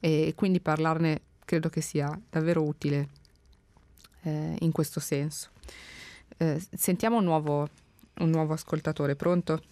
E, 0.00 0.28
e 0.28 0.34
quindi 0.34 0.60
parlarne 0.60 1.20
credo 1.44 1.68
che 1.68 1.80
sia 1.80 2.18
davvero 2.30 2.62
utile 2.62 3.08
eh, 4.22 4.56
in 4.60 4.72
questo 4.72 5.00
senso. 5.00 5.50
Eh, 6.38 6.62
sentiamo 6.74 7.18
un 7.18 7.24
nuovo, 7.24 7.68
un 8.18 8.30
nuovo 8.30 8.52
ascoltatore, 8.54 9.14
pronto? 9.14 9.62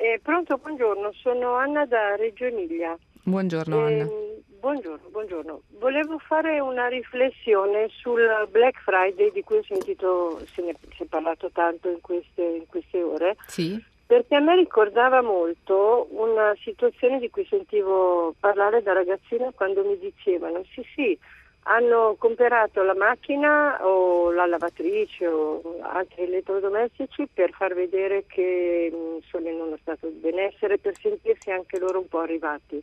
Eh, 0.00 0.20
pronto, 0.22 0.56
buongiorno, 0.58 1.12
sono 1.14 1.54
Anna 1.56 1.84
da 1.84 2.14
Reggio 2.14 2.44
Emilia. 2.44 2.96
Buongiorno 3.28 3.78
Anna. 3.78 4.04
Ehm, 4.04 4.26
Buongiorno, 4.58 5.08
buongiorno, 5.10 5.62
Volevo 5.78 6.18
fare 6.18 6.58
una 6.58 6.88
riflessione 6.88 7.88
sul 7.90 8.26
Black 8.50 8.80
Friday 8.82 9.30
di 9.30 9.42
cui 9.42 9.58
ho 9.58 9.62
sentito, 9.62 10.40
se 10.52 10.62
ne 10.62 10.74
si 10.96 11.04
è 11.04 11.06
parlato 11.06 11.48
tanto 11.52 11.88
in 11.88 12.00
queste, 12.00 12.42
in 12.42 12.66
queste 12.66 13.00
ore. 13.00 13.36
Sì. 13.46 13.80
Perché 14.04 14.34
a 14.34 14.40
me 14.40 14.56
ricordava 14.56 15.22
molto 15.22 16.08
una 16.10 16.54
situazione 16.60 17.20
di 17.20 17.30
cui 17.30 17.46
sentivo 17.48 18.34
parlare 18.40 18.82
da 18.82 18.94
ragazzina 18.94 19.52
quando 19.54 19.84
mi 19.84 19.96
dicevano 19.98 20.64
sì 20.72 20.84
sì, 20.94 21.16
hanno 21.64 22.16
comprato 22.18 22.82
la 22.82 22.94
macchina 22.94 23.86
o 23.86 24.32
la 24.32 24.46
lavatrice 24.46 25.26
o 25.26 25.78
altri 25.82 26.22
elettrodomestici 26.22 27.28
per 27.32 27.52
far 27.52 27.74
vedere 27.74 28.24
che 28.26 29.20
sono 29.28 29.48
in 29.48 29.60
uno 29.60 29.76
stato 29.80 30.08
di 30.08 30.18
benessere, 30.18 30.78
per 30.78 30.98
sentirsi 30.98 31.50
anche 31.50 31.78
loro 31.78 32.00
un 32.00 32.08
po' 32.08 32.20
arrivati. 32.20 32.82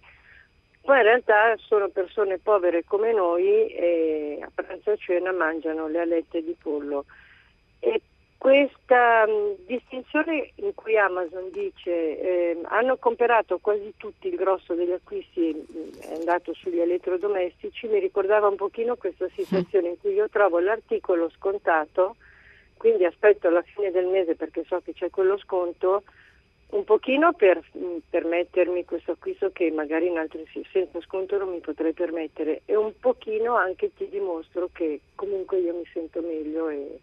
Poi 0.86 0.98
in 0.98 1.04
realtà 1.04 1.56
sono 1.58 1.90
persone 1.90 2.38
povere 2.38 2.84
come 2.84 3.12
noi 3.12 3.66
e 3.70 4.38
a 4.40 4.52
pranzo 4.54 4.92
e 4.92 4.98
cena 4.98 5.32
mangiano 5.32 5.88
le 5.88 6.00
alette 6.00 6.44
di 6.44 6.56
pollo. 6.62 7.06
E 7.80 8.02
questa 8.38 9.26
mh, 9.26 9.66
distinzione 9.66 10.52
in 10.58 10.76
cui 10.76 10.96
Amazon 10.96 11.50
dice 11.52 11.90
eh, 11.90 12.60
hanno 12.66 12.98
comprato 12.98 13.58
quasi 13.58 13.96
tutti 13.98 14.28
il 14.28 14.36
grosso 14.36 14.76
degli 14.76 14.92
acquisti 14.92 15.56
mh, 15.56 16.02
è 16.02 16.14
andato 16.18 16.54
sugli 16.54 16.80
elettrodomestici 16.80 17.88
mi 17.88 17.98
ricordava 17.98 18.48
un 18.48 18.56
pochino 18.56 18.96
questa 18.96 19.28
situazione 19.34 19.88
in 19.88 19.98
cui 20.00 20.14
io 20.14 20.30
trovo 20.30 20.60
l'articolo 20.60 21.32
scontato 21.32 22.18
quindi 22.78 23.06
aspetto 23.06 23.48
alla 23.48 23.64
fine 23.64 23.90
del 23.90 24.06
mese 24.06 24.36
perché 24.36 24.64
so 24.68 24.80
che 24.86 24.94
c'è 24.94 25.10
quello 25.10 25.40
sconto 25.40 26.04
un 26.76 26.84
pochino 26.84 27.34
per 27.34 27.64
mm, 27.78 27.98
permettermi 28.10 28.84
questo 28.84 29.12
acquisto 29.12 29.50
che 29.52 29.72
magari 29.72 30.08
in 30.08 30.18
altri 30.18 30.46
senza 30.72 31.00
sconto 31.02 31.38
non 31.38 31.50
mi 31.50 31.60
potrei 31.60 31.94
permettere 31.94 32.62
e 32.66 32.76
un 32.76 32.92
pochino 33.00 33.56
anche 33.56 33.92
ti 33.96 34.08
dimostro 34.10 34.70
che 34.72 35.00
comunque 35.16 35.60
io 35.60 35.74
mi 35.74 35.86
sento 35.92 36.22
meglio 36.22 36.68
e, 36.68 37.00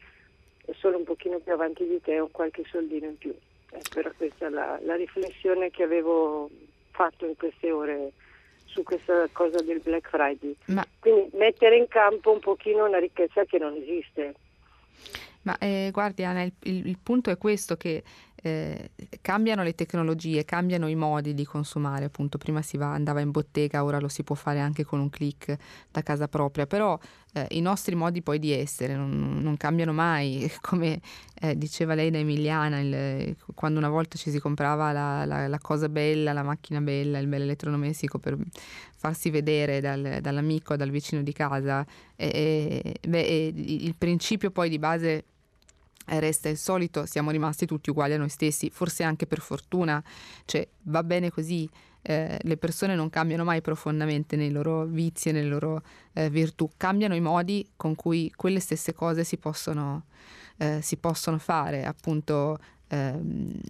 e 0.66 0.74
sono 0.74 0.98
un 0.98 1.04
pochino 1.04 1.38
più 1.38 1.52
avanti 1.52 1.86
di 1.86 2.00
te 2.02 2.20
ho 2.20 2.28
qualche 2.30 2.64
soldino 2.70 3.06
in 3.06 3.18
più. 3.18 3.34
Eh, 3.72 3.80
però 3.92 4.10
questa 4.14 4.46
è 4.46 4.50
la, 4.50 4.78
la 4.82 4.94
riflessione 4.94 5.70
che 5.70 5.82
avevo 5.82 6.50
fatto 6.90 7.24
in 7.24 7.34
queste 7.36 7.72
ore 7.72 8.12
su 8.66 8.82
questa 8.82 9.26
cosa 9.32 9.62
del 9.62 9.80
Black 9.80 10.08
Friday. 10.08 10.54
Ma... 10.66 10.86
Quindi 10.98 11.30
mettere 11.36 11.76
in 11.76 11.88
campo 11.88 12.30
un 12.30 12.40
pochino 12.40 12.86
una 12.86 12.98
ricchezza 12.98 13.44
che 13.44 13.58
non 13.58 13.74
esiste 13.74 14.34
Ma 15.42 15.56
eh, 15.58 15.88
guardi 15.90 16.24
Anna, 16.24 16.42
il, 16.42 16.52
il, 16.64 16.86
il, 16.86 16.98
punto 17.02 17.30
è 17.30 17.38
questo 17.38 17.76
che 17.76 18.02
eh, 18.42 18.90
cambiano 19.20 19.62
le 19.62 19.74
tecnologie, 19.74 20.44
cambiano 20.44 20.88
i 20.88 20.96
modi 20.96 21.32
di 21.32 21.44
consumare, 21.44 22.06
appunto 22.06 22.38
prima 22.38 22.60
si 22.60 22.76
va, 22.76 22.92
andava 22.92 23.20
in 23.20 23.30
bottega, 23.30 23.84
ora 23.84 24.00
lo 24.00 24.08
si 24.08 24.24
può 24.24 24.34
fare 24.34 24.58
anche 24.58 24.84
con 24.84 24.98
un 24.98 25.08
click 25.08 25.56
da 25.90 26.02
casa 26.02 26.26
propria, 26.26 26.66
però 26.66 26.98
eh, 27.34 27.46
i 27.50 27.60
nostri 27.60 27.94
modi 27.94 28.20
poi 28.20 28.40
di 28.40 28.50
essere 28.50 28.96
non, 28.96 29.38
non 29.40 29.56
cambiano 29.56 29.92
mai, 29.92 30.50
come 30.60 31.00
eh, 31.40 31.56
diceva 31.56 31.94
lei 31.94 32.10
da 32.10 32.18
Emiliana, 32.18 32.80
il, 32.80 33.36
quando 33.54 33.78
una 33.78 33.88
volta 33.88 34.18
ci 34.18 34.30
si 34.30 34.40
comprava 34.40 34.90
la, 34.90 35.24
la, 35.24 35.46
la, 35.46 35.58
cosa 35.60 35.88
bella, 35.88 36.32
la 36.32 36.42
macchina 36.42 36.80
bella, 36.80 37.18
il 37.18 37.28
bel 37.28 37.42
elettrodomestico 37.42 38.18
per 38.18 38.36
farsi 38.96 39.30
vedere 39.30 39.80
dal, 39.80 40.18
dall'amico, 40.20 40.74
dal 40.74 40.90
vicino 40.90 41.22
di 41.22 41.32
casa, 41.32 41.86
e, 42.16 42.96
beh, 43.06 43.52
il 43.54 43.94
principio 43.96 44.50
poi 44.50 44.68
di 44.68 44.80
base 44.80 45.24
resta 46.06 46.48
il 46.48 46.56
solito, 46.56 47.06
siamo 47.06 47.30
rimasti 47.30 47.66
tutti 47.66 47.90
uguali 47.90 48.14
a 48.14 48.18
noi 48.18 48.28
stessi, 48.28 48.70
forse 48.70 49.02
anche 49.02 49.26
per 49.26 49.40
fortuna, 49.40 50.02
cioè 50.44 50.66
va 50.84 51.02
bene 51.02 51.30
così, 51.30 51.68
eh, 52.02 52.38
le 52.40 52.56
persone 52.56 52.94
non 52.94 53.10
cambiano 53.10 53.44
mai 53.44 53.60
profondamente 53.60 54.34
nei 54.36 54.50
loro 54.50 54.84
vizi 54.84 55.28
e 55.28 55.32
nelle 55.32 55.48
loro 55.48 55.82
eh, 56.12 56.28
virtù, 56.30 56.68
cambiano 56.76 57.14
i 57.14 57.20
modi 57.20 57.70
con 57.76 57.94
cui 57.94 58.32
quelle 58.34 58.60
stesse 58.60 58.92
cose 58.92 59.22
si 59.22 59.36
possono, 59.36 60.06
eh, 60.58 60.80
si 60.82 60.96
possono 60.96 61.38
fare, 61.38 61.84
appunto 61.84 62.58
ehm, 62.92 63.60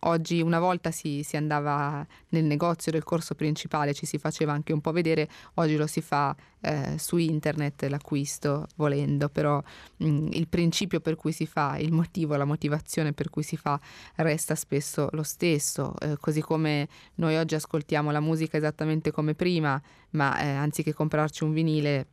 oggi 0.00 0.40
una 0.40 0.58
volta 0.58 0.90
si, 0.90 1.22
si, 1.22 1.36
andava 1.36 2.06
nel 2.30 2.44
negozio 2.44 2.92
del 2.92 3.04
corso 3.04 3.34
principale, 3.34 3.94
ci 3.94 4.06
si 4.06 4.18
faceva 4.18 4.52
anche 4.52 4.72
un 4.72 4.80
po' 4.80 4.92
vedere, 4.92 5.28
oggi 5.54 5.76
lo 5.76 5.86
si 5.86 6.00
fa 6.00 6.34
eh, 6.60 6.96
su 6.98 7.16
internet 7.16 7.84
l'acquisto 7.84 8.66
volendo, 8.76 9.28
però 9.28 9.62
mh, 9.98 10.28
il 10.32 10.48
principio 10.48 11.00
per 11.00 11.16
cui 11.16 11.32
si 11.32 11.46
fa, 11.46 11.76
il 11.78 11.92
motivo, 11.92 12.36
la 12.36 12.44
motivazione 12.44 13.12
per 13.12 13.30
cui 13.30 13.42
si 13.42 13.56
fa 13.56 13.78
resta 14.16 14.54
spesso 14.54 15.08
lo 15.12 15.22
stesso, 15.22 15.94
eh, 16.00 16.16
così 16.18 16.40
come 16.40 16.88
noi 17.16 17.36
oggi 17.36 17.54
ascoltiamo 17.54 18.10
la 18.10 18.20
musica 18.20 18.56
esattamente 18.56 19.10
come 19.10 19.34
prima, 19.34 19.80
ma 20.10 20.38
eh, 20.38 20.48
anziché 20.48 20.92
comprarci 20.92 21.44
un 21.44 21.52
vinile 21.52 22.06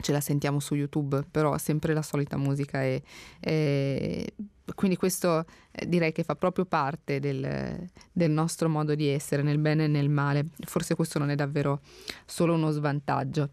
ce 0.00 0.12
la 0.12 0.20
sentiamo 0.20 0.58
su 0.58 0.74
YouTube, 0.74 1.24
però 1.30 1.56
sempre 1.58 1.92
la 1.92 2.02
solita 2.02 2.36
musica 2.36 2.82
e, 2.82 3.02
e 3.40 4.34
quindi 4.74 4.96
questo 4.96 5.44
eh, 5.72 5.86
direi 5.86 6.12
che 6.12 6.22
fa 6.22 6.34
proprio 6.34 6.64
parte 6.64 7.18
del, 7.18 7.88
del, 8.12 8.30
nostro 8.30 8.68
modo 8.68 8.94
di 8.94 9.08
essere, 9.08 9.42
nel 9.42 9.58
bene 9.58 9.84
e 9.84 9.88
nel 9.88 10.08
male. 10.08 10.44
Forse 10.64 10.94
questo 10.94 11.18
non 11.18 11.30
è 11.30 11.34
davvero 11.34 11.80
solo 12.24 12.54
uno 12.54 12.70
svantaggio. 12.70 13.48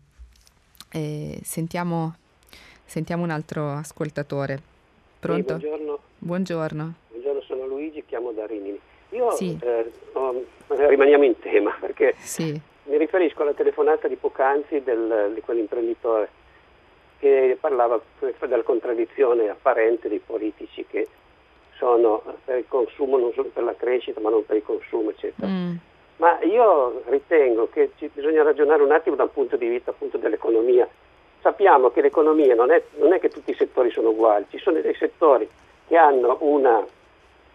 E 0.92 1.40
sentiamo, 1.44 2.16
sentiamo 2.86 3.24
un 3.24 3.32
altro 3.32 3.72
ascoltatore. 3.72 4.62
Pronto? 5.20 5.60
Sì, 5.60 5.66
buongiorno. 5.68 6.00
buongiorno. 6.20 6.94
Buongiorno, 7.10 7.42
sono 7.42 7.66
Luigi, 7.66 8.04
chiamo 8.06 8.32
da 8.32 8.46
Rimini. 8.46 8.80
Io 9.10 9.32
sì. 9.32 9.58
eh, 9.62 9.92
oh, 10.14 10.46
rimaniamo 10.68 11.26
in 11.26 11.38
tema 11.40 11.76
perché 11.80 12.14
sì. 12.20 12.60
mi 12.84 12.98
riferisco 12.98 13.42
alla 13.42 13.54
telefonata 13.54 14.08
di 14.08 14.16
poc'anzi 14.16 14.82
del, 14.84 15.32
di 15.34 15.42
quell'imprenditore 15.42 16.30
che 17.20 17.58
parlava 17.60 18.00
della 18.20 18.64
contraddizione 18.64 19.50
apparente 19.50 20.08
dei 20.08 20.20
politici 20.20 20.86
che 20.90 21.08
sono 21.76 22.22
per 22.44 22.58
il 22.58 22.66
consumo 22.68 23.18
non 23.18 23.32
solo 23.34 23.50
per 23.54 23.64
la 23.64 23.76
crescita 23.76 24.20
ma 24.20 24.30
non 24.30 24.46
per 24.46 24.58
il 24.58 24.64
consumo 24.64 25.12
eccetera. 25.12 25.48
Mm. 25.48 25.76
Ma 26.18 26.38
io 26.42 27.02
ritengo 27.06 27.70
che 27.70 27.92
bisogna 28.14 28.44
ragionare 28.44 28.84
un 28.84 28.92
attimo 28.92 29.16
dal 29.16 29.30
punto 29.30 29.56
di 29.56 29.68
vista 29.68 29.92
appunto 29.92 30.18
dell'economia. 30.18 30.88
Sappiamo 31.42 31.92
che 31.92 32.02
l'economia 32.02 32.54
non 32.56 32.72
è, 32.72 32.84
non 32.98 33.14
è 33.14 33.20
che 33.20 33.30
tutti 33.30 33.52
i 33.52 33.56
settori 33.56 33.90
sono 33.90 34.10
uguali, 34.10 34.46
ci 34.50 34.58
sono 34.58 34.82
dei 34.82 34.96
settori 34.96 35.50
che 35.88 35.96
hanno 35.96 36.38
un 36.42 36.86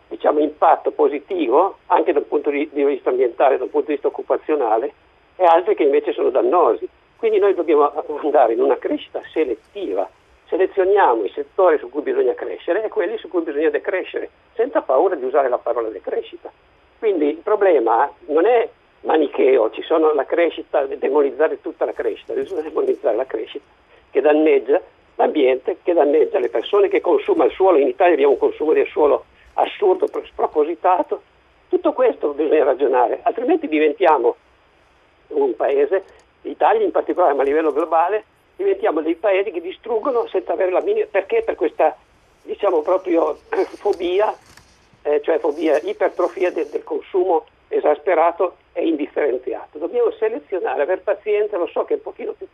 diciamo, 0.08 0.38
impatto 0.38 0.92
positivo 0.92 1.78
anche 1.86 2.12
dal 2.12 2.24
punto 2.24 2.48
di 2.48 2.68
vista 2.72 3.10
ambientale, 3.10 3.58
dal 3.58 3.68
punto 3.68 3.88
di 3.88 3.92
vista 3.92 4.08
occupazionale 4.08 4.92
e 5.36 5.44
altri 5.44 5.74
che 5.74 5.82
invece 5.82 6.12
sono 6.12 6.30
dannosi. 6.30 6.88
Quindi 7.16 7.38
noi 7.38 7.54
dobbiamo 7.54 7.90
andare 8.22 8.52
in 8.52 8.60
una 8.60 8.76
crescita 8.76 9.20
selettiva, 9.32 10.08
selezioniamo 10.46 11.24
i 11.24 11.30
settori 11.30 11.78
su 11.78 11.88
cui 11.88 12.02
bisogna 12.02 12.34
crescere 12.34 12.84
e 12.84 12.88
quelli 12.88 13.16
su 13.18 13.28
cui 13.28 13.42
bisogna 13.42 13.70
decrescere, 13.70 14.30
senza 14.54 14.82
paura 14.82 15.14
di 15.14 15.24
usare 15.24 15.48
la 15.48 15.58
parola 15.58 15.88
decrescita. 15.88 16.50
Quindi 16.98 17.28
il 17.28 17.36
problema 17.36 18.10
non 18.26 18.46
è 18.46 18.68
manicheo, 19.02 19.70
ci 19.70 19.82
sono 19.82 20.12
la 20.12 20.24
crescita, 20.24 20.84
demonizzare 20.86 21.60
tutta 21.60 21.84
la 21.84 21.92
crescita, 21.92 22.32
bisogna 22.32 22.62
demonizzare 22.62 23.16
la 23.16 23.26
crescita 23.26 23.64
che 24.10 24.20
danneggia 24.20 24.80
l'ambiente, 25.16 25.78
che 25.82 25.92
danneggia 25.92 26.38
le 26.38 26.48
persone, 26.48 26.88
che 26.88 27.00
consuma 27.00 27.44
il 27.44 27.52
suolo. 27.52 27.78
In 27.78 27.88
Italia 27.88 28.14
abbiamo 28.14 28.32
un 28.32 28.38
consumo 28.38 28.72
del 28.72 28.86
suolo 28.86 29.24
assurdo, 29.54 30.06
spropositato. 30.06 31.22
Tutto 31.68 31.92
questo 31.92 32.32
bisogna 32.32 32.64
ragionare, 32.64 33.20
altrimenti 33.22 33.66
diventiamo 33.66 34.36
un 35.28 35.56
paese 35.56 36.04
l'Italia 36.44 36.84
in 36.84 36.90
particolare, 36.90 37.34
ma 37.34 37.42
a 37.42 37.44
livello 37.44 37.72
globale, 37.72 38.24
diventiamo 38.56 39.02
dei 39.02 39.16
paesi 39.16 39.50
che 39.50 39.60
distruggono 39.60 40.26
senza 40.28 40.52
avere 40.52 40.70
la 40.70 40.80
minima... 40.80 41.06
Perché? 41.10 41.42
Per 41.42 41.56
questa, 41.56 41.96
diciamo, 42.42 42.80
proprio 42.80 43.38
fobia, 43.76 44.34
eh, 45.02 45.20
cioè 45.22 45.38
fobia, 45.38 45.78
ipertrofia 45.78 46.50
de, 46.50 46.68
del 46.70 46.84
consumo 46.84 47.46
esasperato 47.68 48.56
e 48.72 48.86
indifferenziato. 48.86 49.78
Dobbiamo 49.78 50.10
selezionare, 50.12 50.82
avere 50.82 51.00
pazienza, 51.00 51.56
lo 51.56 51.66
so 51.66 51.84
che 51.84 51.94
è 51.94 51.96
un 51.96 52.02
pochino 52.02 52.32
più 52.32 52.46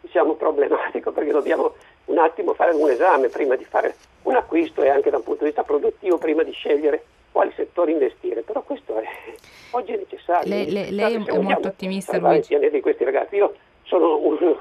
diciamo, 0.00 0.34
problematico 0.34 1.12
perché 1.12 1.32
dobbiamo 1.32 1.74
un 2.06 2.18
attimo 2.18 2.54
fare 2.54 2.72
un 2.72 2.88
esame 2.90 3.28
prima 3.28 3.56
di 3.56 3.64
fare 3.64 3.94
un 4.22 4.34
acquisto 4.34 4.82
e 4.82 4.88
anche 4.88 5.10
da 5.10 5.16
un 5.16 5.22
punto 5.22 5.40
di 5.40 5.46
vista 5.46 5.62
produttivo 5.62 6.18
prima 6.18 6.42
di 6.42 6.52
scegliere 6.52 7.04
quali 7.36 7.52
settori 7.54 7.92
investire, 7.92 8.40
però 8.40 8.62
questo 8.62 8.96
è, 8.96 9.04
oggi 9.72 9.92
è 9.92 9.96
necessario. 9.98 10.48
Lei, 10.48 10.72
lei, 10.72 10.90
lei 10.90 11.14
è 11.16 11.38
molto 11.38 11.68
ottimista, 11.68 12.16
Luigi. 12.16 12.58
di 12.58 12.80
questi 12.80 13.04
ragazzi, 13.04 13.36
io 13.36 13.54
sono 13.82 14.16
un, 14.16 14.38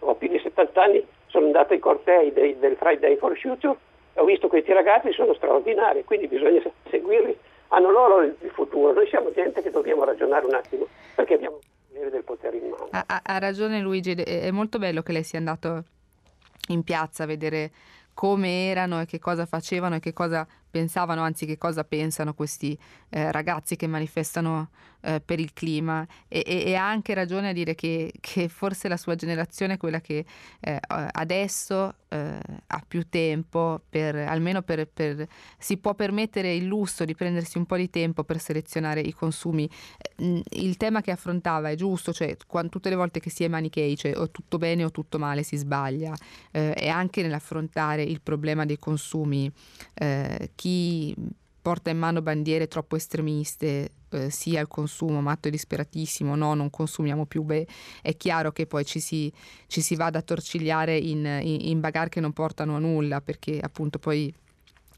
ho 0.00 0.14
più 0.16 0.26
di 0.26 0.40
70 0.40 0.82
anni, 0.82 1.06
sono 1.28 1.46
andato 1.46 1.72
ai 1.72 1.78
cortei 1.78 2.32
dei, 2.32 2.58
del 2.58 2.74
Friday 2.74 3.16
for 3.16 3.38
Future 3.38 3.76
ho 4.14 4.24
visto 4.24 4.48
questi 4.48 4.72
ragazzi, 4.72 5.12
sono 5.12 5.34
straordinari, 5.34 6.02
quindi 6.04 6.26
bisogna 6.26 6.60
seguirli, 6.90 7.38
hanno 7.68 7.90
loro 7.90 8.22
il, 8.22 8.34
il 8.40 8.50
futuro, 8.50 8.92
noi 8.92 9.06
siamo 9.06 9.30
gente 9.32 9.62
che 9.62 9.70
dobbiamo 9.70 10.02
ragionare 10.02 10.44
un 10.44 10.54
attimo, 10.54 10.88
perché 11.14 11.34
abbiamo 11.34 11.60
del 11.92 12.24
potere 12.24 12.56
in 12.56 12.70
mano. 12.70 12.88
Ha, 12.90 13.20
ha 13.22 13.38
ragione 13.38 13.78
Luigi, 13.78 14.14
è 14.14 14.50
molto 14.50 14.78
bello 14.78 15.02
che 15.02 15.12
lei 15.12 15.22
sia 15.22 15.38
andato 15.38 15.84
in 16.70 16.82
piazza 16.82 17.22
a 17.22 17.26
vedere 17.26 17.70
come 18.14 18.68
erano 18.68 19.00
e 19.00 19.06
che 19.06 19.20
cosa 19.20 19.46
facevano 19.46 19.94
e 19.94 20.00
che 20.00 20.12
cosa 20.12 20.46
pensavano, 20.70 21.22
anzi 21.22 21.46
che 21.46 21.58
cosa 21.58 21.84
pensano 21.84 22.34
questi 22.34 22.78
eh, 23.10 23.32
ragazzi 23.32 23.76
che 23.76 23.86
manifestano 23.86 24.70
eh, 25.02 25.20
per 25.24 25.40
il 25.40 25.52
clima 25.52 26.06
e, 26.28 26.42
e, 26.46 26.64
e, 26.66 26.74
ha 26.74 26.88
anche 26.88 27.14
ragione 27.14 27.50
a 27.50 27.52
dire 27.52 27.74
che, 27.74 28.12
che, 28.20 28.48
forse 28.48 28.88
la 28.88 28.96
sua 28.96 29.14
generazione 29.14 29.74
è 29.74 29.76
quella 29.76 30.00
che 30.00 30.24
eh, 30.60 30.78
adesso 31.12 31.94
eh, 32.08 32.38
ha 32.66 32.84
più 32.86 33.08
tempo, 33.08 33.80
per, 33.88 34.14
almeno 34.14 34.62
per, 34.62 34.86
per, 34.86 35.26
si 35.58 35.78
può 35.78 35.94
permettere 35.94 36.54
il 36.54 36.66
lusso 36.66 37.04
di 37.04 37.14
prendersi 37.14 37.56
un 37.56 37.66
po' 37.66 37.76
di 37.76 37.88
tempo 37.88 38.24
per 38.24 38.40
selezionare 38.40 39.00
i 39.00 39.12
consumi. 39.12 39.68
Eh, 40.16 40.42
il 40.50 40.76
tema 40.76 41.00
che 41.00 41.10
affrontava 41.10 41.70
è 41.70 41.74
giusto, 41.76 42.12
cioè 42.12 42.36
quando, 42.46 42.70
tutte 42.70 42.90
le 42.90 42.96
volte 42.96 43.20
che 43.20 43.30
si 43.30 43.44
è 43.44 43.48
manichei, 43.48 43.96
cioè 43.96 44.16
o 44.16 44.30
tutto 44.30 44.58
bene 44.58 44.84
o 44.84 44.90
tutto 44.90 45.18
male 45.18 45.42
si 45.42 45.56
sbaglia 45.56 46.14
eh, 46.50 46.74
e 46.76 46.88
anche 46.88 47.22
nell'affrontare 47.22 48.02
il 48.02 48.20
problema 48.20 48.64
dei 48.66 48.78
consumi 48.78 49.50
chi 50.60 51.14
porta 51.62 51.88
in 51.88 51.96
mano 51.96 52.20
bandiere 52.20 52.68
troppo 52.68 52.94
estremiste, 52.94 53.92
eh, 54.10 54.28
sia 54.28 54.60
il 54.60 54.68
consumo 54.68 55.22
matto 55.22 55.48
e 55.48 55.50
disperatissimo, 55.50 56.34
no, 56.34 56.52
non 56.52 56.68
consumiamo 56.68 57.24
più, 57.24 57.44
beh, 57.44 57.66
è 58.02 58.14
chiaro 58.14 58.52
che 58.52 58.66
poi 58.66 58.84
ci 58.84 59.00
si, 59.00 59.32
ci 59.68 59.80
si 59.80 59.94
vada 59.94 60.18
a 60.18 60.22
torcigliare 60.22 60.98
in, 60.98 61.24
in, 61.24 61.68
in 61.68 61.80
bagar 61.80 62.10
che 62.10 62.20
non 62.20 62.34
portano 62.34 62.76
a 62.76 62.78
nulla, 62.78 63.22
perché 63.22 63.58
appunto 63.58 63.98
poi 63.98 64.30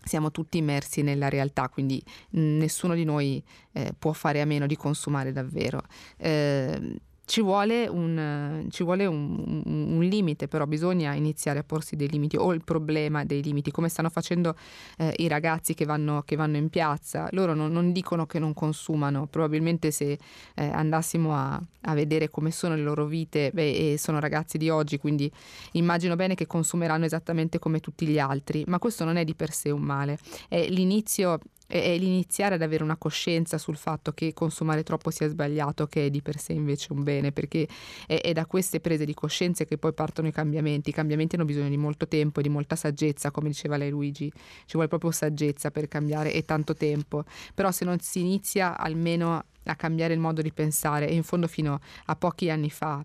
siamo 0.02 0.32
tutti 0.32 0.59
immersi 0.59 1.02
nella 1.02 1.28
realtà, 1.28 1.68
quindi 1.68 2.02
nessuno 2.30 2.94
di 2.94 3.05
noi 3.05 3.40
eh, 3.70 3.93
può 3.97 4.12
fare 4.12 4.40
a 4.40 4.44
meno 4.44 4.66
di 4.66 4.74
consumare 4.74 5.30
davvero. 5.30 5.80
Eh, 6.16 6.97
ci 7.33 7.41
vuole, 7.41 7.89
un, 7.89 8.67
ci 8.69 8.85
vuole 8.85 9.07
un, 9.07 9.63
un, 9.65 9.93
un, 9.95 10.03
limite, 10.03 10.49
però 10.49 10.67
bisogna 10.67 11.15
iniziare 11.15 11.61
a 11.61 11.65
porsi 11.65 11.97
dei 11.97 12.11
limiti 12.11 12.37
o 12.37 12.53
il 12.53 12.63
problema 12.63 13.25
dei 13.25 13.43
limiti, 13.43 13.71
come 13.71 13.89
stanno 13.89 14.11
facendo 14.11 14.55
eh, 14.99 15.15
i 15.17 15.29
ragazzi 15.29 15.73
che 15.73 15.87
vanno, 15.87 16.25
che 16.27 16.37
vanno, 16.37 16.59
in 16.59 16.69
piazza. 16.69 17.29
Loro 17.31 17.55
non, 17.55 17.73
non, 17.73 17.91
dicono 17.91 18.27
che 18.27 18.39
non 18.39 18.53
consumano, 18.53 19.29
probabilmente 19.29 19.91
se 19.91 20.19
eh, 20.55 20.67
andassimo 20.67 21.35
a, 21.35 21.59
a, 21.81 21.95
vedere 21.95 22.29
come 22.29 22.51
sono 22.51 22.75
le 22.75 22.83
loro 22.83 23.07
vite, 23.07 23.51
beh, 23.51 23.95
sono 23.97 24.21
ragazzi 24.21 24.59
di 24.59 24.69
oggi, 24.69 24.99
quindi 24.99 25.33
immagino 25.73 26.17
bene 26.17 26.35
che 26.35 26.47
consumeranno 26.47 27.07
esattamente 27.07 27.59
come 27.59 27.81
tutti 27.81 28.07
gli 28.07 28.19
altri, 28.19 28.63
ma 28.67 28.79
questo 28.79 29.05
non 29.05 29.17
è 29.17 29.25
di 29.25 29.35
per 29.35 29.53
sé 29.53 29.71
un 29.71 29.81
male, 29.81 30.19
è 30.49 30.69
l'inizio 30.69 31.39
è, 31.81 31.97
l'iniziare 31.97 32.57
ad 32.57 32.62
avere 32.62 32.82
una 32.82 32.97
coscienza 32.97 33.57
sul 33.57 33.77
fatto 33.77 34.12
che 34.12 34.35
consumare 34.35 34.82
troppo 34.82 35.11
sia 35.11 35.28
sbagliato, 35.28 35.86
che 35.86 36.07
è 36.07 36.11
di 36.11 36.20
per 36.20 36.39
sé 36.39 36.53
invece 36.53 36.93
un 36.93 37.03
bene, 37.03 37.32
perché 37.32 37.66
è, 38.07 38.20
è 38.20 38.32
da 38.32 38.44
queste 38.44 38.81
prese 38.81 39.07
di 39.07 39.15
coscienza 39.15 39.65
che 39.65 39.78
poi 39.78 39.94
partono 39.94 40.28
i 40.28 40.32
cambiamenti. 40.32 40.90
I 40.90 40.93
cambiamenti 40.93 41.36
hanno 41.36 41.47
bisogno 41.47 41.70
di 41.70 41.78
molto 41.78 42.07
tempo 42.07 42.40
e 42.40 42.43
di 42.43 42.51
molta 42.51 42.77
saggezza, 42.77 43.31
come 43.31 43.49
diceva 43.49 43.77
lei 43.77 43.90
Luigi, 43.90 44.31
ci 44.31 44.73
vuole 44.73 44.89
proprio 44.89 45.11
saggezza 45.11 45.70
per 45.70 45.89
cambiare 45.89 46.32
e 46.32 46.44
tanto 46.44 46.74
tempo, 46.74 47.24
però 47.55 47.70
se 47.70 47.85
non 47.85 47.99
si 48.01 48.20
inizia 48.20 48.77
almeno 48.77 49.44
a 49.65 49.77
cambiare 49.77 50.12
il 50.12 50.20
modo 50.20 50.43
di 50.43 50.53
pensare 50.53 51.09
e 51.09 51.15
in 51.15 51.23
fondo 51.23 51.47
fino 51.47 51.81
a 52.07 52.16
pochi 52.16 52.51
anni 52.51 52.69
fa 52.69 53.05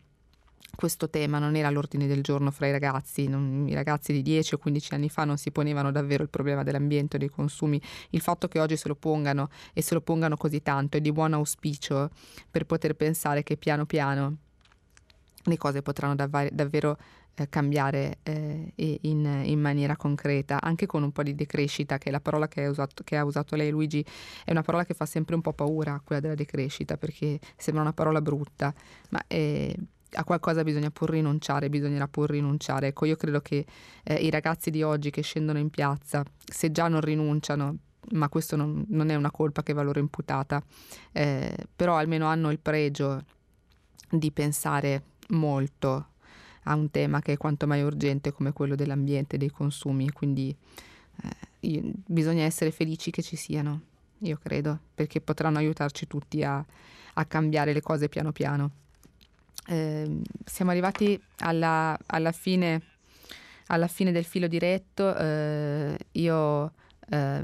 questo 0.77 1.09
tema 1.09 1.39
non 1.39 1.55
era 1.55 1.69
all'ordine 1.69 2.05
del 2.05 2.21
giorno 2.21 2.51
fra 2.51 2.67
i 2.67 2.71
ragazzi, 2.71 3.27
non, 3.27 3.65
i 3.67 3.73
ragazzi 3.73 4.13
di 4.13 4.21
10 4.21 4.53
o 4.53 4.57
15 4.59 4.93
anni 4.93 5.09
fa 5.09 5.25
non 5.25 5.39
si 5.39 5.49
ponevano 5.51 5.91
davvero 5.91 6.21
il 6.21 6.29
problema 6.29 6.61
dell'ambiente 6.61 7.15
o 7.15 7.19
dei 7.19 7.29
consumi, 7.29 7.81
il 8.11 8.21
fatto 8.21 8.47
che 8.47 8.59
oggi 8.59 8.77
se 8.77 8.87
lo 8.87 8.95
pongano 8.95 9.49
e 9.73 9.81
se 9.81 9.95
lo 9.95 10.01
pongano 10.01 10.37
così 10.37 10.61
tanto 10.61 10.97
è 10.97 11.01
di 11.01 11.11
buon 11.11 11.33
auspicio 11.33 12.11
per 12.51 12.65
poter 12.65 12.93
pensare 12.93 13.41
che 13.41 13.57
piano 13.57 13.87
piano 13.87 14.37
le 15.45 15.57
cose 15.57 15.81
potranno 15.81 16.13
dav- 16.13 16.51
davvero 16.51 16.95
eh, 17.33 17.49
cambiare 17.49 18.19
eh, 18.21 18.71
in, 18.75 19.41
in, 19.45 19.59
maniera 19.59 19.95
concreta, 19.95 20.61
anche 20.61 20.85
con 20.85 21.01
un 21.01 21.11
po' 21.11 21.23
di 21.23 21.33
decrescita, 21.33 21.97
che 21.97 22.09
è 22.09 22.11
la 22.11 22.19
parola 22.19 22.47
che, 22.47 22.67
usato, 22.67 23.03
che, 23.03 23.17
ha 23.17 23.23
usato 23.23 23.55
lei 23.55 23.71
Luigi, 23.71 24.05
è 24.45 24.51
una 24.51 24.61
parola 24.61 24.85
che 24.85 24.93
fa 24.93 25.07
sempre 25.07 25.33
un 25.33 25.41
po' 25.41 25.53
paura, 25.53 25.99
quella 26.03 26.21
della 26.21 26.35
decrescita, 26.35 26.97
perché 26.97 27.39
sembra 27.55 27.81
una 27.81 27.93
parola 27.93 28.21
brutta, 28.21 28.71
ma 29.09 29.23
è 29.25 29.73
a 30.13 30.23
qualcosa 30.23 30.63
bisogna 30.63 30.89
pur 30.89 31.09
rinunciare, 31.09 31.69
bisognerà 31.69 32.07
pur 32.07 32.29
rinunciare. 32.29 32.87
Ecco, 32.87 33.05
io 33.05 33.15
credo 33.15 33.41
che 33.41 33.65
eh, 34.03 34.15
i 34.15 34.29
ragazzi 34.29 34.69
di 34.69 34.83
oggi 34.83 35.09
che 35.09 35.21
scendono 35.21 35.59
in 35.59 35.69
piazza, 35.69 36.23
se 36.43 36.71
già 36.71 36.87
non 36.87 37.01
rinunciano, 37.01 37.77
ma 38.11 38.29
questo 38.29 38.55
non, 38.55 38.85
non 38.89 39.09
è 39.09 39.15
una 39.15 39.31
colpa 39.31 39.63
che 39.63 39.73
va 39.73 39.81
loro 39.81 39.99
imputata, 39.99 40.63
eh, 41.11 41.55
però 41.75 41.97
almeno 41.97 42.27
hanno 42.27 42.51
il 42.51 42.59
pregio 42.59 43.23
di 44.09 44.31
pensare 44.31 45.03
molto 45.29 46.07
a 46.63 46.75
un 46.75 46.89
tema 46.91 47.21
che 47.21 47.33
è 47.33 47.37
quanto 47.37 47.67
mai 47.67 47.81
urgente 47.81 48.31
come 48.31 48.53
quello 48.53 48.75
dell'ambiente, 48.75 49.37
dei 49.37 49.49
consumi, 49.49 50.11
quindi 50.11 50.55
eh, 51.23 51.29
io, 51.61 51.81
bisogna 52.05 52.43
essere 52.43 52.71
felici 52.71 53.11
che 53.11 53.21
ci 53.21 53.35
siano, 53.35 53.81
io 54.19 54.37
credo, 54.37 54.77
perché 54.93 55.21
potranno 55.21 55.57
aiutarci 55.57 56.07
tutti 56.07 56.43
a, 56.43 56.63
a 57.13 57.25
cambiare 57.25 57.73
le 57.73 57.81
cose 57.81 58.09
piano 58.09 58.31
piano. 58.31 58.71
Eh, 59.67 60.21
siamo 60.45 60.71
arrivati 60.71 61.19
alla, 61.39 61.97
alla, 62.07 62.31
fine, 62.31 62.81
alla, 63.67 63.87
fine, 63.87 64.11
del 64.11 64.25
filo 64.25 64.47
diretto. 64.47 65.15
Eh, 65.15 65.97
io 66.13 66.71
eh, 67.09 67.43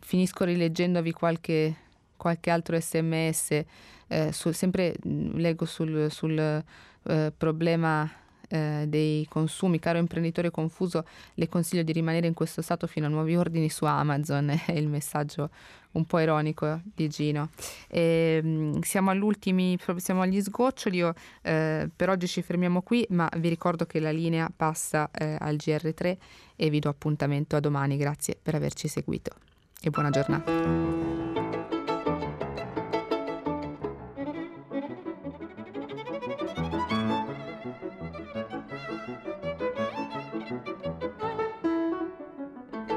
finisco 0.00 0.44
rileggendovi 0.44 1.12
qualche, 1.12 1.76
qualche 2.16 2.50
altro 2.50 2.80
sms. 2.80 3.64
Eh, 4.08 4.32
Sul, 4.32 4.54
sempre 4.54 4.96
mm, 5.06 5.36
leggo 5.36 5.64
sul, 5.66 6.10
sul 6.10 6.36
eh, 6.38 7.32
problema 7.36 8.10
eh, 8.50 8.84
dei 8.88 9.26
consumi. 9.28 9.78
Caro 9.78 9.98
imprenditore 9.98 10.50
confuso, 10.50 11.04
le 11.34 11.48
consiglio 11.48 11.82
di 11.82 11.92
rimanere 11.92 12.26
in 12.26 12.34
questo 12.34 12.62
stato 12.62 12.86
fino 12.86 13.06
a 13.06 13.08
nuovi 13.08 13.36
ordini 13.36 13.70
su 13.70 13.84
Amazon. 13.84 14.50
È 14.66 14.72
il 14.72 14.88
messaggio 14.88 15.50
un 15.92 16.04
po' 16.04 16.18
ironico 16.18 16.80
di 16.94 17.08
Gino. 17.08 17.50
E, 17.88 18.40
ehm, 18.42 18.80
siamo, 18.80 19.10
all'ultimi, 19.10 19.78
siamo 19.96 20.22
agli 20.22 20.40
sgoccioli, 20.40 20.96
io, 20.96 21.14
eh, 21.42 21.88
per 21.94 22.10
oggi 22.10 22.26
ci 22.26 22.42
fermiamo 22.42 22.82
qui, 22.82 23.06
ma 23.10 23.28
vi 23.36 23.48
ricordo 23.48 23.86
che 23.86 24.00
la 24.00 24.10
linea 24.10 24.50
passa 24.54 25.10
eh, 25.12 25.36
al 25.38 25.56
GR3 25.56 26.16
e 26.56 26.70
vi 26.70 26.78
do 26.80 26.88
appuntamento 26.88 27.56
a 27.56 27.60
domani. 27.60 27.96
Grazie 27.96 28.36
per 28.40 28.54
averci 28.54 28.88
seguito 28.88 29.32
e 29.80 29.90
buona 29.90 30.10
giornata. 30.10 31.79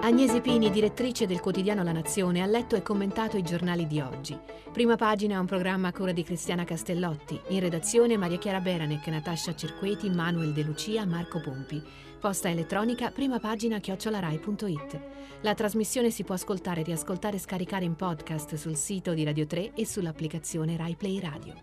Agnese 0.06 0.42
Pini, 0.42 0.70
direttrice 0.70 1.26
del 1.26 1.40
quotidiano 1.40 1.82
La 1.82 1.94
Nazione, 1.94 2.42
ha 2.42 2.46
letto 2.46 2.76
e 2.76 2.82
commentato 2.82 3.38
i 3.38 3.42
giornali 3.42 3.88
di 3.88 4.02
oggi. 4.02 4.38
Prima 4.74 4.98
pagina 4.98 5.40
un 5.40 5.46
programma 5.46 5.88
a 5.88 5.94
cura 5.94 6.12
di 6.12 6.24
Cristiana 6.24 6.66
Castellotti. 6.66 7.40
In 7.48 7.62
redazione 7.62 8.18
Maria 8.18 8.38
Chiara 8.38 8.60
Beranec, 8.60 9.08
Natascia 9.08 9.56
Cerqueti, 9.56 10.10
Manuel 10.10 10.52
De 10.52 10.64
Lucia, 10.64 11.06
Marco 11.06 11.40
Pompi. 11.40 11.82
Posta 12.20 12.50
elettronica 12.50 13.12
prima 13.12 13.40
pagina 13.40 13.80
chiocciolarai.it. 13.80 15.00
La 15.40 15.54
trasmissione 15.54 16.10
si 16.10 16.26
può 16.26 16.36
ascoltare, 16.36 16.84
riascoltare 16.84 17.38
e 17.38 17.40
scaricare 17.40 17.86
in 17.86 17.96
podcast 17.96 18.56
sul 18.56 18.76
sito 18.76 19.14
di 19.14 19.24
Radio 19.24 19.48
3 19.48 19.72
e 19.74 19.86
sull'applicazione 19.86 20.76
Rai 20.76 20.96
Play 20.98 21.20
Radio. 21.22 21.54